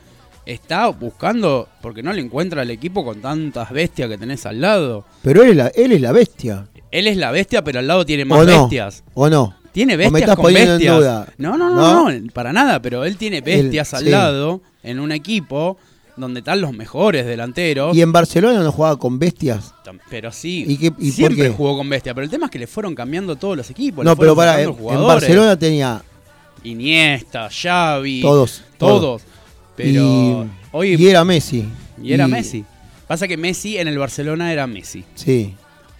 está 0.47 0.87
buscando, 0.87 1.69
porque 1.81 2.01
no 2.01 2.11
le 2.13 2.21
encuentra 2.21 2.63
al 2.63 2.71
equipo 2.71 3.05
con 3.05 3.21
tantas 3.21 3.69
bestias 3.71 4.09
que 4.09 4.17
tenés 4.17 4.45
al 4.47 4.61
lado. 4.61 5.05
pero 5.21 5.43
él 5.43 5.51
es 5.51 5.55
la, 5.55 5.67
él 5.67 5.91
es 5.91 6.01
la 6.01 6.11
bestia. 6.11 6.65
Él 6.97 7.07
es 7.07 7.17
la 7.17 7.31
bestia, 7.31 7.63
pero 7.63 7.79
al 7.79 7.87
lado 7.87 8.05
tiene 8.05 8.25
más 8.25 8.39
¿O 8.39 8.43
no? 8.45 8.61
bestias. 8.61 9.03
¿O 9.13 9.29
no? 9.29 9.55
Tiene 9.71 9.95
¿O 9.95 9.97
me 9.97 10.03
bestias 10.03 10.21
estás 10.21 10.35
con 10.35 10.43
poniendo 10.45 10.71
en 10.73 10.77
bestias. 10.77 10.97
duda? 10.97 11.27
No, 11.37 11.57
no, 11.57 11.69
no, 11.69 11.75
¿No? 12.05 12.11
no, 12.11 12.31
para 12.31 12.53
nada, 12.53 12.81
pero 12.81 13.03
él 13.05 13.17
tiene 13.17 13.41
bestias 13.41 13.93
al 13.93 14.03
sí. 14.05 14.09
lado 14.09 14.61
en 14.83 14.99
un 14.99 15.11
equipo 15.11 15.77
donde 16.15 16.39
están 16.39 16.61
los 16.61 16.71
mejores 16.71 17.25
delanteros. 17.25 17.93
Y 17.95 18.01
en 18.01 18.13
Barcelona 18.13 18.61
no 18.63 18.71
jugaba 18.71 18.97
con 18.97 19.19
bestias. 19.19 19.73
Pero 20.09 20.31
sí, 20.31 20.63
¿Y 20.67 20.77
qué- 20.77 20.85
y 20.85 20.89
por 20.91 21.11
siempre 21.11 21.43
qué? 21.43 21.49
jugó 21.49 21.75
con 21.77 21.89
bestia. 21.89 22.13
Pero 22.13 22.23
el 22.23 22.31
tema 22.31 22.45
es 22.45 22.51
que 22.53 22.59
le 22.59 22.67
fueron 22.67 22.95
cambiando 22.95 23.35
todos 23.35 23.57
los 23.57 23.69
equipos. 23.69 24.05
no, 24.05 24.11
le 24.11 24.17
pero 24.17 24.33
para, 24.35 24.61
en, 24.61 24.69
en. 24.69 25.05
Barcelona 25.05 25.59
tenía 25.59 26.01
Iniesta, 26.63 27.49
Xavi, 27.49 28.21
todos. 28.21 28.63
todos. 28.77 29.21
Pero 29.75 29.89
y, 30.01 30.49
hoy 30.71 30.95
y 30.95 31.07
era 31.09 31.23
Messi. 31.25 31.65
y 32.01 32.13
era 32.13 32.27
Messi. 32.27 32.63
Pasa 33.07 33.27
que 33.27 33.37
Messi 33.37 33.77
en 33.77 33.87
el 33.87 33.97
Barcelona 33.99 34.51
era 34.51 34.65
Messi. 34.67 35.03
Sí. 35.15 35.53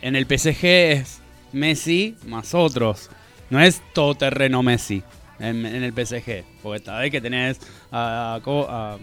En 0.05 0.15
el 0.15 0.25
PSG 0.27 0.63
es 0.65 1.19
Messi 1.51 2.15
más 2.27 2.53
otros. 2.53 3.09
No 3.49 3.59
es 3.59 3.81
todo 3.91 4.13
terreno 4.13 4.61
Messi 4.61 5.01
en, 5.39 5.65
en 5.65 5.83
el 5.83 5.93
PSG. 5.93 6.43
Porque 6.61 6.85
sabés 6.85 7.09
que 7.09 7.19
tenés 7.21 7.59
a, 7.91 8.35
a- 8.35 8.37
a- 8.37 8.97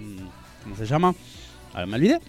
¿Cómo 0.62 0.76
se 0.76 0.86
llama? 0.86 1.12
A, 1.74 1.84
me 1.86 1.96
olvidé. 1.96 2.20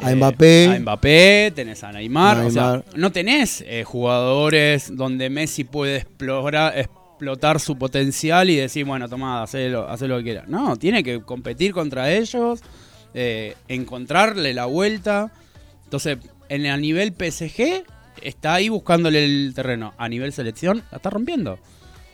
A 0.00 0.14
Mbappé. 0.14 0.66
A 0.76 0.78
Mbappé, 0.80 1.52
tenés 1.54 1.82
a 1.84 1.90
Neymar. 1.92 2.36
O 2.40 2.50
sea, 2.50 2.82
no 2.96 3.10
tenés 3.12 3.62
eh, 3.66 3.82
jugadores 3.84 4.94
donde 4.94 5.30
Messi 5.30 5.64
puede 5.64 5.96
explorar, 5.96 6.76
explotar 6.78 7.60
su 7.60 7.78
potencial 7.78 8.50
y 8.50 8.56
decir, 8.56 8.84
bueno, 8.84 9.08
tomá, 9.08 9.42
hacé 9.42 9.70
lo 9.70 9.86
que 10.18 10.22
quieras. 10.22 10.48
No, 10.48 10.76
tiene 10.76 11.02
que 11.02 11.22
competir 11.22 11.72
contra 11.72 12.12
ellos, 12.12 12.60
eh, 13.14 13.54
encontrarle 13.68 14.52
la 14.52 14.66
vuelta. 14.66 15.32
Entonces, 15.84 16.18
en 16.50 16.66
el 16.66 16.78
nivel 16.80 17.14
PSG, 17.14 17.84
está 18.20 18.54
ahí 18.54 18.68
buscándole 18.68 19.24
el 19.24 19.52
terreno. 19.54 19.94
A 19.98 20.08
nivel 20.08 20.32
selección, 20.32 20.82
la 20.90 20.96
está 20.96 21.10
rompiendo. 21.10 21.58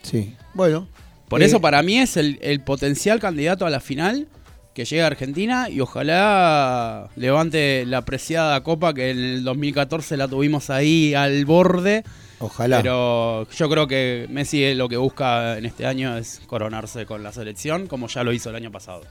Sí. 0.02 0.34
Bueno, 0.54 0.88
Por 1.28 1.42
Eh, 1.42 1.46
eso 1.46 1.60
para 1.60 1.82
mí 1.82 1.98
es 1.98 2.16
el, 2.16 2.38
el 2.40 2.60
potencial 2.60 3.20
candidato 3.20 3.66
a 3.66 3.70
la 3.70 3.80
final 3.80 4.28
que 4.74 4.84
llega 4.84 5.04
a 5.04 5.06
Argentina 5.08 5.68
y 5.68 5.80
ojalá 5.80 7.08
levante 7.16 7.84
la 7.84 8.02
preciada 8.04 8.62
copa 8.62 8.94
que 8.94 9.10
en 9.10 9.18
el 9.18 9.44
2014 9.44 10.16
la 10.16 10.28
tuvimos 10.28 10.70
ahí 10.70 11.14
al 11.14 11.44
borde. 11.44 12.04
Ojalá. 12.38 12.76
Pero 12.76 13.48
yo 13.50 13.68
creo 13.68 13.88
que 13.88 14.26
Messi 14.30 14.62
eh, 14.62 14.74
lo 14.76 14.88
que 14.88 14.96
busca 14.96 15.58
en 15.58 15.66
este 15.66 15.84
año 15.84 16.16
es 16.16 16.40
coronarse 16.46 17.06
con 17.06 17.24
la 17.24 17.32
selección, 17.32 17.88
como 17.88 18.06
ya 18.06 18.22
lo 18.22 18.32
hizo 18.32 18.50
el 18.50 18.56
año 18.56 18.70
pasado. 18.70 19.02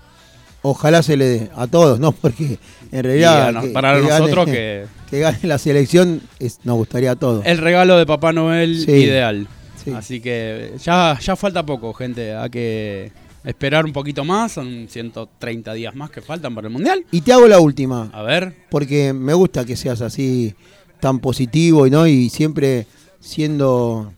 Ojalá 0.70 1.02
se 1.04 1.16
le 1.18 1.26
dé 1.26 1.50
a 1.56 1.68
todos, 1.68 2.00
¿no? 2.00 2.12
Porque 2.22 2.60
en 2.92 3.04
realidad. 3.04 3.56
A 3.56 3.64
para 3.74 4.00
nosotros 4.00 4.46
que- 4.52 4.86
que 5.10 5.20
gane 5.20 5.40
la 5.44 5.58
selección 5.58 6.22
es- 6.40 6.60
nos 6.64 6.76
gustaría 6.78 7.12
a 7.12 7.16
todos. 7.16 7.46
El 7.46 7.58
regalo 7.60 7.98
de 7.98 8.06
Papá 8.06 8.34
Noel 8.34 8.84
Sí. 8.84 8.92
ideal. 8.92 9.48
Sí. 9.84 9.92
Así 9.96 10.20
que 10.20 10.74
ya, 10.84 11.18
ya 11.22 11.36
falta 11.38 11.66
poco, 11.66 11.94
gente. 11.94 12.34
Hay 12.36 12.50
que 12.50 13.12
esperar 13.46 13.86
un 13.86 13.94
poquito 13.94 14.26
más. 14.26 14.52
Son 14.52 14.88
130 14.90 15.74
días 15.74 15.96
más 15.96 16.10
que 16.10 16.22
faltan 16.22 16.54
para 16.54 16.68
el 16.68 16.74
Mundial. 16.74 17.06
Y 17.12 17.22
te 17.22 17.32
hago 17.32 17.48
la 17.48 17.60
última, 17.60 18.10
A 18.12 18.22
ver. 18.24 18.54
porque 18.70 19.14
me 19.14 19.34
gusta 19.34 19.64
que 19.64 19.78
seas 19.78 20.02
así 20.02 20.54
tan 21.00 21.20
positivo 21.20 21.88
y 21.88 21.92
no 21.92 22.06
y 22.08 22.30
siempre 22.30 22.86
siendo 23.22 24.12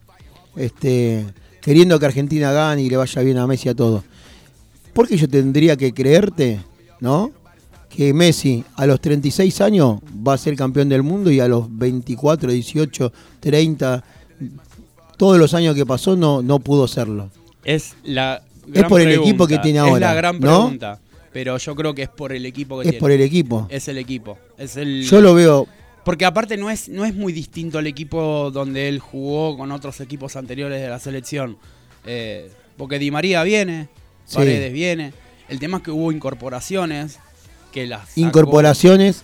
este 0.56 1.26
queriendo 1.62 2.00
que 2.00 2.06
Argentina 2.06 2.52
gane 2.52 2.82
y 2.82 2.90
le 2.90 2.98
vaya 2.98 3.22
bien 3.22 3.38
a 3.38 3.46
Messi 3.46 3.70
a 3.70 3.76
todo. 3.76 4.04
Porque 4.94 5.18
yo 5.18 5.28
tendría 5.28 5.76
que 5.78 5.94
creerte, 5.94 6.60
¿no? 7.00 7.32
Que 7.90 8.14
Messi 8.14 8.64
a 8.76 8.86
los 8.86 9.00
36 9.02 9.62
años 9.62 10.00
va 10.28 10.34
a 10.34 10.38
ser 10.38 10.56
campeón 10.56 10.90
del 10.90 11.04
mundo 11.04 11.32
y 11.32 11.40
a 11.40 11.48
los 11.48 11.66
24, 11.70 12.52
18, 12.52 13.12
30 13.40 14.04
todos 15.18 15.38
los 15.38 15.54
años 15.54 15.76
que 15.76 15.86
pasó 15.86 16.16
no 16.16 16.42
no 16.42 16.60
pudo 16.60 16.88
serlo. 16.88 17.30
Es 17.66 17.96
la 18.04 18.42
gran 18.68 18.88
por 18.90 19.02
el 19.02 19.08
pregunta. 19.08 19.30
equipo 19.30 19.48
que 19.48 19.58
tiene 19.60 19.80
Es 19.80 19.86
ahora, 19.86 20.08
la 20.08 20.14
gran 20.14 20.36
¿no? 20.36 20.42
pregunta. 20.42 21.00
Pero 21.34 21.58
yo 21.58 21.76
creo 21.76 21.94
que 21.94 22.04
es 22.04 22.10
por 22.10 22.32
el 22.32 22.46
equipo 22.46 22.78
que 22.80 22.84
Es 22.86 22.92
tiene. 22.92 23.00
por 23.00 23.12
el 23.12 23.22
equipo. 23.22 23.68
Es 23.70 23.88
el 23.88 23.98
equipo. 23.98 24.38
Es 24.58 24.78
el... 24.78 25.04
Yo 25.04 25.22
lo 25.22 25.34
veo 25.36 25.68
Porque 26.04 26.26
aparte 26.26 26.58
no 26.58 26.70
es, 26.72 26.90
no 26.90 27.06
es 27.06 27.14
muy 27.14 27.34
distinto 27.34 27.78
al 27.78 27.86
equipo 27.88 28.50
donde 28.52 28.88
él 28.88 29.00
jugó 29.00 29.56
con 29.58 29.72
otros 29.72 30.00
equipos 30.00 30.36
anteriores 30.36 30.82
de 30.82 30.88
la 30.90 30.98
selección. 31.00 31.58
Eh, 32.06 32.50
porque 32.78 32.98
Di 32.98 33.12
María 33.12 33.44
viene, 33.44 33.90
Sí. 34.30 34.38
Paredes 34.38 34.72
viene. 34.74 35.14
El 35.48 35.60
tema 35.60 35.78
es 35.78 35.84
que 35.84 35.92
hubo 35.92 36.12
incorporaciones 36.12 37.20
que 37.72 37.88
las 37.88 38.18
incorporaciones 38.18 39.24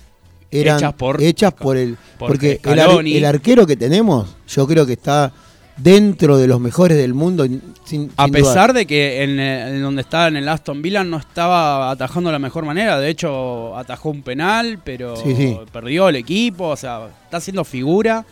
eran 0.51 0.77
Hechas 0.77 0.93
por- 0.93 1.21
hechas 1.21 1.53
por 1.53 1.77
el 1.77 1.97
por 2.17 2.29
porque 2.29 2.59
el, 2.63 2.69
ar- 2.79 2.85
Scaloni. 2.85 3.15
el 3.17 3.25
arquero 3.25 3.65
que 3.67 3.75
tenemos 3.75 4.35
yo 4.47 4.67
creo 4.67 4.85
que 4.85 4.93
está 4.93 5.31
dentro 5.77 6.37
de 6.37 6.47
los 6.47 6.59
mejores 6.61 6.97
del 6.97 7.13
mundo 7.13 7.45
sin, 7.83 8.11
A 8.15 8.23
sin 8.25 8.33
pesar 8.33 8.71
de 8.73 8.85
que 8.85 9.23
en, 9.23 9.39
en 9.39 9.81
donde 9.81 10.01
estaba 10.03 10.27
en 10.27 10.37
el 10.37 10.47
Aston 10.47 10.81
Villa 10.81 11.03
no 11.03 11.17
estaba 11.17 11.91
atajando 11.91 12.29
de 12.29 12.33
la 12.33 12.39
mejor 12.39 12.63
manera. 12.65 12.97
De 12.99 13.09
hecho, 13.09 13.75
atajó 13.77 14.09
un 14.09 14.21
penal, 14.23 14.79
pero 14.83 15.17
Sí, 15.17 15.35
sí. 15.35 15.57
perdió 15.73 16.07
el 16.09 16.15
equipo. 16.15 16.67
O 16.69 16.77
sea, 16.77 17.09
está 17.25 17.37
haciendo 17.37 17.63
figura. 17.65 18.25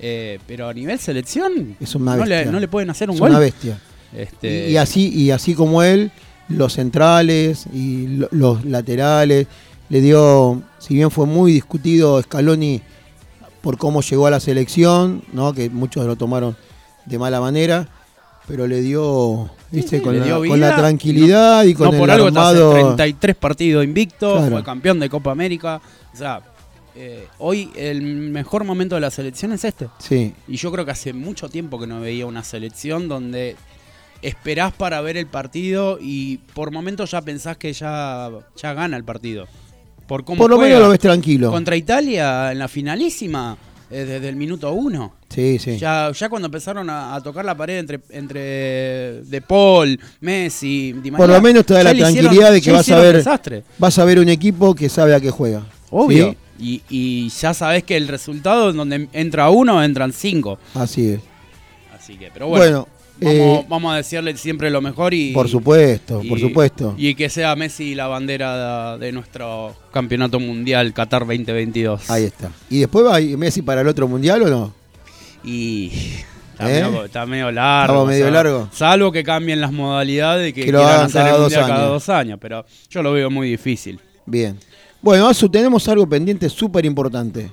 eh, 0.00 0.38
pero 0.46 0.68
a 0.68 0.74
nivel 0.74 0.98
selección, 0.98 1.76
Es 1.80 1.94
una 1.94 2.16
no, 2.16 2.24
le, 2.24 2.46
no 2.46 2.58
le 2.60 2.68
pueden 2.68 2.88
hacer 2.90 3.08
un 3.10 3.14
es 3.14 3.20
gol. 3.20 3.30
una 3.30 3.38
bestia 3.40 3.80
Este, 4.14 4.68
y, 4.68 4.72
y 4.72 4.76
así 4.78 5.08
y 5.14 5.30
así 5.30 5.54
como 5.54 5.82
él 5.82 6.10
los 6.48 6.72
centrales 6.74 7.66
y 7.74 8.06
lo- 8.06 8.28
los 8.30 8.64
laterales 8.64 9.46
le 9.90 10.00
dio 10.00 10.62
si 10.78 10.94
bien 10.94 11.10
fue 11.10 11.26
muy 11.26 11.52
discutido 11.52 12.20
Scaloni 12.22 12.80
por 13.60 13.76
cómo 13.76 14.00
llegó 14.00 14.26
a 14.26 14.30
la 14.30 14.40
selección 14.40 15.22
no 15.32 15.52
que 15.52 15.68
muchos 15.68 16.06
lo 16.06 16.16
tomaron 16.16 16.56
de 17.04 17.18
mala 17.18 17.40
manera 17.40 17.86
pero 18.46 18.66
le 18.66 18.80
dio 18.80 19.50
¿viste? 19.70 19.98
sí, 19.98 20.02
con, 20.02 20.18
le 20.18 20.24
la, 20.26 20.38
con 20.38 20.58
tranquilidad 20.60 21.64
y 21.64 21.74
con 21.74 21.90
no 21.92 21.98
por 21.98 22.08
el 22.08 22.14
algo 22.14 22.26
armado 22.28 22.72
33 22.72 23.36
partidos 23.36 23.84
invicto, 23.84 24.36
Claro. 24.36 24.50
fue 24.52 24.64
campeón 24.64 24.98
de 25.00 25.10
Copa 25.10 25.32
América. 25.32 25.82
O 26.14 26.16
sea, 26.16 26.40
eh, 26.96 27.26
hoy 27.40 27.70
el 27.76 28.00
mejor 28.00 28.64
momento 28.64 28.94
de 28.94 29.02
la 29.02 29.10
selección 29.10 29.52
es 29.52 29.64
este. 29.64 29.88
sí 29.98 30.32
Y 30.48 30.56
yo 30.56 30.72
creo 30.72 30.86
que 30.86 30.92
hace 30.92 31.12
mucho 31.12 31.50
tiempo 31.50 31.78
que 31.78 31.86
no 31.86 32.00
veía 32.00 32.24
una 32.24 32.42
selección 32.42 33.06
donde 33.06 33.54
esperás 34.22 34.72
para 34.72 35.00
ver 35.00 35.16
el 35.16 35.26
partido 35.26 35.98
y 36.00 36.38
por 36.54 36.70
momentos 36.70 37.10
ya 37.10 37.20
pensás 37.22 37.56
que 37.56 37.72
ya, 37.72 38.30
ya 38.56 38.74
gana 38.74 38.96
el 38.96 39.04
partido. 39.04 39.46
Por, 40.06 40.24
cómo 40.24 40.38
Por 40.38 40.50
lo 40.50 40.58
menos 40.58 40.80
lo 40.80 40.88
ves 40.88 40.98
tranquilo. 41.00 41.50
Contra 41.50 41.76
Italia 41.76 42.50
en 42.50 42.58
la 42.58 42.66
finalísima, 42.68 43.56
eh, 43.90 44.04
desde 44.06 44.28
el 44.28 44.36
minuto 44.36 44.72
uno. 44.72 45.14
Sí, 45.28 45.58
sí. 45.58 45.76
Ya, 45.78 46.10
ya 46.12 46.28
cuando 46.30 46.46
empezaron 46.46 46.88
a, 46.88 47.14
a 47.14 47.22
tocar 47.22 47.44
la 47.44 47.54
pared 47.54 47.78
entre, 47.78 48.00
entre 48.10 48.40
De 49.24 49.42
Paul, 49.46 50.00
Messi, 50.20 50.94
Di 50.94 51.10
Por 51.10 51.28
lo 51.28 51.40
menos 51.42 51.66
te 51.66 51.74
da 51.74 51.82
la 51.84 51.92
hicieron- 51.92 52.14
tranquilidad 52.14 52.52
de 52.52 52.60
que 52.62 52.72
vas 52.72 52.90
a 52.90 52.98
ver 52.98 53.16
desastre. 53.16 53.64
vas 53.76 53.98
a 53.98 54.04
ver 54.06 54.18
un 54.18 54.30
equipo 54.30 54.74
que 54.74 54.88
sabe 54.88 55.14
a 55.14 55.20
qué 55.20 55.30
juega. 55.30 55.62
Obvio. 55.90 56.30
¿Sí? 56.30 56.36
Y, 56.60 56.82
y 56.88 57.28
ya 57.28 57.52
sabés 57.54 57.84
que 57.84 57.96
el 57.96 58.08
resultado 58.08 58.72
donde 58.72 59.08
entra 59.12 59.48
uno, 59.50 59.82
entran 59.84 60.12
cinco. 60.12 60.58
Así 60.74 61.10
es. 61.10 61.20
Así 61.96 62.16
que, 62.16 62.30
pero 62.32 62.48
bueno. 62.48 62.64
Bueno, 62.64 62.88
Vamos, 63.20 63.36
eh, 63.36 63.66
vamos 63.68 63.92
a 63.92 63.96
decirle 63.96 64.36
siempre 64.36 64.70
lo 64.70 64.80
mejor 64.80 65.12
y. 65.12 65.32
por 65.32 65.48
supuesto, 65.48 66.22
por 66.28 66.38
supuesto. 66.38 66.94
Y 66.96 67.14
que 67.14 67.28
sea 67.28 67.56
Messi 67.56 67.94
la 67.94 68.06
bandera 68.06 68.96
de, 68.96 69.06
de 69.06 69.12
nuestro 69.12 69.74
campeonato 69.92 70.38
mundial 70.38 70.92
Qatar 70.92 71.26
2022. 71.26 72.10
Ahí 72.10 72.24
está. 72.24 72.50
¿Y 72.70 72.80
después 72.80 73.04
va 73.04 73.18
Messi 73.36 73.62
para 73.62 73.80
el 73.80 73.88
otro 73.88 74.06
mundial 74.06 74.42
o 74.42 74.48
no? 74.48 74.74
Y. 75.44 75.90
Está, 76.52 76.76
¿Eh? 76.76 76.82
medio, 76.84 77.04
está 77.04 77.26
medio 77.26 77.52
largo. 77.52 77.92
Estamos 77.92 78.08
medio 78.08 78.30
largo. 78.30 78.68
Salvo 78.72 79.12
que 79.12 79.22
cambien 79.22 79.60
las 79.60 79.72
modalidades 79.72 80.50
y 80.50 80.52
que, 80.52 80.64
Que 80.64 80.72
lo 80.72 80.82
hagan 80.82 81.06
hacer 81.06 81.22
cada 81.22 81.28
el 81.28 81.34
dos 81.34 81.42
mundial 81.52 81.66
cada 81.68 81.86
dos 81.86 82.08
años. 82.08 82.38
Pero 82.40 82.66
yo 82.90 83.02
lo 83.02 83.12
veo 83.12 83.30
muy 83.30 83.48
difícil. 83.48 84.00
Bien. 84.26 84.58
Bueno, 85.00 85.28
Azu, 85.28 85.48
tenemos 85.48 85.88
algo 85.88 86.08
pendiente 86.08 86.48
súper 86.48 86.84
importante. 86.84 87.48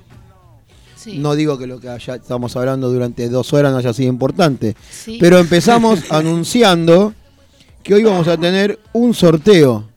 Sí. 1.06 1.18
No 1.18 1.36
digo 1.36 1.56
que 1.56 1.68
lo 1.68 1.78
que 1.78 1.94
estamos 1.94 2.56
hablando 2.56 2.90
durante 2.90 3.28
dos 3.28 3.52
horas 3.52 3.70
no 3.70 3.78
haya 3.78 3.92
sido 3.92 4.08
importante. 4.08 4.74
Sí. 4.90 5.18
Pero 5.20 5.38
empezamos 5.38 6.02
anunciando 6.10 7.14
que 7.84 7.94
hoy 7.94 8.02
vamos 8.02 8.26
a 8.26 8.36
tener 8.36 8.80
un 8.92 9.14
sorteo. 9.14 9.88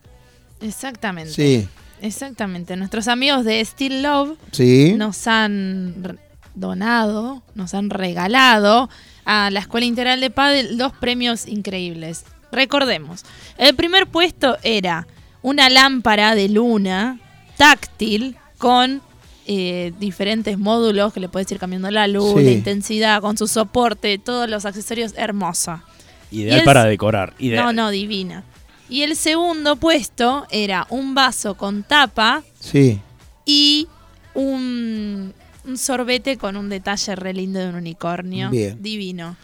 Exactamente. 0.61 1.34
Sí, 1.34 1.68
Exactamente. 2.02 2.76
Nuestros 2.76 3.07
amigos 3.07 3.44
de 3.44 3.64
Still 3.65 4.03
Love 4.03 4.38
sí. 4.52 4.94
nos 4.98 5.27
han 5.27 6.19
donado, 6.56 7.41
nos 7.56 7.73
han 7.73 7.90
regalado 7.90 8.90
a 9.26 9.49
la 9.49 9.60
Escuela 9.60 9.86
Integral 9.86 10.22
de 10.22 10.30
Padel 10.30 10.77
dos 10.77 10.94
premios 10.94 11.48
increíbles. 11.48 12.26
Recordemos, 12.52 13.23
el 13.57 13.76
primer 13.76 14.07
puesto 14.07 14.57
era 14.64 15.07
una 15.41 15.69
lámpara 15.69 16.36
de 16.36 16.49
luna 16.49 17.19
táctil 17.57 18.38
con 18.57 19.02
eh, 19.51 19.93
diferentes 19.99 20.59
módulos 20.59 21.11
que 21.11 21.19
le 21.19 21.27
puedes 21.27 21.51
ir 21.51 21.57
cambiando 21.57 21.89
la 21.89 22.07
luz, 22.07 22.35
Sí. 22.38 22.43
la 22.45 22.51
intensidad, 22.51 23.19
con 23.19 23.35
su 23.35 23.47
soporte, 23.47 24.19
todos 24.19 24.47
los 24.47 24.63
accesorios 24.65 25.13
hermosa. 25.17 25.84
Ideal 26.30 26.59
el- 26.59 26.65
para 26.65 26.84
decorar. 26.85 27.34
Ideal. 27.39 27.65
No, 27.65 27.73
no, 27.73 27.89
divina. 27.89 28.43
Y 28.89 29.01
el 29.01 29.15
segundo 29.15 29.76
puesto 29.77 30.45
era 30.51 30.85
un 30.91 31.15
vaso 31.15 31.55
con 31.55 31.81
tapa 31.81 32.43
Sí. 32.59 32.99
y 33.43 33.88
un, 34.35 35.34
un 35.65 35.77
sorbete 35.77 36.38
con 36.38 36.55
un 36.55 36.69
detalle 36.69 37.15
re 37.15 37.34
lindo 37.34 37.59
de 37.59 37.69
un 37.69 37.76
unicornio. 37.76 38.49
Bien. 38.51 38.77
Divino. 38.81 39.35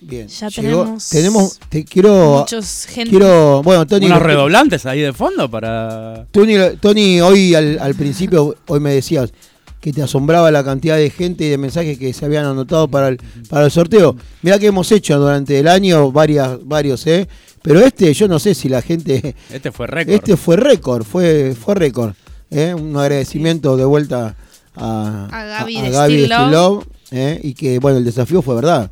Bien. 0.00 0.28
Ya 0.28 0.48
Llegó- 0.48 0.60
tenemos 0.84 1.08
tenemos 1.08 1.58
te 1.68 1.84
quiero 1.84 2.38
Muchos 2.40 2.86
gente. 2.86 3.10
quiero, 3.10 3.62
bueno, 3.62 3.86
Tony 3.86 4.06
Unos 4.06 4.22
redoblantes 4.22 4.86
ahí 4.86 5.00
de 5.00 5.12
fondo 5.12 5.50
para. 5.50 6.26
Tony, 6.30 6.54
Tony, 6.80 7.20
hoy 7.20 7.54
al, 7.54 7.78
al 7.80 7.94
principio, 7.94 8.54
hoy 8.68 8.80
me 8.80 8.92
decías 8.94 9.32
que 9.80 9.92
te 9.92 10.02
asombraba 10.02 10.50
la 10.50 10.62
cantidad 10.64 10.96
de 10.96 11.10
gente 11.10 11.44
y 11.44 11.48
de 11.48 11.58
mensajes 11.58 11.98
que 11.98 12.12
se 12.12 12.24
habían 12.24 12.44
anotado 12.44 12.88
para 12.88 13.08
el, 13.08 13.18
para 13.48 13.64
el 13.66 13.70
sorteo. 13.70 14.16
Mirá 14.42 14.58
que 14.58 14.66
hemos 14.66 14.90
hecho 14.92 15.18
durante 15.18 15.58
el 15.58 15.68
año 15.68 16.10
varias, 16.12 16.58
varios, 16.64 17.06
¿eh? 17.06 17.28
Pero 17.62 17.80
este, 17.80 18.12
yo 18.14 18.28
no 18.28 18.38
sé 18.38 18.54
si 18.54 18.68
la 18.68 18.82
gente... 18.82 19.34
Este 19.52 19.70
fue 19.72 19.86
récord. 19.88 20.14
Este 20.14 20.36
fue 20.36 20.56
récord, 20.56 21.04
fue, 21.04 21.54
fue 21.60 21.74
récord. 21.74 22.12
¿eh? 22.50 22.72
Un 22.74 22.96
agradecimiento 22.96 23.76
de 23.76 23.84
vuelta 23.84 24.36
a, 24.74 25.28
A 25.30 25.44
Gaby 25.44 25.76
a 25.76 25.82
de 25.82 25.90
Gaby 25.90 26.12
Still 26.14 26.28
de 26.28 26.34
Still 26.34 26.50
Love. 26.50 26.52
Love, 26.52 26.86
¿eh? 27.10 27.40
Y 27.42 27.54
que, 27.54 27.78
bueno, 27.78 27.98
el 27.98 28.04
desafío 28.04 28.42
fue 28.42 28.54
verdad. 28.54 28.90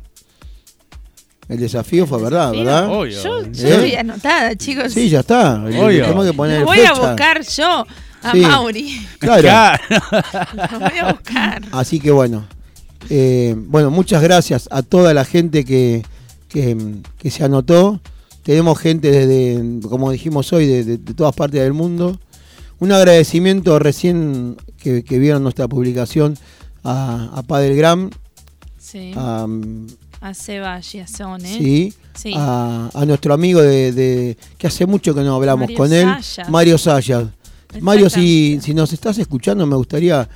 El 1.49 1.59
desafío 1.59 2.05
fue 2.05 2.21
verdad, 2.21 2.51
Desafío. 2.51 2.65
¿verdad? 2.65 2.89
Obvio. 2.89 3.23
Yo, 3.23 3.41
yo 3.51 3.67
¿Eh? 3.67 3.71
estoy 3.71 3.93
anotada, 3.95 4.55
chicos. 4.55 4.91
Sí, 4.93 5.09
ya 5.09 5.21
está. 5.21 5.63
Obvio. 5.63 6.03
Tenemos 6.03 6.25
que 6.25 6.33
poner 6.33 6.59
Lo 6.59 6.65
voy 6.65 6.79
a 6.81 6.93
buscar 6.93 7.41
yo 7.43 7.85
a 8.23 8.31
Sí. 8.31 8.39
Mauri. 8.41 9.07
Claro. 9.19 9.79
Lo 10.71 10.79
voy 10.79 10.97
a 10.99 11.11
buscar. 11.13 11.61
Así 11.71 11.99
que 11.99 12.11
bueno, 12.11 12.45
eh, 13.09 13.55
bueno, 13.57 13.89
muchas 13.91 14.21
gracias 14.21 14.67
a 14.71 14.81
toda 14.81 15.13
la 15.13 15.23
gente 15.23 15.63
que, 15.63 16.03
que, 16.49 16.75
que 17.17 17.31
se 17.31 17.43
anotó. 17.45 18.01
Tenemos 18.43 18.79
gente 18.79 19.11
desde, 19.11 19.81
como 19.87 20.11
dijimos 20.11 20.51
hoy, 20.53 20.65
de, 20.65 20.83
de- 20.83 20.97
de 20.97 21.13
todas 21.13 21.35
partes 21.35 21.61
del 21.61 21.73
mundo. 21.73 22.19
Un 22.79 22.91
agradecimiento 22.91 23.79
recién 23.79 24.57
que, 24.77 25.03
que 25.03 25.17
vieron 25.19 25.43
nuestra 25.43 25.67
publicación 25.67 26.37
a, 26.83 27.29
a 27.33 27.43
Padel 27.43 27.75
Gram, 27.75 28.09
Sí. 28.77 29.11
a, 29.15 29.45
A 30.21 30.33
Seba 30.33 30.79
Giasone. 30.81 31.47
sí, 31.57 31.93
Sí. 32.15 32.33
a, 32.35 32.89
a 32.93 33.05
nuestro 33.05 33.33
amigo 33.33 33.61
de, 33.61 33.91
de- 33.91 34.37
que 34.57 34.65
hace 34.67 34.85
mucho 34.87 35.13
que 35.13 35.21
no 35.21 35.35
hablamos 35.35 35.61
Mario 35.65 35.77
con 35.77 35.93
él, 35.93 36.07
Sayas. 36.23 36.49
Mario 36.49 36.77
Sayas. 36.77 37.25
Mario, 37.81 38.09
si, 38.09 38.59
si 38.61 38.73
nos 38.73 38.91
estás 38.93 39.17
escuchando, 39.19 39.65
me 39.67 39.75
gustaría 39.75 40.27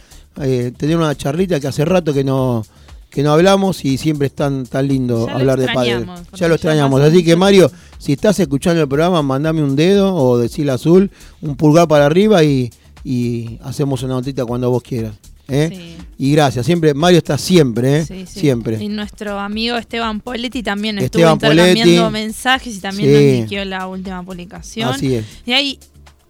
eh, 0.41 0.71
tener 0.77 0.97
una 0.97 1.15
charlita 1.15 1.59
que 1.59 1.67
hace 1.67 1.83
rato 1.85 2.13
que 2.13 2.23
no 2.23 2.63
que 3.09 3.23
no 3.23 3.33
hablamos 3.33 3.83
y 3.83 3.97
siempre 3.97 4.27
es 4.27 4.33
tan, 4.35 4.65
tan 4.65 4.87
lindo 4.87 5.27
Ya 5.27 5.33
hablar 5.33 5.59
de 5.59 5.67
padre. 5.73 6.05
Ya 6.35 6.47
lo 6.47 6.53
extrañamos. 6.55 7.01
Así 7.01 7.25
que 7.25 7.35
Mario, 7.35 7.69
si 7.97 8.13
estás 8.13 8.39
escuchando 8.39 8.81
el 8.81 8.87
programa, 8.87 9.21
mandame 9.21 9.61
un 9.61 9.75
dedo 9.75 10.15
o 10.15 10.37
decirle 10.37 10.71
azul, 10.71 11.11
un 11.41 11.57
pulgar 11.57 11.89
para 11.89 12.05
arriba 12.05 12.41
y, 12.45 12.71
y 13.03 13.59
hacemos 13.63 14.01
una 14.03 14.13
notita 14.13 14.45
cuando 14.45 14.69
vos 14.69 14.81
quieras. 14.81 15.13
¿Eh? 15.51 15.69
Sí. 15.71 15.97
Y 16.17 16.31
gracias, 16.33 16.65
siempre, 16.65 16.93
Mario 16.93 17.17
está 17.17 17.37
siempre, 17.37 17.99
¿eh? 17.99 18.05
Sí, 18.05 18.25
sí. 18.27 18.39
siempre. 18.41 18.81
Y 18.81 18.87
nuestro 18.89 19.39
amigo 19.39 19.75
Esteban 19.77 20.19
Poletti 20.19 20.61
también 20.61 20.99
Esteban 20.99 21.33
estuvo 21.33 21.51
intercambiando 21.51 22.03
Poletti. 22.03 22.13
mensajes 22.13 22.75
y 22.75 22.79
también 22.79 23.11
nos 23.11 23.41
liqueó 23.41 23.65
la 23.65 23.87
última 23.87 24.23
publicación. 24.23 24.89
Así 24.89 25.15
es. 25.15 25.25
Y 25.45 25.53
ahí, 25.53 25.79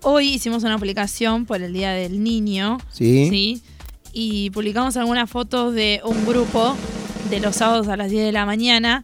hoy 0.01 0.29
hicimos 0.29 0.63
una 0.63 0.77
publicación 0.77 1.45
por 1.45 1.61
el 1.61 1.73
Día 1.73 1.91
del 1.91 2.23
Niño. 2.23 2.77
Sí. 2.91 3.61
Y 4.13 4.49
publicamos 4.51 4.95
algunas 4.97 5.29
fotos 5.29 5.73
de 5.73 6.01
un 6.05 6.25
grupo 6.25 6.75
de 7.29 7.39
los 7.39 7.57
sábados 7.57 7.87
a 7.87 7.97
las 7.97 8.09
10 8.09 8.25
de 8.25 8.31
la 8.31 8.45
mañana. 8.45 9.03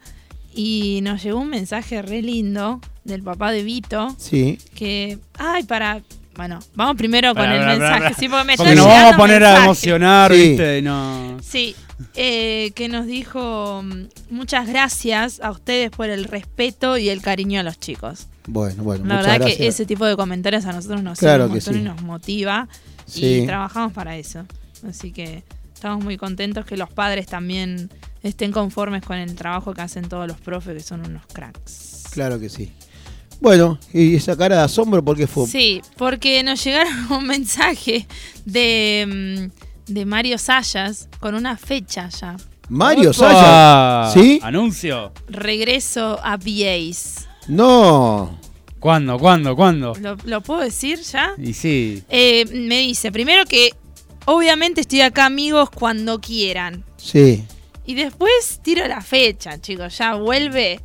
Y 0.56 1.02
nos 1.04 1.22
llegó 1.22 1.40
un 1.40 1.50
mensaje 1.50 2.02
re 2.02 2.22
lindo 2.22 2.82
del 3.04 3.24
papá 3.24 3.52
de 3.52 3.64
Vito. 3.64 4.16
Sí. 4.18 4.58
Que, 4.74 5.20
ay, 5.38 5.64
para. 5.64 6.02
Bueno, 6.38 6.60
vamos 6.76 6.96
primero 6.96 7.34
con 7.36 7.50
el 7.50 7.66
mensaje. 7.66 8.14
Sí, 8.18 8.30
porque 8.30 8.46
me 8.46 8.56
Porque 8.58 8.76
nos 8.76 8.86
vamos 8.86 9.14
a 9.14 9.18
poner 9.18 9.44
a 9.44 9.64
emocionar, 9.64 10.32
Sí. 10.34 10.50
¿viste? 10.50 10.82
No. 10.84 11.38
Sí, 11.42 11.76
eh, 12.16 12.72
que 12.76 12.88
nos 12.90 13.08
dijo 13.08 13.82
mm, 13.84 14.04
muchas 14.30 14.68
gracias 14.68 15.40
a 15.42 15.50
ustedes 15.52 15.90
por 15.90 16.10
el 16.10 16.26
respeto 16.26 16.98
y 16.98 17.10
el 17.10 17.22
cariño 17.22 17.60
a 17.60 17.64
los 17.64 17.80
chicos. 17.80 18.28
Bueno, 18.46 18.84
bueno. 18.84 19.04
La 19.06 19.16
muchas 19.16 19.26
verdad 19.26 19.40
gracias. 19.40 19.58
que 19.58 19.68
ese 19.68 19.86
tipo 19.86 20.06
de 20.06 20.16
comentarios 20.16 20.66
a 20.66 20.74
nosotros 20.74 21.02
nos 21.04 21.20
Claro 21.20 21.46
sirve 21.46 21.56
un 21.56 21.60
que 21.60 21.66
montón 21.66 21.74
sí. 21.74 21.80
y 21.80 21.84
nos 21.84 22.02
motiva 22.04 22.68
Sí. 23.06 23.26
y 23.26 23.46
trabajamos 23.46 23.94
para 23.94 24.16
eso. 24.16 24.46
Así 24.88 25.12
que 25.12 25.44
estamos 25.74 26.04
muy 26.04 26.18
contentos 26.18 26.66
que 26.66 26.78
los 26.78 26.90
padres 26.92 27.26
también 27.26 27.90
estén 28.22 28.52
conformes 28.52 29.04
con 29.04 29.18
el 29.18 29.34
trabajo 29.36 29.74
que 29.74 29.82
hacen 29.82 30.08
todos 30.08 30.28
los 30.28 30.38
profes, 30.40 30.76
que 30.76 30.84
son 30.84 31.02
unos 31.06 31.24
cracks. 31.34 32.04
Claro 32.12 32.40
que 32.40 32.50
sí. 32.50 32.72
Bueno, 33.40 33.80
y 33.94 34.16
esa 34.16 34.36
cara 34.36 34.58
de 34.58 34.62
asombro, 34.64 35.04
¿por 35.04 35.16
qué 35.16 35.28
fue? 35.28 35.46
Sí, 35.48 35.82
porque 35.96 36.42
nos 36.44 36.64
llegaron 36.64 36.94
un 37.12 37.28
mensaje 37.28 38.08
de, 38.46 39.50
mm, 39.88 39.92
de 39.94 40.06
Mario 40.06 40.38
Sayas 40.38 41.08
con 41.20 41.36
una 41.36 41.58
fecha 41.58 42.10
ya. 42.10 42.36
Mario 42.70 43.12
Opa. 43.12 44.12
Sayas. 44.12 44.14
¿Sí? 44.14 44.40
Anuncio. 44.44 45.12
Regreso 45.30 46.20
a 46.24 46.38
BAs. 46.38 47.28
No. 47.48 48.38
¿Cuándo? 48.80 49.18
¿Cuándo? 49.18 49.56
¿Cuándo? 49.56 49.94
¿Lo, 50.02 50.18
lo 50.26 50.42
puedo 50.42 50.62
decir 50.62 51.00
ya? 51.02 51.34
Y 51.38 51.54
sí. 51.54 52.04
Eh, 52.10 52.46
me 52.52 52.80
dice, 52.80 53.12
primero 53.12 53.46
que 53.46 53.72
obviamente 54.26 54.82
estoy 54.82 55.02
acá 55.02 55.26
amigos 55.26 55.70
cuando 55.70 56.20
quieran. 56.20 56.84
Sí. 56.98 57.44
Y 57.86 57.96
después 57.96 58.60
tiro 58.62 58.86
la 58.88 59.02
fecha, 59.02 59.60
chicos. 59.62 59.98
Ya 59.98 60.16
vuelve 60.16 60.82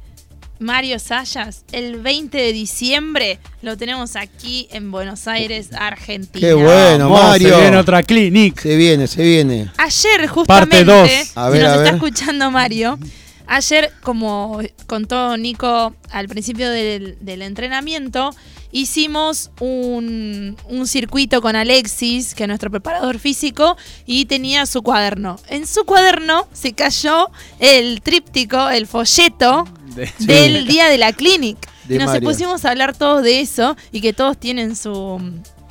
Mario 0.62 0.98
Sayas 0.98 1.64
el 1.72 1.96
20 2.00 2.38
de 2.38 2.52
diciembre. 2.52 3.38
Lo 3.62 3.76
tenemos 3.76 4.16
aquí 4.16 4.68
en 4.70 4.90
Buenos 4.90 5.26
Aires, 5.26 5.70
Argentina. 5.72 6.46
Qué 6.46 6.54
bueno, 6.54 7.10
Vamos, 7.10 7.30
Mario. 7.30 7.54
Se 7.54 7.60
viene 7.60 7.76
otra 7.76 8.02
clinic. 8.02 8.60
Se 8.60 8.76
viene, 8.76 9.06
se 9.06 9.22
viene. 9.22 9.70
Ayer 9.76 10.26
justamente, 10.28 10.84
dos. 10.84 11.10
A 11.34 11.46
si 11.46 11.52
ver, 11.52 11.62
nos 11.62 11.72
a 11.72 11.76
está 11.84 11.90
escuchando 11.96 12.50
Mario, 12.50 12.98
ayer 13.46 13.92
como 14.02 14.60
contó 14.86 15.36
Nico 15.36 15.94
al 16.10 16.28
principio 16.28 16.70
del, 16.70 17.18
del 17.20 17.42
entrenamiento, 17.42 18.30
hicimos 18.70 19.50
un, 19.60 20.56
un 20.68 20.86
circuito 20.86 21.42
con 21.42 21.56
Alexis, 21.56 22.34
que 22.34 22.44
es 22.44 22.48
nuestro 22.48 22.70
preparador 22.70 23.18
físico, 23.18 23.76
y 24.06 24.26
tenía 24.26 24.66
su 24.66 24.82
cuaderno. 24.82 25.38
En 25.48 25.66
su 25.66 25.84
cuaderno 25.84 26.46
se 26.52 26.72
cayó 26.72 27.30
el 27.58 28.00
tríptico, 28.02 28.70
el 28.70 28.86
folleto 28.86 29.66
De- 29.94 30.10
del 30.20 30.66
día 30.68 30.88
de 30.88 30.98
la. 30.98 31.12
De 31.12 31.96
y 31.96 31.98
nos 31.98 32.06
Mario. 32.06 32.28
pusimos 32.28 32.64
a 32.64 32.70
hablar 32.70 32.96
todos 32.96 33.22
de 33.22 33.40
eso 33.40 33.76
y 33.90 34.00
que 34.00 34.12
todos 34.12 34.38
tienen 34.38 34.76
su, 34.76 35.20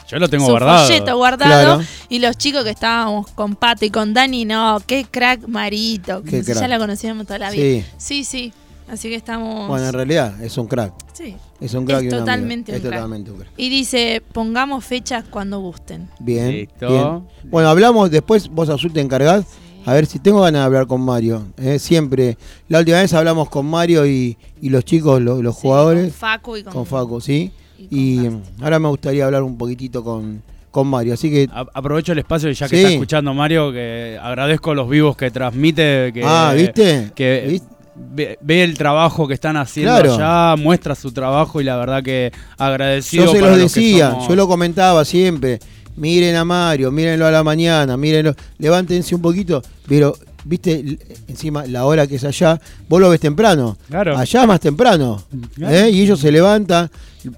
Yo 0.10 0.19
lo 0.19 0.27
tengo 0.30 0.45
su 0.45 0.52
guardado. 0.52 0.85
folleto 0.88 1.18
guardado. 1.18 1.77
Claro. 1.77 1.89
Y 2.10 2.19
los 2.19 2.38
chicos 2.38 2.64
que 2.64 2.69
estábamos 2.72 3.27
con 3.31 3.56
Pato 3.56 3.85
y 3.85 3.89
con 3.89 4.14
Dani, 4.14 4.43
no, 4.45 4.81
qué 4.85 5.06
crack 5.10 5.48
Marito. 5.48 6.22
Qué 6.23 6.41
Ya 6.43 6.53
crack. 6.53 6.69
la 6.69 6.77
conocíamos 6.80 7.26
toda 7.26 7.39
la 7.39 7.52
vida. 7.52 7.64
Sí. 7.64 7.85
Sí, 7.98 8.23
sí. 8.23 8.53
Así 8.89 9.07
que 9.10 9.15
estamos. 9.15 9.69
Bueno, 9.69 9.85
en 9.88 9.93
realidad 9.93 10.43
es 10.43 10.57
un 10.57 10.68
crack. 10.68 10.93
sí. 11.14 11.35
Es 11.61 11.76
un 11.76 11.85
crack 11.85 12.02
Es 12.02 12.07
y 12.07 12.10
totalmente 12.10 12.72
un 12.72 12.76
Es 12.77 12.81
crack. 12.81 12.93
totalmente 12.95 13.31
un 13.31 13.38
crack. 13.38 13.52
Y 13.56 13.69
dice, 13.69 14.22
pongamos 14.34 14.84
fechas 14.84 15.23
cuando 15.30 15.60
gusten. 15.60 16.10
Bien. 16.19 16.52
Listo. 16.52 16.88
bien. 16.89 17.49
Bueno, 17.52 17.69
hablamos 17.69 18.10
después, 18.11 18.49
vos 18.49 18.68
Azul 18.68 18.91
te 18.91 18.99
encargás. 18.99 19.45
A 19.85 19.93
ver 19.93 20.05
si 20.05 20.19
tengo 20.19 20.41
ganas 20.41 20.61
de 20.61 20.65
hablar 20.65 20.87
con 20.87 21.01
Mario. 21.01 21.43
eh, 21.57 21.79
siempre. 21.79 22.37
La 22.69 22.79
última 22.79 22.99
vez 22.99 23.13
hablamos 23.13 23.49
con 23.49 23.65
Mario 23.65 24.05
y, 24.05 24.37
y 24.61 24.69
los 24.69 24.85
chicos, 24.85 25.21
lo- 25.21 25.41
los 25.41 25.55
Sí, 25.55 25.61
jugadores, 25.63 26.03
Con 26.03 26.11
Facu 26.13 26.57
y 26.57 26.63
con, 26.63 26.73
con 26.73 26.85
Facu, 26.85 27.21
¿sí? 27.21 27.51
y 27.77 27.85
con 27.87 27.97
Y 27.97 28.15
Gastón. 28.17 28.43
ahora 28.63 28.79
me 28.79 28.87
gustaría 28.89 29.25
hablar 29.25 29.43
un 29.43 29.57
poquitito 29.57 30.03
con, 30.03 30.41
con 30.69 30.87
Mario. 30.87 31.13
Así 31.15 31.29
que, 31.31 31.49
A- 31.51 31.65
Aprovecho 31.73 32.11
el 32.11 32.19
espacio 32.19 32.49
y 32.49 32.53
ya 32.53 32.67
que 32.69 32.75
Sí. 32.75 32.81
está 32.83 32.91
escuchando 32.93 33.33
Mario, 33.33 33.71
que 33.71 34.19
agradezco 34.21 34.73
los 34.75 34.87
vivos 34.89 35.17
que 35.17 35.31
transmite, 35.31 36.11
que, 36.13 36.21
ah, 36.23 36.53
¿viste? 36.55 37.11
que 37.15 37.45
¿Viste? 37.49 37.67
ve, 38.13 38.37
ve 38.41 38.63
el 38.63 38.77
trabajo 38.77 39.27
que 39.27 39.33
están 39.33 39.57
haciendo 39.57 39.93
Claro. 39.99 40.13
allá, 40.15 40.55
muestra 40.61 40.95
su 40.95 41.11
trabajo 41.11 41.59
y 41.59 41.63
la 41.63 41.75
verdad 41.77 42.01
que 42.03 42.31
agradecido. 42.57 43.25
Yo 43.25 43.31
se 43.31 43.39
para 43.39 43.51
los 43.53 43.61
los 43.63 43.73
que 43.73 43.79
decía, 43.81 44.11
somos- 44.11 44.27
yo 44.27 44.35
lo 44.35 44.47
comentaba 44.47 45.03
siempre. 45.05 45.59
Miren 45.95 46.35
a 46.35 46.45
Mario, 46.45 46.91
mírenlo 46.91 47.26
a 47.27 47.31
la 47.31 47.43
mañana, 47.43 47.97
mírenlo, 47.97 48.34
levántense 48.59 49.13
un 49.15 49.22
poquito, 49.22 49.61
pero 49.88 50.15
viste, 50.45 50.97
encima 51.27 51.65
la 51.68 51.85
hora 51.85 52.07
que 52.07 52.15
es 52.15 52.23
allá, 52.23 52.59
vos 52.88 52.99
lo 53.01 53.09
ves 53.09 53.19
temprano. 53.19 53.77
Claro. 53.89 54.18
Allá 54.18 54.45
más 54.47 54.59
temprano. 54.59 55.23
Claro. 55.55 55.76
¿eh? 55.76 55.89
Y 55.91 56.01
ellos 56.01 56.19
se 56.19 56.31
levantan, 56.31 56.89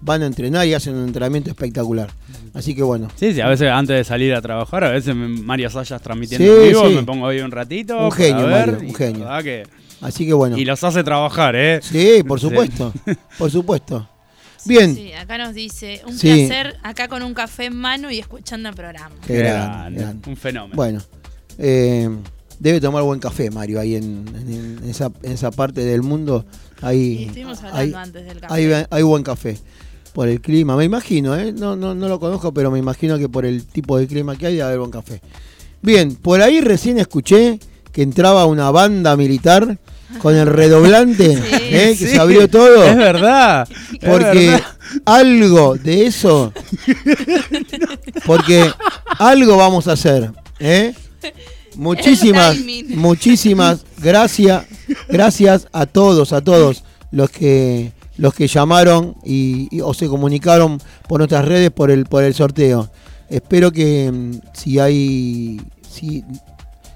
van 0.01 0.21
a 0.21 0.25
entrenar 0.27 0.65
y 0.67 0.73
hacen 0.73 0.95
un 0.95 1.05
entrenamiento 1.07 1.49
espectacular. 1.49 2.09
Así 2.53 2.75
que 2.75 2.83
bueno, 2.83 3.09
Sí, 3.15 3.33
sí, 3.33 3.41
a 3.41 3.47
veces 3.49 3.69
antes 3.69 3.97
de 3.97 4.03
salir 4.03 4.33
a 4.35 4.41
trabajar, 4.41 4.83
a 4.83 4.89
veces 4.91 5.15
Mario 5.15 5.69
Sayas 5.71 6.01
transmitiendo 6.01 6.45
Sí, 6.45 6.61
en 6.61 6.67
vivo, 6.69 6.87
sí. 6.87 6.95
me 6.95 7.03
pongo 7.03 7.27
ahí 7.27 7.39
un 7.39 7.51
ratito. 7.51 7.97
Un 8.05 8.11
genio, 8.11 8.45
ver, 8.47 8.71
Mario, 8.73 8.87
un 8.89 8.95
genio. 8.95 9.27
que- 9.43 9.63
así 10.01 10.25
que 10.27 10.33
bueno. 10.33 10.57
y 10.57 10.63
los 10.65 10.83
hace 10.83 11.03
trabajar, 11.03 11.55
¿eh? 11.55 11.79
Sí, 11.81 12.21
por 12.27 12.39
Sí. 12.39 12.47
supuesto, 12.47 12.93
por 13.39 13.49
supuesto. 13.49 14.07
Bien, 14.65 14.95
Sí, 14.95 15.11
acá 15.13 15.37
nos 15.37 15.53
dice, 15.53 16.01
un 16.07 16.17
Sí. 16.17 16.27
placer 16.47 16.77
acá 16.83 17.07
con 17.07 17.21
un 17.23 17.33
café 17.33 17.65
en 17.65 17.75
mano 17.75 18.09
y 18.11 18.19
escuchando 18.19 18.69
el 18.69 18.75
programa. 18.75 19.15
Qué 19.25 19.37
grande, 19.37 19.99
grande. 20.01 20.29
un 20.29 20.37
fenómeno. 20.37 20.75
Bueno, 20.75 21.01
eh, 21.57 22.09
debe 22.59 22.79
tomar 22.79 23.03
buen 23.03 23.19
café 23.19 23.49
Mario 23.51 23.79
ahí 23.79 23.95
en, 23.95 24.25
en- 24.35 24.79
en 24.83 24.89
esa, 24.89 25.11
en 25.21 25.31
esa 25.33 25.51
parte 25.51 25.81
del 25.83 26.01
mundo. 26.01 26.45
Ahí, 26.81 27.25
estuvimos 27.25 27.57
hablando 27.59 27.77
ahí, 27.79 27.93
antes 27.93 28.25
del 28.25 28.39
café. 28.39 28.53
hay, 28.53 28.85
hay 28.89 29.03
buen 29.03 29.23
café. 29.23 29.57
Por 30.13 30.27
el 30.27 30.41
clima, 30.41 30.75
me 30.77 30.83
imagino, 30.85 31.35
¿eh? 31.35 31.51
no, 31.51 31.75
no, 31.75 31.95
no 31.95 32.07
lo 32.07 32.19
conozco, 32.19 32.53
pero 32.53 32.69
me 32.69 32.77
imagino 32.77 33.17
que 33.17 33.27
por 33.29 33.45
el 33.45 33.65
tipo 33.65 33.97
de 33.97 34.05
clima 34.07 34.35
que 34.37 34.45
hay 34.45 34.53
debe 34.53 34.63
haber 34.65 34.79
buen 34.79 34.91
café. 34.91 35.21
Bien, 35.81 36.15
por 36.15 36.41
ahí 36.41 36.61
recién 36.61 36.99
escuché 36.99 37.59
que 37.91 38.03
entraba 38.03 38.45
una 38.45 38.69
banda 38.71 39.17
militar 39.17 39.79
con 40.21 40.35
el 40.35 40.47
redoblante, 40.47 41.35
Sí. 41.35 41.41
¿eh? 41.75 41.95
que 41.97 42.07
se 42.07 42.19
abrió 42.19 42.47
todo. 42.47 42.83
Es 42.83 42.95
verdad. 42.95 43.67
es 43.69 44.09
Porque 44.09 44.47
verdad. 44.47 44.63
algo 45.05 45.75
de 45.75 46.05
eso. 46.07 46.53
Porque 48.25 48.71
algo 49.19 49.57
vamos 49.57 49.87
a 49.87 49.93
hacer. 49.93 50.31
¿eh? 50.59 50.93
Muchísimas, 51.75 52.57
muchísimas 52.89 53.83
gracias. 53.97 54.65
Gracias 55.09 55.67
a 55.71 55.85
todos, 55.85 56.33
a 56.33 56.41
todos 56.41 56.83
los 57.11 57.29
que 57.29 57.91
los 58.15 58.33
que 58.35 58.47
llamaron 58.47 59.15
y, 59.25 59.67
y- 59.75 59.81
o 59.81 59.91
se 59.95 60.07
comunicaron 60.07 60.79
por 61.07 61.19
nuestras 61.19 61.45
redes 61.45 61.71
por 61.71 61.89
el 61.89 62.05
por 62.05 62.23
el 62.23 62.35
sorteo. 62.35 62.91
Espero 63.29 63.71
que 63.71 64.11
mm, 64.11 64.31
si 64.53 64.77
hay 64.77 65.59
si 65.89 66.23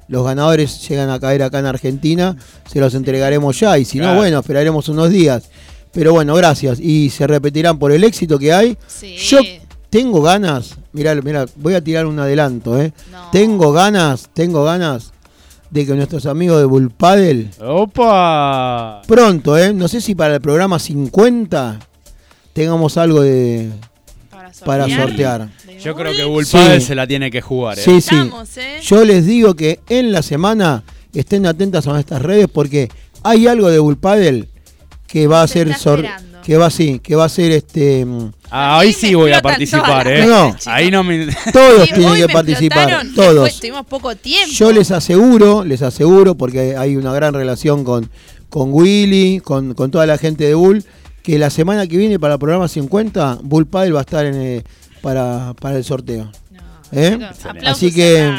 los 0.08 0.24
ganadores 0.26 0.88
llegan 0.88 1.10
a 1.10 1.20
caer 1.20 1.44
acá 1.44 1.60
en 1.60 1.66
Argentina, 1.66 2.36
se 2.70 2.80
los 2.80 2.94
entregaremos 2.94 3.60
ya 3.60 3.78
y 3.78 3.86
si 3.86 4.00
no, 4.00 4.16
bueno, 4.16 4.40
esperaremos 4.40 4.90
unos 4.90 5.10
días. 5.10 5.50
Pero 5.92 6.14
bueno, 6.14 6.36
gracias 6.36 6.80
y 6.80 7.10
se 7.10 7.26
repetirán 7.28 7.80
por 7.80 7.92
el 7.92 8.04
éxito 8.04 8.38
que 8.38 8.54
hay. 8.54 8.78
Sí. 8.88 9.16
Yo 9.18 9.40
tengo 9.90 10.22
ganas, 10.22 10.76
mirá, 10.92 11.16
mirá, 11.16 11.46
voy 11.56 11.74
a 11.74 11.84
tirar 11.84 12.06
un 12.06 12.20
adelanto, 12.20 12.80
¿eh? 12.80 12.94
No. 13.12 13.30
Tengo 13.32 13.72
ganas, 13.72 14.30
tengo 14.34 14.64
ganas 14.64 15.12
de 15.70 15.86
que 15.86 15.94
nuestros 15.94 16.26
amigos 16.26 16.60
de 16.60 16.66
Bullpadel 16.66 17.50
¡Opa! 17.60 19.02
pronto, 19.06 19.58
¿eh? 19.58 19.74
No 19.74 19.88
sé 19.88 20.02
si 20.02 20.16
para 20.16 20.36
el 20.36 20.42
programa 20.42 20.80
50 20.80 21.80
tengamos 22.54 22.98
algo 22.98 23.22
de 23.22 23.72
para 24.66 24.88
sortear. 24.90 25.50
De 25.66 25.67
Yo 25.84 25.96
creo 25.96 26.16
que 26.16 26.24
Bullpadel 26.24 26.82
Sí. 26.82 26.88
se 26.88 26.96
la 26.96 27.08
tiene 27.08 27.30
que 27.32 27.42
jugar, 27.42 27.78
¿eh? 27.78 27.82
Sí, 27.82 28.02
sí. 28.02 28.16
Estamos, 28.16 28.58
¿eh? 28.58 28.80
Yo 28.84 29.04
les 29.06 29.26
digo 29.26 29.56
que 29.56 29.80
en 29.90 30.12
la 30.12 30.22
semana 30.22 30.84
estén 31.14 31.46
atentas 31.46 31.88
a 31.88 31.92
nuestras 31.94 32.22
redes 32.22 32.48
porque 32.52 32.90
hay 33.24 33.48
algo 33.48 33.70
de 33.70 33.80
Bullpadel 33.80 34.48
que 35.08 35.28
va 35.28 35.42
a 35.44 35.48
Se 35.48 35.54
ser 35.74 36.06
que 36.44 36.56
va 36.56 36.70
sí, 36.70 37.00
que 37.04 37.16
va 37.16 37.26
a 37.26 37.30
ser 37.30 37.52
este 37.52 38.06
Ah, 38.50 38.80
ahí 38.80 38.94
sí 38.94 39.14
voy 39.16 39.34
a 39.34 39.42
participar, 39.42 40.08
¿eh? 40.08 40.26
No, 40.26 40.50
no. 40.50 40.56
Ahí 40.68 40.90
no 40.90 41.04
me. 41.04 41.26
todos 41.54 41.88
Sí, 41.90 41.94
tienen 41.96 42.16
que 42.16 42.30
participar, 42.30 42.90
explotaron, 42.90 43.14
todos. 43.16 43.34
después 43.46 43.60
tuvimos 43.60 43.86
poco 43.86 44.16
tiempo. 44.16 44.54
Yo 44.54 44.72
les 44.72 44.92
aseguro, 44.92 45.66
les 45.66 45.82
aseguro, 45.82 46.36
porque 46.36 46.78
hay 46.78 46.96
una 46.96 47.12
gran 47.14 47.34
relación 47.34 47.84
con, 47.84 48.10
con 48.50 48.70
Willy, 48.72 49.42
con, 49.42 49.74
con 49.74 49.92
toda 49.92 50.06
la 50.06 50.18
gente 50.18 50.46
de 50.46 50.54
Bull, 50.54 50.86
que 51.22 51.38
la 51.38 51.50
semana 51.50 51.86
que 51.88 51.98
viene 51.98 52.18
para 52.18 52.36
el 52.36 52.40
programa 52.40 52.70
50, 52.70 53.40
Bull 53.44 53.68
Padel 53.68 53.94
va 53.96 54.00
a 54.00 54.04
estar 54.04 54.26
en, 54.26 54.36
eh, 54.36 54.64
para, 55.02 55.54
para 55.60 55.78
el 55.78 55.84
sorteo. 55.84 56.32
¿Eh? 56.92 57.18
Así 57.66 57.94
que. 57.94 58.34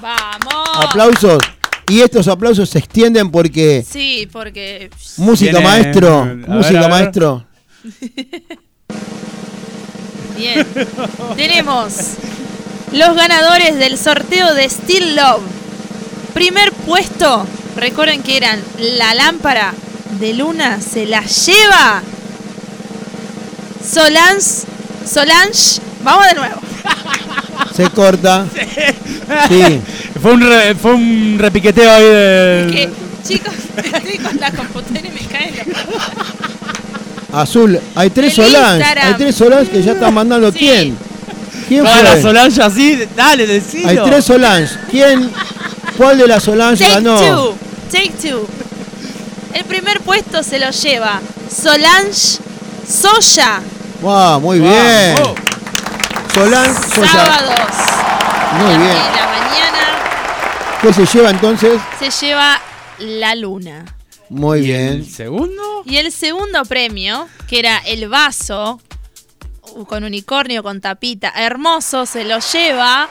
Vamos. 0.00 0.68
aplausos. 0.88 1.42
Y 1.88 2.00
estos 2.00 2.28
aplausos 2.28 2.68
se 2.70 2.78
extienden 2.78 3.30
porque 3.30 3.84
Sí, 3.88 4.28
porque 4.32 4.90
música 5.18 5.52
Tiene- 5.58 5.66
maestro, 5.66 6.18
a 6.22 6.24
ver, 6.24 6.36
música 6.48 6.78
a 6.78 6.82
ver. 6.82 6.90
maestro. 6.90 7.44
bien. 10.36 10.66
Tenemos 11.36 11.94
los 12.92 13.14
ganadores 13.16 13.76
del 13.78 13.98
sorteo 13.98 14.54
de 14.54 14.68
Still 14.68 15.16
Love. 15.16 15.42
Primer 16.32 16.72
puesto, 16.72 17.46
recuerden 17.76 18.22
que 18.22 18.36
eran 18.36 18.60
la 18.78 19.14
lámpara 19.14 19.72
de 20.20 20.32
Luna 20.34 20.80
se 20.80 21.06
la 21.06 21.22
lleva 21.24 22.02
Solange 23.86 24.66
Solange, 25.10 25.80
vamos 26.02 26.26
de 26.28 26.34
nuevo. 26.34 26.60
Se 27.74 27.90
corta. 27.90 28.46
Sí. 29.48 29.80
Fue 30.20 30.32
un, 30.32 30.40
re- 30.40 30.74
fue 30.74 30.94
un 30.94 31.36
repiqueteo 31.38 31.90
ahí 31.92 32.02
de. 32.04 32.68
Que, 32.72 32.90
chicos, 33.26 33.54
estoy 33.76 34.18
con 34.18 34.36
la 34.38 34.50
computadora 34.52 35.00
y 35.00 35.10
me 35.10 35.20
caen 35.28 35.54
los 35.56 35.76
Azul, 37.40 37.80
hay 37.96 38.10
tres 38.10 38.38
El 38.38 38.44
Solange, 38.46 38.76
Instagram. 38.78 39.06
hay 39.08 39.14
tres 39.14 39.34
Solange 39.34 39.70
que 39.70 39.82
ya 39.82 39.92
están 39.92 40.14
mandando 40.14 40.52
Sí. 40.52 40.58
quién. 40.58 40.96
¿Quién 41.68 41.82
Toda 41.82 42.02
la 42.02 42.10
fue? 42.12 42.22
Solange 42.22 42.62
así, 42.62 42.98
dale, 43.16 43.46
decilo. 43.46 43.88
Hay 43.88 43.98
tres 44.04 44.24
Solange. 44.24 44.74
¿Quién? 44.90 45.30
¿Cuál 45.96 46.18
de 46.18 46.28
las 46.28 46.42
Solange 46.44 46.84
Take 46.84 46.94
ganó? 46.94 47.16
two. 47.20 47.56
Take 47.90 48.12
two. 48.22 48.46
El 49.52 49.64
primer 49.64 50.00
puesto 50.00 50.42
se 50.44 50.58
lo 50.60 50.70
lleva 50.70 51.20
Solange 51.50 52.38
Soya. 52.88 53.60
Wow, 54.04 54.38
muy 54.38 54.60
bien. 54.60 55.16
Soya. 56.34 56.74
Sábados. 56.74 57.74
Muy 58.58 58.76
bien. 58.76 58.80
10 58.80 58.92
de 58.92 59.16
la 59.16 59.26
mañana 59.26 60.78
¿Qué 60.82 60.92
se 60.92 61.06
lleva 61.06 61.30
entonces? 61.30 61.80
se 61.98 62.10
lleva 62.26 62.60
la 62.98 63.34
luna. 63.34 63.86
Muy 64.28 64.58
¿Y 64.60 64.72
el 64.72 64.96
bien. 65.00 65.10
segundo? 65.10 65.62
Y 65.86 65.96
el 65.96 66.12
segundo 66.12 66.66
premio, 66.66 67.26
que 67.48 67.58
era 67.60 67.78
el 67.78 68.06
vaso 68.10 68.78
uh, 69.74 69.84
con 69.86 70.04
unicornio, 70.04 70.62
con 70.62 70.82
tapita, 70.82 71.32
hermoso, 71.34 72.04
se 72.04 72.24
lo 72.24 72.40
lleva 72.40 73.08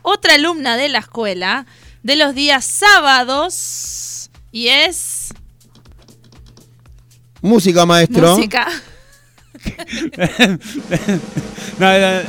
otra 0.00 0.36
alumna 0.36 0.78
de 0.78 0.88
la 0.88 1.00
escuela 1.00 1.66
de 2.02 2.16
los 2.16 2.34
días 2.34 2.64
sábados. 2.64 4.30
Y 4.52 4.68
es 4.68 5.34
Música, 7.42 7.84
maestro. 7.84 8.36
música. 8.36 8.66
No, 11.78 11.98
no, 11.98 12.20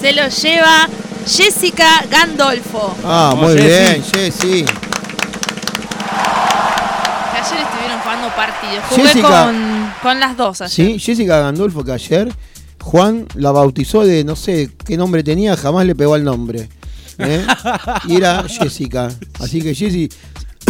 Se 0.00 0.12
lo 0.12 0.28
lleva 0.28 0.88
Jessica 1.26 2.04
Gandolfo. 2.10 2.96
Ah, 3.04 3.34
muy 3.36 3.52
Jessy. 3.54 3.68
bien, 3.68 4.02
Jessy. 4.02 4.64
Que 7.30 7.38
ayer 7.38 7.60
estuvieron 7.60 8.00
jugando 8.02 8.28
partidos. 8.34 8.84
Jugué 8.88 9.02
Jessica. 9.08 9.44
con, 9.46 9.92
con 10.02 10.20
las 10.20 10.36
dos 10.36 10.60
ayer. 10.62 10.70
Sí, 10.70 10.98
Jessica 10.98 11.38
Gandolfo 11.40 11.84
que 11.84 11.92
ayer 11.92 12.32
Juan 12.80 13.26
la 13.34 13.52
bautizó 13.52 14.04
de 14.04 14.24
no 14.24 14.36
sé 14.36 14.70
qué 14.84 14.96
nombre 14.96 15.22
tenía, 15.22 15.56
jamás 15.56 15.86
le 15.86 15.94
pegó 15.94 16.14
al 16.14 16.24
nombre. 16.24 16.68
¿eh? 17.18 17.46
Y 18.08 18.16
era 18.16 18.44
Jessica. 18.48 19.10
Así 19.38 19.60
que 19.60 19.74
Jessy, 19.74 20.08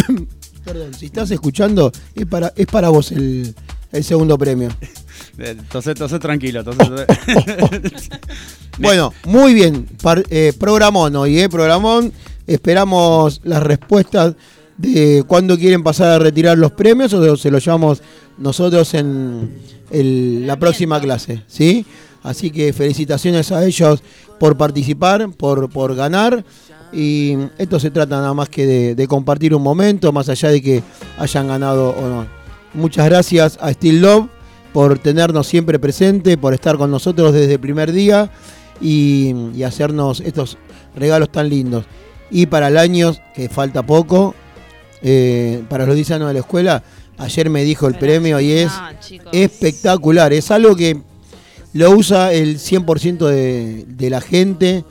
perdón, 0.65 0.93
si 0.93 1.05
estás 1.07 1.31
escuchando, 1.31 1.91
es 2.15 2.25
para, 2.25 2.51
es 2.55 2.67
para 2.67 2.89
vos 2.89 3.11
el, 3.11 3.55
el 3.91 4.03
segundo 4.03 4.37
premio. 4.37 4.69
Entonces, 5.37 5.91
entonces 5.93 6.19
tranquilo. 6.19 6.59
Entonces, 6.59 7.05
Bueno, 8.79 9.13
muy 9.25 9.53
bien. 9.53 9.85
Par- 10.01 10.23
eh, 10.29 10.53
programón 10.57 11.15
hoy, 11.15 11.39
¿eh? 11.39 11.49
Programón. 11.49 12.11
Esperamos 12.47 13.41
las 13.43 13.63
respuestas 13.63 14.35
de 14.77 15.23
cuándo 15.27 15.57
quieren 15.57 15.83
pasar 15.83 16.09
a 16.09 16.19
retirar 16.19 16.57
los 16.57 16.71
premios 16.71 17.13
o 17.13 17.37
se 17.37 17.51
los 17.51 17.63
llevamos 17.63 18.01
nosotros 18.37 18.93
en 18.93 19.51
el- 19.91 20.45
la 20.47 20.57
próxima 20.57 20.99
clase, 20.99 21.43
¿sí? 21.47 21.85
Así 22.23 22.49
que 22.51 22.73
felicitaciones 22.73 23.51
a 23.51 23.63
ellos 23.65 24.03
por 24.39 24.57
participar, 24.57 25.29
por, 25.31 25.69
por 25.69 25.95
ganar. 25.95 26.43
Y 26.93 27.35
esto 27.57 27.79
se 27.79 27.89
trata 27.89 28.17
nada 28.17 28.33
más 28.33 28.49
que 28.49 28.65
de, 28.65 28.95
de 28.95 29.07
compartir 29.07 29.55
un 29.55 29.61
momento, 29.63 30.11
más 30.11 30.27
allá 30.29 30.49
de 30.49 30.61
que 30.61 30.83
hayan 31.17 31.47
ganado 31.47 31.89
o 31.91 32.01
no. 32.09 32.40
Muchas 32.73 33.05
gracias 33.05 33.57
a 33.61 33.71
Still 33.73 34.01
Love 34.01 34.27
por 34.73 34.97
tenernos 34.99 35.47
siempre 35.47 35.79
presente, 35.79 36.37
por 36.37 36.53
estar 36.53 36.77
con 36.77 36.89
nosotros 36.91 37.33
desde 37.33 37.53
el 37.55 37.59
primer 37.59 37.91
día 37.91 38.31
y, 38.79 39.33
y 39.53 39.63
hacernos 39.63 40.21
estos 40.21 40.57
regalos 40.95 41.29
tan 41.31 41.49
lindos. 41.49 41.85
Y 42.29 42.45
para 42.45 42.69
el 42.69 42.77
año, 42.77 43.13
que 43.35 43.49
falta 43.49 43.85
poco, 43.85 44.33
eh, 45.01 45.63
para 45.69 45.85
los 45.85 45.95
10 45.95 46.11
años 46.11 46.27
de 46.29 46.33
la 46.35 46.39
escuela, 46.39 46.83
ayer 47.17 47.49
me 47.49 47.63
dijo 47.63 47.87
el 47.87 47.95
premio 47.95 48.39
y 48.39 48.51
es 48.53 48.71
No, 48.71 49.31
espectacular. 49.33 50.31
Es 50.31 50.49
algo 50.51 50.75
que 50.75 50.97
lo 51.73 51.91
usa 51.91 52.31
el 52.31 52.57
100% 52.57 53.17
de, 53.27 53.83
de 53.87 54.09
la 54.09 54.21
gente 54.21 54.85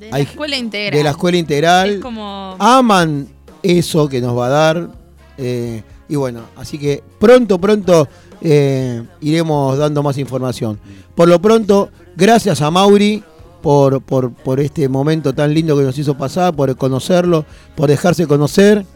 De 0.00 0.10
la 0.10 0.16
hay- 0.16 0.22
escuela 0.24 0.56
integral. 0.56 0.98
de 0.98 1.04
la 1.04 1.10
escuela 1.10 1.36
integral. 1.38 1.90
Es 1.90 2.00
como. 2.00 2.56
Aman 2.58 3.28
eso 3.62 4.08
que 4.08 4.20
nos 4.20 4.36
va 4.36 4.46
a 4.46 4.50
dar. 4.50 4.90
eh, 5.38 5.82
y 6.14 6.16
bueno, 6.16 6.42
así 6.54 6.78
que 6.78 7.02
pronto, 7.18 7.60
pronto 7.60 8.06
eh, 8.40 9.02
iremos 9.20 9.76
dando 9.76 10.00
más 10.00 10.16
información. 10.16 10.78
Por 11.16 11.28
lo 11.28 11.42
pronto, 11.42 11.90
gracias 12.14 12.62
a 12.62 12.70
Mauri 12.70 13.24
por, 13.60 14.00
por, 14.00 14.32
por 14.32 14.60
este 14.60 14.88
momento 14.88 15.34
tan 15.34 15.52
lindo 15.52 15.76
que 15.76 15.82
nos 15.82 15.98
hizo 15.98 16.16
pasar, 16.16 16.54
por 16.54 16.76
conocerlo, 16.76 17.44
por 17.74 17.88
dejarse 17.88 18.28
conocer. 18.28 18.86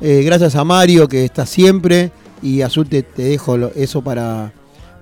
Eh, 0.00 0.24
gracias 0.24 0.56
a 0.56 0.64
Mario 0.64 1.06
que 1.06 1.24
está 1.24 1.46
siempre. 1.46 2.10
Y 2.42 2.62
Azul 2.62 2.88
te, 2.88 3.04
te 3.04 3.22
dejo 3.22 3.56
eso 3.76 4.02
para, 4.02 4.52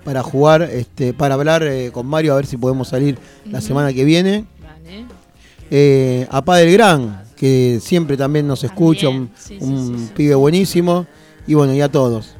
para 0.03 0.21
jugar, 0.21 0.61
este, 0.61 1.13
para 1.13 1.33
hablar 1.33 1.63
eh, 1.63 1.89
con 1.91 2.05
Mario 2.05 2.33
a 2.33 2.35
ver 2.35 2.45
si 2.45 2.57
podemos 2.57 2.89
salir 2.89 3.17
la 3.49 3.59
semana 3.59 3.91
que 3.91 4.05
viene 4.05 4.45
Vale. 4.61 6.27
a 6.29 6.45
Pa 6.45 6.57
del 6.57 6.71
Gran, 6.71 7.23
que 7.35 7.79
siempre 7.81 8.17
también 8.17 8.45
nos 8.45 8.63
escucha, 8.63 9.09
un, 9.09 9.31
sí, 9.35 9.57
sí, 9.59 9.65
un 9.65 9.97
sí, 9.97 10.05
sí. 10.05 10.11
pibe 10.15 10.35
buenísimo. 10.35 11.07
Y 11.47 11.53
bueno, 11.53 11.73
y 11.73 11.81
a 11.81 11.89
todos. 11.89 12.35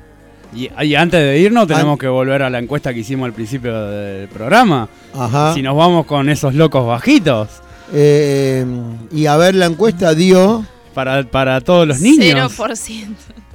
y, 0.54 0.70
y 0.84 0.96
antes 0.96 1.20
de 1.20 1.40
irnos, 1.40 1.68
tenemos 1.68 1.94
An- 1.94 1.98
que 2.00 2.08
volver 2.08 2.42
a 2.44 2.50
la 2.50 2.60
encuesta 2.60 2.94
que 2.94 3.00
hicimos 3.02 3.26
al 3.28 3.34
principio 3.34 3.88
del 3.90 4.28
programa. 4.30 4.88
Ajá. 5.14 5.54
Si 5.54 5.62
nos 5.62 5.76
vamos 5.76 6.06
con 6.06 6.30
esos 6.30 6.54
locos 6.56 6.86
bajitos. 6.88 7.50
Eh, 7.94 8.66
y 9.12 9.26
a 9.28 9.38
ver, 9.38 9.56
la 9.56 9.66
encuesta 9.68 10.14
dio. 10.16 10.66
Para, 10.94 11.24
para 11.24 11.60
todos 11.60 11.86
los 11.86 12.00
niños. 12.00 12.58
0%. 12.58 13.08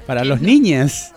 Para 0.05 0.23
los 0.23 0.41
niñes. 0.41 1.11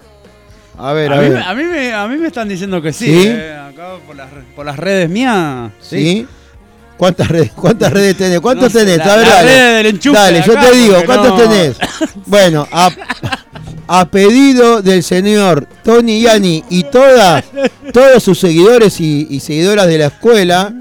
A 0.79 0.93
ver, 0.95 1.13
a, 1.13 1.19
A 1.19 1.21
mí, 1.21 1.29
ver. 1.29 1.43
a, 1.43 1.55
mí 1.55 1.63
me, 1.65 1.93
a 1.93 2.09
mí 2.09 2.17
me 2.17 2.27
están 2.29 2.49
diciendo 2.49 2.81
que 2.81 2.93
sí. 2.95 3.05
¿Sí? 3.07 3.27
eh, 3.29 3.55
acá 3.55 3.91
por 4.07 4.17
las, 4.17 4.31
re- 4.33 4.43
por 4.57 4.65
las 4.65 4.77
redes 4.79 5.09
mías. 5.11 5.71
¿Sí? 5.83 6.27
¿Cuántas 6.97 7.29
redes, 7.29 7.53
cuántas 7.53 7.93
redes 7.93 8.17
tenés? 8.17 8.41
¿Cuántos 8.41 8.73
No 8.73 8.81
sé, 8.81 8.87
tenés? 8.87 8.99
la- 9.07 9.13
a 9.13 9.17
ver, 9.19 9.27
la 9.29 9.35
dale. 9.35 9.49
red 9.53 9.77
del 9.77 9.87
enchufe 9.95 10.17
Dale, 10.19 10.43
yo 10.47 10.53
acá, 10.59 10.71
te 10.71 10.77
digo, 10.77 10.97
¿cuántos 11.05 11.29
no- 11.29 11.37
tenés? 11.37 11.77
Bueno, 12.27 12.67
a, 12.73 12.91
a 13.87 14.09
pedido 14.11 14.83
del 14.83 15.03
señor 15.03 15.69
Tony 15.83 16.21
Yani 16.23 16.65
y 16.71 16.85
todas, 16.85 17.45
todos 17.93 18.23
sus 18.23 18.39
seguidores 18.39 19.01
y, 19.01 19.27
y 19.31 19.41
seguidoras 19.41 19.87
de 19.87 19.99
la 19.99 20.07
escuela, 20.07 20.73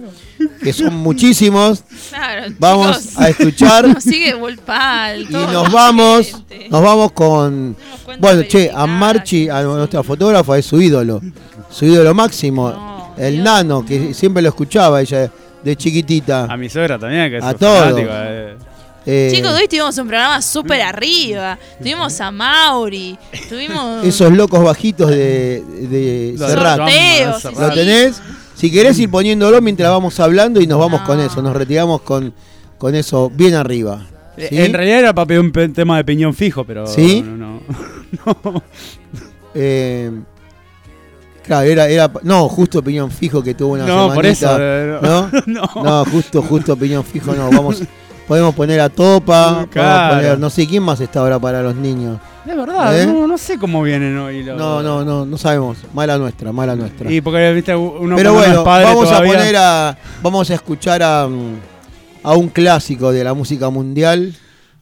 que 0.61 0.73
son 0.73 0.95
muchísimos, 0.95 1.83
Claro, 2.09 2.53
vamos 2.59 2.99
chicos, 3.01 3.17
a 3.19 3.29
escuchar 3.29 3.87
Nos 3.87 4.03
sigue 4.03 4.33
Volpal. 4.35 5.21
y 5.23 5.33
nos 5.33 5.71
vamos, 5.71 6.43
nos 6.69 6.81
vamos 6.81 7.11
con 7.13 7.75
bueno, 8.19 8.43
che, 8.43 8.69
a 8.73 8.85
Marchi, 8.85 9.49
a 9.49 9.61
sí. 9.61 9.67
nuestra 9.67 10.03
fotógrafa 10.03 10.57
es 10.57 10.65
su 10.65 10.79
ídolo, 10.81 11.21
su 11.69 11.85
ídolo 11.85 12.13
máximo, 12.13 12.69
No, 12.69 13.13
el 13.17 13.33
Dios. 13.35 13.43
nano 13.45 13.85
que 13.85 14.13
siempre 14.13 14.41
lo 14.43 14.49
escuchaba 14.49 15.01
ella 15.01 15.31
de 15.63 15.75
chiquitita. 15.75 16.43
A 16.45 16.57
mi 16.57 16.69
suegra 16.69 16.99
también, 16.99 17.29
que 17.31 17.37
es 17.37 17.43
A 17.43 17.53
fanática, 17.55 18.11
eh. 18.25 18.55
Eh, 19.05 19.31
Chicos, 19.34 19.51
hoy 19.51 19.67
tuvimos 19.67 19.97
un 19.97 20.07
programa 20.07 20.41
súper 20.41 20.81
arriba. 20.81 21.57
Tuvimos 21.80 22.19
a 22.21 22.31
Mauri. 22.31 23.17
Tuvimos. 23.49 24.03
esos 24.05 24.31
locos 24.31 24.63
bajitos 24.63 25.09
de, 25.09 25.61
de 25.89 26.35
Lo 26.38 26.47
Serrat. 26.47 26.77
sorteos. 26.77 27.43
¿Lo 27.43 27.69
sí. 27.69 27.75
tenés? 27.75 28.21
Si 28.55 28.71
querés 28.71 28.97
ir 28.99 29.09
poniéndolo 29.11 29.61
mientras 29.61 29.89
vamos 29.89 30.19
hablando 30.19 30.61
y 30.61 30.67
nos 30.67 30.80
vamos 30.80 31.01
No. 31.01 31.05
con 31.07 31.19
eso, 31.19 31.41
nos 31.41 31.55
retiramos 31.55 32.01
con, 32.01 32.34
con 32.77 32.95
eso 32.95 33.30
bien 33.34 33.55
arriba. 33.55 34.05
Eh, 34.38 34.47
¿Sí? 34.49 34.57
En 34.61 34.73
realidad 34.73 34.99
era 34.99 35.13
para 35.13 35.25
pedir 35.27 35.41
un 35.41 35.51
tema 35.73 35.97
de 35.97 36.05
piñón 36.05 36.34
fijo, 36.34 36.63
pero. 36.63 36.88
¿Sí? 36.88 37.21
No, 37.25 37.35
no. 37.38 37.61
no. 38.43 38.63
Eh, 39.55 40.09
claro, 41.43 41.69
era, 41.69 41.88
era. 41.88 42.11
No, 42.23 42.49
justo 42.49 42.80
opinión 42.80 43.11
fijo 43.11 43.43
que 43.43 43.53
tuvo 43.53 43.73
una 43.73 43.85
No, 43.85 44.11
por 44.11 44.25
eso. 44.25 44.47
semanita, 44.47 44.99
¿No? 45.07 45.31
no. 45.75 45.84
No, 45.84 46.05
justo, 46.05 46.41
justo 46.41 46.73
opinión 46.73 47.03
fijo 47.03 47.34
no. 47.34 47.51
Vamos, 47.51 47.84
podemos 48.27 48.53
poner 48.55 48.79
a 48.81 48.89
Topa, 48.89 49.49
podemos 49.49 49.69
Claro. 49.69 50.15
poner, 50.15 50.39
no 50.39 50.49
sé 50.49 50.67
quién 50.67 50.83
más 50.83 50.99
está 51.01 51.19
ahora 51.19 51.39
para 51.39 51.61
los 51.61 51.75
niños. 51.75 52.19
De 52.45 52.55
verdad, 52.55 52.99
¿Eh? 53.01 53.07
no, 53.07 53.25
no 53.27 53.37
sé 53.37 53.57
cómo 53.57 53.81
vienen 53.83 54.17
hoy 54.17 54.43
los. 54.43 54.57
No, 54.57 54.81
no, 54.83 55.05
no, 55.05 55.25
no 55.25 55.37
sabemos. 55.37 55.77
Mala 55.93 56.17
nuestra, 56.17 56.51
mala 56.51 56.75
nuestra. 56.75 57.11
Y 57.11 57.21
porque, 57.21 57.51
viste, 57.53 57.75
uno 57.75 58.15
Pero 58.15 58.33
bueno, 58.33 58.59
es 58.59 58.63
vamos 58.65 59.07
todavía- 59.09 59.31
a 59.31 59.33
poner 59.35 59.55
a. 59.57 59.97
Vamos 60.21 60.49
a 60.51 60.53
escuchar 60.55 61.01
a, 61.03 61.27
mm, 61.27 61.55
a 62.23 62.33
un 62.33 62.49
clásico 62.49 63.11
de 63.11 63.23
la 63.23 63.33
música 63.33 63.69
mundial. 63.69 64.33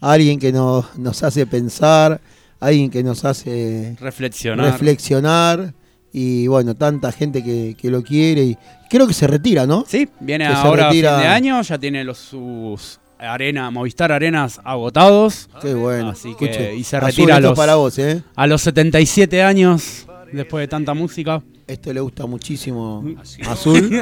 A 0.03 0.13
alguien 0.13 0.39
que 0.39 0.51
nos, 0.51 0.97
nos 0.97 1.21
hace 1.21 1.45
pensar, 1.45 2.19
alguien 2.59 2.89
que 2.89 3.03
nos 3.03 3.23
hace 3.23 3.95
reflexionar. 3.99 4.65
reflexionar. 4.71 5.73
Y 6.13 6.47
bueno, 6.47 6.75
tanta 6.75 7.11
gente 7.11 7.43
que, 7.43 7.75
que 7.79 7.91
lo 7.91 8.01
quiere. 8.03 8.41
Y 8.43 8.57
creo 8.89 9.05
que 9.07 9.13
se 9.13 9.27
retira, 9.27 9.67
¿no? 9.67 9.85
Sí, 9.87 10.09
viene 10.19 10.47
Que 10.47 10.53
ahora 10.53 10.87
a 10.89 10.91
fin 10.91 11.01
de 11.03 11.07
año, 11.07 11.61
ya 11.61 11.77
tiene 11.77 12.03
los 12.03 12.17
sus 12.17 12.99
arena, 13.21 13.69
Movistar 13.71 14.11
Arenas 14.11 14.59
agotados. 14.63 15.49
Qué 15.61 15.73
bueno. 15.73 16.09
Así 16.09 16.35
que- 16.35 16.45
Escuche, 16.45 16.75
y 16.75 16.83
se 16.83 16.99
retira 16.99 17.35
a 17.37 17.39
los- 17.39 17.57
para 17.57 17.75
vos, 17.75 17.97
¿eh? 17.99 18.23
A 18.35 18.47
los 18.47 18.61
77 18.61 19.43
años, 19.43 20.05
después 20.31 20.63
de 20.63 20.67
tanta 20.67 20.93
música. 20.93 21.41
Esto 21.67 21.93
le 21.93 22.01
gusta 22.01 22.25
muchísimo 22.25 23.03
a 23.47 23.51
Azul. 23.51 24.01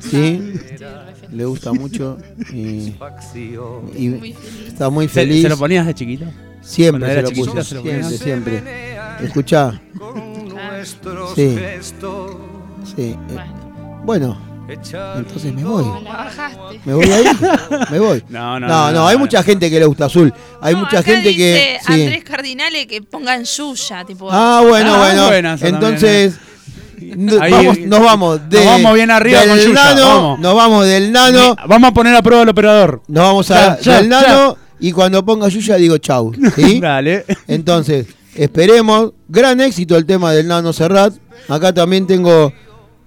Sí, 0.00 0.52
no 1.30 1.36
le 1.36 1.44
gusta 1.46 1.72
mucho. 1.72 2.18
Y, 2.52 2.92
está 4.66 4.90
muy 4.90 5.06
¿Se, 5.08 5.14
feliz. 5.14 5.42
se 5.42 5.48
lo 5.48 5.56
ponías 5.56 5.86
de 5.86 5.94
chiquito? 5.94 6.26
Siempre 6.60 7.14
se 7.14 7.22
lo 7.22 7.28
chiquito 7.28 7.50
puso. 7.52 7.64
se 7.64 7.74
lo 7.76 7.82
Siempre, 7.82 8.18
siempre. 8.18 8.62
Escuchá. 9.22 9.80
Sí. 11.34 11.56
Sí. 12.96 13.16
Bueno, 13.34 14.02
Bueno, 14.04 14.38
entonces 14.68 15.52
me 15.54 15.64
voy. 15.64 15.84
la 16.04 16.10
bajaste. 16.12 16.80
Me 16.84 16.94
voy 16.94 17.10
ahí. 17.10 17.24
Me 17.90 17.98
voy. 17.98 18.22
No, 18.28 18.60
no, 18.60 18.68
No, 18.68 18.92
no, 18.92 19.06
hay 19.08 19.16
mucha 19.16 19.42
gente 19.42 19.70
que 19.70 19.78
le 19.78 19.86
gusta 19.86 20.06
azul. 20.06 20.32
Hay 20.60 20.74
No, 20.74 20.80
mucha 20.80 20.98
acá 20.98 21.12
gente 21.12 21.34
que. 21.36 21.52
dice 21.54 21.78
sí. 21.86 22.02
Andrés 22.02 22.24
Cardinale 22.24 22.86
que 22.86 23.00
pongan 23.02 23.44
Yuya, 23.44 24.04
tipo. 24.04 24.28
Ah, 24.30 24.62
bueno, 24.66 24.94
Ah, 24.96 25.26
bueno. 25.28 25.56
Entonces. 25.60 26.34
Ahí- 27.40 27.50
vamos, 27.52 27.78
nos 27.78 28.00
vamos 28.00 28.50
de, 28.50 28.56
nos 28.58 28.66
vamos 28.66 28.94
bien 28.94 29.10
arriba 29.10 29.40
del 29.40 29.48
con 29.50 29.58
Yuya, 29.60 29.84
nano, 29.84 30.06
vamos. 30.06 30.40
nos 30.40 30.54
vamos 30.54 30.86
del 30.86 31.12
nano, 31.12 31.56
Vamos 31.68 31.90
a 31.90 31.94
poner 31.94 32.14
a 32.16 32.22
prueba 32.22 32.42
al 32.42 32.48
operador. 32.48 33.02
nos 33.06 33.22
vamos 33.24 33.50
a, 33.52 33.76
Ya, 33.78 33.80
ya, 33.80 33.96
del 33.98 34.08
nano 34.08 34.56
y 34.80 34.92
cuando 34.92 35.24
ponga 35.24 35.48
Yuya 35.48 35.76
digo 35.76 35.96
chau. 35.98 36.32
¿sí? 36.56 36.80
Dale. 36.82 37.24
Entonces, 37.46 38.06
esperemos. 38.34 39.12
Gran 39.28 39.60
éxito 39.60 39.96
el 39.96 40.06
tema 40.06 40.32
del 40.32 40.48
Nano 40.48 40.72
Serrat. 40.72 41.14
Acá 41.48 41.72
también 41.72 42.06
tengo 42.06 42.52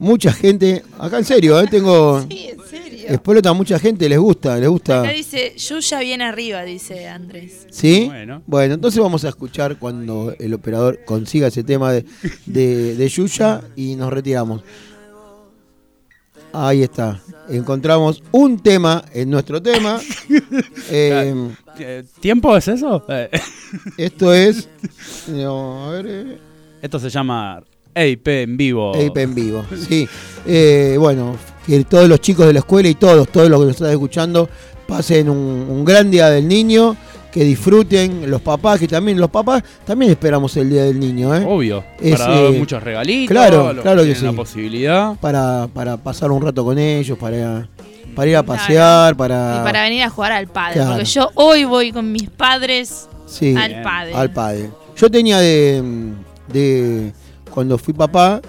mucha 0.02 0.34
gente. 0.34 0.84
Acá 1.00 1.20
en 1.20 1.26
serio, 1.26 1.60
¿eh? 1.62 1.68
tengo. 1.70 2.20
Sí, 2.30 2.50
en 2.50 2.60
serio. 2.68 3.08
Explota 3.08 3.52
mucha 3.54 3.78
gente, 3.80 4.08
les 4.08 4.20
gusta, 4.20 4.58
les 4.58 4.70
gusta. 4.70 5.02
Acá 5.02 5.12
dice 5.12 5.54
Yuya 5.58 6.00
viene 6.00 6.24
arriba, 6.24 6.64
dice 6.64 7.08
Andrés. 7.10 7.68
¿Sí? 7.70 8.06
Bueno. 8.08 8.42
Bueno. 8.48 8.74
entonces 8.76 9.02
vamos 9.02 9.26
a 9.26 9.30
escuchar 9.30 9.78
cuando 9.78 10.34
el 10.40 10.54
operador 10.54 11.00
consiga 11.06 11.48
ese 11.48 11.64
tema 11.64 11.92
de, 11.94 12.06
de, 12.46 12.96
de 12.96 13.08
Yuya 13.10 13.62
y 13.76 13.96
nos 13.96 14.12
retiramos. 14.14 14.62
Ahí 16.54 16.84
está. 16.84 17.22
Encontramos 17.50 18.22
un 18.32 18.60
tema 18.60 19.04
en 19.14 19.30
nuestro 19.30 19.62
tema. 19.62 20.00
Eh, 20.94 22.04
¿Tiempo 22.20 22.56
es 22.58 22.68
eso? 22.68 23.04
Esto 23.98 24.34
es. 24.34 24.68
no, 25.30 25.86
a 25.90 25.92
ver. 25.92 26.06
eh, 26.08 26.38
Esto 26.82 27.00
se 27.00 27.10
llama 27.10 27.64
EIP 27.94 28.28
en 28.28 28.58
vivo. 28.58 28.95
EIP 28.95 29.18
en 29.18 29.36
vivo, 29.36 29.66
sí. 29.88 30.08
Eh, 30.45 30.95
bueno, 31.00 31.38
que 31.66 31.84
todos 31.84 32.08
los 32.08 32.20
chicos 32.20 32.48
de 32.48 32.53
la 32.53 32.60
escuela 32.60 32.90
y 32.90 32.95
todos, 32.95 33.28
todos 33.30 33.50
los 33.50 33.60
que 33.60 33.66
nos 33.68 33.76
están 33.76 33.92
escuchando, 33.92 34.50
pasen 34.88 35.30
un, 35.30 35.38
un 35.70 35.86
gran 35.86 36.10
día 36.10 36.30
del 36.30 36.48
niño, 36.48 36.95
que 37.32 37.44
disfruten, 37.44 38.30
los 38.30 38.42
papás, 38.42 38.80
que 38.80 38.88
también, 38.88 39.20
los 39.20 39.30
papás 39.30 39.64
también 39.86 40.11
esperamos 40.11 40.56
el 40.58 40.70
día 40.70 40.84
del 40.84 41.00
niño, 41.00 41.34
¿eh? 41.36 41.45
Obvio. 41.48 41.84
Es, 42.00 42.20
para 42.20 42.34
dar 42.36 42.44
eh, 42.53 42.60
muchos 42.60 42.84
regalitos. 42.84 43.32
claro, 43.32 43.82
claro 43.82 44.03
que 44.03 44.14
sí. 44.14 44.26
la 44.26 44.34
posibilidad. 44.34 45.16
Para, 45.16 45.68
para 45.74 45.98
pasar 45.98 46.32
un 46.32 46.42
rato 46.42 46.64
con 46.66 46.78
ellos, 46.78 47.18
para, 47.18 47.68
para 48.16 48.30
ir 48.30 48.36
a 48.36 48.44
pasear, 48.44 49.16
para, 49.16 49.60
Y 49.61 49.64
para 49.64 49.84
venir 49.84 50.03
a 50.03 50.10
jugar 50.10 50.34
al 50.34 50.48
padre. 50.48 50.74
Claro. 50.76 50.92
Porque 50.92 51.06
yo 51.06 51.30
hoy 51.36 51.64
voy 51.64 51.92
con 51.92 52.11
mis 52.11 52.30
padres 52.30 53.08
sí, 53.26 53.56
al 53.56 53.82
padre. 53.82 54.14
al 54.14 54.32
padre. 54.32 54.70
Yo 54.98 55.10
tenía 55.10 55.40
de, 55.40 55.82
de, 56.52 57.14
cuando 57.52 57.78
fui 57.78 57.94
papá, 57.94 58.42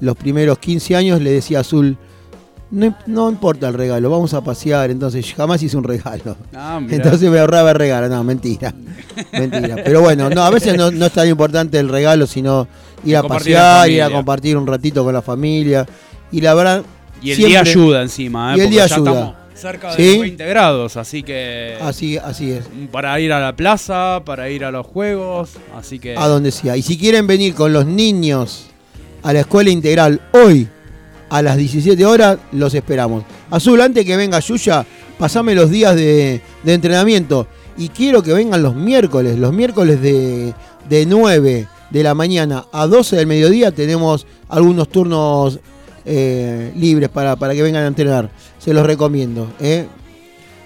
los 0.00 0.16
primeros 0.16 0.58
15 0.58 0.96
años 0.96 1.20
le 1.20 1.30
decía 1.30 1.58
a 1.58 1.60
Azul, 1.62 1.96
no, 2.70 2.94
no 3.06 3.28
importa 3.30 3.66
el 3.68 3.74
regalo, 3.74 4.10
vamos 4.10 4.32
a 4.32 4.42
pasear, 4.42 4.90
entonces 4.90 5.34
jamás 5.34 5.62
hice 5.62 5.76
un 5.76 5.84
regalo. 5.84 6.36
Ah. 6.54 6.80
Entonces 6.88 7.30
me 7.30 7.38
ahorraba 7.38 7.70
el 7.70 7.76
regalo, 7.76 8.08
no, 8.08 8.22
mentira. 8.22 8.72
mentira. 9.32 9.76
Pero 9.84 10.02
bueno, 10.02 10.28
no, 10.30 10.42
a 10.42 10.50
veces 10.50 10.76
no, 10.76 10.90
no 10.90 11.06
es 11.06 11.12
tan 11.12 11.26
importante 11.28 11.78
el 11.78 11.88
regalo, 11.88 12.26
sino 12.26 12.68
ir 13.04 13.16
a 13.16 13.22
pasear, 13.22 13.90
ir 13.90 14.02
a 14.02 14.10
compartir 14.10 14.56
un 14.56 14.66
ratito 14.66 15.02
con 15.04 15.14
la 15.14 15.22
familia. 15.22 15.86
Y 16.30 16.40
la 16.40 16.54
verdad, 16.54 16.82
y 17.22 17.30
el 17.30 17.36
siempre- 17.36 17.50
día 17.50 17.60
ayuda 17.60 18.02
encima, 18.02 18.54
¿eh? 18.54 18.58
Y 18.58 18.60
el 18.60 18.66
porque 18.66 18.74
día 18.74 18.84
ayuda. 18.84 19.10
estamos 19.10 19.34
cerca 19.60 19.94
de 19.94 19.96
¿Sí? 19.96 20.12
los 20.12 20.22
20 20.22 20.46
grados, 20.46 20.96
así 20.96 21.22
que. 21.22 21.76
Así, 21.80 22.16
así 22.16 22.50
es. 22.52 22.64
Para 22.90 23.18
ir 23.20 23.32
a 23.32 23.40
la 23.40 23.54
plaza, 23.54 24.22
para 24.24 24.50
ir 24.50 24.64
a 24.64 24.70
los 24.70 24.86
juegos, 24.86 25.50
así 25.76 25.98
que. 25.98 26.16
A 26.16 26.26
donde 26.26 26.50
sea. 26.50 26.76
Y 26.76 26.82
si 26.82 26.98
quieren 26.98 27.26
venir 27.26 27.54
con 27.54 27.72
los 27.72 27.86
niños 27.86 28.66
a 29.22 29.32
la 29.32 29.40
escuela 29.40 29.70
integral 29.70 30.20
hoy 30.32 30.68
a 31.28 31.42
las 31.42 31.56
17 31.56 32.04
horas, 32.04 32.38
los 32.52 32.74
esperamos. 32.74 33.24
Azul, 33.50 33.80
antes 33.80 34.04
que 34.04 34.16
venga 34.16 34.40
Yuya, 34.40 34.84
pasame 35.18 35.54
los 35.54 35.70
días 35.70 35.94
de, 35.94 36.40
de 36.62 36.74
entrenamiento. 36.74 37.46
Y 37.76 37.88
quiero 37.88 38.22
que 38.22 38.32
vengan 38.32 38.62
los 38.62 38.74
miércoles. 38.74 39.38
Los 39.38 39.52
miércoles 39.52 40.02
de, 40.02 40.52
de 40.88 41.06
9 41.06 41.68
de 41.90 42.02
la 42.02 42.14
mañana 42.14 42.66
a 42.72 42.86
12 42.86 43.16
del 43.16 43.26
mediodía 43.26 43.72
tenemos 43.72 44.26
algunos 44.48 44.88
turnos 44.88 45.60
eh, 46.12 46.72
libres 46.74 47.08
para, 47.08 47.36
para 47.36 47.54
que 47.54 47.62
vengan 47.62 47.84
a 47.84 47.86
entrenar. 47.86 48.30
Se 48.58 48.74
los 48.74 48.84
recomiendo. 48.84 49.52
¿eh? 49.60 49.86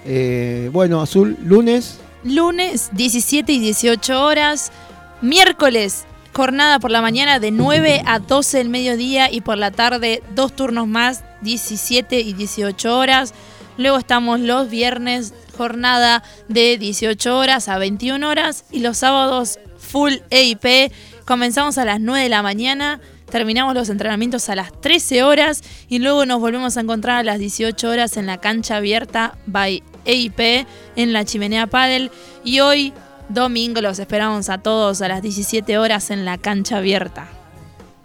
Eh, 0.06 0.70
bueno, 0.72 1.02
Azul, 1.02 1.36
lunes. 1.42 1.98
Lunes 2.24 2.88
17 2.92 3.52
y 3.52 3.58
18 3.58 4.24
horas. 4.24 4.72
Miércoles 5.20 6.06
jornada 6.32 6.78
por 6.80 6.90
la 6.90 7.02
mañana 7.02 7.40
de 7.40 7.50
9 7.50 8.02
a 8.06 8.20
12 8.20 8.56
del 8.58 8.70
mediodía 8.70 9.30
y 9.30 9.42
por 9.42 9.58
la 9.58 9.70
tarde 9.70 10.22
dos 10.34 10.56
turnos 10.56 10.88
más 10.88 11.22
17 11.42 12.20
y 12.20 12.32
18 12.32 12.98
horas. 12.98 13.34
Luego 13.76 13.98
estamos 13.98 14.40
los 14.40 14.70
viernes 14.70 15.34
jornada 15.58 16.22
de 16.48 16.78
18 16.78 17.36
horas 17.36 17.68
a 17.68 17.76
21 17.76 18.26
horas 18.26 18.64
y 18.72 18.80
los 18.80 18.96
sábados 18.96 19.58
full 19.78 20.14
EIP. 20.30 20.90
Comenzamos 21.26 21.76
a 21.76 21.84
las 21.84 22.00
9 22.00 22.22
de 22.22 22.28
la 22.30 22.42
mañana. 22.42 23.00
Terminamos 23.38 23.74
los 23.74 23.88
entrenamientos 23.88 24.48
a 24.48 24.54
las 24.54 24.70
13 24.80 25.24
horas 25.24 25.60
y 25.88 25.98
luego 25.98 26.24
nos 26.24 26.38
volvemos 26.38 26.76
a 26.76 26.80
encontrar 26.82 27.16
a 27.16 27.22
las 27.24 27.40
18 27.40 27.88
horas 27.90 28.16
en 28.16 28.26
la 28.26 28.38
cancha 28.38 28.76
abierta 28.76 29.36
by 29.46 29.82
EIP 30.04 30.64
en 30.94 31.12
la 31.12 31.24
chimenea 31.24 31.66
Padel. 31.66 32.12
Y 32.44 32.60
hoy, 32.60 32.92
domingo, 33.28 33.80
los 33.80 33.98
esperamos 33.98 34.48
a 34.50 34.58
todos 34.58 35.02
a 35.02 35.08
las 35.08 35.20
17 35.20 35.78
horas 35.78 36.12
en 36.12 36.24
la 36.24 36.38
cancha 36.38 36.76
abierta. 36.76 37.26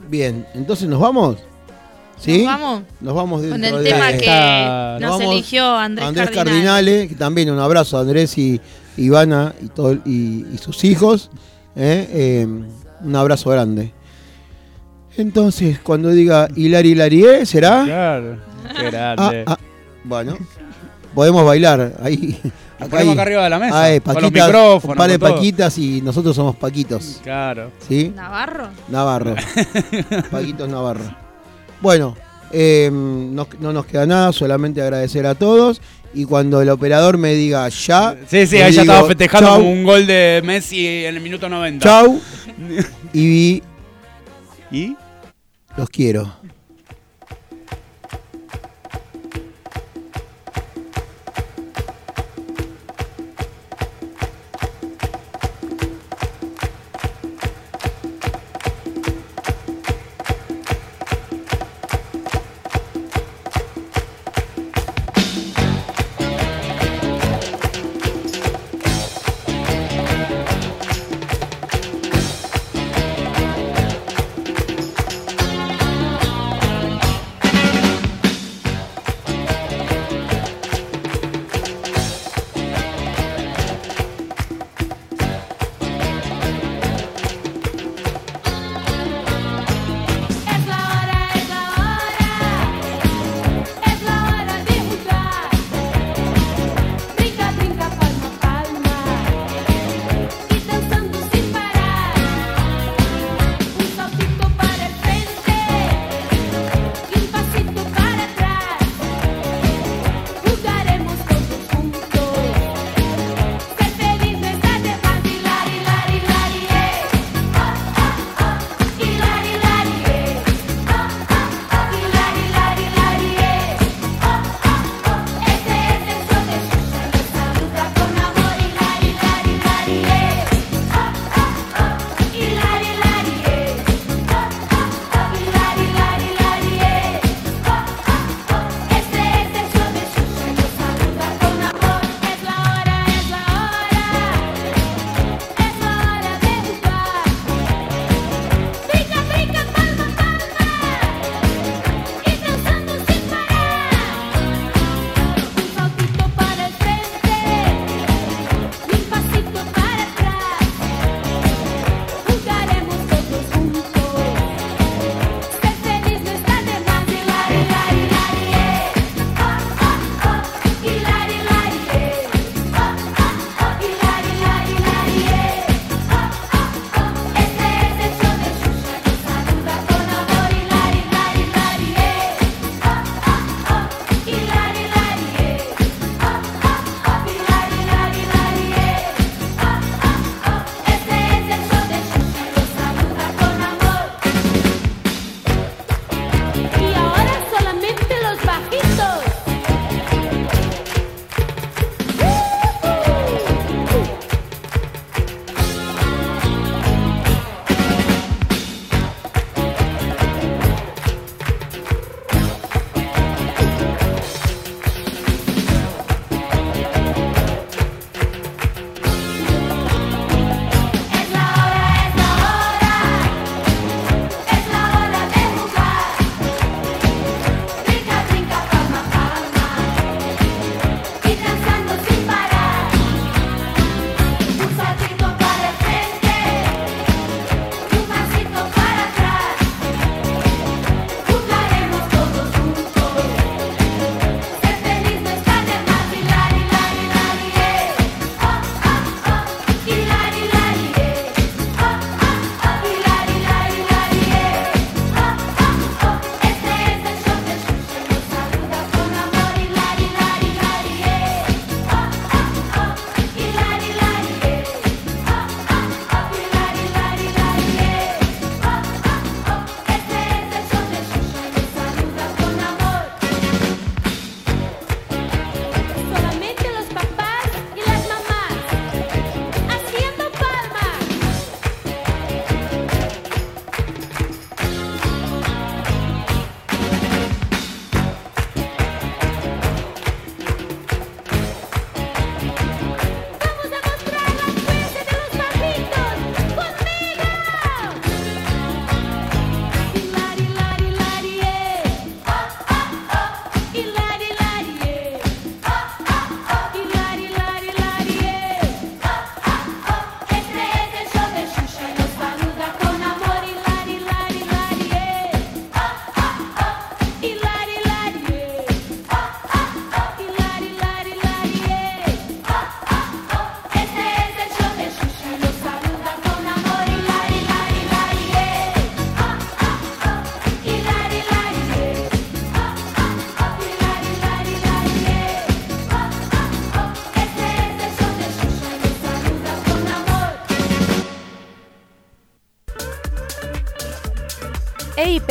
Bien, 0.10 0.48
entonces 0.56 0.90
nos 0.90 1.00
vamos. 1.00 1.38
¿Sí? 2.20 2.40
¿Nos 2.40 2.46
vamos? 2.48 2.84
Nos 3.00 3.14
vamos 3.14 3.42
Con 3.44 3.64
el 3.64 3.84
de- 3.84 3.84
tema 3.92 4.10
Está- 4.10 4.18
que 4.98 5.02
Nos 5.04 5.12
nos 5.12 5.20
vamos 5.20 5.34
eligió 5.36 5.76
Andrés, 5.76 6.08
Andrés 6.08 6.26
Cardinal. 6.32 6.46
Cardinale, 6.56 7.08
que 7.08 7.14
también 7.14 7.52
un 7.52 7.60
abrazo 7.60 8.00
a 8.00 8.02
Andrés 8.02 8.36
y 8.40 8.60
Ivana 8.98 9.54
y, 9.62 9.68
todo, 9.68 9.94
y, 9.94 10.48
y 10.52 10.58
sus 10.60 10.84
hijos. 10.86 11.30
¿eh? 11.76 12.10
Eh, 12.12 12.48
un 13.04 13.16
abrazo 13.16 13.52
grande. 13.52 13.94
Entonces, 15.18 15.80
cuando 15.80 16.10
diga 16.12 16.48
Hilari 16.56 16.92
Hilari, 16.92 17.26
¿eh? 17.26 17.46
¿será? 17.46 17.84
Claro. 17.84 18.38
Qué 18.78 18.86
Ah, 18.88 19.16
grande. 19.16 19.44
ah, 19.48 19.58
bueno, 20.04 20.38
podemos 21.14 21.46
bailar. 21.46 21.94
Ahí, 22.02 22.40
Lo 22.80 22.88
ponemos 22.88 23.14
acá 23.14 23.22
arriba 23.24 23.44
de 23.44 23.50
la 23.50 23.60
mesa. 23.60 23.84
Ay, 23.84 24.00
con 24.00 24.14
los 24.14 24.24
Paquitas, 24.24 24.48
micrófonos. 24.48 24.94
un 24.94 24.98
par 24.98 25.10
de 25.10 25.20
con 25.20 25.28
todo. 25.30 25.38
paquitas 25.38 25.78
y 25.78 26.02
nosotros 26.02 26.36
somos 26.36 26.56
paquitos. 26.56 27.20
Claro. 27.24 27.72
¿Sí? 27.88 28.14
¿Navarro? 28.16 28.70
Navarro. 28.88 29.36
Paquitos 30.32 30.70
Navarro. 30.70 31.04
Bueno, 31.82 32.16
eh, 32.52 32.90
no, 32.92 33.48
no 33.60 33.74
nos 33.74 33.86
queda 33.86 34.06
nada, 34.06 34.32
solamente 34.32 34.82
agradecer 34.82 35.26
a 35.26 35.36
todos. 35.36 35.82
Y 36.14 36.26
cuando 36.26 36.62
el 36.62 36.70
operador 36.70 37.18
me 37.20 37.34
diga 37.34 37.68
ya. 37.70 38.16
Sí, 38.28 38.48
sí, 38.48 38.58
le 38.58 38.64
ahí 38.64 38.74
ya 38.74 38.82
estaba 38.82 39.08
festejando 39.08 39.50
chau, 39.50 39.62
un 39.64 39.84
gol 39.84 40.08
de 40.08 40.42
Messi 40.44 40.88
en 41.06 41.16
el 41.16 41.22
minuto 41.22 41.48
90. 41.50 41.84
Chau. 41.88 42.20
Y 43.14 43.62
¿Y? 44.72 44.96
los 45.78 45.90
quiero. 45.90 46.32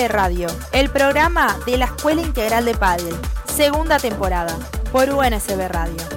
Radio, 0.07 0.47
el 0.70 0.91
programa 0.91 1.59
de 1.67 1.77
la 1.77 1.86
Escuela 1.86 2.20
Integral 2.20 2.65
de 2.65 2.75
Padel, 2.77 3.17
segunda 3.52 3.99
temporada, 3.99 4.57
por 4.93 5.10
UNSB 5.10 5.67
Radio. 5.67 6.07